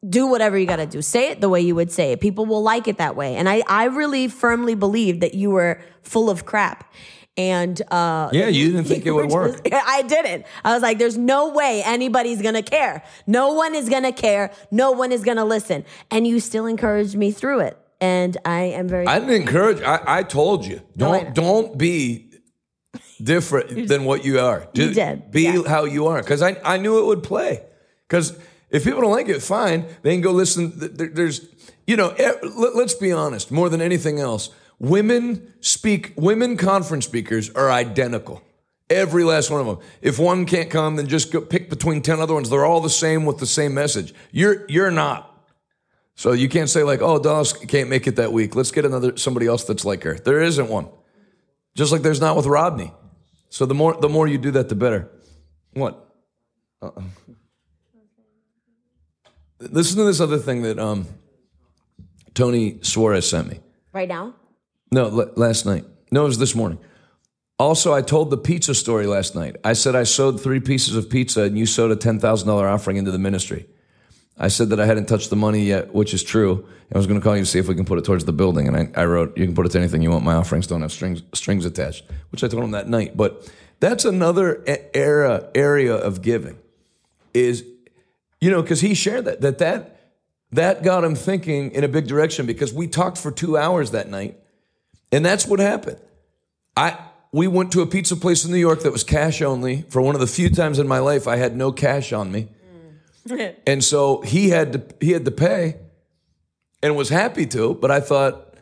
do 0.07 0.27
whatever 0.27 0.57
you 0.57 0.65
got 0.65 0.77
to 0.77 0.86
do. 0.86 1.02
Say 1.02 1.32
it 1.32 1.41
the 1.41 1.49
way 1.49 1.61
you 1.61 1.76
would 1.76 1.91
say 1.91 2.11
it. 2.11 2.22
People 2.22 2.45
will 2.45 2.61
like 2.61 2.88
it 2.88 2.98
that 2.98 3.15
way. 3.15 3.36
And 3.36 3.49
I, 3.49 3.64
I 3.68 3.86
really 3.86 4.27
firmly 4.27 4.76
believed 4.76 5.22
that 5.22 5.34
you 5.34 5.52
were 5.52 5.82
full 6.03 6.30
of 6.30 6.45
crap. 6.45 6.91
And 7.38 7.82
uh, 7.91 8.30
Yeah, 8.32 8.48
you 8.48 8.72
didn't 8.72 8.86
think 8.86 9.06
it 9.06 9.11
would 9.11 9.30
work. 9.32 9.68
I 9.73 10.03
didn't. 10.03 10.45
I 10.64 10.73
was 10.73 10.82
like, 10.82 10.99
there's 10.99 11.18
no 11.18 11.49
way 11.49 11.82
anybody's 11.86 12.41
gonna 12.41 12.64
care. 12.64 13.03
No 13.27 13.53
one 13.53 13.76
is 13.76 13.90
gonna 13.90 14.14
care. 14.14 14.52
No 14.72 14.91
one 14.91 15.11
is 15.11 15.23
gonna 15.23 15.45
listen. 15.45 15.86
And 16.11 16.26
you 16.26 16.40
still 16.40 16.65
encouraged 16.65 17.15
me 17.15 17.32
through 17.32 17.61
it. 17.61 17.77
And 17.99 18.38
I 18.45 18.61
am 18.61 18.88
very 18.88 19.07
I 19.07 19.19
didn't 19.19 19.36
encourage. 19.36 19.82
I, 19.82 20.02
I 20.06 20.23
told 20.23 20.65
you 20.65 20.82
don't 20.95 21.26
know. 21.26 21.32
don't 21.32 21.77
be 21.77 22.30
different 23.22 23.88
than 23.88 24.06
what 24.06 24.23
you 24.23 24.40
are. 24.40 24.68
You 24.73 24.94
did, 24.94 25.32
be 25.32 25.44
yeah. 25.44 25.61
how 25.65 25.86
you 25.86 26.07
are 26.07 26.22
because 26.22 26.41
I 26.41 26.57
I 26.64 26.77
knew 26.77 26.99
it 26.99 27.06
would 27.06 27.23
play 27.23 27.64
because. 28.07 28.38
If 28.69 28.83
people 28.83 29.01
don't 29.01 29.11
like 29.11 29.29
it, 29.29 29.41
fine. 29.41 29.85
They 30.01 30.13
can 30.13 30.21
go 30.21 30.31
listen. 30.31 30.73
There's, 30.75 31.47
you 31.87 31.95
know, 31.97 32.13
let- 32.43 32.75
let's 32.75 32.93
be 32.93 33.11
honest. 33.11 33.51
More 33.51 33.69
than 33.69 33.81
anything 33.81 34.19
else, 34.19 34.49
Women 34.79 35.53
speak, 35.61 36.13
women 36.17 36.57
conference 36.57 37.05
speakers 37.05 37.49
are 37.51 37.71
identical. 37.71 38.41
Every 38.89 39.23
last 39.23 39.49
one 39.49 39.61
of 39.61 39.67
them. 39.67 39.79
If 40.01 40.19
one 40.19 40.45
can't 40.45 40.69
come, 40.69 40.95
then 40.97 41.07
just 41.07 41.31
pick 41.49 41.69
between 41.69 42.01
10 42.01 42.19
other 42.19 42.33
ones. 42.33 42.49
They're 42.49 42.65
all 42.65 42.81
the 42.81 42.89
same 42.89 43.25
with 43.25 43.37
the 43.37 43.45
same 43.47 43.73
message. 43.73 44.13
You're, 44.31 44.65
you're 44.69 44.91
not. 44.91 45.31
So 46.15 46.33
you 46.33 46.49
can't 46.49 46.69
say 46.69 46.83
like, 46.83 47.01
oh, 47.01 47.19
Dallas 47.19 47.53
can't 47.53 47.89
make 47.89 48.05
it 48.05 48.17
that 48.17 48.31
week. 48.31 48.55
Let's 48.55 48.71
get 48.71 48.85
another, 48.85 49.17
somebody 49.17 49.47
else 49.47 49.63
that's 49.63 49.85
like 49.85 50.03
her. 50.03 50.15
There 50.15 50.41
isn't 50.41 50.69
one. 50.69 50.87
Just 51.75 51.91
like 51.91 52.03
there's 52.03 52.21
not 52.21 52.35
with 52.35 52.45
Rodney. 52.45 52.93
So 53.49 53.65
the 53.65 53.73
more, 53.73 53.99
the 53.99 54.09
more 54.09 54.27
you 54.27 54.37
do 54.37 54.51
that, 54.51 54.69
the 54.69 54.75
better. 54.75 55.09
What? 55.73 56.05
Uh-uh. 56.81 57.01
Listen 59.71 59.97
to 59.97 60.03
this 60.05 60.19
other 60.19 60.37
thing 60.37 60.63
that 60.63 60.79
um, 60.79 61.07
Tony 62.33 62.79
Suarez 62.81 63.29
sent 63.29 63.47
me. 63.47 63.59
Right 63.93 64.07
now? 64.07 64.33
No, 64.91 65.05
l- 65.05 65.31
last 65.35 65.65
night. 65.65 65.85
No, 66.11 66.23
it 66.23 66.27
was 66.27 66.37
this 66.37 66.55
morning. 66.55 66.79
Also, 67.57 67.93
I 67.93 68.01
told 68.01 68.29
the 68.29 68.37
pizza 68.37 68.75
story 68.75 69.07
last 69.07 69.33
night. 69.33 69.55
I 69.63 69.73
said 69.73 69.95
I 69.95 70.03
sewed 70.03 70.39
three 70.41 70.59
pieces 70.59 70.95
of 70.95 71.09
pizza 71.09 71.43
and 71.43 71.57
you 71.57 71.65
sewed 71.65 71.91
a 71.91 71.95
$10,000 71.95 72.47
offering 72.47 72.97
into 72.97 73.11
the 73.11 73.17
ministry. 73.19 73.65
I 74.37 74.49
said 74.49 74.69
that 74.71 74.79
I 74.81 74.85
hadn't 74.85 75.05
touched 75.05 75.29
the 75.29 75.37
money 75.37 75.63
yet, 75.63 75.93
which 75.93 76.13
is 76.13 76.21
true. 76.21 76.67
I 76.93 76.97
was 76.97 77.07
going 77.07 77.17
to 77.17 77.23
call 77.23 77.37
you 77.37 77.43
to 77.43 77.45
see 77.49 77.59
if 77.59 77.69
we 77.69 77.75
can 77.75 77.85
put 77.85 77.97
it 77.97 78.03
towards 78.03 78.25
the 78.25 78.33
building. 78.33 78.67
And 78.67 78.75
I, 78.75 79.01
I 79.01 79.05
wrote, 79.05 79.37
you 79.37 79.45
can 79.45 79.55
put 79.55 79.65
it 79.65 79.71
to 79.71 79.79
anything 79.79 80.01
you 80.01 80.11
want. 80.11 80.25
My 80.25 80.33
offerings 80.33 80.67
don't 80.67 80.81
have 80.81 80.91
strings, 80.91 81.23
strings 81.33 81.65
attached, 81.65 82.03
which 82.31 82.43
I 82.43 82.49
told 82.49 82.65
him 82.65 82.71
that 82.71 82.89
night. 82.89 83.15
But 83.15 83.49
that's 83.79 84.03
another 84.03 84.61
era, 84.93 85.49
area 85.55 85.95
of 85.95 86.21
giving 86.21 86.57
is, 87.33 87.63
you 88.45 88.51
know, 88.51 88.61
because 88.61 88.80
he 88.80 88.93
shared 88.93 89.26
that, 89.26 89.41
that, 89.41 89.57
that, 89.57 89.99
that 90.51 90.84
got 90.84 91.03
him 91.03 91.15
thinking 91.15 91.72
in 91.72 91.84
a 91.84 91.88
big 91.88 92.05
direction 92.05 92.45
because 92.45 92.72
we 92.72 92.85
talked 92.85 93.17
for 93.17 93.31
two 93.31 93.57
hours 93.57 93.89
that 93.89 94.07
night. 94.07 94.38
And 95.11 95.26
that's 95.26 95.47
what 95.47 95.59
happened. 95.59 95.97
I, 96.77 96.95
we 97.31 97.47
went 97.47 97.72
to 97.72 97.81
a 97.81 97.88
pizza 97.88 98.15
place 98.15 98.45
in 98.45 98.51
New 98.51 98.59
York 98.59 98.84
that 98.84 98.91
was 98.91 99.03
cash 99.03 99.41
only. 99.41 99.81
For 99.89 99.99
one 99.99 100.13
of 100.13 100.22
the 100.22 100.27
few 100.27 100.51
times 100.51 100.77
in 100.77 100.88
my 100.88 100.99
life, 100.99 101.27
I 101.27 101.38
had 101.38 101.57
no 101.57 101.72
cash 101.72 102.13
on 102.13 102.31
me. 102.31 102.49
Mm. 103.27 103.55
and 103.65 103.84
so 103.84 104.22
he 104.22 104.49
had 104.49 104.73
to 104.73 104.95
he 105.03 105.13
had 105.13 105.26
to 105.26 105.31
pay 105.31 105.77
and 106.84 106.95
was 106.95 107.09
happy 107.09 107.47
to, 107.47 107.73
but 107.73 107.89
I 107.89 107.99
thought, 107.99 108.53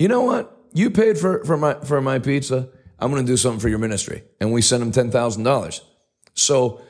you 0.00 0.08
know 0.08 0.22
what? 0.22 0.52
You 0.72 0.90
paid 0.90 1.16
for, 1.16 1.44
for 1.44 1.56
my 1.56 1.74
for 1.74 2.00
my 2.00 2.18
pizza. 2.18 2.70
I'm 2.98 3.12
gonna 3.12 3.22
do 3.22 3.36
something 3.36 3.60
for 3.60 3.68
your 3.68 3.78
ministry. 3.78 4.24
And 4.40 4.52
we 4.52 4.62
sent 4.62 4.82
him 4.82 4.90
ten 4.90 5.12
thousand 5.12 5.44
dollars. 5.44 5.80
So 6.34 6.80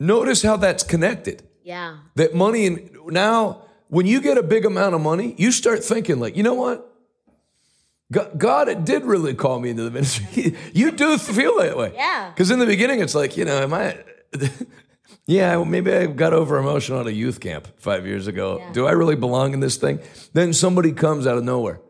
notice 0.00 0.40
how 0.42 0.56
that's 0.56 0.82
connected. 0.82 1.42
Yeah. 1.68 1.98
That 2.14 2.34
money 2.34 2.66
and 2.66 2.90
now 3.08 3.60
when 3.88 4.06
you 4.06 4.22
get 4.22 4.38
a 4.38 4.42
big 4.42 4.64
amount 4.64 4.94
of 4.94 5.02
money, 5.02 5.34
you 5.36 5.52
start 5.52 5.84
thinking 5.84 6.18
like, 6.18 6.34
you 6.34 6.42
know 6.42 6.54
what? 6.54 6.90
God, 8.10 8.38
God 8.38 8.84
did 8.86 9.04
really 9.04 9.34
call 9.34 9.60
me 9.60 9.68
into 9.68 9.82
the 9.82 9.90
ministry. 9.90 10.56
you 10.72 10.92
do 10.92 11.18
feel 11.18 11.58
that 11.58 11.76
way. 11.76 11.92
Yeah. 11.94 12.30
Because 12.30 12.50
in 12.50 12.58
the 12.58 12.64
beginning, 12.64 13.00
it's 13.00 13.14
like, 13.14 13.36
you 13.36 13.44
know, 13.44 13.62
am 13.62 13.74
I, 13.74 13.98
yeah, 15.26 15.56
well, 15.56 15.66
maybe 15.66 15.92
I 15.92 16.06
got 16.06 16.32
over 16.32 16.56
emotional 16.56 17.00
at 17.00 17.06
a 17.06 17.12
youth 17.12 17.38
camp 17.38 17.68
five 17.76 18.06
years 18.06 18.28
ago. 18.28 18.60
Yeah. 18.60 18.72
Do 18.72 18.86
I 18.86 18.92
really 18.92 19.16
belong 19.16 19.52
in 19.52 19.60
this 19.60 19.76
thing? 19.76 20.00
Then 20.32 20.54
somebody 20.54 20.92
comes 20.92 21.26
out 21.26 21.36
of 21.36 21.44
nowhere. 21.44 21.82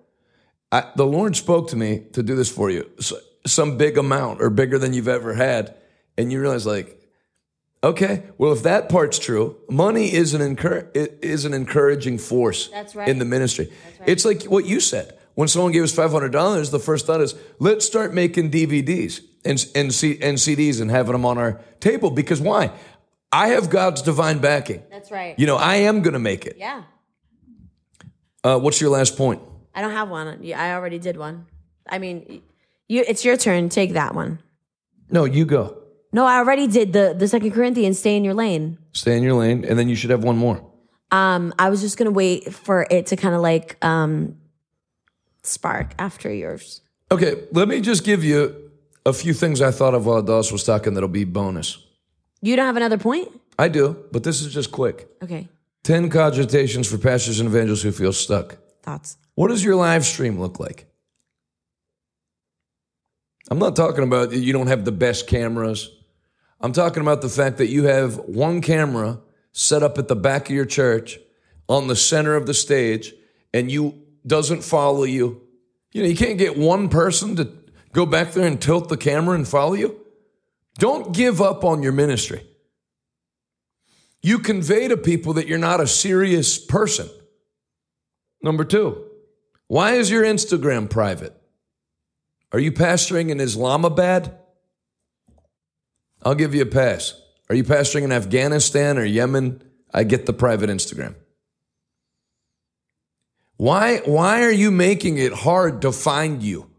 I, 0.73 0.91
the 0.97 1.07
Lord 1.07 1.37
spoke 1.37 1.69
to 1.69 1.77
me 1.77 2.03
to 2.15 2.25
do 2.25 2.35
this 2.35 2.51
for 2.51 2.69
you, 2.69 2.91
so, 2.99 3.17
some 3.47 3.77
big 3.77 3.97
amount 3.97 4.43
or 4.43 4.51
bigger 4.51 4.77
than 4.77 4.93
you've 4.93 5.07
ever 5.07 5.35
had. 5.35 5.77
And 6.17 6.33
you 6.33 6.41
realize, 6.41 6.67
like, 6.67 6.98
okay, 7.83 8.25
well, 8.39 8.53
if 8.53 8.63
that 8.63 8.89
part's 8.89 9.19
true, 9.19 9.57
money 9.69 10.13
is 10.13 10.35
an, 10.35 10.41
encour- 10.41 10.89
is 10.95 11.45
an 11.45 11.55
encouraging 11.55 12.19
force 12.19 12.69
That's 12.69 12.95
right. 12.95 13.09
in 13.09 13.19
the 13.19 13.25
ministry. 13.25 13.73
It's 14.07 14.25
like 14.25 14.45
what 14.45 14.65
you 14.67 14.81
said. 14.81 15.15
When 15.35 15.47
someone 15.47 15.71
gave 15.71 15.85
us 15.85 15.95
$500, 15.95 16.71
the 16.73 16.81
first 16.81 17.07
thought 17.07 17.21
is, 17.21 17.35
let's 17.61 17.87
start 17.87 18.13
making 18.13 18.51
DVDs 18.51 19.21
and, 19.45 19.65
and, 19.77 19.95
C, 19.95 20.19
and 20.21 20.37
CDs 20.37 20.81
and 20.81 20.91
having 20.91 21.13
them 21.13 21.25
on 21.25 21.39
our 21.39 21.61
table. 21.79 22.11
Because 22.11 22.41
why? 22.41 22.73
I 23.31 23.49
have 23.49 23.71
God's 23.71 24.03
divine 24.03 24.39
backing. 24.41 24.83
That's 24.91 25.13
right. 25.13 25.39
You 25.39 25.47
know, 25.47 25.57
I 25.57 25.77
am 25.77 26.03
going 26.03 26.15
to 26.15 26.19
make 26.19 26.45
it. 26.45 26.57
yeah. 26.59 26.83
Uh, 28.43 28.59
what's 28.59 28.81
your 28.81 28.91
last 28.91 29.17
point? 29.17 29.43
I 29.75 29.81
don't 29.81 29.91
have 29.91 30.09
one. 30.09 30.45
I 30.55 30.73
already 30.73 30.99
did 30.99 31.17
one. 31.17 31.47
I 31.89 31.99
mean, 31.99 32.43
you 32.89 33.05
it's 33.07 33.25
your 33.25 33.37
turn. 33.37 33.69
Take 33.69 33.93
that 33.93 34.15
one. 34.15 34.39
No, 35.11 35.25
you 35.25 35.45
go. 35.45 35.77
No, 36.13 36.25
I 36.25 36.39
already 36.39 36.67
did 36.67 36.93
the 36.93 37.15
the 37.17 37.29
Second 37.29 37.53
Corinthians. 37.53 37.99
Stay 37.99 38.17
in 38.17 38.25
your 38.25 38.35
lane. 38.35 38.79
Stay 38.93 39.17
in 39.17 39.23
your 39.23 39.35
lane, 39.35 39.65
and 39.65 39.79
then 39.79 39.89
you 39.89 39.97
should 39.97 40.11
have 40.11 40.25
one 40.25 40.37
more. 40.37 40.65
Um, 41.11 41.55
I 41.59 41.71
was 41.71 41.81
just 41.81 41.97
gonna 41.97 42.11
wait 42.11 42.53
for 42.53 42.87
it 42.91 43.07
to 43.07 43.17
kind 43.17 43.35
of 43.35 43.41
like 43.41 43.77
um 43.85 44.37
spark 45.43 45.95
after 45.99 46.33
yours. 46.33 46.81
Okay, 47.11 47.45
let 47.53 47.69
me 47.69 47.81
just 47.81 48.05
give 48.05 48.23
you 48.25 48.71
a 49.07 49.13
few 49.13 49.33
things 49.33 49.61
I 49.63 49.71
thought 49.71 49.95
of 49.95 50.07
while 50.07 50.23
Dallas 50.23 50.53
was 50.53 50.65
talking 50.65 50.95
that'll 50.95 51.09
be 51.09 51.25
bonus. 51.25 51.79
You 52.43 52.55
don't 52.57 52.67
have 52.67 52.77
another 52.77 52.99
point? 52.99 53.29
I 53.59 53.69
do, 53.69 53.97
but 54.13 54.23
this 54.23 54.41
is 54.41 54.53
just 54.53 54.71
quick. 54.71 55.09
Okay. 55.23 55.49
10 55.85 56.11
cogitations 56.11 56.87
for 56.87 56.99
pastors 56.99 57.41
and 57.41 57.49
evangelists 57.49 57.83
who 57.83 57.93
feel 57.93 58.13
stuck. 58.13 58.59
Thoughts. 58.83 59.17
What 59.35 59.49
does 59.49 59.65
your 59.65 59.75
live 59.75 60.05
stream 60.05 60.39
look 60.39 60.61
like? 60.61 60.87
I'm 63.51 63.59
not 63.59 63.75
talking 63.75 64.05
about 64.05 64.33
you 64.33 64.53
don't 64.53 64.67
have 64.67 64.85
the 64.85 64.93
best 64.93 65.27
cameras. 65.27 65.91
I'm 66.61 66.73
talking 66.73 67.03
about 67.03 67.23
the 67.23 67.29
fact 67.29 67.59
that 67.59 67.69
you 67.69 67.85
have 67.85 68.17
one 68.17 68.61
camera 68.61 69.21
set 69.53 69.83
up 69.83 69.99
at 69.99 70.09
the 70.09 70.17
back 70.17 70.49
of 70.49 70.55
your 70.55 70.65
church 70.65 71.19
on 71.69 71.87
the 71.87 71.97
center 71.97 72.35
of 72.35 72.47
the 72.47 72.55
stage 72.55 73.15
and 73.55 73.71
you 73.71 74.03
doesn't 74.27 74.65
follow 74.65 75.05
you. 75.05 75.41
You 75.93 76.03
know, 76.03 76.09
you 76.09 76.17
can't 76.17 76.39
get 76.39 76.57
one 76.57 76.89
person 76.89 77.37
to 77.37 77.51
go 77.93 78.07
back 78.07 78.33
there 78.33 78.47
and 78.47 78.61
tilt 78.61 78.89
the 78.89 78.97
camera 78.97 79.35
and 79.35 79.47
follow 79.47 79.75
you. 79.75 80.01
Don't 80.79 81.15
give 81.15 81.41
up 81.41 81.65
on 81.65 81.83
your 81.83 81.93
ministry. 81.93 82.45
You 84.23 84.39
convey 84.41 84.89
to 84.89 84.97
people 84.97 85.35
that 85.35 85.47
you're 85.47 85.59
not 85.59 85.81
a 85.81 85.87
serious 85.87 86.59
person. 86.59 87.09
Number 88.43 88.65
two, 88.65 89.05
why 89.67 89.95
is 89.95 90.11
your 90.11 90.25
Instagram 90.25 90.91
private? 90.91 91.35
Are 92.53 92.59
you 92.59 92.73
pastoring 92.73 93.31
in 93.31 93.41
Islamabad? 93.41 94.37
I'll 96.23 96.35
give 96.35 96.55
you 96.55 96.62
a 96.62 96.66
pass. 96.66 97.20
Are 97.49 97.55
you 97.55 97.65
pastoring 97.65 98.03
in 98.03 98.12
Afghanistan 98.12 98.99
or 98.99 99.05
Yemen? 99.05 99.62
I 99.93 100.05
get 100.05 100.27
the 100.27 100.32
private 100.32 100.69
Instagram. 100.69 101.15
Why, 103.57 103.99
why 103.99 104.43
are 104.45 104.53
you 104.53 104.70
making 104.70 105.19
it 105.19 105.32
hard 105.32 105.82
to 105.82 105.93
find 105.93 106.43
you? 106.43 106.70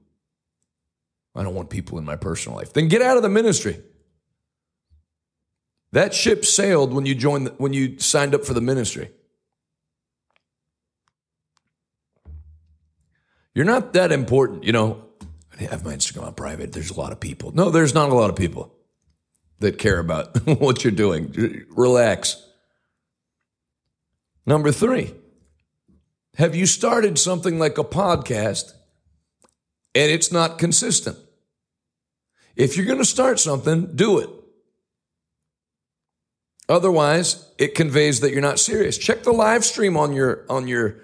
I 1.35 1.43
don't 1.43 1.55
want 1.55 1.69
people 1.69 1.97
in 1.97 2.05
my 2.05 2.15
personal 2.15 2.57
life. 2.57 2.73
Then 2.73 2.87
get 2.87 3.01
out 3.01 3.17
of 3.17 3.23
the 3.23 3.29
ministry. 3.29 3.81
That 5.91 6.13
ship 6.13 6.45
sailed 6.45 6.93
when 6.93 7.05
you 7.05 7.15
joined, 7.15 7.51
when 7.57 7.73
you 7.73 7.97
signed 7.99 8.35
up 8.35 8.45
for 8.45 8.53
the 8.53 8.61
ministry. 8.61 9.09
You're 13.55 13.65
not 13.65 13.93
that 13.93 14.11
important, 14.11 14.63
you 14.63 14.71
know. 14.71 15.05
I 15.59 15.63
have 15.63 15.83
my 15.83 15.93
Instagram 15.93 16.23
on 16.23 16.33
private. 16.35 16.71
There's 16.71 16.91
a 16.91 16.97
lot 16.97 17.11
of 17.11 17.19
people. 17.19 17.51
No, 17.53 17.69
there's 17.69 17.93
not 17.93 18.09
a 18.09 18.13
lot 18.13 18.29
of 18.29 18.35
people 18.35 18.73
that 19.59 19.77
care 19.77 19.99
about 19.99 20.37
what 20.59 20.83
you're 20.83 20.91
doing. 20.91 21.65
Relax. 21.69 22.45
Number 24.45 24.71
three, 24.71 25.13
have 26.35 26.55
you 26.55 26.65
started 26.65 27.19
something 27.19 27.59
like 27.59 27.77
a 27.77 27.83
podcast 27.83 28.71
and 29.93 30.11
it's 30.11 30.31
not 30.31 30.57
consistent? 30.57 31.17
If 32.55 32.75
you're 32.75 32.85
going 32.85 32.97
to 32.99 33.05
start 33.05 33.39
something, 33.39 33.95
do 33.95 34.19
it. 34.19 34.29
Otherwise, 36.67 37.51
it 37.57 37.73
conveys 37.73 38.19
that 38.19 38.31
you're 38.31 38.41
not 38.41 38.59
serious. 38.59 38.97
Check 38.97 39.23
the 39.23 39.31
live 39.31 39.65
stream 39.65 39.97
on 39.97 40.13
your 40.13 40.45
on 40.49 40.67
your 40.67 40.97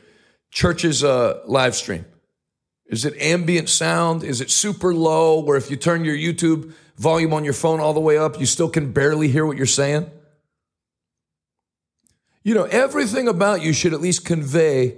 church's 0.52 1.04
uh, 1.04 1.42
live 1.46 1.76
stream. 1.76 2.06
Is 2.88 3.04
it 3.04 3.16
ambient 3.20 3.70
sound? 3.70 4.24
Is 4.24 4.42
it 4.42 4.52
super 4.52 4.94
low 4.94 5.40
where 5.40 5.58
if 5.58 5.72
you 5.72 5.76
turn 5.76 6.06
your 6.06 6.16
YouTube 6.16 6.74
volume 6.98 7.34
on 7.34 7.44
your 7.44 7.54
phone 7.54 7.80
all 7.80 7.94
the 7.94 8.00
way 8.00 8.18
up, 8.18 8.40
you 8.40 8.46
still 8.46 8.70
can 8.70 8.92
barely 8.92 9.28
hear 9.28 9.46
what 9.46 9.58
you're 9.58 9.66
saying? 9.66 10.10
You 12.44 12.54
know, 12.54 12.64
everything 12.66 13.28
about 13.28 13.62
you 13.62 13.74
should 13.74 13.94
at 13.94 14.02
least 14.02 14.24
convey. 14.24 14.98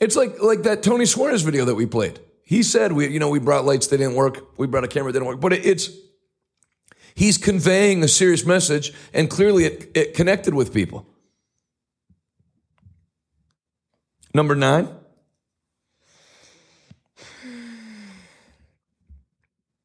It's 0.00 0.16
like 0.16 0.42
like 0.42 0.64
that 0.64 0.82
Tony 0.82 1.06
Suarez 1.06 1.42
video 1.42 1.64
that 1.64 1.76
we 1.76 1.86
played. 1.86 2.18
He 2.42 2.62
said 2.62 2.92
we, 2.92 3.08
you 3.08 3.20
know, 3.20 3.28
we 3.28 3.38
brought 3.38 3.64
lights, 3.64 3.86
that 3.86 3.98
didn't 3.98 4.16
work. 4.16 4.58
We 4.58 4.66
brought 4.66 4.84
a 4.84 4.88
camera, 4.88 5.12
that 5.12 5.18
didn't 5.18 5.28
work. 5.28 5.40
But 5.40 5.52
it, 5.52 5.64
it's 5.64 5.90
he's 7.14 7.38
conveying 7.38 8.02
a 8.02 8.08
serious 8.08 8.44
message, 8.44 8.92
and 9.14 9.30
clearly 9.30 9.64
it, 9.64 9.90
it 9.94 10.14
connected 10.14 10.52
with 10.52 10.74
people. 10.74 11.06
Number 14.34 14.54
nine. 14.54 14.88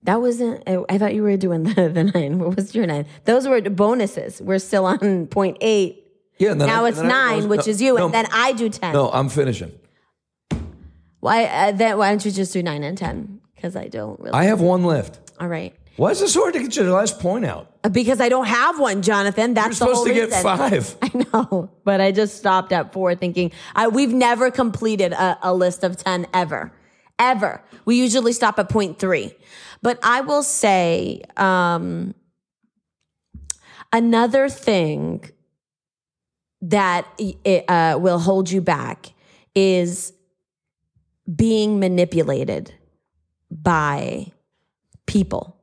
That 0.08 0.22
wasn't. 0.22 0.64
I- 0.68 0.84
I 0.90 0.98
thought 0.98 1.14
you 1.14 1.22
were 1.22 1.36
doing 1.36 1.64
the, 1.64 1.90
the 1.90 2.06
nine. 2.06 2.40
What 2.40 2.56
was 2.56 2.74
your 2.74 2.88
nine? 2.88 3.06
Those 3.26 3.46
were 3.48 3.60
bonuses. 3.62 4.42
We're 4.42 4.58
still 4.60 4.86
on 4.86 5.28
point 5.28 5.58
eight. 5.62 6.04
Yeah, 6.40 6.52
and 6.52 6.62
then 6.62 6.68
Now 6.70 6.86
I- 6.86 6.90
it's 6.90 6.98
and 7.00 7.10
then 7.10 7.16
I- 7.18 7.36
nine, 7.40 7.50
which 7.50 7.66
no, 7.68 7.72
is 7.72 7.82
you, 7.82 7.96
no, 7.98 8.06
and 8.06 8.14
then 8.14 8.26
I 8.32 8.54
do 8.54 8.70
ten. 8.70 8.94
No, 8.94 9.10
I'm 9.12 9.28
finishing. 9.28 9.72
Why 11.20 11.44
uh, 11.46 11.72
then? 11.74 11.98
Why 11.98 12.10
don't 12.10 12.24
you 12.24 12.32
just 12.32 12.54
do 12.54 12.64
nine 12.64 12.84
and 12.84 12.98
ten? 12.98 13.42
Because 13.56 13.76
I 13.76 13.88
don't 13.90 14.20
really. 14.20 14.32
I 14.32 14.46
have 14.46 14.62
one 14.62 14.84
left. 14.86 15.20
All 15.40 15.48
right. 15.48 15.76
Why 15.98 16.12
is 16.12 16.22
it 16.22 16.30
so 16.30 16.42
hard 16.42 16.54
to 16.54 16.60
get 16.62 16.76
your 16.76 16.92
last 16.92 17.20
point 17.20 17.44
out? 17.44 17.72
Because 17.92 18.22
I 18.22 18.30
don't 18.30 18.46
have 18.46 18.80
one, 18.80 19.02
Jonathan. 19.02 19.56
That's 19.56 19.80
You're 19.80 19.90
supposed 19.90 20.08
to 20.08 20.14
get 20.14 20.26
reason. 20.26 20.44
five. 20.44 20.96
I 21.02 21.12
know, 21.34 21.70
but 21.84 22.00
I 22.00 22.12
just 22.12 22.38
stopped 22.38 22.72
at 22.72 22.94
four, 22.94 23.16
thinking 23.16 23.52
I, 23.76 23.88
we've 23.88 24.14
never 24.14 24.52
completed 24.52 25.12
a, 25.14 25.40
a 25.42 25.54
list 25.56 25.84
of 25.84 25.98
ten 25.98 26.28
ever, 26.36 26.72
ever. 27.20 27.64
We 27.86 27.98
usually 27.98 28.34
stop 28.34 28.60
at 28.60 28.70
point 28.70 29.00
three, 29.00 29.34
but 29.82 30.00
I 30.04 30.22
will 30.22 30.44
say 30.44 31.22
um, 31.36 32.14
another 33.92 34.50
thing 34.50 35.30
that 36.62 37.08
it, 37.18 37.70
uh, 37.70 37.98
will 38.00 38.20
hold 38.20 38.50
you 38.50 38.62
back 38.62 39.14
is 39.56 40.14
being 41.34 41.80
manipulated 41.80 42.74
by 43.52 44.32
people. 45.06 45.56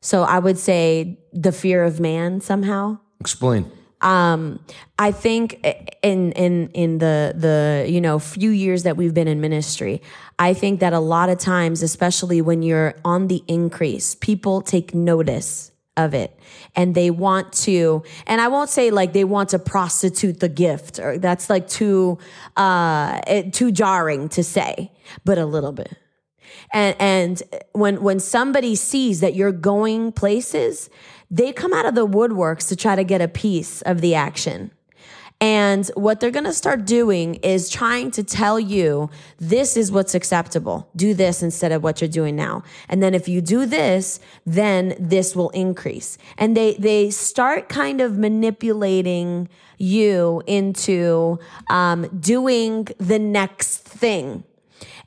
So 0.00 0.22
I 0.22 0.38
would 0.38 0.58
say 0.58 1.18
the 1.32 1.52
fear 1.52 1.84
of 1.84 2.00
man 2.00 2.40
somehow. 2.40 2.98
Explain. 3.20 3.70
Um, 4.04 4.60
I 4.98 5.12
think 5.12 5.66
in 6.02 6.32
in 6.32 6.68
in 6.68 6.98
the 6.98 7.34
the 7.34 7.86
you 7.88 8.00
know 8.00 8.18
few 8.18 8.50
years 8.50 8.82
that 8.82 8.96
we've 8.96 9.14
been 9.14 9.28
in 9.28 9.40
ministry, 9.40 10.02
I 10.38 10.52
think 10.52 10.80
that 10.80 10.92
a 10.92 11.00
lot 11.00 11.30
of 11.30 11.38
times, 11.38 11.82
especially 11.82 12.42
when 12.42 12.62
you're 12.62 12.94
on 13.04 13.28
the 13.28 13.42
increase, 13.48 14.14
people 14.14 14.60
take 14.60 14.94
notice 14.94 15.72
of 15.96 16.12
it. 16.12 16.38
And 16.76 16.94
they 16.94 17.10
want 17.10 17.52
to 17.64 18.02
and 18.26 18.40
i 18.40 18.48
won't 18.48 18.68
say 18.68 18.90
like 18.90 19.12
they 19.12 19.22
want 19.22 19.50
to 19.50 19.60
prostitute 19.60 20.40
the 20.40 20.48
gift 20.48 20.98
or 20.98 21.18
that's 21.18 21.48
like 21.48 21.68
too 21.68 22.18
uh 22.56 23.20
too 23.52 23.70
jarring 23.70 24.28
to 24.30 24.42
say 24.42 24.90
but 25.24 25.38
a 25.38 25.46
little 25.46 25.72
bit. 25.72 25.96
And 26.72 26.96
and 26.98 27.42
when 27.72 28.02
when 28.02 28.20
somebody 28.20 28.74
sees 28.74 29.20
that 29.20 29.34
you're 29.34 29.52
going 29.52 30.12
places 30.12 30.90
they 31.34 31.52
come 31.52 31.72
out 31.72 31.86
of 31.86 31.94
the 31.94 32.06
woodworks 32.06 32.68
to 32.68 32.76
try 32.76 32.94
to 32.94 33.04
get 33.04 33.20
a 33.20 33.28
piece 33.28 33.82
of 33.82 34.00
the 34.00 34.14
action 34.14 34.70
and 35.40 35.86
what 35.94 36.20
they're 36.20 36.30
going 36.30 36.44
to 36.44 36.52
start 36.52 36.86
doing 36.86 37.34
is 37.36 37.68
trying 37.68 38.10
to 38.12 38.22
tell 38.22 38.58
you 38.58 39.10
this 39.38 39.76
is 39.76 39.90
what's 39.90 40.14
acceptable. 40.14 40.88
Do 40.96 41.12
this 41.12 41.42
instead 41.42 41.72
of 41.72 41.82
what 41.82 42.00
you're 42.00 42.08
doing 42.08 42.36
now. 42.36 42.62
And 42.88 43.02
then 43.02 43.14
if 43.14 43.28
you 43.28 43.40
do 43.40 43.66
this, 43.66 44.20
then 44.46 44.94
this 44.98 45.34
will 45.34 45.50
increase. 45.50 46.16
And 46.38 46.56
they 46.56 46.74
they 46.74 47.10
start 47.10 47.68
kind 47.68 48.00
of 48.00 48.16
manipulating 48.16 49.48
you 49.76 50.42
into 50.46 51.38
um, 51.68 52.08
doing 52.20 52.88
the 52.98 53.18
next 53.18 53.78
thing. 53.78 54.44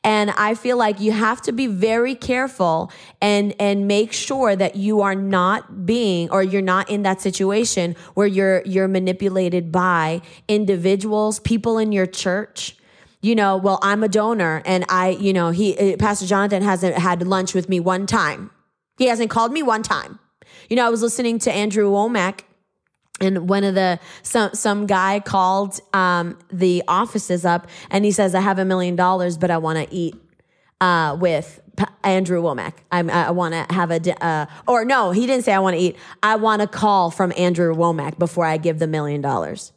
And 0.03 0.31
I 0.31 0.53
feel 0.53 0.77
like 0.77 0.99
you 0.99 1.11
have 1.11 1.41
to 1.43 1.51
be 1.51 1.67
very 1.67 2.15
careful 2.15 2.91
and 3.21 3.53
and 3.59 3.87
make 3.87 4.13
sure 4.13 4.55
that 4.55 4.75
you 4.75 5.01
are 5.01 5.15
not 5.15 5.85
being 5.85 6.29
or 6.29 6.43
you're 6.43 6.61
not 6.61 6.89
in 6.89 7.03
that 7.03 7.21
situation 7.21 7.95
where 8.13 8.27
you're 8.27 8.61
you're 8.65 8.87
manipulated 8.87 9.71
by 9.71 10.21
individuals, 10.47 11.39
people 11.39 11.77
in 11.77 11.91
your 11.91 12.05
church. 12.05 12.75
You 13.21 13.35
know, 13.35 13.57
well, 13.57 13.79
I'm 13.81 14.03
a 14.03 14.07
donor 14.07 14.61
and 14.65 14.85
I, 14.89 15.09
you 15.09 15.33
know, 15.33 15.49
he 15.49 15.77
uh, 15.77 15.97
Pastor 15.97 16.27
Jonathan 16.27 16.61
hasn't 16.61 16.97
had 16.97 17.25
lunch 17.25 17.53
with 17.53 17.67
me 17.67 17.79
one 17.79 18.05
time. 18.05 18.51
He 18.97 19.07
hasn't 19.07 19.29
called 19.29 19.51
me 19.51 19.63
one 19.63 19.83
time. 19.83 20.19
You 20.69 20.75
know, 20.75 20.85
I 20.85 20.89
was 20.89 21.01
listening 21.01 21.39
to 21.39 21.51
Andrew 21.51 21.89
Wommack 21.89 22.41
and 23.19 23.49
one 23.49 23.63
of 23.63 23.75
the 23.75 23.99
some 24.23 24.53
some 24.53 24.85
guy 24.85 25.19
called 25.19 25.79
um, 25.93 26.37
the 26.51 26.83
offices 26.87 27.45
up 27.45 27.67
and 27.89 28.05
he 28.05 28.11
says 28.11 28.35
i 28.35 28.39
have 28.39 28.59
a 28.59 28.65
million 28.65 28.95
dollars 28.95 29.37
but 29.37 29.51
i 29.51 29.57
want 29.57 29.77
to 29.77 29.95
eat 29.95 30.15
uh, 30.81 31.17
with 31.19 31.59
P- 31.75 31.85
andrew 32.03 32.41
wommack. 32.41 32.73
I'm, 32.91 33.09
i 33.09 33.31
want 33.31 33.53
to 33.53 33.73
have 33.73 33.91
a 33.91 33.99
di- 33.99 34.11
uh, 34.11 34.45
or 34.67 34.85
no 34.85 35.11
he 35.11 35.25
didn't 35.25 35.45
say 35.45 35.53
i 35.53 35.59
want 35.59 35.75
to 35.75 35.81
eat. 35.81 35.97
I 36.21 36.35
want 36.35 36.61
a 36.61 36.67
call 36.67 37.11
from 37.11 37.33
andrew 37.37 37.73
wommack 37.75 38.19
before 38.19 38.45
i 38.45 38.57
give 38.57 38.79
the 38.79 38.87
million 38.87 39.21
dollars. 39.21 39.73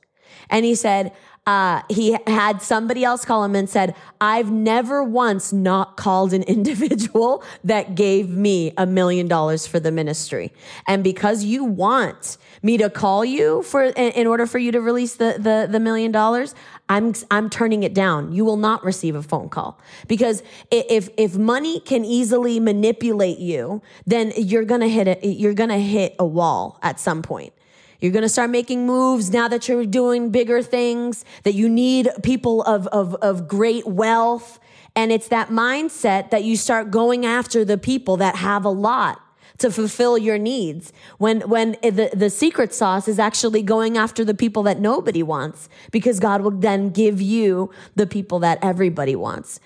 And 0.53 0.65
he 0.65 0.75
said 0.75 1.13
uh, 1.47 1.83
he 1.89 2.17
had 2.27 2.61
somebody 2.61 3.03
else 3.03 3.25
call 3.25 3.43
him 3.43 3.57
and 3.57 3.69
said, 3.69 3.95
I've 4.21 4.51
never 4.51 5.03
once 5.03 5.53
not 5.53 5.97
called 5.97 6.33
an 6.33 6.43
individual 6.57 7.43
that 7.65 7.95
gave 7.95 8.31
me 8.31 8.73
a 8.77 8.87
million 8.87 9.27
dollars 9.27 9.67
for 9.67 9.81
the 9.81 9.91
ministry. 9.91 10.53
And 10.87 11.03
because 11.03 11.45
you 11.45 11.65
want 11.65 12.37
me 12.63 12.77
to 12.77 12.91
call 12.91 13.25
you 13.25 13.63
for, 13.63 13.85
in, 13.85 14.27
order 14.27 14.47
for 14.47 14.59
you 14.59 14.73
to 14.73 14.81
release 14.81 15.17
the, 15.17 15.37
the, 15.39 15.67
the 15.71 15.81
million 15.81 16.13
dollars, 16.13 16.55
I'm, 16.89 17.15
I'm 17.31 17.49
turning 17.49 17.83
it 17.83 17.95
down. 17.95 18.33
You 18.33 18.45
will 18.45 18.57
not 18.57 18.85
receive 18.85 19.15
a 19.15 19.23
phone 19.23 19.49
call 19.49 19.81
because 20.09 20.43
if, 20.71 21.09
if 21.17 21.37
money 21.37 21.81
can 21.81 22.05
easily 22.05 22.61
manipulate 22.61 23.39
you, 23.39 23.83
then 24.07 24.33
you're 24.37 24.65
going 24.65 24.83
to 24.83 24.89
hit 24.89 25.09
a, 25.09 25.27
you're 25.27 25.55
to 25.55 25.79
hit 25.79 26.17
a 26.19 26.27
wall 26.27 26.79
at 26.83 27.01
some 27.01 27.23
point. 27.23 27.53
You're 28.01 28.13
going 28.13 28.23
to 28.23 28.31
start 28.31 28.51
making 28.51 28.87
moves 28.87 29.31
now 29.31 29.47
that 29.49 29.69
you're 29.69 29.85
doing 29.85 30.31
bigger 30.31 30.63
things, 30.63 31.25
that 31.43 31.53
you 31.53 31.69
need 31.69 32.09
people 32.23 32.63
of, 32.63 32.87
of, 32.89 33.15
of 33.17 33.47
great 33.47 33.87
wealth. 33.87 34.59
And 34.97 35.13
it's 35.13 35.29
that 35.29 35.49
mindset 35.49 36.31
that 36.31 36.43
you 36.43 36.57
start 36.57 36.91
going 36.91 37.27
after 37.27 37.65
the 37.65 37.79
people 37.79 38.17
that 38.17 38.37
have 38.37 38.65
a 38.65 38.71
lot 38.71 39.21
to 39.61 39.71
fulfill 39.71 40.19
your 40.19 40.39
needs. 40.39 40.93
When, 41.19 41.41
when 41.43 41.73
the, 41.83 42.11
the 42.13 42.31
secret 42.31 42.75
sauce 42.75 43.09
is 43.09 43.19
actually 43.19 43.63
going 43.63 43.97
after 43.97 44.25
the 44.25 44.35
people 44.35 44.63
that 44.65 44.81
nobody 44.81 45.23
wants 45.23 45.69
because 45.91 46.21
God 46.21 46.43
will 46.43 46.51
then 46.51 46.91
give 46.91 47.21
you 47.21 47.71
the 47.95 48.07
people 48.07 48.39
that 48.41 48.59
everybody 48.63 49.17
wants. 49.17 49.61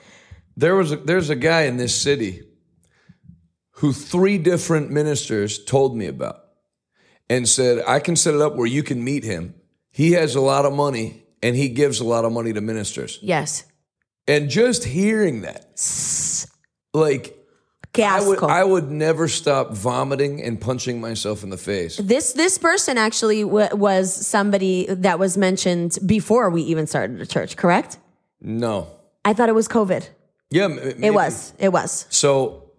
There 0.56 0.76
was 0.76 0.92
a, 0.92 0.96
there's 0.96 1.30
a 1.30 1.36
guy 1.36 1.62
in 1.62 1.78
this 1.78 1.94
city 2.00 2.42
who 3.78 3.92
three 3.92 4.38
different 4.38 4.90
ministers 4.90 5.64
told 5.64 5.96
me 5.96 6.06
about 6.06 6.44
and 7.28 7.48
said, 7.48 7.82
I 7.86 7.98
can 7.98 8.16
set 8.16 8.34
it 8.34 8.40
up 8.40 8.54
where 8.54 8.66
you 8.66 8.82
can 8.82 9.02
meet 9.02 9.24
him. 9.24 9.54
He 9.90 10.12
has 10.12 10.34
a 10.34 10.40
lot 10.40 10.64
of 10.64 10.72
money 10.72 11.24
and 11.42 11.56
he 11.56 11.68
gives 11.68 12.00
a 12.00 12.04
lot 12.04 12.24
of 12.24 12.32
money 12.32 12.52
to 12.52 12.60
ministers. 12.60 13.18
Yes. 13.20 13.64
And 14.26 14.48
just 14.48 14.84
hearing 14.84 15.42
that, 15.42 15.78
like, 16.94 17.36
I 18.02 18.26
would, 18.26 18.42
I 18.42 18.64
would 18.64 18.90
never 18.90 19.28
stop 19.28 19.72
vomiting 19.72 20.42
and 20.42 20.60
punching 20.60 21.00
myself 21.00 21.42
in 21.44 21.50
the 21.50 21.56
face. 21.56 21.96
This 21.98 22.32
this 22.32 22.58
person 22.58 22.98
actually 22.98 23.42
w- 23.42 23.68
was 23.76 24.12
somebody 24.12 24.86
that 24.88 25.18
was 25.18 25.36
mentioned 25.36 25.98
before 26.04 26.50
we 26.50 26.62
even 26.62 26.86
started 26.86 27.18
the 27.18 27.26
church, 27.26 27.56
correct? 27.56 27.98
No. 28.40 28.88
I 29.24 29.32
thought 29.32 29.48
it 29.48 29.54
was 29.54 29.68
COVID. 29.68 30.08
Yeah, 30.50 30.68
maybe. 30.68 31.06
It 31.06 31.14
was. 31.14 31.54
It 31.58 31.70
was. 31.70 32.06
So 32.10 32.70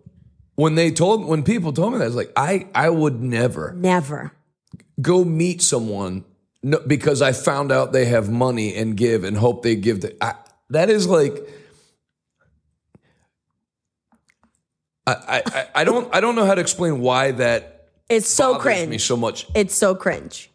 when 0.56 0.76
they 0.76 0.92
told, 0.92 1.26
when 1.26 1.44
people 1.44 1.74
told 1.74 1.94
me 1.94 1.98
that, 2.00 2.06
I 2.06 2.08
was 2.08 2.16
like, 2.16 2.32
I, 2.38 2.68
I 2.76 2.90
would 2.90 3.22
never 3.22 3.74
Never. 3.76 4.32
go 5.02 5.24
meet 5.26 5.62
someone 5.62 6.24
no, 6.64 6.80
because 6.86 7.22
I 7.22 7.32
found 7.32 7.72
out 7.72 7.92
they 7.94 8.06
have 8.06 8.30
money 8.30 8.76
and 8.76 8.96
give 8.96 9.24
and 9.24 9.36
hope 9.38 9.64
they 9.64 9.76
give. 9.76 10.02
To, 10.02 10.24
I, 10.24 10.36
that 10.70 10.90
is 10.90 11.08
like, 11.08 11.34
I, 15.08 15.44
I, 15.46 15.68
I 15.76 15.84
don't, 15.84 16.14
I 16.16 16.20
don't 16.20 16.36
know 16.36 16.46
how 16.46 16.56
to 16.56 16.62
explain 16.62 17.00
why 17.00 17.32
that 17.32 17.90
It's 18.10 18.30
so 18.30 18.58
cringe. 18.58 18.90
me 18.90 18.98
so 18.98 19.16
much. 19.16 19.48
It's 19.56 19.76
so 19.76 19.94
cringe. 19.96 20.50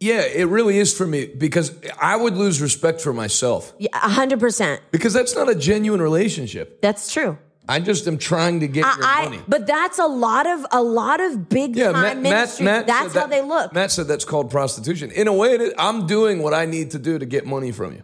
Yeah, 0.00 0.20
it 0.20 0.44
really 0.44 0.78
is 0.78 0.96
for 0.96 1.06
me 1.06 1.26
because 1.26 1.72
I 2.00 2.14
would 2.16 2.34
lose 2.36 2.60
respect 2.60 3.00
for 3.00 3.12
myself 3.12 3.72
Yeah, 3.78 3.88
a 3.94 4.08
hundred 4.08 4.38
percent. 4.40 4.80
because 4.92 5.12
that's 5.12 5.34
not 5.34 5.48
a 5.48 5.54
genuine 5.54 6.00
relationship. 6.02 6.80
That's 6.82 7.12
true. 7.12 7.36
I 7.70 7.80
just 7.80 8.06
am 8.06 8.16
trying 8.16 8.60
to 8.60 8.68
get 8.68 8.84
your 8.84 9.04
I, 9.04 9.24
money. 9.24 9.40
but 9.48 9.66
that's 9.66 9.98
a 9.98 10.06
lot 10.06 10.46
of 10.46 10.64
a 10.70 10.82
lot 10.82 11.20
of 11.20 11.48
big 11.48 11.74
Yeah, 11.76 11.92
time 11.92 12.02
Matt, 12.02 12.16
Matt, 12.18 12.22
ministry. 12.22 12.64
Matt 12.64 12.86
that's 12.86 13.12
how 13.14 13.20
that- 13.26 13.30
they 13.30 13.42
look. 13.42 13.72
Matt 13.74 13.90
said 13.90 14.06
that's 14.06 14.24
called 14.24 14.50
prostitution. 14.50 15.10
In 15.10 15.28
a 15.28 15.32
way, 15.34 15.54
it 15.54 15.60
is, 15.60 15.74
I'm 15.78 16.06
doing 16.06 16.42
what 16.42 16.54
I 16.54 16.64
need 16.64 16.92
to 16.92 16.98
do 16.98 17.18
to 17.18 17.26
get 17.26 17.44
money 17.46 17.72
from 17.72 17.92
you. 17.94 18.02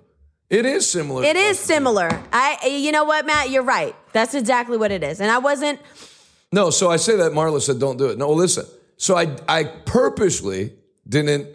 It 0.55 0.67
is 0.67 0.89
similar. 0.89 1.25
It 1.25 1.35
is 1.35 1.59
similar. 1.59 2.09
I, 2.33 2.69
you 2.69 2.93
know 2.93 3.03
what, 3.03 3.27
Matt? 3.27 3.51
You're 3.51 3.65
right. 3.65 3.97
That's 4.13 4.35
exactly 4.35 4.77
what 4.77 4.93
it 4.93 5.03
is. 5.03 5.21
And 5.21 5.29
I 5.29 5.39
wasn't. 5.39 5.81
No, 6.53 6.71
so 6.71 6.93
I 6.93 6.97
say 6.97 7.17
that 7.17 7.33
Marla 7.33 7.61
said, 7.61 7.81
don't 7.81 7.97
do 7.97 8.07
it. 8.07 8.19
No, 8.19 8.31
listen. 8.31 8.65
So 8.97 9.17
I, 9.17 9.37
I 9.49 9.65
purposely 9.65 10.73
didn't 11.09 11.49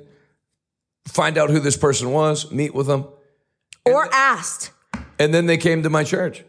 find 1.08 1.38
out 1.38 1.50
who 1.50 1.62
this 1.62 1.78
person 1.78 2.12
was, 2.12 2.52
meet 2.52 2.76
with 2.76 2.88
them. 2.88 3.06
Or 3.86 4.14
asked. 4.14 4.72
And 5.18 5.34
then 5.34 5.46
they 5.46 5.58
came 5.58 5.84
to 5.84 5.90
my 5.90 6.04
church. 6.04 6.44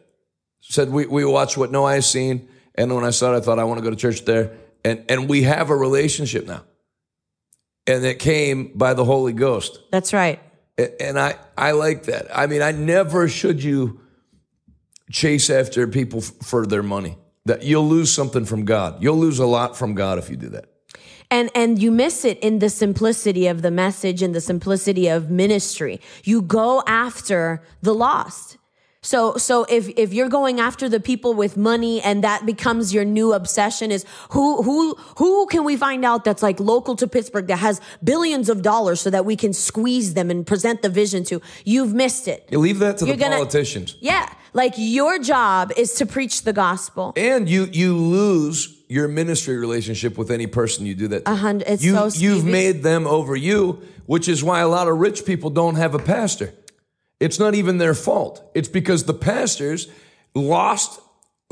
Said, 0.61 0.91
we, 0.91 1.07
we 1.07 1.25
watched 1.25 1.57
what 1.57 1.71
No 1.71 1.87
has 1.87 2.11
seen. 2.11 2.49
And 2.75 2.93
when 2.93 3.05
I 3.05 3.11
saw 3.11 3.33
it, 3.33 3.37
I 3.37 3.41
thought, 3.43 3.61
I 3.61 3.65
want 3.65 3.79
to 3.79 3.85
go 3.85 3.91
to 3.91 3.97
church 3.97 4.25
there. 4.25 4.57
And, 4.85 5.05
and 5.09 5.29
we 5.29 5.45
have 5.45 5.71
a 5.71 5.77
relationship 5.77 6.49
now. 6.49 6.65
And 7.87 8.05
it 8.05 8.19
came 8.19 8.73
by 8.75 8.95
the 8.95 9.05
Holy 9.05 9.33
Ghost. 9.33 9.79
That's 9.93 10.13
right. 10.13 10.41
And 10.79 11.19
I, 11.19 11.37
I 11.57 11.73
like 11.73 12.05
that. 12.05 12.27
I 12.35 12.47
mean, 12.47 12.63
I 12.63 12.73
never 12.73 13.29
should 13.29 13.63
you 13.63 14.01
chase 15.11 15.51
after 15.51 15.87
people 15.87 16.21
for 16.21 16.67
their 16.67 16.83
money. 16.83 17.19
That 17.47 17.63
you'll 17.63 17.89
lose 17.89 18.13
something 18.13 18.45
from 18.45 18.65
God. 18.65 19.03
You'll 19.03 19.17
lose 19.17 19.39
a 19.39 19.47
lot 19.47 19.77
from 19.77 19.95
God 19.95 20.19
if 20.19 20.31
you 20.31 20.37
do 20.37 20.51
that. 20.51 20.67
and 21.31 21.51
and 21.55 21.81
you 21.81 21.91
miss 21.91 22.25
it 22.25 22.39
in 22.41 22.59
the 22.59 22.69
simplicity 22.69 23.47
of 23.47 23.63
the 23.63 23.71
message 23.71 24.23
and 24.23 24.35
the 24.35 24.41
simplicity 24.41 25.09
of 25.09 25.31
ministry 25.31 26.01
you 26.25 26.43
go 26.43 26.83
after 26.87 27.63
the 27.83 27.95
lost 27.95 28.59
So 29.03 29.37
so 29.39 29.65
if 29.65 29.89
if 29.97 30.13
you're 30.13 30.29
going 30.29 30.61
after 30.61 30.87
the 30.87 31.01
people 31.01 31.33
with 31.33 31.57
money 31.57 32.03
and 32.03 32.23
that 32.23 32.45
becomes 32.45 32.93
your 32.93 33.05
new 33.07 33.33
obsession 33.33 33.91
is 33.91 34.05
who 34.31 34.63
who 34.63 34.95
who 35.17 35.47
can 35.47 35.65
we 35.65 35.77
find 35.79 36.05
out 36.05 36.25
that's 36.25 36.43
like 36.43 36.61
local 36.61 36.97
to 36.97 37.07
Pittsburgh 37.07 37.47
that 37.47 37.61
has 37.61 37.81
billions 38.05 38.51
of 38.51 38.61
dollars 38.61 39.01
so 39.01 39.09
that 39.09 39.25
we 39.25 39.37
can 39.37 39.55
squeeze 39.55 40.13
them 40.13 40.31
and 40.31 40.47
present 40.47 40.83
the 40.83 40.91
vision 40.91 41.25
to 41.25 41.41
you've 41.65 41.95
missed 41.95 42.29
it. 42.29 42.47
You 42.51 42.59
leave 42.59 42.79
that 42.81 42.99
to 42.99 43.07
You're 43.07 43.17
the 43.17 43.23
gonna- 43.23 43.37
politicians. 43.37 43.97
Yeah. 44.01 44.29
Like 44.53 44.75
your 44.77 45.19
job 45.19 45.73
is 45.79 45.95
to 45.95 46.05
preach 46.07 46.43
the 46.43 46.53
gospel. 46.53 47.15
And 47.17 47.49
you 47.49 47.69
you 47.73 47.97
lose 47.97 48.77
your 48.89 49.09
ministry 49.09 49.57
relationship 49.57 50.19
with 50.19 50.31
any 50.31 50.47
person 50.47 50.85
you 50.85 50.95
do 50.95 51.09
that. 51.09 51.25
To. 51.25 51.33
A 51.33 51.37
hundred- 51.37 51.69
it's 51.69 51.83
you, 51.83 51.95
so 51.95 52.11
you've 52.19 52.45
made 52.45 52.83
them 52.83 53.07
over 53.07 53.35
you, 53.35 53.81
which 54.05 54.29
is 54.29 54.45
why 54.45 54.61
a 54.61 54.69
lot 54.69 54.89
of 54.89 54.99
rich 54.99 55.25
people 55.25 55.49
don't 55.49 55.77
have 55.77 55.95
a 55.95 55.99
pastor. 56.01 56.53
It's 57.21 57.39
not 57.39 57.55
even 57.55 57.79
their 57.79 57.95
fault. 57.95 58.43
It's 58.55 58.69
because 58.69 59.05
the 59.05 59.15
pastors 59.15 59.89
lost, 60.35 61.01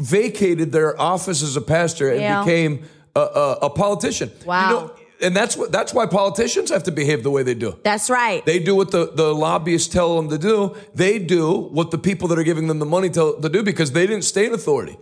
vacated 0.00 0.72
their 0.72 0.98
office 1.00 1.42
as 1.42 1.56
a 1.56 1.60
pastor 1.60 2.10
and 2.10 2.20
Yeah. 2.20 2.42
became 2.44 2.84
a, 3.14 3.20
a, 3.20 3.52
a 3.62 3.70
politician. 3.70 4.30
Wow. 4.46 4.68
You 4.70 4.74
know, 4.74 4.92
and 5.20 5.34
that's 5.36 5.56
what 5.56 5.72
that's 5.72 5.92
why 5.92 6.06
politicians 6.06 6.70
have 6.70 6.84
to 6.84 6.92
behave 6.92 7.24
the 7.24 7.30
way 7.30 7.42
they 7.42 7.54
do. 7.54 7.76
That's 7.82 8.08
right. 8.08 8.44
They 8.46 8.60
do 8.60 8.76
what 8.76 8.92
the, 8.92 9.10
the 9.12 9.34
lobbyists 9.34 9.92
tell 9.92 10.14
them 10.16 10.28
to 10.30 10.38
do. 10.38 10.76
They 10.94 11.18
do 11.18 11.52
what 11.72 11.90
the 11.90 11.98
people 11.98 12.28
that 12.28 12.38
are 12.38 12.44
giving 12.44 12.68
them 12.68 12.78
the 12.78 12.86
money 12.86 13.10
tell 13.10 13.32
them 13.32 13.42
to 13.42 13.48
do 13.48 13.62
because 13.64 13.90
they 13.92 14.06
didn't 14.06 14.24
stay 14.24 14.46
in 14.46 14.54
authority. 14.54 14.96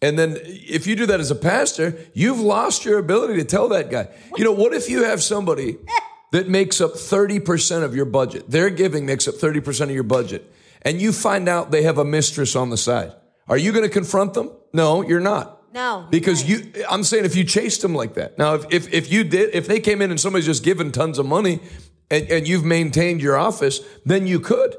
And 0.00 0.16
then 0.16 0.38
if 0.44 0.86
you 0.86 0.94
do 0.94 1.06
that 1.06 1.18
as 1.18 1.32
a 1.32 1.34
pastor, 1.34 1.98
you've 2.14 2.38
lost 2.38 2.84
your 2.84 2.98
ability 2.98 3.34
to 3.38 3.44
tell 3.44 3.68
that 3.70 3.90
guy. 3.90 4.06
You 4.36 4.44
know, 4.44 4.52
what 4.52 4.72
if 4.72 4.88
you 4.88 5.02
have 5.02 5.20
somebody 5.20 5.76
that 6.32 6.48
makes 6.48 6.80
up 6.80 6.92
30% 6.92 7.82
of 7.82 7.94
your 7.94 8.04
budget? 8.04 8.50
Their 8.50 8.70
giving 8.70 9.06
makes 9.06 9.26
up 9.28 9.34
30% 9.36 9.82
of 9.82 9.90
your 9.90 10.02
budget. 10.02 10.52
And 10.82 11.00
you 11.00 11.12
find 11.12 11.48
out 11.48 11.70
they 11.70 11.82
have 11.82 11.98
a 11.98 12.04
mistress 12.04 12.54
on 12.54 12.70
the 12.70 12.76
side. 12.76 13.12
Are 13.48 13.56
you 13.56 13.72
going 13.72 13.84
to 13.84 13.90
confront 13.90 14.34
them? 14.34 14.50
No, 14.72 15.02
you're 15.02 15.20
not. 15.20 15.72
No. 15.72 16.06
Because 16.10 16.48
you, 16.48 16.72
I'm 16.88 17.04
saying 17.04 17.24
if 17.24 17.36
you 17.36 17.44
chased 17.44 17.82
them 17.82 17.94
like 17.94 18.14
that. 18.14 18.38
Now, 18.38 18.54
if, 18.54 18.66
if, 18.70 18.92
if 18.92 19.12
you 19.12 19.24
did, 19.24 19.54
if 19.54 19.66
they 19.66 19.80
came 19.80 20.02
in 20.02 20.10
and 20.10 20.20
somebody's 20.20 20.46
just 20.46 20.64
giving 20.64 20.92
tons 20.92 21.18
of 21.18 21.26
money 21.26 21.60
and, 22.10 22.28
and 22.30 22.48
you've 22.48 22.64
maintained 22.64 23.20
your 23.20 23.36
office, 23.36 23.80
then 24.04 24.26
you 24.26 24.40
could. 24.40 24.76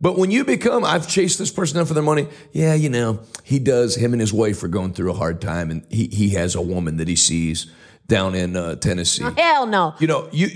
But 0.00 0.16
when 0.16 0.30
you 0.30 0.44
become, 0.44 0.82
I've 0.84 1.06
chased 1.06 1.38
this 1.38 1.50
person 1.50 1.76
down 1.76 1.86
for 1.86 1.92
their 1.92 2.02
money. 2.02 2.26
Yeah, 2.52 2.72
you 2.72 2.88
know, 2.88 3.20
he 3.44 3.58
does, 3.58 3.96
him 3.96 4.14
and 4.14 4.20
his 4.20 4.32
wife 4.32 4.62
are 4.62 4.68
going 4.68 4.94
through 4.94 5.10
a 5.10 5.16
hard 5.16 5.42
time 5.42 5.70
and 5.70 5.84
he, 5.90 6.06
he 6.06 6.30
has 6.30 6.54
a 6.54 6.62
woman 6.62 6.96
that 6.96 7.08
he 7.08 7.16
sees 7.16 7.70
down 8.10 8.34
in 8.34 8.54
uh, 8.56 8.74
Tennessee. 8.74 9.24
Hell 9.38 9.64
no. 9.64 9.94
You 9.98 10.06
know, 10.06 10.28
you 10.32 10.48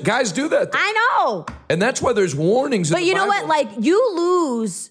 guys 0.00 0.32
do 0.32 0.48
that. 0.48 0.70
I 0.72 0.92
know. 1.20 1.46
and 1.70 1.80
that's 1.80 2.02
why 2.02 2.12
there's 2.12 2.34
warnings. 2.34 2.90
in 2.90 2.96
But 2.96 3.04
you 3.04 3.14
know 3.14 3.26
what? 3.26 3.46
Like 3.46 3.68
you 3.78 3.96
lose 4.16 4.90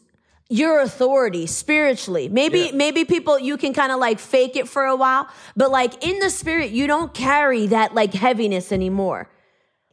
your 0.50 0.80
authority 0.80 1.46
spiritually. 1.48 2.30
Maybe 2.30 2.60
Yeah. 2.60 2.72
maybe 2.74 3.04
people 3.04 3.38
you 3.40 3.58
can 3.58 3.74
kind 3.74 3.92
of 3.92 4.00
like 4.00 4.20
fake 4.20 4.56
it 4.56 4.70
for 4.70 4.86
a 4.86 4.96
while, 4.96 5.28
but 5.58 5.72
like 5.72 6.06
in 6.06 6.20
the 6.20 6.30
spirit 6.30 6.72
you 6.72 6.88
don't 6.88 7.14
carry 7.14 7.68
that 7.68 7.94
like 7.94 8.14
heaviness 8.14 8.72
anymore. 8.72 9.30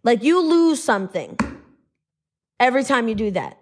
Like 0.04 0.22
you 0.22 0.40
lose 0.40 0.82
something 0.82 1.36
every 2.58 2.84
time 2.84 3.08
you 3.08 3.14
do 3.14 3.30
that. 3.32 3.58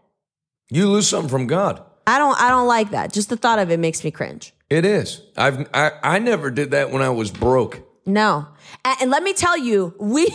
you 0.71 0.87
lose 0.91 1.09
something 1.09 1.31
from 1.31 1.47
God. 1.47 1.83
I 2.07 2.19
don't 2.19 2.39
I 2.41 2.49
don't 2.51 2.67
like 2.67 2.91
that. 2.91 3.13
Just 3.13 3.29
the 3.29 3.37
thought 3.37 3.59
of 3.59 3.71
it 3.71 3.79
makes 3.79 4.03
me 4.05 4.11
cringe. 4.11 4.53
It 4.71 4.85
is. 4.85 5.23
I've, 5.37 5.67
I, 5.73 5.93
I 6.03 6.19
never 6.19 6.51
did 6.51 6.73
that 6.73 6.91
when 6.91 7.01
I 7.01 7.09
was 7.09 7.31
broke. 7.31 7.88
No. 8.09 8.49
And, 8.85 9.11
let 9.11 9.23
me 9.23 9.35
tell 9.35 9.57
you, 9.57 9.95
we 9.99 10.29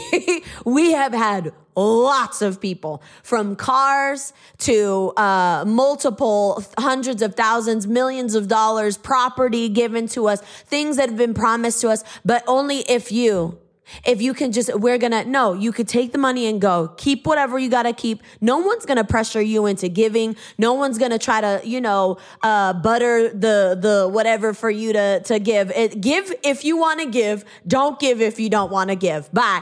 we 0.66 0.92
have 0.92 1.12
had 1.12 1.54
lots 1.76 2.44
of 2.44 2.62
people 2.62 3.02
from 3.24 3.56
cars 3.56 4.32
to 4.60 5.12
uh, 5.18 5.64
multiple 5.66 6.64
hundreds 6.78 7.24
of 7.24 7.34
thousands, 7.34 7.88
millions 7.88 8.36
of 8.36 8.48
dollars, 8.48 8.96
property 8.96 9.70
given 9.70 10.08
to 10.10 10.28
us, 10.28 10.40
things 10.42 10.98
that 10.98 11.10
have 11.10 11.18
been 11.18 11.34
promised 11.34 11.82
to 11.82 11.90
us, 11.90 12.04
but 12.24 12.44
only 12.48 12.80
if 12.82 13.12
you. 13.12 13.58
If 14.06 14.22
you 14.22 14.34
can 14.34 14.52
just, 14.52 14.74
we're 14.80 14.98
gonna, 14.98 15.26
no, 15.26 15.54
you 15.54 15.72
could 15.72 15.88
take 15.88 16.12
the 16.12 16.18
money 16.18 16.48
and 16.48 16.62
go. 16.62 16.90
Keep 16.98 17.26
whatever 17.28 17.60
you 17.60 17.70
gotta 17.70 17.94
keep. 17.94 18.24
No 18.42 18.58
one's 18.60 18.86
gonna 18.86 19.04
pressure 19.04 19.42
you 19.42 19.66
into 19.66 19.90
giving. 19.90 20.36
No 20.58 20.74
one's 20.74 20.98
gonna 20.98 21.20
try 21.20 21.42
to, 21.42 21.62
you 21.64 21.82
know, 21.82 22.18
uh, 22.42 22.74
butter 22.74 23.30
the, 23.30 23.78
the 23.80 24.10
whatever 24.12 24.54
for 24.54 24.70
you 24.70 24.94
to, 24.94 25.22
to 25.22 25.40
give. 25.40 25.72
It, 25.72 26.02
give 26.02 26.34
if 26.44 26.64
you 26.64 26.78
wanna 26.78 27.06
give. 27.06 27.46
Don't 27.68 28.00
give 28.00 28.22
if 28.22 28.40
you 28.40 28.50
don't 28.50 28.72
wanna 28.72 28.96
give. 28.96 29.32
Bye. 29.34 29.62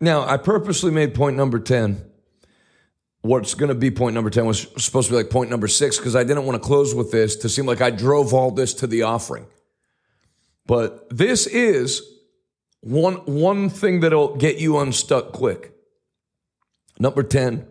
Now, 0.00 0.22
I 0.22 0.38
purposely 0.38 0.90
made 0.90 1.14
point 1.14 1.36
number 1.36 1.58
10. 1.58 2.06
What's 3.22 3.52
going 3.52 3.68
to 3.68 3.74
be 3.74 3.90
point 3.90 4.14
number 4.14 4.30
10 4.30 4.46
was 4.46 4.66
supposed 4.78 5.08
to 5.08 5.12
be 5.12 5.16
like 5.18 5.28
point 5.28 5.50
number 5.50 5.68
six 5.68 5.98
because 5.98 6.16
I 6.16 6.24
didn't 6.24 6.46
want 6.46 6.60
to 6.60 6.66
close 6.66 6.94
with 6.94 7.10
this 7.10 7.36
to 7.36 7.50
seem 7.50 7.66
like 7.66 7.82
I 7.82 7.90
drove 7.90 8.32
all 8.32 8.50
this 8.50 8.72
to 8.74 8.86
the 8.86 9.02
offering. 9.02 9.46
But 10.64 11.06
this 11.10 11.46
is 11.46 12.02
one, 12.80 13.14
one 13.26 13.68
thing 13.68 14.00
that'll 14.00 14.36
get 14.36 14.58
you 14.58 14.78
unstuck 14.78 15.32
quick. 15.32 15.74
Number 16.98 17.22
10, 17.22 17.66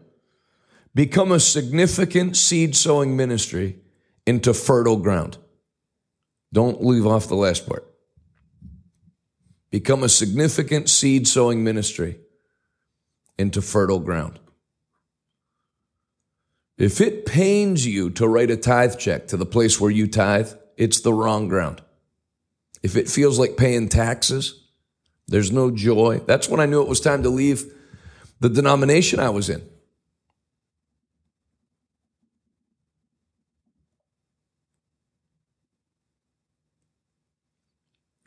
become 0.95 1.31
a 1.31 1.39
significant 1.39 2.35
seed 2.35 2.75
sowing 2.75 3.15
ministry 3.15 3.79
into 4.25 4.53
fertile 4.53 4.97
ground. 4.97 5.37
Don't 6.51 6.83
leave 6.83 7.05
off 7.05 7.27
the 7.27 7.35
last 7.35 7.67
part 7.67 7.89
become 9.69 10.03
a 10.03 10.09
significant 10.09 10.89
seed 10.89 11.27
sowing 11.27 11.63
ministry 11.63 12.19
into 13.37 13.61
fertile 13.61 13.99
ground. 13.99 14.39
If 16.77 17.01
it 17.01 17.25
pains 17.25 17.85
you 17.85 18.09
to 18.11 18.27
write 18.27 18.51
a 18.51 18.57
tithe 18.57 18.97
check 18.97 19.27
to 19.27 19.37
the 19.37 19.45
place 19.45 19.79
where 19.79 19.91
you 19.91 20.07
tithe, 20.07 20.51
it's 20.77 21.01
the 21.01 21.13
wrong 21.13 21.47
ground. 21.47 21.81
If 22.81 22.95
it 22.95 23.09
feels 23.09 23.37
like 23.37 23.57
paying 23.57 23.89
taxes, 23.89 24.63
there's 25.29 25.51
no 25.51 25.71
joy. 25.71 26.21
That's 26.25 26.49
when 26.49 26.59
I 26.59 26.65
knew 26.65 26.81
it 26.81 26.87
was 26.87 26.99
time 26.99 27.23
to 27.23 27.29
leave 27.29 27.63
the 28.39 28.49
denomination 28.49 29.19
I 29.19 29.29
was 29.29 29.49
in. 29.49 29.61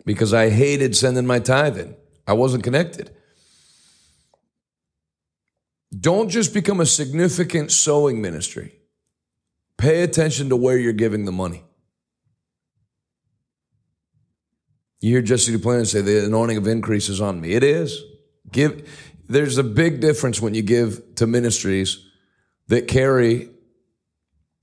because 0.04 0.34
I 0.34 0.50
hated 0.50 0.96
sending 0.96 1.26
my 1.26 1.38
tithe 1.38 1.78
in. 1.78 1.94
I 2.26 2.32
wasn't 2.32 2.64
connected. 2.64 3.10
Don't 5.98 6.28
just 6.28 6.54
become 6.54 6.80
a 6.80 6.86
significant 6.86 7.70
sowing 7.70 8.20
ministry. 8.20 8.72
Pay 9.76 10.02
attention 10.02 10.48
to 10.48 10.56
where 10.56 10.78
you're 10.78 10.92
giving 10.92 11.24
the 11.24 11.32
money. 11.32 11.64
You 15.02 15.10
hear 15.10 15.22
Jesse 15.22 15.52
Duplantis 15.52 15.88
say 15.88 16.00
the 16.00 16.24
anointing 16.24 16.56
of 16.56 16.68
increase 16.68 17.08
is 17.08 17.20
on 17.20 17.40
me. 17.40 17.54
It 17.54 17.64
is. 17.64 18.02
Give 18.52 18.88
there's 19.28 19.58
a 19.58 19.64
big 19.64 20.00
difference 20.00 20.40
when 20.40 20.54
you 20.54 20.62
give 20.62 21.16
to 21.16 21.26
ministries 21.26 22.06
that 22.68 22.86
carry 22.86 23.50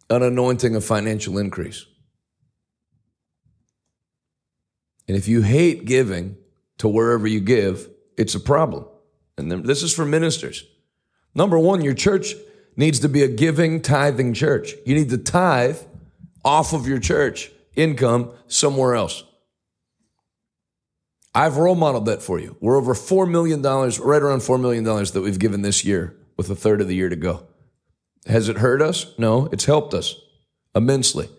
an 0.10 0.24
anointing 0.24 0.76
of 0.76 0.86
financial 0.86 1.38
increase. 1.38 1.86
And 5.10 5.18
if 5.18 5.28
you 5.28 5.42
hate 5.42 5.84
giving 5.84 6.38
to 6.78 6.88
wherever 6.88 7.28
you 7.28 7.42
give, 7.42 7.90
it's 8.18 8.34
a 8.34 8.40
problem. 8.40 8.86
And 9.38 9.52
this 9.66 9.84
is 9.84 9.94
for 9.94 10.06
ministers. 10.06 10.64
Number 11.36 11.60
one, 11.60 11.82
your 11.82 11.94
church 11.94 12.34
needs 12.78 13.00
to 13.00 13.10
be 13.10 13.24
a 13.24 13.28
giving, 13.28 13.82
tithing 13.82 14.34
church. 14.34 14.74
You 14.86 14.96
need 14.96 15.10
to 15.10 15.18
tithe 15.18 15.80
off 16.46 16.72
of 16.72 16.88
your 16.88 17.00
church 17.00 17.52
income 17.76 18.32
somewhere 18.48 18.96
else. 18.96 19.24
I've 21.34 21.58
role 21.58 21.76
modeled 21.76 22.08
that 22.08 22.22
for 22.22 22.40
you. 22.40 22.58
We're 22.60 22.78
over 22.78 22.94
$4 22.94 23.30
million, 23.30 23.62
right 23.62 24.22
around 24.22 24.40
$4 24.40 24.60
million 24.60 24.84
that 24.84 25.22
we've 25.24 25.40
given 25.40 25.62
this 25.62 25.86
year 25.86 26.16
with 26.38 26.50
a 26.50 26.56
third 26.56 26.82
of 26.82 26.88
the 26.88 26.96
year 26.96 27.10
to 27.10 27.16
go. 27.16 27.46
Has 28.26 28.50
it 28.50 28.58
hurt 28.58 28.82
us? 28.82 29.14
No, 29.18 29.48
it's 29.52 29.66
helped 29.66 29.94
us 29.94 30.16
immensely. 30.76 31.30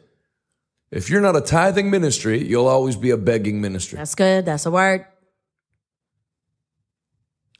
If 0.90 1.08
you're 1.10 1.20
not 1.20 1.36
a 1.36 1.40
tithing 1.40 1.90
ministry, 1.90 2.42
you'll 2.42 2.66
always 2.66 2.96
be 2.96 3.10
a 3.10 3.16
begging 3.16 3.60
ministry. 3.60 3.96
That's 3.96 4.14
good. 4.14 4.44
That's 4.44 4.66
a 4.66 4.70
word. 4.70 5.06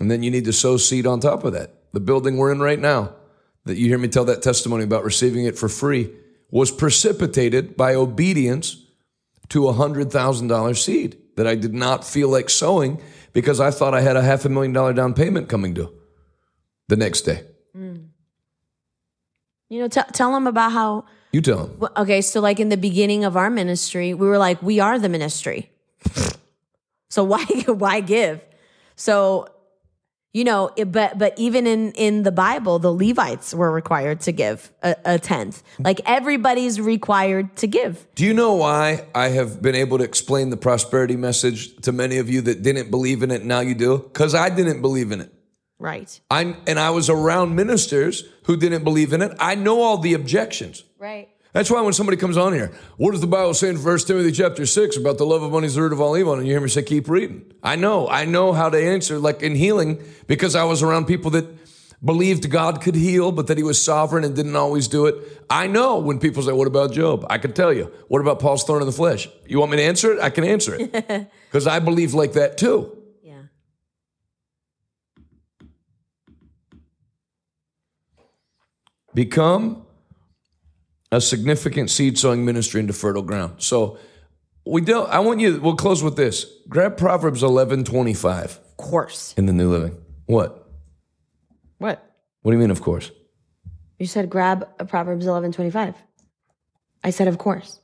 And 0.01 0.11
then 0.11 0.23
you 0.23 0.31
need 0.31 0.47
to 0.47 0.53
sow 0.53 0.77
seed 0.77 1.07
on 1.07 1.21
top 1.21 1.45
of 1.45 1.53
that. 1.53 1.93
The 1.93 2.01
building 2.01 2.37
we're 2.37 2.53
in 2.53 2.61
right 2.61 2.79
now, 2.79 3.15
that 3.67 3.77
you 3.77 3.89
hear 3.89 3.99
me 3.99 4.09
tell 4.09 4.25
that 4.25 4.43
testimony 4.43 4.85
about 4.85 5.05
receiving 5.05 5.45
it 5.45 5.59
for 5.59 5.69
free, 5.69 6.11
was 6.51 6.71
precipitated 6.71 7.77
by 7.77 7.95
obedience 7.95 8.85
to 9.51 9.69
a 9.69 9.75
$100,000 9.75 10.77
seed 10.77 11.17
that 11.41 11.47
I 11.47 11.55
did 11.55 11.73
not 11.73 12.05
feel 12.05 12.29
like 12.29 12.51
sowing 12.51 13.01
because 13.33 13.61
I 13.61 13.71
thought 13.71 13.95
I 13.95 14.03
had 14.03 14.15
a 14.15 14.21
half 14.21 14.45
a 14.45 14.51
million 14.51 14.75
dollar 14.75 14.93
down 14.93 15.15
payment 15.15 15.49
coming 15.49 15.73
due 15.73 15.91
the 16.89 16.97
next 16.97 17.23
day. 17.23 17.45
You 19.71 19.81
know, 19.81 19.89
t- 19.89 20.03
tell 20.13 20.35
them 20.35 20.47
about 20.47 20.73
how 20.73 21.07
You 21.33 21.41
tell 21.41 21.67
them. 21.67 21.89
Okay, 21.97 22.21
so 22.21 22.43
like 22.43 22.61
in 22.61 22.69
the 22.69 22.77
beginning 22.77 23.25
of 23.25 23.39
our 23.39 23.49
ministry, 23.49 24.13
we 24.13 24.27
were 24.27 24.37
like, 24.37 24.61
we 24.61 24.81
are 24.81 24.99
the 24.99 25.09
ministry. 25.09 25.71
so 27.09 27.25
why 27.25 27.45
why 27.67 28.01
give? 28.01 28.45
So 28.97 29.49
You 30.33 30.45
know, 30.45 30.71
it, 30.77 30.93
but 30.93 31.19
but 31.19 31.37
even 31.37 31.67
in 31.67 31.91
in 31.93 32.23
the 32.23 32.31
Bible, 32.31 32.79
the 32.79 32.93
Levites 32.93 33.53
were 33.53 33.71
required 33.71 34.21
to 34.21 34.33
give 34.33 34.73
a, 34.81 34.95
a 35.05 35.19
tenth. 35.19 35.65
Like 35.81 36.01
everybody's 36.07 36.81
required 36.81 37.57
to 37.57 37.67
give. 37.67 38.07
Do 38.15 38.25
you 38.25 38.33
know 38.33 38.55
why 38.55 39.07
I 39.13 39.31
have 39.31 39.61
been 39.61 39.75
able 39.75 39.99
to 39.99 40.05
explain 40.05 40.51
the 40.51 40.57
prosperity 40.57 41.17
message 41.17 41.75
to 41.79 41.91
many 41.91 42.19
of 42.19 42.31
you 42.31 42.43
that 42.43 42.63
didn't 42.63 42.93
believe 42.93 43.25
in 43.25 43.33
it? 43.33 43.45
Now 43.45 43.59
you 43.59 43.75
do? 43.75 43.99
Because 43.99 44.33
I 44.37 44.51
didn't 44.51 44.83
believe 44.83 45.11
in 45.11 45.21
it. 45.21 45.33
Right. 45.81 46.21
I 46.31 46.57
and 46.65 46.79
I 46.79 46.91
was 46.91 47.11
around 47.11 47.57
ministers 47.57 48.25
who 48.45 48.57
didn't 48.57 48.85
believe 48.85 49.13
in 49.13 49.23
it. 49.23 49.33
I 49.41 49.57
know 49.57 49.81
all 49.81 49.99
the 49.99 50.15
objections. 50.15 50.85
Right. 50.97 51.29
That's 51.53 51.71
why 51.71 51.81
when 51.81 51.93
somebody 51.93 52.17
comes 52.17 52.37
on 52.37 52.53
here, 52.53 52.73
what 52.97 53.11
does 53.11 53.21
the 53.21 53.27
Bible 53.27 53.55
say 53.55 53.71
in 53.71 53.83
1 53.83 53.99
Timothy 54.01 54.31
chapter 54.31 54.65
6 54.65 54.97
about 54.97 55.19
the 55.19 55.27
love 55.27 55.43
of 55.43 55.51
money 55.51 55.67
is 55.67 55.75
the 55.75 55.83
root 55.83 55.93
of 55.93 56.01
all 56.01 56.17
evil? 56.17 56.35
And 56.35 56.47
you 56.47 56.53
hear 56.53 56.61
me 56.61 56.69
say, 56.69 56.83
keep 56.83 57.09
reading. 57.09 57.53
I 57.63 57.77
know. 57.77 58.09
I 58.09 58.25
know 58.25 58.53
how 58.53 58.71
to 58.71 58.79
answer, 58.81 59.19
like 59.19 59.43
in 59.43 59.57
healing, 59.57 60.03
because 60.29 60.55
I 60.55 60.65
was 60.65 60.83
around 60.83 61.07
people 61.07 61.33
that 61.33 61.47
believed 62.05 62.49
God 62.49 62.81
could 62.81 62.95
heal, 62.95 63.33
but 63.33 63.49
that 63.49 63.59
he 63.59 63.65
was 63.65 63.83
sovereign 63.83 64.25
and 64.25 64.35
didn't 64.35 64.57
always 64.57 64.87
do 64.87 65.07
it. 65.07 65.17
I 65.51 65.67
know 65.67 65.99
when 65.99 66.21
people 66.21 66.43
say, 66.43 66.53
what 66.53 66.69
about 66.69 66.93
Job? 66.93 67.27
I 67.29 67.39
can 67.39 67.53
tell 67.53 67.73
you. 67.73 67.93
What 68.09 68.21
about 68.21 68.39
Paul's 68.39 68.65
thorn 68.65 68.81
in 68.81 68.87
the 68.87 68.93
flesh? 68.93 69.29
You 69.47 69.59
want 69.59 69.73
me 69.73 69.79
to 69.79 69.83
answer 69.83 70.13
it? 70.13 70.21
I 70.21 70.31
can 70.31 70.45
answer 70.45 70.77
it. 70.79 71.31
Because 71.51 71.67
I 71.67 71.81
believe 71.81 72.15
like 72.15 72.35
that 72.35 72.59
too. 72.59 72.97
Yeah. 73.25 73.43
become 79.13 79.85
a 81.13 81.21
significant 81.21 81.91
seed 81.91 82.19
sowing 82.19 82.45
ministry 82.45 82.81
into 82.81 82.93
fertile 82.93 83.23
ground. 83.23 83.55
So 83.59 83.99
we 84.65 84.81
don't 84.81 85.09
I 85.11 85.21
want 85.21 85.41
you 85.41 85.61
we'll 85.61 85.77
close 85.77 86.03
with 86.03 86.17
this. 86.17 86.47
Grab 86.69 86.97
Proverbs 86.97 87.43
eleven 87.43 87.85
twenty 87.85 88.15
five 88.15 88.59
Of 88.59 88.77
course. 88.77 89.35
in 89.37 89.47
the 89.47 89.53
New 89.53 89.71
Living. 89.71 89.97
What? 90.27 90.69
What? 91.79 92.05
What 92.43 92.53
do 92.53 92.57
you 92.57 92.61
mean 92.61 92.71
of 92.71 92.83
course? 92.83 93.11
You 93.99 94.07
said 94.07 94.31
grab 94.31 94.69
a 94.79 94.85
Proverbs 94.85 95.27
eleven 95.27 95.53
twenty 95.53 95.71
five. 95.71 95.95
I 97.03 97.11
said 97.11 97.29
of 97.29 97.39
course. 97.39 97.81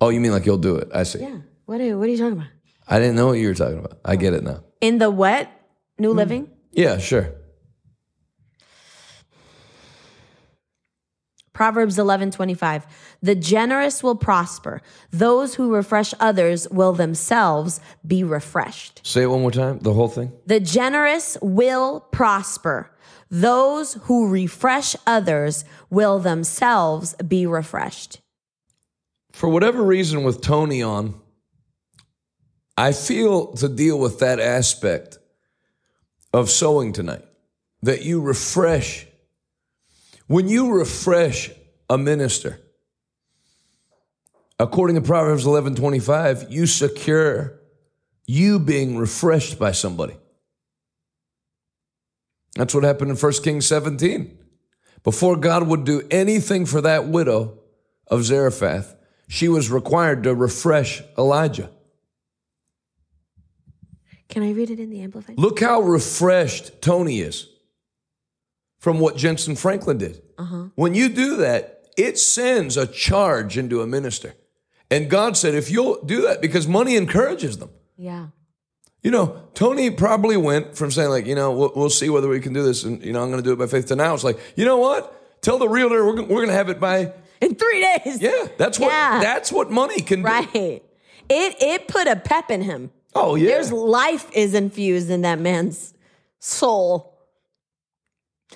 Oh, 0.00 0.10
you 0.10 0.20
mean 0.20 0.32
like 0.32 0.46
you'll 0.46 0.58
do 0.58 0.76
it. 0.76 0.88
I 0.94 1.02
see. 1.02 1.20
Yeah. 1.20 1.38
What 1.66 1.80
are 1.80 1.98
what 1.98 2.06
are 2.06 2.10
you 2.10 2.18
talking 2.18 2.34
about? 2.34 2.48
I 2.86 2.98
didn't 2.98 3.16
know 3.16 3.26
what 3.26 3.38
you 3.38 3.48
were 3.48 3.54
talking 3.54 3.78
about. 3.78 3.98
I 4.04 4.16
get 4.16 4.32
it 4.32 4.42
now. 4.42 4.64
In 4.80 4.98
the 4.98 5.10
what? 5.10 5.50
New 5.98 6.12
hmm. 6.12 6.18
Living? 6.18 6.50
Yeah, 6.72 6.98
sure. 6.98 7.32
Proverbs 11.58 11.98
11:25 11.98 12.84
The 13.20 13.34
generous 13.34 14.00
will 14.00 14.14
prosper. 14.14 14.80
Those 15.10 15.56
who 15.56 15.74
refresh 15.74 16.14
others 16.20 16.68
will 16.70 16.92
themselves 16.92 17.80
be 18.06 18.22
refreshed. 18.22 19.00
Say 19.02 19.22
it 19.22 19.26
one 19.26 19.40
more 19.40 19.50
time, 19.50 19.80
the 19.80 19.92
whole 19.92 20.06
thing. 20.06 20.30
The 20.46 20.60
generous 20.60 21.36
will 21.42 22.06
prosper. 22.12 22.92
Those 23.28 23.94
who 24.04 24.28
refresh 24.28 24.94
others 25.04 25.64
will 25.90 26.20
themselves 26.20 27.16
be 27.26 27.44
refreshed. 27.44 28.20
For 29.32 29.48
whatever 29.48 29.82
reason 29.82 30.22
with 30.22 30.40
Tony 30.40 30.80
on, 30.80 31.20
I 32.76 32.92
feel 32.92 33.48
to 33.54 33.68
deal 33.68 33.98
with 33.98 34.20
that 34.20 34.38
aspect 34.38 35.18
of 36.32 36.50
sowing 36.50 36.92
tonight 36.92 37.24
that 37.82 38.02
you 38.02 38.20
refresh 38.20 39.07
when 40.28 40.46
you 40.46 40.70
refresh 40.70 41.50
a 41.90 41.98
minister 41.98 42.60
according 44.58 44.94
to 44.94 45.02
proverbs 45.02 45.44
11 45.44 45.74
25 45.74 46.52
you 46.52 46.66
secure 46.66 47.58
you 48.26 48.58
being 48.58 48.98
refreshed 48.98 49.58
by 49.58 49.72
somebody. 49.72 50.14
That's 52.54 52.74
what 52.74 52.84
happened 52.84 53.10
in 53.10 53.16
1 53.16 53.32
kings 53.42 53.66
17 53.66 54.38
before 55.02 55.36
god 55.36 55.66
would 55.66 55.84
do 55.84 56.06
anything 56.10 56.66
for 56.66 56.80
that 56.82 57.08
widow 57.08 57.58
of 58.06 58.24
zarephath 58.24 58.94
she 59.28 59.48
was 59.48 59.70
required 59.70 60.22
to 60.24 60.34
refresh 60.34 61.02
elijah. 61.16 61.70
Can 64.28 64.42
I 64.42 64.52
read 64.52 64.70
it 64.70 64.78
in 64.78 64.90
the 64.90 65.00
amplified? 65.00 65.38
Look 65.38 65.60
how 65.60 65.80
refreshed 65.80 66.82
Tony 66.82 67.20
is 67.20 67.48
from 68.78 68.98
what 69.00 69.16
Jentezen 69.16 69.58
Franklin 69.58 69.98
did. 69.98 70.22
Uh-huh. 70.38 70.66
When 70.74 70.94
you 70.94 71.08
do 71.08 71.36
that, 71.38 71.86
it 71.96 72.18
sends 72.18 72.76
a 72.76 72.86
charge 72.86 73.58
into 73.58 73.80
a 73.82 73.86
minister. 73.86 74.34
And 74.90 75.10
God 75.10 75.36
said, 75.36 75.54
if 75.54 75.70
you'll 75.70 76.02
do 76.04 76.22
that, 76.22 76.40
because 76.40 76.66
money 76.68 76.96
encourages 76.96 77.58
them. 77.58 77.70
Yeah. 77.96 78.28
You 79.02 79.10
know, 79.10 79.42
Tony 79.54 79.90
probably 79.90 80.36
went 80.36 80.76
from 80.76 80.90
saying, 80.90 81.10
like, 81.10 81.26
you 81.26 81.34
know, 81.34 81.52
we'll, 81.52 81.72
we'll 81.74 81.90
see 81.90 82.08
whether 82.10 82.28
we 82.28 82.40
can 82.40 82.52
do 82.52 82.62
this, 82.62 82.84
and, 82.84 83.02
you 83.04 83.12
know, 83.12 83.22
I'm 83.22 83.30
going 83.30 83.42
to 83.42 83.48
do 83.48 83.52
it 83.52 83.58
by 83.58 83.66
faith 83.66 83.86
to 83.86 83.96
now. 83.96 84.14
It's 84.14 84.24
like, 84.24 84.38
you 84.56 84.64
know 84.64 84.78
what? 84.78 85.14
Tell 85.42 85.58
the 85.58 85.68
realtor 85.68 86.04
we're, 86.04 86.22
we're 86.22 86.26
going 86.26 86.48
to 86.48 86.54
have 86.54 86.68
it 86.68 86.80
by, 86.80 87.12
In 87.40 87.54
3 87.54 87.80
days. 88.04 88.20
yeah, 88.22 88.48
that's 88.56 88.78
what, 88.78 88.88
Yeah. 88.90 89.20
that's 89.20 89.52
what 89.52 89.70
money 89.70 90.00
can 90.00 90.20
do. 90.20 90.26
Right. 90.26 90.82
It 91.30 91.56
it 91.60 91.88
put 91.88 92.06
a 92.08 92.16
pep 92.16 92.50
in 92.50 92.62
him. 92.62 92.90
Oh, 93.14 93.34
yeah. 93.34 93.48
There's 93.48 93.70
life 93.72 94.30
is 94.32 94.54
infused 94.54 95.10
in 95.10 95.20
that 95.22 95.38
man's 95.38 95.92
soul. 96.38 97.07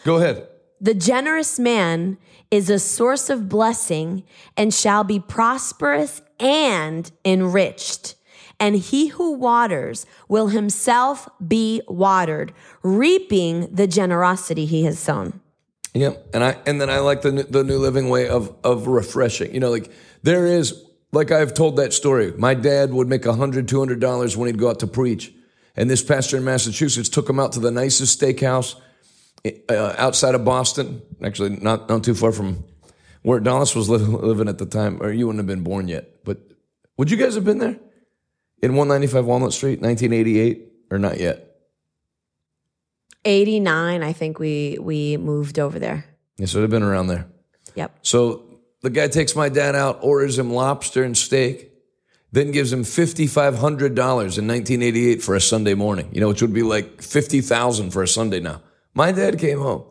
Go 0.04 0.16
ahead. 0.16 0.48
The 0.80 0.94
generous 0.94 1.58
man 1.58 2.18
is 2.50 2.68
a 2.68 2.78
source 2.78 3.30
of 3.30 3.48
blessing 3.48 4.24
and 4.56 4.74
shall 4.74 5.04
be 5.04 5.20
prosperous 5.20 6.22
and 6.40 7.10
enriched. 7.24 8.16
And 8.58 8.76
he 8.76 9.08
who 9.08 9.32
waters 9.32 10.06
will 10.28 10.48
himself 10.48 11.28
be 11.46 11.82
watered, 11.88 12.52
reaping 12.82 13.72
the 13.74 13.86
generosity 13.86 14.66
he 14.66 14.84
has 14.84 14.98
sown. 14.98 15.40
Yep, 15.94 16.30
and 16.32 16.42
I 16.42 16.56
and 16.66 16.80
then 16.80 16.88
I 16.88 16.98
like 16.98 17.22
the 17.22 17.30
the 17.30 17.64
new 17.64 17.78
living 17.78 18.08
way 18.08 18.28
of 18.28 18.54
of 18.64 18.86
refreshing. 18.86 19.52
You 19.52 19.60
know, 19.60 19.70
like 19.70 19.90
there 20.22 20.46
is 20.46 20.84
like 21.12 21.30
I've 21.30 21.54
told 21.54 21.76
that 21.76 21.92
story. 21.92 22.32
My 22.38 22.54
dad 22.54 22.92
would 22.92 23.08
make 23.08 23.26
a 23.26 23.34
hundred, 23.34 23.68
two 23.68 23.78
hundred 23.78 24.00
dollars 24.00 24.36
when 24.36 24.46
he'd 24.46 24.58
go 24.58 24.70
out 24.70 24.80
to 24.80 24.86
preach, 24.86 25.32
and 25.76 25.90
this 25.90 26.02
pastor 26.02 26.38
in 26.38 26.44
Massachusetts 26.44 27.08
took 27.08 27.28
him 27.28 27.38
out 27.38 27.52
to 27.52 27.60
the 27.60 27.70
nicest 27.70 28.20
steakhouse 28.20 28.76
uh, 29.44 29.94
outside 29.98 30.34
of 30.34 30.44
Boston. 30.44 31.02
Actually, 31.22 31.56
not 31.56 31.88
not 31.88 32.04
too 32.04 32.14
far 32.14 32.32
from 32.32 32.64
where 33.22 33.40
Adalis 33.40 33.74
was 33.74 33.88
li- 33.88 33.98
living 34.28 34.48
at 34.48 34.58
the 34.58 34.66
time, 34.66 35.02
or 35.02 35.12
you 35.12 35.26
wouldn't 35.26 35.40
have 35.40 35.46
been 35.46 35.64
born 35.64 35.88
yet. 35.88 36.24
But 36.24 36.38
would 36.96 37.10
you 37.10 37.16
guys 37.16 37.34
have 37.34 37.44
been 37.44 37.58
there 37.58 37.78
in 38.62 38.74
one 38.74 38.88
ninety 38.88 39.06
five 39.06 39.24
Walnut 39.24 39.52
Street, 39.52 39.80
nineteen 39.80 40.12
eighty 40.12 40.38
eight, 40.38 40.72
or 40.90 40.98
not 40.98 41.18
yet? 41.18 41.48
89, 43.24 44.02
I 44.02 44.12
think 44.12 44.40
we 44.40 44.78
we 44.80 45.16
moved 45.16 45.60
over 45.60 45.78
there. 45.78 46.06
Yes, 46.38 46.54
it 46.54 46.56
would 46.56 46.62
have 46.62 46.70
been 46.70 46.82
around 46.82 47.06
there. 47.06 47.26
Yep. 47.76 47.98
So 48.02 48.42
the 48.82 48.90
guy 48.90 49.06
takes 49.06 49.36
my 49.36 49.48
dad 49.48 49.76
out, 49.76 50.00
orders 50.02 50.38
him 50.38 50.52
lobster 50.52 51.04
and 51.04 51.16
steak, 51.16 51.70
then 52.32 52.50
gives 52.50 52.72
him 52.72 52.82
$5,500 52.82 53.58
in 53.58 54.48
1988 54.48 55.22
for 55.22 55.36
a 55.36 55.40
Sunday 55.40 55.74
morning, 55.74 56.08
you 56.12 56.20
know, 56.20 56.28
which 56.28 56.42
would 56.42 56.52
be 56.52 56.62
like 56.62 57.00
50000 57.00 57.90
for 57.90 58.02
a 58.02 58.08
Sunday 58.08 58.40
now. 58.40 58.60
My 58.94 59.12
dad 59.12 59.38
came 59.38 59.58
home. 59.58 59.84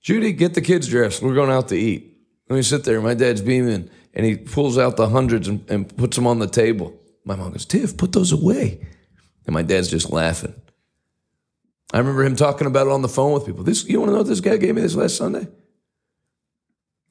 Judy, 0.00 0.32
get 0.32 0.54
the 0.54 0.60
kids 0.60 0.88
dressed. 0.88 1.22
We're 1.22 1.34
going 1.34 1.50
out 1.50 1.68
to 1.68 1.76
eat. 1.76 2.16
Let 2.48 2.56
me 2.56 2.62
sit 2.62 2.84
there. 2.84 3.00
My 3.00 3.14
dad's 3.14 3.40
beaming, 3.40 3.90
and 4.14 4.24
he 4.26 4.36
pulls 4.36 4.78
out 4.78 4.96
the 4.96 5.08
hundreds 5.08 5.48
and, 5.48 5.68
and 5.68 5.96
puts 5.96 6.16
them 6.16 6.26
on 6.26 6.38
the 6.38 6.46
table. 6.46 6.94
My 7.24 7.34
mom 7.34 7.52
goes, 7.52 7.64
Tiff, 7.64 7.96
put 7.96 8.12
those 8.12 8.30
away. 8.30 8.86
And 9.46 9.52
my 9.52 9.62
dad's 9.62 9.90
just 9.90 10.10
laughing. 10.10 10.54
I 11.92 11.98
remember 11.98 12.24
him 12.24 12.36
talking 12.36 12.66
about 12.66 12.86
it 12.86 12.92
on 12.92 13.02
the 13.02 13.08
phone 13.08 13.32
with 13.32 13.46
people. 13.46 13.64
This, 13.64 13.84
you 13.88 13.98
want 13.98 14.10
to 14.10 14.12
know 14.12 14.18
what 14.18 14.28
this 14.28 14.40
guy 14.40 14.56
gave 14.56 14.74
me 14.74 14.82
this 14.82 14.94
last 14.94 15.16
Sunday? 15.16 15.48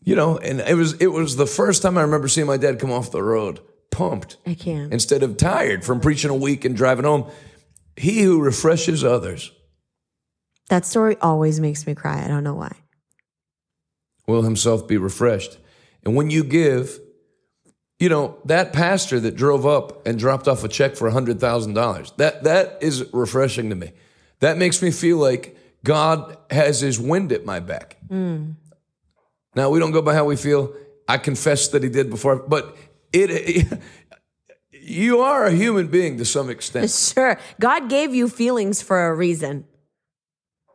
You 0.03 0.15
know, 0.15 0.37
and 0.37 0.59
it 0.61 0.75
was 0.75 0.93
it 1.01 1.07
was 1.07 1.35
the 1.35 1.47
first 1.47 1.81
time 1.81 1.97
I 1.97 2.01
remember 2.01 2.27
seeing 2.27 2.45
my 2.45 2.57
dad 2.57 2.79
come 2.79 2.91
off 2.91 3.11
the 3.11 3.23
road 3.23 3.59
pumped 3.89 4.37
I 4.45 4.53
can. 4.53 4.91
instead 4.91 5.23
of 5.23 5.37
tired 5.37 5.83
from 5.83 6.01
preaching 6.01 6.29
a 6.29 6.35
week 6.35 6.65
and 6.65 6.75
driving 6.75 7.05
home. 7.05 7.31
He 7.97 8.21
who 8.21 8.41
refreshes 8.41 9.03
others 9.03 9.51
That 10.69 10.85
story 10.85 11.15
always 11.21 11.59
makes 11.59 11.85
me 11.85 11.93
cry. 11.95 12.23
I 12.23 12.27
don't 12.27 12.43
know 12.43 12.55
why. 12.55 12.75
will 14.27 14.41
himself 14.41 14.87
be 14.87 14.97
refreshed. 14.97 15.57
And 16.03 16.15
when 16.15 16.29
you 16.29 16.43
give, 16.43 16.99
you 17.99 18.09
know, 18.09 18.37
that 18.45 18.73
pastor 18.73 19.19
that 19.19 19.35
drove 19.35 19.65
up 19.65 20.05
and 20.07 20.17
dropped 20.17 20.47
off 20.47 20.63
a 20.63 20.67
check 20.67 20.95
for 20.95 21.09
$100,000, 21.09 22.15
that, 22.17 22.43
that 22.43 22.77
is 22.81 23.05
refreshing 23.13 23.69
to 23.69 23.75
me. 23.75 23.91
That 24.39 24.57
makes 24.57 24.81
me 24.81 24.91
feel 24.91 25.17
like 25.17 25.57
God 25.83 26.37
has 26.49 26.81
his 26.81 26.99
wind 26.99 27.31
at 27.31 27.45
my 27.45 27.59
back. 27.59 27.97
Mm. 28.09 28.55
Now, 29.55 29.69
we 29.69 29.79
don't 29.79 29.91
go 29.91 30.01
by 30.01 30.13
how 30.15 30.25
we 30.25 30.35
feel. 30.35 30.73
I 31.07 31.17
confess 31.19 31.67
that 31.69 31.83
he 31.83 31.89
did 31.89 32.09
before, 32.09 32.37
but 32.37 32.75
it, 33.13 33.67
you 34.71 35.19
are 35.19 35.45
a 35.45 35.51
human 35.51 35.87
being 35.87 36.17
to 36.17 36.25
some 36.25 36.49
extent. 36.49 36.89
Sure. 37.15 37.39
God 37.59 37.89
gave 37.89 38.13
you 38.13 38.27
feelings 38.27 38.81
for 38.81 39.07
a 39.07 39.13
reason. 39.13 39.65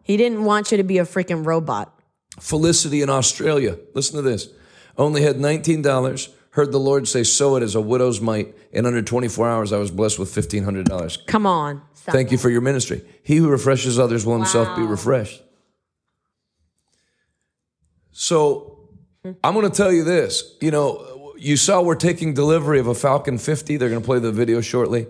He 0.02 0.16
didn't 0.16 0.44
want 0.44 0.70
you 0.70 0.76
to 0.76 0.84
be 0.84 0.98
a 0.98 1.04
freaking 1.04 1.46
robot. 1.46 1.94
Felicity 2.38 3.02
in 3.02 3.10
Australia, 3.10 3.78
listen 3.94 4.16
to 4.16 4.22
this, 4.22 4.48
only 4.96 5.22
had 5.22 5.36
$19 5.36 5.82
heard 6.50 6.72
the 6.72 6.80
Lord 6.80 7.06
say, 7.06 7.22
sow 7.22 7.56
it 7.56 7.62
as 7.62 7.74
a 7.74 7.80
widow's 7.80 8.20
mite. 8.20 8.56
In 8.72 8.86
under 8.86 9.02
24 9.02 9.48
hours, 9.48 9.72
I 9.72 9.78
was 9.78 9.90
blessed 9.90 10.18
with 10.18 10.34
$1,500. 10.34 11.26
Come 11.26 11.46
on. 11.46 11.82
Stop 11.94 12.14
Thank 12.14 12.32
you 12.32 12.38
for 12.38 12.50
your 12.50 12.60
ministry. 12.60 13.02
He 13.22 13.36
who 13.36 13.48
refreshes 13.48 13.98
others 13.98 14.26
will 14.26 14.36
himself 14.36 14.76
be 14.76 14.82
refreshed. 14.82 15.42
So 18.12 18.88
I'm 19.44 19.54
going 19.54 19.70
to 19.70 19.76
tell 19.76 19.92
you 19.92 20.04
this. 20.04 20.56
You 20.60 20.70
know, 20.70 21.34
you 21.36 21.56
saw 21.56 21.82
we're 21.82 21.94
taking 21.94 22.34
delivery 22.34 22.80
of 22.80 22.86
a 22.86 22.94
Falcon 22.94 23.38
50. 23.38 23.76
They're 23.76 23.88
going 23.88 24.00
to 24.00 24.06
play 24.06 24.18
the 24.18 24.32
video 24.32 24.60
shortly. 24.60 25.06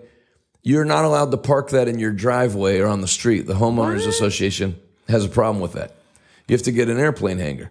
You're 0.62 0.84
not 0.84 1.04
allowed 1.04 1.30
to 1.30 1.36
park 1.36 1.70
that 1.70 1.88
in 1.88 1.98
your 1.98 2.12
driveway 2.12 2.78
or 2.78 2.86
on 2.86 3.00
the 3.00 3.08
street. 3.08 3.46
The 3.46 3.54
homeowners 3.54 4.06
association 4.06 4.78
has 5.08 5.24
a 5.24 5.28
problem 5.28 5.60
with 5.60 5.72
that. 5.72 5.94
You 6.48 6.54
have 6.54 6.62
to 6.64 6.72
get 6.72 6.88
an 6.88 6.98
airplane 6.98 7.38
hangar. 7.38 7.70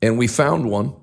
And 0.00 0.18
we 0.18 0.26
found 0.26 0.70
one. 0.70 0.94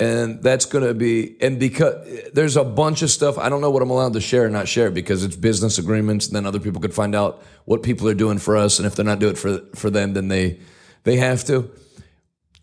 And 0.00 0.42
that's 0.42 0.64
going 0.64 0.84
to 0.84 0.92
be, 0.92 1.36
and 1.40 1.60
because 1.60 2.30
there's 2.32 2.56
a 2.56 2.64
bunch 2.64 3.02
of 3.02 3.10
stuff, 3.10 3.38
I 3.38 3.48
don't 3.48 3.60
know 3.60 3.70
what 3.70 3.80
I'm 3.80 3.90
allowed 3.90 4.14
to 4.14 4.20
share 4.20 4.44
or 4.44 4.48
not 4.48 4.66
share 4.66 4.90
because 4.90 5.22
it's 5.22 5.36
business 5.36 5.78
agreements. 5.78 6.26
And 6.26 6.34
then 6.34 6.46
other 6.46 6.58
people 6.58 6.80
could 6.80 6.92
find 6.92 7.14
out 7.14 7.44
what 7.64 7.84
people 7.84 8.08
are 8.08 8.14
doing 8.14 8.38
for 8.38 8.56
us. 8.56 8.80
And 8.80 8.86
if 8.86 8.96
they're 8.96 9.04
not 9.04 9.20
doing 9.20 9.34
it 9.34 9.38
for, 9.38 9.60
for 9.76 9.90
them, 9.90 10.14
then 10.14 10.26
they, 10.26 10.58
they 11.04 11.18
have 11.18 11.44
to. 11.44 11.70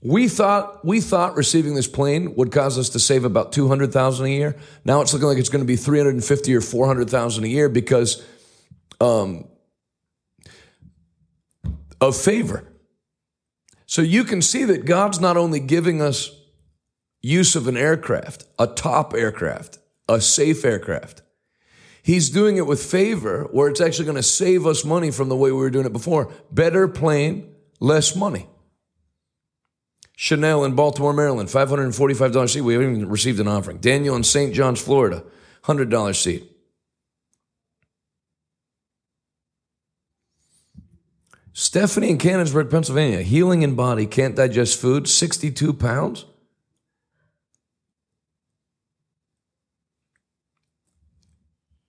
We 0.03 0.27
thought 0.27 0.83
we 0.83 0.99
thought 0.99 1.35
receiving 1.35 1.75
this 1.75 1.87
plane 1.87 2.33
would 2.35 2.51
cause 2.51 2.79
us 2.79 2.89
to 2.89 2.99
save 2.99 3.23
about 3.23 3.51
two 3.51 3.67
hundred 3.67 3.93
thousand 3.93 4.25
a 4.25 4.29
year. 4.29 4.55
Now 4.83 5.01
it's 5.01 5.13
looking 5.13 5.27
like 5.27 5.37
it's 5.37 5.49
going 5.49 5.63
to 5.63 5.67
be 5.67 5.75
three 5.75 5.99
hundred 5.99 6.15
and 6.15 6.25
fifty 6.25 6.55
or 6.55 6.61
four 6.61 6.87
hundred 6.87 7.09
thousand 7.09 7.43
a 7.43 7.47
year 7.47 7.69
because 7.69 8.25
um, 8.99 9.47
of 11.99 12.17
favor. 12.17 12.67
So 13.85 14.01
you 14.01 14.23
can 14.23 14.41
see 14.41 14.63
that 14.65 14.85
God's 14.85 15.19
not 15.19 15.37
only 15.37 15.59
giving 15.59 16.01
us 16.01 16.31
use 17.21 17.55
of 17.55 17.67
an 17.67 17.77
aircraft, 17.77 18.45
a 18.57 18.65
top 18.65 19.13
aircraft, 19.13 19.77
a 20.09 20.19
safe 20.19 20.65
aircraft. 20.65 21.21
He's 22.01 22.31
doing 22.31 22.57
it 22.57 22.65
with 22.65 22.83
favor, 22.83 23.47
where 23.51 23.67
it's 23.67 23.81
actually 23.81 24.05
going 24.05 24.15
to 24.15 24.23
save 24.23 24.65
us 24.65 24.83
money 24.83 25.11
from 25.11 25.29
the 25.29 25.35
way 25.35 25.51
we 25.51 25.57
were 25.57 25.69
doing 25.69 25.85
it 25.85 25.93
before. 25.93 26.31
Better 26.49 26.87
plane, 26.87 27.53
less 27.79 28.15
money. 28.15 28.47
Chanel 30.21 30.63
in 30.65 30.75
Baltimore, 30.75 31.13
Maryland, 31.13 31.49
$545 31.49 32.47
seat. 32.47 32.61
We 32.61 32.73
haven't 32.73 32.95
even 32.95 33.09
received 33.09 33.39
an 33.39 33.47
offering. 33.47 33.79
Daniel 33.79 34.15
in 34.15 34.23
St. 34.23 34.53
John's, 34.53 34.79
Florida, 34.79 35.23
$100 35.63 36.15
seat. 36.15 36.47
Stephanie 41.53 42.11
in 42.11 42.19
Canonsburg, 42.19 42.69
Pennsylvania, 42.69 43.23
healing 43.23 43.63
in 43.63 43.73
body, 43.73 44.05
can't 44.05 44.35
digest 44.35 44.79
food, 44.79 45.07
62 45.07 45.73
pounds. 45.73 46.25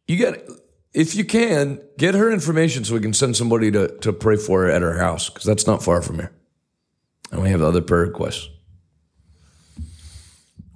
You 0.09 0.25
got, 0.25 0.39
if 0.95 1.15
you 1.15 1.27
can, 1.27 1.83
get 1.99 2.15
her 2.15 2.33
information 2.33 2.83
so 2.87 2.95
we 2.95 3.01
can 3.01 3.13
send 3.13 3.37
somebody 3.37 3.71
to, 3.73 3.89
to 3.99 4.11
pray 4.11 4.37
for 4.37 4.63
her 4.63 4.71
at 4.71 4.81
her 4.81 4.97
house, 4.97 5.29
because 5.29 5.45
that's 5.45 5.67
not 5.67 5.83
far 5.83 6.01
from 6.01 6.17
here. 6.17 6.33
And 7.33 7.43
we 7.43 7.49
have 7.49 7.63
other 7.63 7.81
prayer 7.81 8.03
requests. 8.03 8.49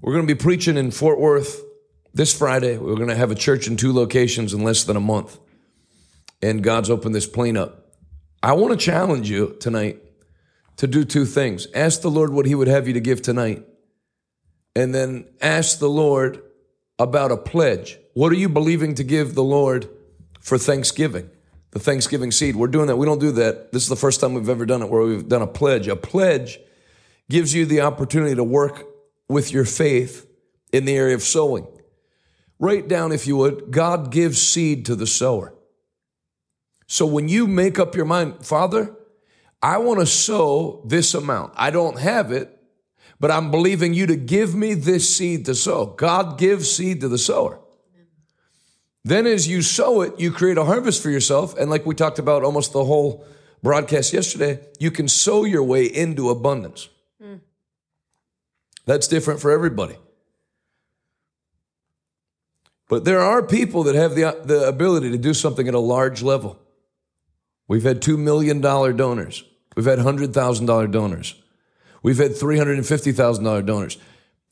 We're 0.00 0.14
going 0.14 0.26
to 0.26 0.34
be 0.34 0.40
preaching 0.40 0.76
in 0.76 0.90
Fort 0.90 1.20
Worth 1.20 1.62
this 2.14 2.36
Friday. 2.36 2.78
We're 2.78 2.96
going 2.96 3.08
to 3.08 3.14
have 3.14 3.30
a 3.30 3.36
church 3.36 3.68
in 3.68 3.76
two 3.76 3.92
locations 3.92 4.54
in 4.54 4.64
less 4.64 4.84
than 4.84 4.96
a 4.96 5.00
month. 5.00 5.38
And 6.42 6.62
God's 6.62 6.90
opened 6.90 7.14
this 7.14 7.26
plane 7.26 7.56
up. 7.56 7.92
I 8.42 8.54
want 8.54 8.72
to 8.72 8.84
challenge 8.84 9.28
you 9.28 9.56
tonight 9.60 10.00
to 10.76 10.86
do 10.86 11.04
two 11.04 11.24
things. 11.26 11.66
Ask 11.74 12.00
the 12.00 12.10
Lord 12.10 12.32
what 12.32 12.46
He 12.46 12.54
would 12.54 12.68
have 12.68 12.86
you 12.86 12.94
to 12.94 13.00
give 13.00 13.20
tonight. 13.20 13.64
And 14.74 14.94
then 14.94 15.26
ask 15.40 15.78
the 15.78 15.88
Lord 15.88 16.42
about 16.98 17.32
a 17.32 17.36
pledge. 17.36 17.98
What 18.14 18.32
are 18.32 18.36
you 18.36 18.48
believing 18.48 18.94
to 18.94 19.04
give 19.04 19.34
the 19.34 19.42
Lord 19.42 19.88
for 20.40 20.56
Thanksgiving? 20.56 21.30
The 21.76 21.82
Thanksgiving 21.82 22.30
seed. 22.30 22.56
We're 22.56 22.68
doing 22.68 22.86
that. 22.86 22.96
We 22.96 23.04
don't 23.04 23.18
do 23.18 23.32
that. 23.32 23.70
This 23.70 23.82
is 23.82 23.90
the 23.90 23.96
first 23.96 24.18
time 24.18 24.32
we've 24.32 24.48
ever 24.48 24.64
done 24.64 24.80
it 24.80 24.88
where 24.88 25.02
we've 25.02 25.28
done 25.28 25.42
a 25.42 25.46
pledge. 25.46 25.88
A 25.88 25.94
pledge 25.94 26.58
gives 27.28 27.52
you 27.52 27.66
the 27.66 27.82
opportunity 27.82 28.34
to 28.34 28.42
work 28.42 28.86
with 29.28 29.52
your 29.52 29.66
faith 29.66 30.26
in 30.72 30.86
the 30.86 30.96
area 30.96 31.14
of 31.14 31.22
sowing. 31.22 31.66
Write 32.58 32.88
down, 32.88 33.12
if 33.12 33.26
you 33.26 33.36
would, 33.36 33.72
God 33.72 34.10
gives 34.10 34.40
seed 34.40 34.86
to 34.86 34.96
the 34.96 35.06
sower. 35.06 35.52
So 36.86 37.04
when 37.04 37.28
you 37.28 37.46
make 37.46 37.78
up 37.78 37.94
your 37.94 38.06
mind, 38.06 38.46
Father, 38.46 38.96
I 39.60 39.76
want 39.76 40.00
to 40.00 40.06
sow 40.06 40.82
this 40.86 41.12
amount. 41.12 41.52
I 41.56 41.70
don't 41.70 41.98
have 41.98 42.32
it, 42.32 42.58
but 43.20 43.30
I'm 43.30 43.50
believing 43.50 43.92
you 43.92 44.06
to 44.06 44.16
give 44.16 44.54
me 44.54 44.72
this 44.72 45.14
seed 45.14 45.44
to 45.44 45.54
sow. 45.54 45.84
God 45.84 46.38
gives 46.38 46.70
seed 46.74 47.02
to 47.02 47.08
the 47.08 47.18
sower. 47.18 47.60
Then, 49.06 49.28
as 49.28 49.46
you 49.46 49.62
sow 49.62 50.00
it, 50.00 50.18
you 50.18 50.32
create 50.32 50.58
a 50.58 50.64
harvest 50.64 51.00
for 51.00 51.10
yourself. 51.10 51.56
And 51.56 51.70
like 51.70 51.86
we 51.86 51.94
talked 51.94 52.18
about 52.18 52.42
almost 52.42 52.72
the 52.72 52.84
whole 52.84 53.24
broadcast 53.62 54.12
yesterday, 54.12 54.58
you 54.80 54.90
can 54.90 55.06
sow 55.06 55.44
your 55.44 55.62
way 55.62 55.84
into 55.84 56.28
abundance. 56.28 56.88
Hmm. 57.22 57.36
That's 58.84 59.06
different 59.06 59.38
for 59.38 59.52
everybody. 59.52 59.94
But 62.88 63.04
there 63.04 63.20
are 63.20 63.44
people 63.44 63.84
that 63.84 63.94
have 63.94 64.16
the, 64.16 64.40
the 64.44 64.66
ability 64.66 65.12
to 65.12 65.18
do 65.18 65.34
something 65.34 65.68
at 65.68 65.74
a 65.74 65.78
large 65.78 66.20
level. 66.20 66.58
We've 67.68 67.84
had 67.84 68.02
$2 68.02 68.18
million 68.18 68.60
donors. 68.60 69.44
We've 69.76 69.86
had 69.86 70.00
$100,000 70.00 70.90
donors. 70.90 71.40
We've 72.02 72.18
had 72.18 72.32
$350,000 72.32 73.66
donors. 73.66 73.98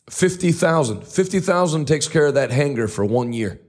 50,000. 0.08 1.04
50,000 1.04 1.86
takes 1.86 2.06
care 2.06 2.26
of 2.26 2.34
that 2.34 2.52
hangar 2.52 2.86
for 2.86 3.04
one 3.04 3.32
year. 3.32 3.60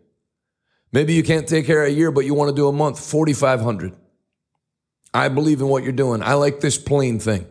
Maybe 0.95 1.13
you 1.13 1.23
can't 1.23 1.45
take 1.45 1.65
care 1.65 1.83
of 1.83 1.89
a 1.89 1.91
year, 1.91 2.09
but 2.09 2.23
you 2.23 2.33
want 2.33 2.51
to 2.51 2.55
do 2.55 2.69
a 2.69 2.71
month, 2.71 3.01
4,500. 3.05 3.91
I 5.13 5.27
believe 5.27 5.59
in 5.59 5.67
what 5.67 5.83
you're 5.83 5.91
doing. 5.91 6.23
I 6.23 6.35
like 6.35 6.61
this 6.61 6.77
plane 6.77 7.19
thing. 7.19 7.45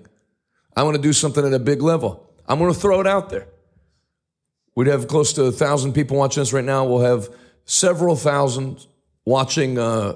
I 0.75 0.83
want 0.83 0.97
to 0.97 1.03
do 1.03 1.12
something 1.12 1.45
at 1.45 1.53
a 1.53 1.59
big 1.59 1.83
level. 1.83 2.33
I'm 2.49 2.59
going 2.59 2.73
to 2.73 2.81
throw 2.81 3.03
it 3.03 3.07
out 3.07 3.29
there. 3.29 3.47
We'd 4.75 4.87
have 4.87 5.09
close 5.09 5.35
to 5.35 5.45
a 5.45 5.53
thousand 5.53 5.93
people 5.93 6.16
watching 6.16 6.41
us 6.41 6.55
right 6.55 6.65
now. 6.65 6.87
We'll 6.87 7.01
have 7.01 7.29
several 7.66 8.16
thousand 8.16 8.87
watching 9.27 9.79
uh, 9.79 10.15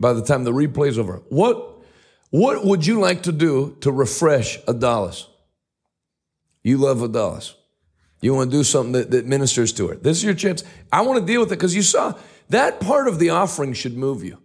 by 0.00 0.14
the 0.14 0.22
time 0.22 0.44
the 0.44 0.52
replay's 0.52 0.98
over. 0.98 1.20
What 1.28 1.82
what 2.30 2.64
would 2.64 2.86
you 2.86 3.00
like 3.00 3.24
to 3.24 3.32
do 3.32 3.76
to 3.82 3.92
refresh 3.92 4.58
Adalis? 4.62 5.26
You 6.64 6.78
love 6.78 6.98
Adalis. 6.98 7.52
You 8.22 8.34
want 8.34 8.50
to 8.50 8.56
do 8.56 8.64
something 8.64 8.92
that, 8.92 9.10
that 9.10 9.26
ministers 9.26 9.72
to 9.74 9.88
her. 9.88 9.94
This 9.94 10.16
is 10.16 10.24
your 10.24 10.34
chance. 10.34 10.64
I 10.90 11.02
want 11.02 11.20
to 11.20 11.26
deal 11.26 11.40
with 11.40 11.52
it 11.52 11.56
because 11.56 11.76
you 11.76 11.82
saw 11.82 12.14
that 12.50 12.80
part 12.80 13.08
of 13.08 13.18
the 13.18 13.30
offering 13.30 13.72
should 13.72 13.96
move 13.96 14.22
you. 14.24 14.38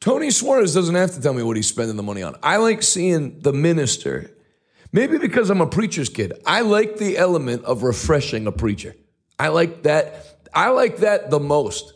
Tony 0.00 0.30
Suarez 0.30 0.74
doesn't 0.74 0.96
have 0.96 1.14
to 1.14 1.20
tell 1.20 1.32
me 1.32 1.44
what 1.44 1.56
he's 1.56 1.68
spending 1.68 1.96
the 1.96 2.02
money 2.02 2.22
on. 2.22 2.34
I 2.42 2.56
like 2.56 2.82
seeing 2.82 3.38
the 3.40 3.52
minister. 3.52 4.32
Maybe 4.90 5.16
because 5.16 5.48
I'm 5.48 5.60
a 5.60 5.66
preacher's 5.66 6.08
kid. 6.08 6.32
I 6.44 6.62
like 6.62 6.96
the 6.96 7.16
element 7.16 7.64
of 7.64 7.82
refreshing 7.82 8.46
a 8.46 8.52
preacher. 8.52 8.96
I 9.38 9.48
like 9.48 9.84
that. 9.84 10.48
I 10.52 10.70
like 10.70 10.98
that 10.98 11.30
the 11.30 11.38
most. 11.38 11.94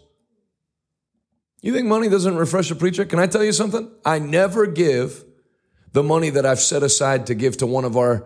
You 1.60 1.72
think 1.72 1.88
money 1.88 2.08
doesn't 2.08 2.36
refresh 2.36 2.70
a 2.70 2.76
preacher? 2.76 3.04
Can 3.04 3.18
I 3.18 3.26
tell 3.26 3.42
you 3.42 3.52
something? 3.52 3.90
I 4.04 4.20
never 4.20 4.66
give 4.66 5.24
the 5.92 6.04
money 6.04 6.30
that 6.30 6.46
I've 6.46 6.60
set 6.60 6.84
aside 6.84 7.26
to 7.26 7.34
give 7.34 7.56
to 7.56 7.66
one 7.66 7.84
of 7.84 7.96
our 7.96 8.24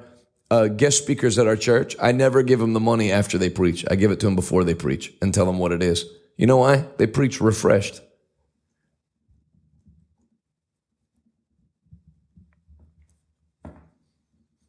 uh, 0.50 0.68
guest 0.68 0.98
speakers 0.98 1.38
at 1.38 1.46
our 1.46 1.56
church. 1.56 1.96
I 2.00 2.12
never 2.12 2.42
give 2.42 2.58
them 2.58 2.74
the 2.74 2.80
money 2.80 3.10
after 3.10 3.38
they 3.38 3.48
preach. 3.48 3.84
I 3.90 3.94
give 3.94 4.10
it 4.10 4.20
to 4.20 4.26
them 4.26 4.36
before 4.36 4.62
they 4.64 4.74
preach 4.74 5.14
and 5.22 5.32
tell 5.32 5.46
them 5.46 5.58
what 5.58 5.72
it 5.72 5.82
is. 5.82 6.04
You 6.40 6.46
know 6.46 6.56
why? 6.56 6.86
They 6.96 7.06
preach 7.06 7.38
refreshed. 7.38 8.00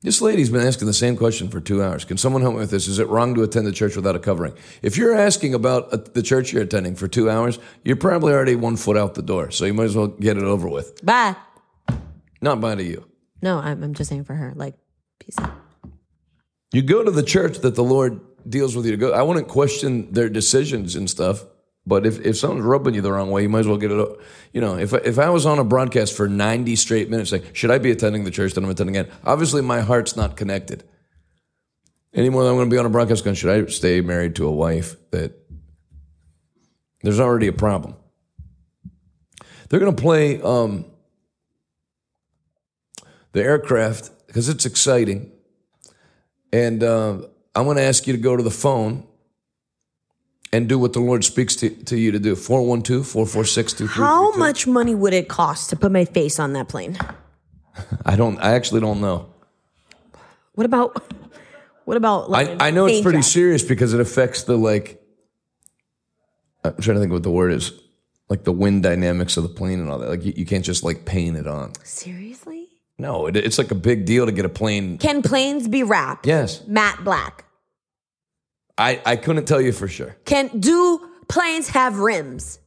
This 0.02 0.22
lady's 0.22 0.50
been 0.50 0.68
asking 0.68 0.88
the 0.88 0.94
same 0.94 1.16
question 1.16 1.48
for 1.48 1.62
two 1.62 1.82
hours. 1.82 2.04
Can 2.04 2.18
someone 2.18 2.42
help 2.42 2.56
me 2.56 2.60
with 2.60 2.72
this? 2.72 2.90
Is 2.90 3.00
it 3.00 3.08
wrong 3.08 3.36
to 3.36 3.44
attend 3.44 3.68
the 3.68 3.72
church 3.72 3.96
without 3.96 4.18
a 4.18 4.20
covering? 4.20 4.54
If 4.82 4.98
you're 4.98 5.16
asking 5.16 5.54
about 5.54 5.94
uh, 5.94 6.00
the 6.14 6.22
church 6.22 6.52
you're 6.52 6.64
attending 6.64 6.96
for 6.96 7.08
two 7.08 7.30
hours, 7.30 7.58
you're 7.86 7.96
probably 7.96 8.34
already 8.34 8.58
one 8.58 8.76
foot 8.76 8.98
out 8.98 9.14
the 9.14 9.22
door. 9.22 9.50
So 9.52 9.64
you 9.64 9.74
might 9.74 9.86
as 9.86 9.96
well 9.96 10.08
get 10.08 10.36
it 10.36 10.44
over 10.44 10.68
with. 10.68 11.06
Bye. 11.06 11.38
Not 12.42 12.60
by 12.60 12.76
to 12.76 12.84
you. 12.84 13.08
No, 13.42 13.60
I'm, 13.60 13.82
I'm 13.82 13.94
just 13.94 14.10
saying 14.10 14.26
for 14.26 14.36
her. 14.36 14.52
Like, 14.58 14.76
peace 15.22 15.40
out. 15.40 15.54
You 16.74 16.82
go 16.82 17.02
to 17.02 17.12
the 17.12 17.24
church 17.24 17.60
that 17.60 17.76
the 17.76 17.84
Lord 17.84 18.20
deals 18.46 18.76
with 18.76 18.86
you 18.86 18.92
to 18.92 18.98
go. 18.98 19.14
I 19.14 19.22
wouldn't 19.22 19.48
question 19.48 20.12
their 20.12 20.28
decisions 20.28 20.98
and 20.98 21.10
stuff, 21.10 21.46
but 21.86 22.06
if, 22.06 22.20
if 22.26 22.38
someone's 22.38 22.64
rubbing 22.64 22.94
you 22.94 23.02
the 23.02 23.12
wrong 23.12 23.32
way, 23.32 23.42
you 23.44 23.50
might 23.50 23.60
as 23.62 23.68
well 23.68 23.78
get 23.78 23.92
it. 23.92 23.98
o- 23.98 24.18
You 24.54 24.62
know, 24.62 24.78
if 24.78 24.94
if 24.94 25.18
I 25.18 25.30
was 25.30 25.46
on 25.46 25.58
a 25.60 25.64
broadcast 25.64 26.16
for 26.16 26.28
ninety 26.28 26.76
straight 26.76 27.10
minutes, 27.10 27.32
like, 27.32 27.56
should 27.56 27.72
I 27.72 27.78
be 27.80 27.92
attending 27.92 28.24
the 28.24 28.32
church 28.32 28.54
that 28.54 28.64
I'm 28.64 28.70
attending 28.70 28.98
at? 28.98 29.10
Obviously, 29.24 29.62
my 29.62 29.82
heart's 29.82 30.16
not 30.16 30.38
connected. 30.38 30.84
Any 32.14 32.30
more 32.30 32.44
than 32.44 32.52
I'm 32.52 32.58
going 32.58 32.70
to 32.70 32.74
be 32.74 32.78
on 32.78 32.86
a 32.86 32.90
broadcast 32.90 33.24
going, 33.24 33.36
should 33.36 33.50
I 33.50 33.70
stay 33.72 34.02
married 34.02 34.36
to 34.36 34.46
a 34.46 34.52
wife 34.52 34.96
that 35.12 35.32
there's 37.02 37.20
already 37.22 37.48
a 37.48 37.54
problem? 37.54 37.96
They're 39.70 39.80
going 39.80 39.96
to 39.96 40.02
play 40.02 40.42
um, 40.42 40.86
the 43.32 43.42
aircraft 43.42 44.12
because 44.28 44.50
it's 44.50 44.66
exciting. 44.66 45.32
And 46.52 46.84
uh, 46.84 47.22
I'm 47.56 47.64
going 47.64 47.78
to 47.78 47.84
ask 47.84 48.06
you 48.08 48.14
to 48.14 48.20
go 48.20 48.36
to 48.36 48.44
the 48.44 48.52
phone 48.52 49.08
and 50.54 50.68
do 50.68 50.78
what 50.78 50.94
the 50.94 51.00
Lord 51.00 51.24
speaks 51.24 51.56
to, 51.58 51.70
to 51.70 51.98
you 51.98 52.12
to 52.12 52.20
do. 52.20 52.36
412 52.36 53.08
446 53.08 53.96
How 53.96 54.32
much 54.34 54.68
money 54.68 54.96
would 54.96 55.14
it 55.14 55.28
cost 55.28 55.70
to 55.70 55.76
put 55.76 55.92
my 55.92 56.06
face 56.06 56.40
on 56.40 56.54
that 56.54 56.68
plane? 56.68 56.98
I 58.06 58.16
don't, 58.16 58.38
I 58.40 58.54
actually 58.54 58.82
don't 58.82 59.00
know. 59.00 59.30
What 60.54 60.66
about, 60.66 61.02
what 61.86 61.98
about, 61.98 62.30
like, 62.30 62.62
I, 62.62 62.68
I 62.68 62.72
know 62.72 62.86
it's 62.86 63.02
pretty 63.02 63.22
serious 63.22 63.64
because 63.64 63.94
it 63.94 64.00
affects 64.00 64.44
the 64.44 64.58
like. 64.58 64.98
I'm 66.64 66.76
trying 66.80 66.96
to 66.96 67.02
think 67.02 67.12
what 67.12 67.24
the 67.24 67.32
word 67.32 67.54
is, 67.54 67.72
like 68.30 68.44
the 68.44 68.52
wind 68.52 68.84
dynamics 68.84 69.36
of 69.36 69.44
the 69.44 69.50
plane 69.50 69.80
and 69.80 69.90
all 69.90 69.98
that. 69.98 70.10
Like 70.10 70.24
you, 70.24 70.34
you 70.36 70.46
can't 70.46 70.64
just 70.64 70.84
like 70.84 71.06
paint 71.06 71.38
it 71.38 71.48
on. 71.48 71.74
Seriously? 71.84 72.70
No, 73.00 73.26
it, 73.26 73.36
it's 73.36 73.58
like 73.58 73.72
a 73.72 73.76
big 73.76 74.06
deal 74.06 74.28
to 74.28 74.32
get 74.32 74.46
a 74.46 74.50
plane. 74.50 75.00
Can 75.00 75.24
planes 75.24 75.68
be 75.68 75.82
wrapped? 75.82 76.28
Yes, 76.28 76.62
Matte 76.68 77.04
black. 77.04 77.46
I 78.78 79.02
I 79.06 79.16
couldn't 79.16 79.46
tell 79.46 79.62
you 79.62 79.72
for 79.72 79.88
sure. 79.88 80.16
Can 80.26 80.60
do 80.60 81.10
planes 81.28 81.70
have 81.70 82.00
rims? 82.00 82.60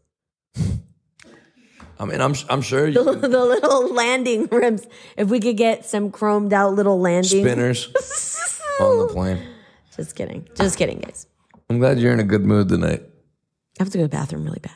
I 1.99 2.07
mean, 2.07 2.21
I'm 2.21 2.35
I'm 2.51 2.63
sure 2.63 2.87
you 2.87 3.03
the 3.03 3.45
little 3.45 3.93
landing 3.95 4.47
rims. 4.51 4.87
If 5.17 5.29
we 5.29 5.41
could 5.41 5.57
get 5.57 5.85
some 5.85 6.11
chromed 6.11 6.53
out 6.53 6.75
little 6.75 7.01
landing 7.01 7.45
spinners 7.45 7.87
on 8.81 8.99
the 9.07 9.13
plane. 9.13 9.41
Just 9.97 10.17
kidding. 10.17 10.49
Just 10.55 10.77
kidding, 10.77 10.99
guys. 10.99 11.27
I'm 11.71 11.79
glad 11.79 11.99
you're 11.99 12.13
in 12.13 12.21
a 12.21 12.25
good 12.25 12.45
mood 12.45 12.69
tonight. 12.69 13.03
I 13.79 13.83
have 13.83 13.91
to 13.91 13.99
go 13.99 14.05
to 14.05 14.09
the 14.09 14.17
bathroom 14.17 14.45
really 14.45 14.61
bad. 14.61 14.75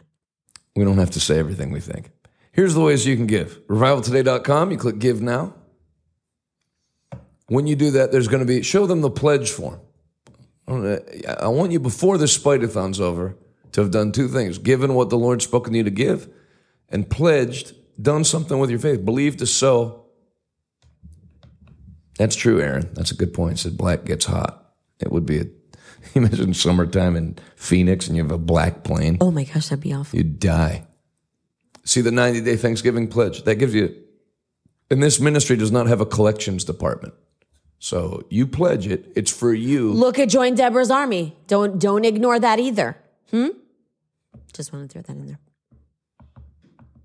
We 0.77 0.85
don't 0.85 0.99
have 0.99 1.11
to 1.11 1.21
say 1.21 1.39
everything 1.39 1.73
we 1.73 1.81
think. 1.81 2.11
Here's 2.53 2.75
the 2.75 2.81
ways 2.81 3.07
you 3.07 3.17
can 3.17 3.27
give. 3.27 3.61
Revivaltoday.com, 3.69 4.71
you 4.71 4.79
click 4.79 4.99
give 4.99 5.21
now. 5.21 5.55
When 7.49 7.67
you 7.67 7.77
do 7.77 7.93
that, 7.93 8.13
there's 8.13 8.29
going 8.29 8.41
to 8.41 8.47
be, 8.47 8.63
show 8.63 8.87
them 8.87 9.01
the 9.01 9.11
pledge 9.11 9.51
form. 9.51 9.81
I 10.69 11.49
want 11.49 11.73
you 11.73 11.81
before 11.81 12.19
this 12.19 12.35
Spider-thon's 12.35 13.01
over 13.01 13.37
to 13.73 13.81
have 13.81 13.91
done 13.91 14.13
two 14.13 14.29
things 14.29 14.59
given 14.59 14.95
what 14.95 15.09
the 15.09 15.19
Lord's 15.19 15.45
spoken 15.45 15.73
to 15.73 15.79
you 15.79 15.85
to 15.85 15.91
give 15.91 16.29
and 16.89 17.09
pledged, 17.09 17.75
done 18.01 18.25
something 18.25 18.59
with 18.59 18.71
your 18.71 18.79
faith, 18.79 19.05
believed 19.05 19.39
to 19.39 19.47
sow. 19.47 20.05
That's 22.19 22.37
true, 22.37 22.61
Aaron. 22.61 22.91
That's 22.95 23.11
a 23.11 23.15
good 23.15 23.33
point. 23.33 23.59
Said 23.61 23.79
black 23.79 24.05
gets 24.05 24.27
hot. 24.27 24.75
It 25.01 25.11
would 25.11 25.25
be 25.25 25.39
a, 25.39 25.45
imagine 26.15 26.53
summertime 26.53 27.17
in 27.17 27.39
Phoenix 27.57 28.07
and 28.09 28.17
you 28.17 28.23
have 28.23 28.33
a 28.33 28.39
black 28.39 28.85
plane. 28.85 29.19
Oh 29.21 29.31
my 29.31 29.45
gosh, 29.45 29.69
that'd 29.69 29.81
be 29.81 29.95
awful. 29.95 30.17
You'd 30.17 30.39
die. 30.39 30.87
See 31.85 32.03
the 32.03 32.11
90 32.11 32.43
day 32.43 32.57
Thanksgiving 32.57 33.09
pledge. 33.09 33.45
That 33.45 33.57
gives 33.57 33.75
you, 33.75 33.95
and 34.91 35.03
this 35.03 35.19
ministry 35.21 35.57
does 35.57 35.73
not 35.73 35.87
have 35.87 36.03
a 36.03 36.07
collections 36.07 36.65
department. 36.65 37.15
So 37.79 38.25
you 38.29 38.47
pledge 38.47 38.87
it, 38.87 39.13
it's 39.15 39.31
for 39.31 39.55
you. 39.55 39.93
Look 39.93 40.19
at 40.19 40.29
Join 40.29 40.55
Deborah's 40.55 40.91
Army. 40.91 41.37
Don't 41.47 41.79
don't 41.79 42.05
ignore 42.05 42.39
that 42.39 42.59
either. 42.59 42.97
Hmm? 43.31 43.49
Just 44.53 44.73
want 44.73 44.91
to 44.91 44.93
throw 44.93 45.03
that 45.03 45.21
in 45.21 45.27
there. 45.27 45.39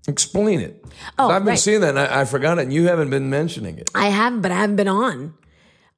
Explain 0.06 0.60
it. 0.60 0.84
Oh, 1.18 1.30
I've 1.30 1.42
been 1.42 1.50
right. 1.50 1.58
seeing 1.58 1.80
that 1.80 1.90
and 1.90 1.98
I, 1.98 2.22
I 2.22 2.24
forgot 2.24 2.58
it, 2.58 2.62
and 2.62 2.72
you 2.72 2.88
haven't 2.88 3.10
been 3.10 3.30
mentioning 3.30 3.78
it. 3.78 3.90
I 3.94 4.08
haven't, 4.08 4.42
but 4.42 4.50
I 4.50 4.56
haven't 4.56 4.76
been 4.76 4.88
on. 4.88 5.34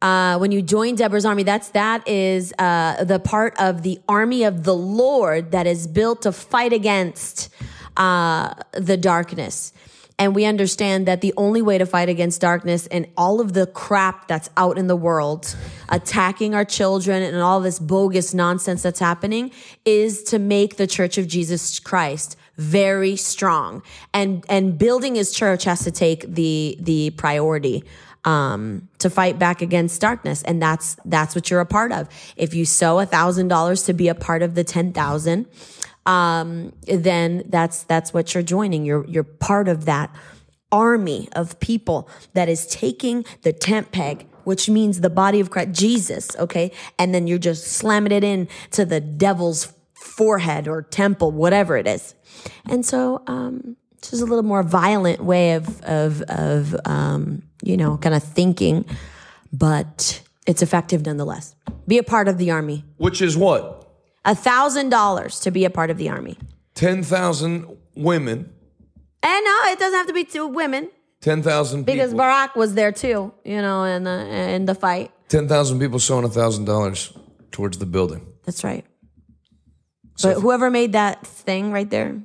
Uh, 0.02 0.36
when 0.38 0.52
you 0.52 0.60
join 0.60 0.94
Deborah's 0.94 1.24
army, 1.24 1.42
that's 1.42 1.70
that 1.70 2.06
is 2.06 2.52
uh, 2.58 3.02
the 3.02 3.18
part 3.18 3.58
of 3.58 3.82
the 3.82 3.98
army 4.08 4.44
of 4.44 4.64
the 4.64 4.74
Lord 4.74 5.52
that 5.52 5.66
is 5.66 5.86
built 5.86 6.22
to 6.22 6.32
fight 6.32 6.72
against 6.72 7.48
uh, 7.96 8.54
the 8.72 8.96
darkness. 8.96 9.72
And 10.18 10.34
we 10.34 10.46
understand 10.46 11.06
that 11.06 11.20
the 11.20 11.34
only 11.36 11.60
way 11.60 11.76
to 11.76 11.84
fight 11.84 12.08
against 12.08 12.40
darkness 12.40 12.86
and 12.86 13.06
all 13.18 13.40
of 13.40 13.52
the 13.52 13.66
crap 13.66 14.28
that's 14.28 14.48
out 14.56 14.78
in 14.78 14.86
the 14.86 14.96
world, 14.96 15.54
attacking 15.90 16.54
our 16.54 16.64
children 16.64 17.22
and 17.22 17.36
all 17.36 17.60
this 17.60 17.78
bogus 17.78 18.32
nonsense 18.32 18.82
that's 18.82 19.00
happening, 19.00 19.50
is 19.84 20.22
to 20.24 20.38
make 20.38 20.76
the 20.76 20.86
Church 20.86 21.18
of 21.18 21.26
Jesus 21.26 21.78
Christ 21.78 22.36
very 22.56 23.14
strong. 23.16 23.82
And 24.14 24.42
and 24.48 24.78
building 24.78 25.16
His 25.16 25.32
church 25.32 25.64
has 25.64 25.84
to 25.84 25.90
take 25.90 26.22
the 26.22 26.78
the 26.80 27.10
priority 27.10 27.84
um, 28.24 28.88
to 28.98 29.10
fight 29.10 29.38
back 29.38 29.60
against 29.60 30.00
darkness, 30.00 30.42
and 30.42 30.60
that's 30.62 30.96
that's 31.04 31.34
what 31.34 31.50
you're 31.50 31.60
a 31.60 31.66
part 31.66 31.92
of. 31.92 32.08
If 32.36 32.54
you 32.54 32.64
sow 32.64 32.98
a 32.98 33.06
thousand 33.06 33.48
dollars 33.48 33.82
to 33.84 33.92
be 33.92 34.08
a 34.08 34.14
part 34.14 34.40
of 34.40 34.54
the 34.54 34.64
ten 34.64 34.94
thousand 34.94 35.46
um, 36.06 36.72
then 36.86 37.42
that's 37.48 37.82
that's 37.84 38.14
what 38.14 38.34
you're 38.34 38.42
joining. 38.42 38.84
You're 38.84 39.04
you're 39.06 39.24
part 39.24 39.68
of 39.68 39.84
that 39.84 40.14
army 40.72 41.28
of 41.32 41.58
people 41.60 42.08
that 42.34 42.48
is 42.48 42.66
taking 42.66 43.24
the 43.42 43.52
tent 43.52 43.92
peg, 43.92 44.26
which 44.44 44.68
means 44.68 45.00
the 45.00 45.10
body 45.10 45.40
of 45.40 45.50
Christ, 45.50 45.72
Jesus, 45.72 46.36
okay, 46.36 46.72
and 46.98 47.14
then 47.14 47.26
you're 47.26 47.38
just 47.38 47.66
slamming 47.66 48.12
it 48.12 48.24
in 48.24 48.48
to 48.72 48.84
the 48.84 49.00
devil's 49.00 49.72
forehead 49.94 50.68
or 50.68 50.82
temple, 50.82 51.30
whatever 51.32 51.76
it 51.76 51.86
is. 51.86 52.14
And 52.68 52.84
so, 52.84 53.22
um, 53.26 53.76
it's 53.98 54.10
just 54.10 54.22
a 54.22 54.26
little 54.26 54.44
more 54.44 54.62
violent 54.62 55.24
way 55.24 55.54
of 55.54 55.80
of 55.82 56.22
of 56.22 56.76
um, 56.84 57.42
you 57.62 57.76
know, 57.76 57.96
kind 57.96 58.14
of 58.14 58.22
thinking, 58.22 58.84
but 59.52 60.22
it's 60.46 60.62
effective 60.62 61.04
nonetheless. 61.04 61.56
Be 61.88 61.98
a 61.98 62.02
part 62.02 62.28
of 62.28 62.38
the 62.38 62.50
army. 62.50 62.84
Which 62.96 63.20
is 63.20 63.36
what? 63.36 63.85
A 64.26 64.34
thousand 64.34 64.90
dollars 64.90 65.40
to 65.40 65.50
be 65.50 65.64
a 65.64 65.70
part 65.70 65.90
of 65.90 65.96
the 65.96 66.08
army. 66.10 66.36
10,000 66.74 67.64
women, 67.94 68.52
And 69.22 69.44
no, 69.44 69.56
it 69.72 69.78
doesn't 69.78 69.96
have 69.96 70.06
to 70.08 70.12
be 70.12 70.24
two 70.24 70.46
women 70.46 70.90
10,000 71.22 71.84
because. 71.84 72.12
Barak 72.12 72.54
was 72.54 72.74
there 72.74 72.92
too, 72.92 73.32
you 73.44 73.62
know, 73.62 73.84
in 73.84 74.04
the 74.04 74.26
in 74.54 74.66
the 74.66 74.74
fight. 74.74 75.10
10,000 75.28 75.80
people 75.80 75.98
sowing 75.98 76.28
$1,000 76.28 77.18
towards 77.50 77.78
the 77.78 77.86
building. 77.86 78.26
That's 78.44 78.62
right. 78.62 78.84
but 80.22 80.40
whoever 80.40 80.70
made 80.70 80.92
that 80.92 81.26
thing 81.26 81.72
right 81.72 81.88
there, 81.90 82.20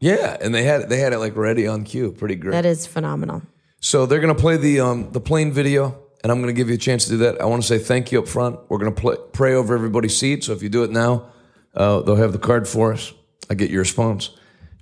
Yeah, 0.00 0.36
and 0.40 0.54
they 0.54 0.64
had 0.64 0.88
they 0.88 0.98
had 0.98 1.12
it 1.12 1.18
like 1.18 1.36
ready 1.36 1.66
on 1.68 1.84
cue. 1.84 2.12
Pretty 2.12 2.34
great. 2.34 2.52
that 2.52 2.66
is 2.66 2.86
phenomenal. 2.86 3.42
So 3.80 4.06
they're 4.06 4.20
to 4.20 4.34
play 4.34 4.56
the 4.56 4.80
um, 4.80 5.12
the 5.12 5.20
plane 5.20 5.52
video, 5.52 6.03
and 6.24 6.32
I'm 6.32 6.40
going 6.40 6.52
to 6.52 6.58
give 6.58 6.70
you 6.70 6.76
a 6.76 6.78
chance 6.78 7.04
to 7.04 7.10
do 7.10 7.16
that. 7.18 7.38
I 7.38 7.44
want 7.44 7.62
to 7.62 7.68
say 7.68 7.78
thank 7.78 8.10
you 8.10 8.18
up 8.18 8.26
front. 8.26 8.58
We're 8.70 8.78
going 8.78 8.94
to 8.94 9.00
play, 9.00 9.16
pray 9.32 9.52
over 9.52 9.74
everybody's 9.74 10.16
seat. 10.16 10.42
So 10.42 10.54
if 10.54 10.62
you 10.62 10.70
do 10.70 10.82
it 10.82 10.90
now, 10.90 11.30
uh, 11.74 12.00
they'll 12.00 12.16
have 12.16 12.32
the 12.32 12.38
card 12.38 12.66
for 12.66 12.94
us. 12.94 13.12
I 13.50 13.54
get 13.54 13.70
your 13.70 13.80
response 13.80 14.30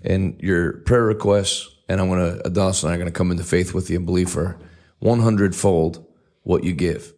and 0.03 0.41
your 0.41 0.75
prayer 0.75 1.03
requests, 1.03 1.69
and 1.89 2.01
I'm 2.01 2.09
going 2.09 2.39
to 2.39 2.49
Adalis 2.49 2.85
and 2.85 2.93
I 2.93 2.95
are 2.95 2.99
going 2.99 3.09
to 3.09 3.13
come 3.13 3.33
into 3.33 3.43
faith 3.43 3.75
with 3.75 3.91
you 3.91 3.97
and 3.97 4.07
believe 4.07 4.31
for 4.31 4.57
100 5.01 5.57
fold 5.57 6.07
what 6.45 6.63
you 6.63 6.73
give. 6.73 7.13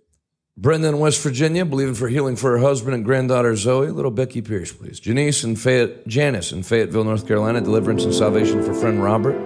Brenda 0.56 0.88
in 0.88 0.98
West 1.00 1.22
Virginia, 1.22 1.66
believing 1.66 1.94
for 1.94 2.08
healing 2.08 2.36
for 2.36 2.52
her 2.52 2.58
husband 2.58 2.94
and 2.94 3.04
granddaughter 3.04 3.54
Zoe. 3.56 3.90
Little 3.90 4.10
Becky 4.10 4.40
Pierce, 4.40 4.72
please. 4.72 5.00
Janice 5.00 5.44
and 5.44 5.60
Fayette, 5.60 6.06
Janice 6.06 6.50
in 6.50 6.62
Fayetteville, 6.62 7.04
North 7.04 7.26
Carolina, 7.26 7.60
deliverance 7.60 8.04
and 8.04 8.14
salvation 8.14 8.62
for 8.62 8.72
friend 8.72 9.02
Robert. 9.02 9.36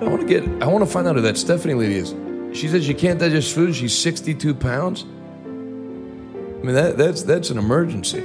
I 0.00 0.04
want 0.04 0.22
to 0.22 0.26
get. 0.26 0.44
I 0.62 0.66
want 0.68 0.82
to 0.82 0.90
find 0.90 1.06
out 1.06 1.16
who 1.16 1.22
that 1.22 1.36
Stephanie 1.36 1.74
lady 1.74 1.96
is. 1.96 2.14
She 2.52 2.68
says 2.68 2.84
she 2.84 2.94
can't 2.94 3.18
digest 3.20 3.54
food. 3.54 3.74
She's 3.74 3.96
62 3.96 4.54
pounds. 4.54 5.04
I 5.04 6.60
mean 6.64 6.74
that 6.74 6.96
that's 6.96 7.22
that's 7.22 7.50
an 7.50 7.58
emergency. 7.58 8.24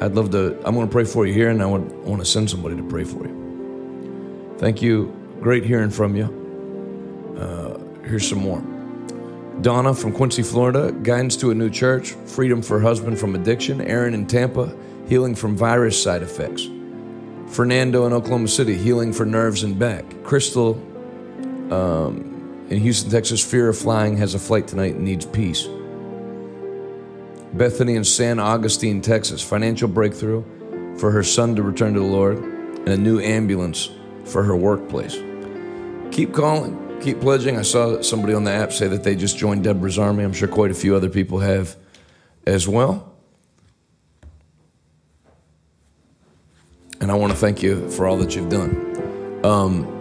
I'd 0.00 0.14
love 0.14 0.30
to. 0.30 0.56
I'm 0.66 0.74
going 0.74 0.86
to 0.86 0.92
pray 0.92 1.04
for 1.04 1.26
you 1.26 1.32
here, 1.32 1.50
and 1.50 1.62
I 1.62 1.66
want 1.66 1.92
I 1.92 2.08
want 2.08 2.20
to 2.20 2.26
send 2.26 2.50
somebody 2.50 2.76
to 2.76 2.82
pray 2.82 3.04
for 3.04 3.26
you. 3.26 4.54
Thank 4.58 4.80
you. 4.80 5.14
Great 5.40 5.64
hearing 5.64 5.90
from 5.90 6.16
you. 6.16 7.36
Uh, 7.38 7.78
here's 8.06 8.28
some 8.28 8.38
more. 8.38 8.62
Donna 9.60 9.94
from 9.94 10.12
Quincy, 10.12 10.42
Florida, 10.42 10.92
guidance 10.92 11.36
to 11.36 11.50
a 11.50 11.54
new 11.54 11.70
church, 11.70 12.10
freedom 12.26 12.60
for 12.62 12.80
husband 12.80 13.18
from 13.18 13.34
addiction. 13.34 13.80
Aaron 13.80 14.12
in 14.12 14.26
Tampa, 14.26 14.74
healing 15.08 15.34
from 15.34 15.56
virus 15.56 16.02
side 16.02 16.22
effects. 16.22 16.68
Fernando 17.48 18.06
in 18.06 18.12
Oklahoma 18.12 18.48
City, 18.48 18.76
healing 18.76 19.12
for 19.12 19.24
nerves 19.24 19.62
and 19.62 19.78
back. 19.78 20.04
Crystal 20.24 20.74
um, 21.72 22.25
in 22.68 22.80
Houston, 22.80 23.10
Texas, 23.10 23.44
fear 23.44 23.68
of 23.68 23.78
flying, 23.78 24.16
has 24.16 24.34
a 24.34 24.38
flight 24.38 24.66
tonight 24.66 24.94
and 24.94 25.04
needs 25.04 25.24
peace. 25.24 25.68
Bethany 27.52 27.94
in 27.94 28.04
San 28.04 28.38
Augustine, 28.38 29.00
Texas, 29.00 29.42
financial 29.42 29.88
breakthrough 29.88 30.44
for 30.98 31.10
her 31.10 31.22
son 31.22 31.54
to 31.56 31.62
return 31.62 31.94
to 31.94 32.00
the 32.00 32.06
Lord 32.06 32.38
and 32.38 32.88
a 32.88 32.96
new 32.96 33.20
ambulance 33.20 33.88
for 34.24 34.42
her 34.42 34.56
workplace. 34.56 35.14
Keep 36.10 36.34
calling, 36.34 37.00
keep 37.00 37.20
pledging. 37.20 37.56
I 37.56 37.62
saw 37.62 38.02
somebody 38.02 38.34
on 38.34 38.44
the 38.44 38.52
app 38.52 38.72
say 38.72 38.88
that 38.88 39.04
they 39.04 39.14
just 39.14 39.38
joined 39.38 39.64
Deborah's 39.64 39.98
Army. 39.98 40.24
I'm 40.24 40.32
sure 40.32 40.48
quite 40.48 40.70
a 40.70 40.74
few 40.74 40.96
other 40.96 41.08
people 41.08 41.38
have 41.38 41.76
as 42.46 42.66
well. 42.66 43.12
And 47.00 47.10
I 47.10 47.14
want 47.14 47.32
to 47.32 47.38
thank 47.38 47.62
you 47.62 47.88
for 47.90 48.06
all 48.06 48.16
that 48.18 48.34
you've 48.34 48.48
done. 48.48 49.44
Um, 49.44 49.95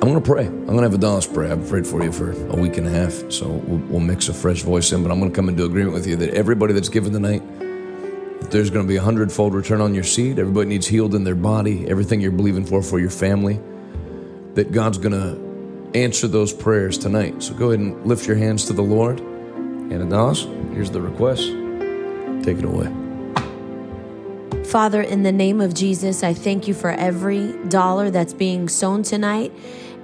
I'm 0.00 0.08
going 0.08 0.14
to 0.14 0.20
pray. 0.20 0.46
I'm 0.46 0.66
going 0.66 0.84
to 0.84 0.90
have 0.90 0.92
Adalis 0.92 1.32
prayer. 1.34 1.50
I've 1.50 1.68
prayed 1.68 1.84
for 1.84 2.04
you 2.04 2.12
for 2.12 2.30
a 2.30 2.56
week 2.56 2.76
and 2.76 2.86
a 2.86 2.90
half, 2.90 3.32
so 3.32 3.48
we'll, 3.48 3.78
we'll 3.88 4.00
mix 4.00 4.28
a 4.28 4.32
fresh 4.32 4.62
voice 4.62 4.92
in. 4.92 5.02
But 5.02 5.10
I'm 5.10 5.18
going 5.18 5.32
to 5.32 5.34
come 5.34 5.48
into 5.48 5.64
agreement 5.64 5.92
with 5.92 6.06
you 6.06 6.14
that 6.14 6.34
everybody 6.34 6.72
that's 6.72 6.88
given 6.88 7.12
tonight, 7.12 7.42
that 7.58 8.52
there's 8.52 8.70
going 8.70 8.86
to 8.86 8.88
be 8.88 8.94
a 8.94 9.02
hundredfold 9.02 9.54
return 9.54 9.80
on 9.80 9.94
your 9.94 10.04
seed. 10.04 10.38
Everybody 10.38 10.68
needs 10.68 10.86
healed 10.86 11.16
in 11.16 11.24
their 11.24 11.34
body. 11.34 11.88
Everything 11.88 12.20
you're 12.20 12.30
believing 12.30 12.64
for 12.64 12.80
for 12.80 13.00
your 13.00 13.10
family, 13.10 13.58
that 14.54 14.70
God's 14.70 14.98
going 14.98 15.12
to 15.12 15.98
answer 15.98 16.28
those 16.28 16.52
prayers 16.52 16.96
tonight. 16.96 17.42
So 17.42 17.54
go 17.54 17.72
ahead 17.72 17.80
and 17.80 18.06
lift 18.06 18.24
your 18.24 18.36
hands 18.36 18.66
to 18.66 18.74
the 18.74 18.82
Lord. 18.82 19.18
And 19.18 19.92
Adalis, 19.94 20.46
here's 20.74 20.92
the 20.92 21.00
request. 21.00 21.42
Take 22.44 22.58
it 22.58 22.64
away. 22.64 23.07
Father, 24.66 25.00
in 25.00 25.22
the 25.22 25.32
name 25.32 25.60
of 25.60 25.74
Jesus, 25.74 26.22
I 26.22 26.34
thank 26.34 26.68
you 26.68 26.74
for 26.74 26.90
every 26.90 27.52
dollar 27.68 28.10
that's 28.10 28.34
being 28.34 28.68
sown 28.68 29.02
tonight. 29.02 29.52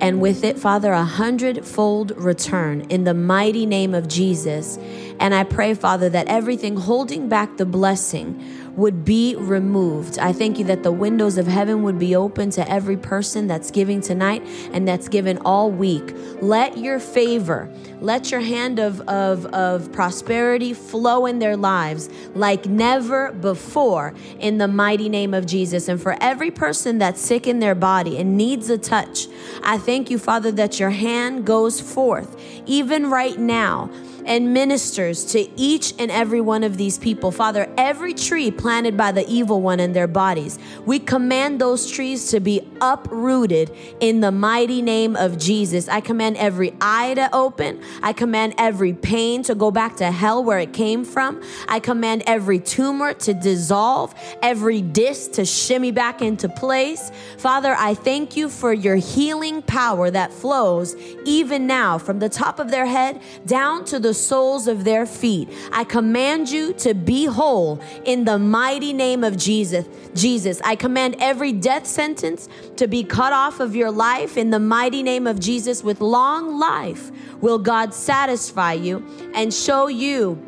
And 0.01 0.21
with 0.21 0.43
it, 0.43 0.59
Father, 0.59 0.93
a 0.93 1.05
hundredfold 1.05 2.17
return 2.17 2.83
in 2.91 3.05
the 3.05 3.15
mighty 3.15 3.65
name 3.67 3.95
of 3.95 4.09
Jesus. 4.09 4.79
And 5.21 5.35
I 5.35 5.45
pray, 5.45 5.75
Father, 5.75 6.09
that 6.09 6.27
everything 6.29 6.77
holding 6.77 7.29
back 7.29 7.57
the 7.57 7.67
blessing 7.67 8.43
would 8.77 9.05
be 9.05 9.37
removed. 9.37 10.19
I 10.19 10.33
thank 10.33 10.59
you 10.59 10.65
that 10.67 10.83
the 10.83 10.93
windows 10.93 11.39
of 11.39 11.47
heaven 11.47 11.83
would 11.83 11.99
be 11.99 12.17
open 12.17 12.51
to 12.51 12.69
every 12.71 12.97
person 12.97 13.47
that's 13.47 13.71
giving 13.71 14.01
tonight 14.01 14.43
and 14.73 14.87
that's 14.87 15.09
given 15.09 15.39
all 15.39 15.71
week. 15.71 16.15
Let 16.41 16.79
your 16.79 16.99
favor, 16.99 17.73
let 18.01 18.31
your 18.31 18.41
hand 18.41 18.79
of, 18.79 19.01
of, 19.03 19.47
of 19.47 19.93
prosperity 19.93 20.75
flow 20.75 21.27
in 21.27 21.39
their 21.39 21.57
lives 21.57 22.09
like 22.35 22.67
never 22.67 23.33
before 23.33 24.15
in 24.41 24.59
the 24.59 24.69
mighty 24.69 25.09
name 25.09 25.35
of 25.35 25.47
Jesus. 25.47 25.89
And 25.89 26.01
for 26.01 26.17
every 26.21 26.51
person 26.51 26.99
that's 26.99 27.21
sick 27.21 27.47
in 27.47 27.61
their 27.61 27.75
body 27.75 28.19
and 28.19 28.37
needs 28.37 28.69
a 28.71 28.79
touch, 28.79 29.29
I 29.63 29.79
thank 29.79 30.11
you, 30.11 30.19
Father, 30.19 30.51
that 30.53 30.81
your 30.81 30.91
hand 30.91 31.45
goes 31.45 31.81
forth 31.81 32.37
even 32.67 33.11
right 33.11 33.39
now 33.39 33.91
and 34.25 34.55
ministers 34.55 35.25
to 35.25 35.49
each 35.61 35.95
and 35.99 36.11
every 36.11 36.41
one 36.41 36.65
of 36.65 36.77
these 36.77 36.99
people. 36.99 37.31
Father, 37.31 37.73
every 37.77 38.15
tree 38.15 38.51
planted 38.51 38.97
by 38.97 39.13
the 39.13 39.29
evil 39.29 39.61
one 39.61 39.81
in 39.81 39.93
their 39.93 40.07
bodies, 40.07 40.59
we 40.87 40.99
command 40.99 41.61
those 41.61 41.91
trees 41.91 42.31
to 42.31 42.41
be 42.41 42.67
uprooted 42.81 43.71
in 44.01 44.21
the 44.21 44.33
mighty 44.33 44.83
name 44.83 45.17
of 45.17 45.39
Jesus. 45.39 45.89
I 45.89 46.01
command 46.01 46.37
every 46.37 46.75
eye 46.81 47.15
to 47.15 47.35
open. 47.35 47.83
I 48.03 48.13
command 48.13 48.55
every 48.59 48.93
pain 48.93 49.43
to 49.45 49.55
go 49.55 49.71
back 49.71 49.97
to 49.97 50.11
hell 50.11 50.43
where 50.43 50.59
it 50.59 50.73
came 50.73 51.05
from. 51.05 51.43
I 51.69 51.81
command 51.81 52.23
every 52.27 52.59
tumor 52.59 53.13
to 53.15 53.35
dissolve, 53.35 54.15
every 54.43 54.81
disc 54.81 55.33
to 55.33 55.45
shimmy 55.45 55.91
back 55.91 56.23
into 56.23 56.49
place. 56.49 57.11
Father, 57.39 57.75
I 57.79 57.95
thank 57.95 58.37
you 58.37 58.49
for 58.49 58.73
your 58.73 58.97
healing 58.97 59.63
power 59.63 60.11
that 60.11 60.33
flows 60.33 60.97
even 61.25 61.67
now 61.67 61.99
from 61.99 62.19
the 62.19 62.29
top 62.29 62.59
of 62.59 62.71
their 62.71 62.87
head 62.87 63.21
down 63.47 63.85
to 63.87 63.99
the 63.99 64.14
soles 64.15 64.69
of 64.69 64.85
their 64.85 65.05
feet. 65.07 65.49
I 65.73 65.85
command 65.85 66.51
you 66.51 66.73
to 66.75 66.95
be 66.95 67.27
whole 67.27 67.81
in 68.05 68.25
the 68.25 68.39
mighty 68.39 68.93
name 68.93 69.25
of 69.25 69.37
Jesus. 69.37 69.87
Jesus, 70.15 70.61
I 70.65 70.77
command 70.77 71.17
every 71.19 71.53
death 71.53 71.87
sentence 71.87 72.49
to 72.77 72.87
be 72.87 73.05
cut 73.05 73.33
off 73.33 73.61
of 73.61 73.75
your 73.77 73.91
life 73.91 74.37
in 74.37 74.51
the 74.51 74.61
mighty 74.61 75.03
name 75.03 75.27
of 75.27 75.41
Jesus. 75.41 75.83
With 75.83 76.01
long 76.01 76.59
life, 76.59 77.11
will 77.41 77.59
God 77.59 77.93
satisfy 77.93 78.75
you 78.75 79.05
and 79.35 79.53
show 79.53 79.89
you 79.89 80.41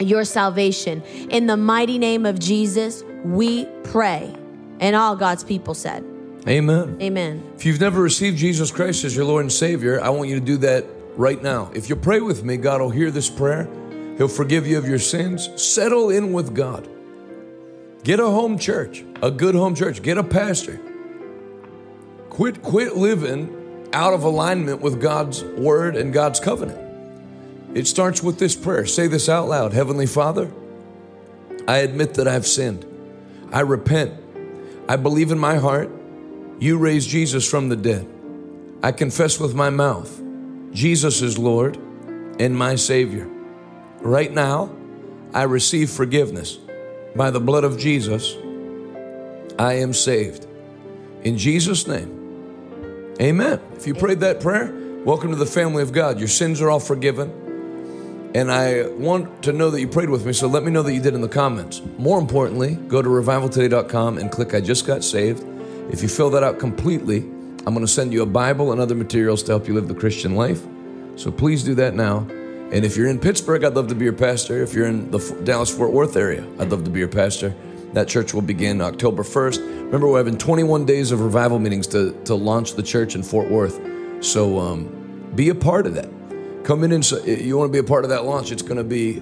your 0.00 0.24
salvation. 0.24 1.02
In 1.30 1.46
the 1.46 1.56
mighty 1.56 1.98
name 1.98 2.26
of 2.26 2.38
Jesus, 2.38 3.04
we 3.24 3.66
pray. 3.84 4.34
And 4.80 4.96
all 4.96 5.14
God's 5.14 5.44
people 5.44 5.74
said, 5.74 6.04
Amen. 6.48 6.96
Amen. 7.02 7.52
If 7.54 7.66
you've 7.66 7.80
never 7.80 8.00
received 8.00 8.38
Jesus 8.38 8.70
Christ 8.70 9.04
as 9.04 9.14
your 9.14 9.26
Lord 9.26 9.42
and 9.42 9.52
Savior, 9.52 10.00
I 10.00 10.08
want 10.08 10.30
you 10.30 10.40
to 10.40 10.44
do 10.44 10.56
that 10.58 10.86
right 11.20 11.42
now. 11.42 11.70
If 11.74 11.90
you 11.90 11.96
pray 11.96 12.20
with 12.20 12.42
me, 12.44 12.56
God 12.56 12.80
will 12.80 12.90
hear 12.90 13.10
this 13.10 13.28
prayer. 13.28 13.68
He'll 14.16 14.26
forgive 14.26 14.66
you 14.66 14.78
of 14.78 14.88
your 14.88 14.98
sins. 14.98 15.50
Settle 15.62 16.08
in 16.08 16.32
with 16.32 16.54
God. 16.54 16.88
Get 18.02 18.18
a 18.18 18.26
home 18.26 18.58
church, 18.58 19.04
a 19.22 19.30
good 19.30 19.54
home 19.54 19.74
church. 19.74 20.02
Get 20.02 20.16
a 20.16 20.24
pastor. 20.24 20.80
Quit 22.30 22.62
quit 22.62 22.96
living 22.96 23.88
out 23.92 24.14
of 24.14 24.24
alignment 24.24 24.80
with 24.80 25.00
God's 25.00 25.44
word 25.44 25.94
and 25.94 26.12
God's 26.12 26.40
covenant. 26.40 26.78
It 27.74 27.86
starts 27.86 28.22
with 28.22 28.38
this 28.38 28.56
prayer. 28.56 28.86
Say 28.86 29.06
this 29.06 29.28
out 29.28 29.46
loud. 29.46 29.74
Heavenly 29.74 30.06
Father, 30.06 30.50
I 31.68 31.78
admit 31.78 32.14
that 32.14 32.26
I've 32.26 32.46
sinned. 32.46 32.86
I 33.52 33.60
repent. 33.60 34.14
I 34.88 34.96
believe 34.96 35.30
in 35.30 35.38
my 35.38 35.56
heart 35.56 35.90
you 36.58 36.78
raised 36.78 37.10
Jesus 37.10 37.48
from 37.48 37.68
the 37.68 37.76
dead. 37.76 38.08
I 38.82 38.92
confess 38.92 39.38
with 39.38 39.54
my 39.54 39.68
mouth 39.68 40.20
Jesus 40.72 41.20
is 41.20 41.36
Lord 41.36 41.76
and 42.38 42.56
my 42.56 42.76
Savior. 42.76 43.28
Right 44.00 44.32
now, 44.32 44.74
I 45.34 45.42
receive 45.42 45.90
forgiveness. 45.90 46.58
By 47.16 47.30
the 47.30 47.40
blood 47.40 47.64
of 47.64 47.76
Jesus, 47.76 48.36
I 49.58 49.74
am 49.74 49.92
saved. 49.92 50.46
In 51.22 51.36
Jesus' 51.36 51.86
name, 51.86 53.14
amen. 53.20 53.60
If 53.74 53.86
you 53.86 53.94
prayed 53.94 54.20
that 54.20 54.40
prayer, 54.40 54.72
welcome 55.04 55.30
to 55.30 55.36
the 55.36 55.44
family 55.44 55.82
of 55.82 55.92
God. 55.92 56.18
Your 56.18 56.28
sins 56.28 56.60
are 56.60 56.70
all 56.70 56.80
forgiven. 56.80 58.30
And 58.32 58.52
I 58.52 58.86
want 58.86 59.42
to 59.42 59.52
know 59.52 59.70
that 59.70 59.80
you 59.80 59.88
prayed 59.88 60.08
with 60.08 60.24
me, 60.24 60.32
so 60.32 60.46
let 60.46 60.62
me 60.62 60.70
know 60.70 60.84
that 60.84 60.94
you 60.94 61.00
did 61.00 61.14
in 61.14 61.20
the 61.20 61.28
comments. 61.28 61.82
More 61.98 62.20
importantly, 62.20 62.76
go 62.76 63.02
to 63.02 63.08
revivaltoday.com 63.08 64.18
and 64.18 64.30
click 64.30 64.54
I 64.54 64.60
just 64.60 64.86
got 64.86 65.02
saved. 65.02 65.44
If 65.92 66.00
you 66.00 66.08
fill 66.08 66.30
that 66.30 66.44
out 66.44 66.60
completely, 66.60 67.28
I'm 67.66 67.74
going 67.74 67.84
to 67.84 67.92
send 67.92 68.12
you 68.12 68.22
a 68.22 68.26
Bible 68.26 68.72
and 68.72 68.80
other 68.80 68.94
materials 68.94 69.42
to 69.42 69.52
help 69.52 69.68
you 69.68 69.74
live 69.74 69.86
the 69.86 69.94
Christian 69.94 70.34
life. 70.34 70.62
So 71.16 71.30
please 71.30 71.62
do 71.62 71.74
that 71.74 71.94
now. 71.94 72.26
And 72.72 72.84
if 72.86 72.96
you're 72.96 73.08
in 73.08 73.18
Pittsburgh, 73.18 73.64
I'd 73.64 73.74
love 73.74 73.88
to 73.88 73.94
be 73.94 74.04
your 74.04 74.14
pastor. 74.14 74.62
If 74.62 74.72
you're 74.72 74.86
in 74.86 75.10
the 75.10 75.18
Dallas 75.44 75.76
Fort 75.76 75.92
Worth 75.92 76.16
area, 76.16 76.46
I'd 76.58 76.70
love 76.70 76.84
to 76.84 76.90
be 76.90 77.00
your 77.00 77.08
pastor. 77.08 77.54
That 77.92 78.08
church 78.08 78.32
will 78.32 78.42
begin 78.42 78.80
October 78.80 79.22
1st. 79.22 79.58
Remember, 79.58 80.08
we're 80.08 80.18
having 80.18 80.38
21 80.38 80.86
days 80.86 81.12
of 81.12 81.20
revival 81.20 81.58
meetings 81.58 81.86
to, 81.88 82.18
to 82.24 82.34
launch 82.34 82.74
the 82.74 82.82
church 82.82 83.14
in 83.14 83.22
Fort 83.22 83.50
Worth. 83.50 84.24
So 84.24 84.58
um, 84.58 85.30
be 85.34 85.50
a 85.50 85.54
part 85.54 85.86
of 85.86 85.94
that. 85.96 86.08
Come 86.64 86.82
in 86.84 86.92
and 86.92 87.04
so, 87.04 87.22
you 87.24 87.58
want 87.58 87.68
to 87.68 87.72
be 87.72 87.84
a 87.84 87.88
part 87.88 88.04
of 88.04 88.10
that 88.10 88.24
launch. 88.24 88.52
It's 88.52 88.62
going 88.62 88.76
to 88.78 88.84
be 88.84 89.20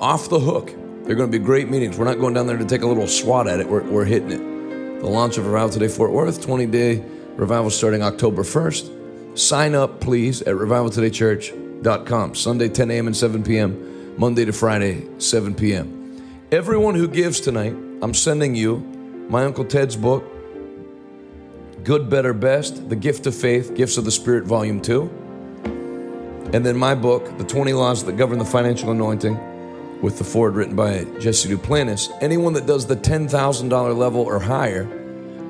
off 0.00 0.28
the 0.28 0.40
hook. 0.40 0.72
They're 1.04 1.14
going 1.14 1.30
to 1.30 1.38
be 1.38 1.44
great 1.44 1.68
meetings. 1.68 1.96
We're 1.96 2.06
not 2.06 2.18
going 2.18 2.34
down 2.34 2.48
there 2.48 2.56
to 2.56 2.64
take 2.64 2.82
a 2.82 2.86
little 2.86 3.06
swat 3.06 3.46
at 3.46 3.60
it, 3.60 3.68
we're, 3.68 3.84
we're 3.84 4.04
hitting 4.04 4.32
it. 4.32 5.00
The 5.00 5.06
launch 5.06 5.38
of 5.38 5.46
Revival 5.46 5.68
Today 5.68 5.88
Fort 5.88 6.10
Worth, 6.10 6.40
20 6.40 6.66
day 6.66 7.04
revival 7.36 7.70
starting 7.70 8.02
October 8.02 8.42
1st. 8.42 9.38
Sign 9.38 9.74
up, 9.74 10.00
please, 10.00 10.42
at 10.42 10.54
revivaltodaychurch.com. 10.54 12.34
Sunday, 12.34 12.68
10 12.68 12.90
a.m. 12.90 13.06
and 13.06 13.16
7 13.16 13.42
p.m. 13.42 14.18
Monday 14.18 14.44
to 14.46 14.52
Friday, 14.52 15.06
7 15.18 15.54
p.m. 15.54 15.92
Everyone 16.50 16.94
who 16.94 17.06
gives 17.06 17.40
tonight, 17.40 17.74
I'm 18.02 18.14
sending 18.14 18.54
you 18.54 18.78
my 19.28 19.44
Uncle 19.44 19.64
Ted's 19.64 19.96
book, 19.96 20.24
Good, 21.84 22.08
Better, 22.08 22.32
Best 22.32 22.88
The 22.88 22.96
Gift 22.96 23.26
of 23.26 23.34
Faith, 23.34 23.74
Gifts 23.74 23.98
of 23.98 24.04
the 24.04 24.10
Spirit, 24.10 24.44
Volume 24.44 24.80
2. 24.80 25.02
And 26.52 26.64
then 26.64 26.76
my 26.76 26.94
book, 26.94 27.36
The 27.38 27.44
20 27.44 27.72
Laws 27.74 28.04
That 28.04 28.16
Govern 28.16 28.38
the 28.38 28.44
Financial 28.44 28.90
Anointing, 28.90 30.00
with 30.00 30.18
the 30.18 30.24
foreword 30.24 30.54
written 30.54 30.76
by 30.76 31.04
Jesse 31.18 31.48
Duplantis. 31.48 32.10
Anyone 32.22 32.52
that 32.54 32.66
does 32.66 32.86
the 32.86 32.96
$10,000 32.96 33.96
level 33.96 34.22
or 34.22 34.38
higher, 34.38 34.84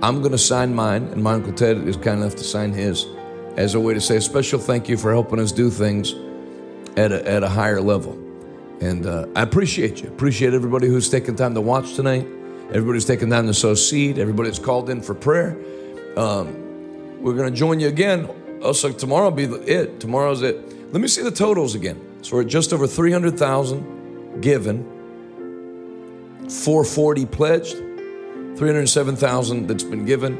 I'm 0.02 0.20
going 0.20 0.32
to 0.32 0.38
sign 0.38 0.74
mine, 0.74 1.04
and 1.04 1.22
my 1.22 1.34
Uncle 1.34 1.52
Ted 1.52 1.78
is 1.88 1.96
kind 1.96 2.20
enough 2.20 2.36
to 2.36 2.44
sign 2.44 2.72
his 2.72 3.06
as 3.56 3.74
a 3.74 3.80
way 3.80 3.94
to 3.94 4.00
say 4.00 4.16
a 4.16 4.20
special 4.20 4.58
thank 4.58 4.88
you 4.88 4.96
for 4.96 5.10
helping 5.10 5.40
us 5.40 5.52
do 5.52 5.70
things 5.70 6.14
at 6.96 7.12
a, 7.12 7.26
at 7.28 7.42
a 7.42 7.48
higher 7.48 7.80
level. 7.80 8.12
And 8.80 9.06
uh, 9.06 9.26
I 9.34 9.42
appreciate 9.42 10.02
you. 10.02 10.08
Appreciate 10.08 10.52
everybody 10.52 10.86
who's 10.86 11.08
taken 11.08 11.34
time 11.34 11.54
to 11.54 11.62
watch 11.62 11.94
tonight, 11.94 12.26
everybody 12.68 12.96
who's 12.96 13.06
taken 13.06 13.30
time 13.30 13.46
to 13.46 13.54
sow 13.54 13.74
seed, 13.74 14.18
everybody 14.18 14.50
that's 14.50 14.58
called 14.58 14.90
in 14.90 15.00
for 15.00 15.14
prayer. 15.14 15.56
Um, 16.16 17.22
we're 17.22 17.34
going 17.34 17.50
to 17.50 17.56
join 17.56 17.80
you 17.80 17.88
again. 17.88 18.28
Also, 18.62 18.92
tomorrow 18.92 19.30
will 19.30 19.36
be 19.36 19.44
it. 19.44 20.00
Tomorrow's 20.00 20.42
it. 20.42 20.92
Let 20.92 21.00
me 21.00 21.08
see 21.08 21.22
the 21.22 21.30
totals 21.30 21.74
again. 21.74 22.02
So 22.22 22.36
we're 22.36 22.42
at 22.42 22.48
just 22.48 22.72
over 22.72 22.86
300,000 22.86 24.40
given, 24.42 24.84
440 26.48 27.26
pledged, 27.26 27.76
307,000 28.56 29.66
that's 29.66 29.84
been 29.84 30.06
given, 30.06 30.36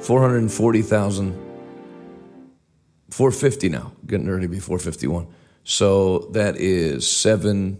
440,000, 0.00 1.32
450 3.10 3.68
now, 3.68 3.92
getting 4.06 4.30
ready 4.30 4.46
to 4.46 4.48
be 4.48 4.58
451. 4.58 5.26
So 5.64 6.30
that 6.32 6.56
is 6.56 7.10
seven, 7.10 7.78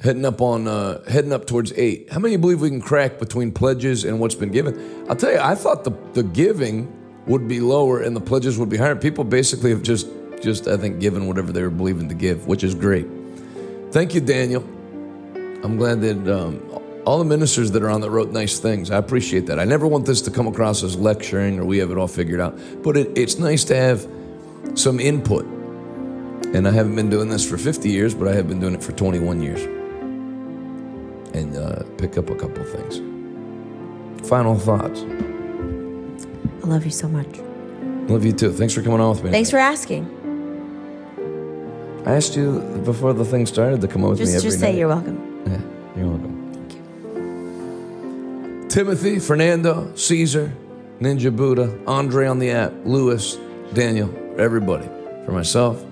heading 0.00 0.24
up 0.24 0.40
on, 0.40 0.68
uh, 0.68 1.02
heading 1.10 1.32
up 1.32 1.46
towards 1.46 1.72
eight. 1.72 2.12
How 2.12 2.20
many 2.20 2.36
believe 2.36 2.60
we 2.60 2.68
can 2.68 2.80
crack 2.80 3.18
between 3.18 3.50
pledges 3.50 4.04
and 4.04 4.20
what's 4.20 4.36
been 4.36 4.52
given? 4.52 5.04
I'll 5.08 5.16
tell 5.16 5.32
you, 5.32 5.40
I 5.40 5.56
thought 5.56 5.82
the, 5.82 5.92
the 6.12 6.22
giving 6.22 6.92
would 7.26 7.48
be 7.48 7.58
lower 7.58 8.02
and 8.02 8.14
the 8.14 8.20
pledges 8.20 8.56
would 8.58 8.68
be 8.68 8.76
higher. 8.76 8.94
People 8.94 9.24
basically 9.24 9.70
have 9.70 9.82
just, 9.82 10.06
just 10.40 10.68
I 10.68 10.76
think, 10.76 11.00
given 11.00 11.26
whatever 11.26 11.50
they 11.50 11.62
were 11.62 11.70
believing 11.70 12.08
to 12.08 12.14
give, 12.14 12.46
which 12.46 12.62
is 12.62 12.74
great. 12.74 13.06
Thank 13.90 14.14
you, 14.14 14.20
Daniel. 14.20 14.62
I'm 15.64 15.76
glad 15.76 16.02
that 16.02 16.28
um, 16.28 16.83
all 17.04 17.18
the 17.18 17.24
ministers 17.24 17.70
that 17.72 17.82
are 17.82 17.90
on 17.90 18.00
that 18.00 18.10
wrote 18.10 18.30
nice 18.30 18.58
things. 18.58 18.90
I 18.90 18.96
appreciate 18.96 19.46
that. 19.46 19.58
I 19.58 19.64
never 19.64 19.86
want 19.86 20.06
this 20.06 20.22
to 20.22 20.30
come 20.30 20.46
across 20.46 20.82
as 20.82 20.96
lecturing 20.96 21.58
or 21.58 21.64
we 21.64 21.78
have 21.78 21.90
it 21.90 21.98
all 21.98 22.08
figured 22.08 22.40
out, 22.40 22.58
but 22.82 22.96
it, 22.96 23.16
it's 23.16 23.38
nice 23.38 23.64
to 23.64 23.76
have 23.76 24.06
some 24.74 24.98
input. 25.00 25.44
And 26.54 26.68
I 26.68 26.70
haven't 26.70 26.94
been 26.94 27.10
doing 27.10 27.28
this 27.28 27.48
for 27.48 27.58
50 27.58 27.90
years, 27.90 28.14
but 28.14 28.28
I 28.28 28.34
have 28.34 28.48
been 28.48 28.60
doing 28.60 28.74
it 28.74 28.82
for 28.82 28.92
21 28.92 29.42
years. 29.42 29.62
And 31.34 31.56
uh, 31.56 31.82
pick 31.98 32.16
up 32.16 32.30
a 32.30 32.34
couple 32.34 32.64
things. 32.64 33.00
Final 34.28 34.56
thoughts. 34.58 35.00
I 35.02 36.66
love 36.66 36.84
you 36.84 36.90
so 36.90 37.08
much. 37.08 37.26
Love 38.08 38.24
you 38.24 38.32
too. 38.32 38.52
Thanks 38.52 38.72
for 38.72 38.82
coming 38.82 39.00
on 39.00 39.10
with 39.10 39.24
me. 39.24 39.30
Thanks 39.30 39.50
for 39.50 39.58
asking. 39.58 40.04
I 42.06 42.14
asked 42.14 42.36
you 42.36 42.60
before 42.84 43.12
the 43.14 43.24
thing 43.24 43.46
started 43.46 43.80
to 43.80 43.88
come 43.88 44.04
on 44.04 44.10
with 44.10 44.20
me 44.20 44.26
Just, 44.26 44.36
every 44.36 44.48
just 44.50 44.60
say 44.60 44.72
night. 44.72 44.78
you're 44.78 44.88
welcome. 44.88 45.42
Yeah, 45.46 45.60
you're 46.00 46.08
welcome. 46.10 46.33
Timothy, 48.74 49.20
Fernando, 49.20 49.94
Caesar, 49.94 50.52
Ninja 50.98 51.30
Buddha, 51.30 51.78
Andre 51.86 52.26
on 52.26 52.40
the 52.40 52.50
app, 52.50 52.72
Lewis, 52.84 53.38
Daniel, 53.72 54.12
everybody. 54.36 54.88
For 55.24 55.30
myself, 55.30 55.84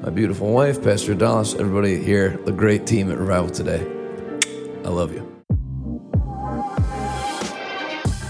my 0.00 0.08
beautiful 0.08 0.50
wife, 0.50 0.82
Pastor 0.82 1.14
Adalis, 1.14 1.54
everybody 1.60 2.02
here, 2.02 2.38
the 2.46 2.52
great 2.52 2.86
team 2.86 3.10
at 3.10 3.18
Revival 3.18 3.50
Today. 3.50 3.86
I 4.86 4.88
love 4.88 5.12
you. 5.12 5.20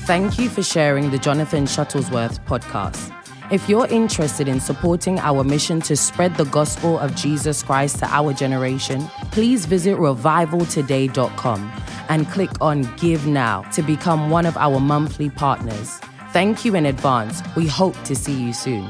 Thank 0.07 0.41
you 0.41 0.49
for 0.49 0.65
sharing 0.65 1.13
the 1.13 1.19
Jonathan 1.19 1.67
Shuttlesworth 1.67 2.45
podcast. 2.47 3.20
If 3.51 3.69
you're 3.69 3.89
interested 3.89 4.47
in 4.47 4.61
supporting 4.61 5.19
our 5.19 5.43
mission 5.43 5.81
to 5.81 5.97
spread 5.97 6.37
the 6.37 6.45
gospel 6.45 7.01
of 7.01 7.17
Jesus 7.17 7.65
Christ 7.65 7.99
to 7.99 8.07
our 8.07 8.33
generation, 8.33 9.09
please 9.33 9.67
visit 9.67 9.97
revivaltoday.com 9.97 11.73
and 12.09 12.29
click 12.29 12.51
on 12.61 12.83
Give 12.97 13.27
Now 13.27 13.63
to 13.73 13.83
become 13.83 14.31
one 14.31 14.47
of 14.47 14.57
our 14.57 14.79
monthly 14.79 15.31
partners. 15.31 15.99
Thank 16.33 16.65
you 16.65 16.77
in 16.77 16.87
advance. 16.87 17.43
We 17.57 17.67
hope 17.67 18.01
to 18.05 18.15
see 18.15 18.41
you 18.41 18.53
soon. 18.53 18.87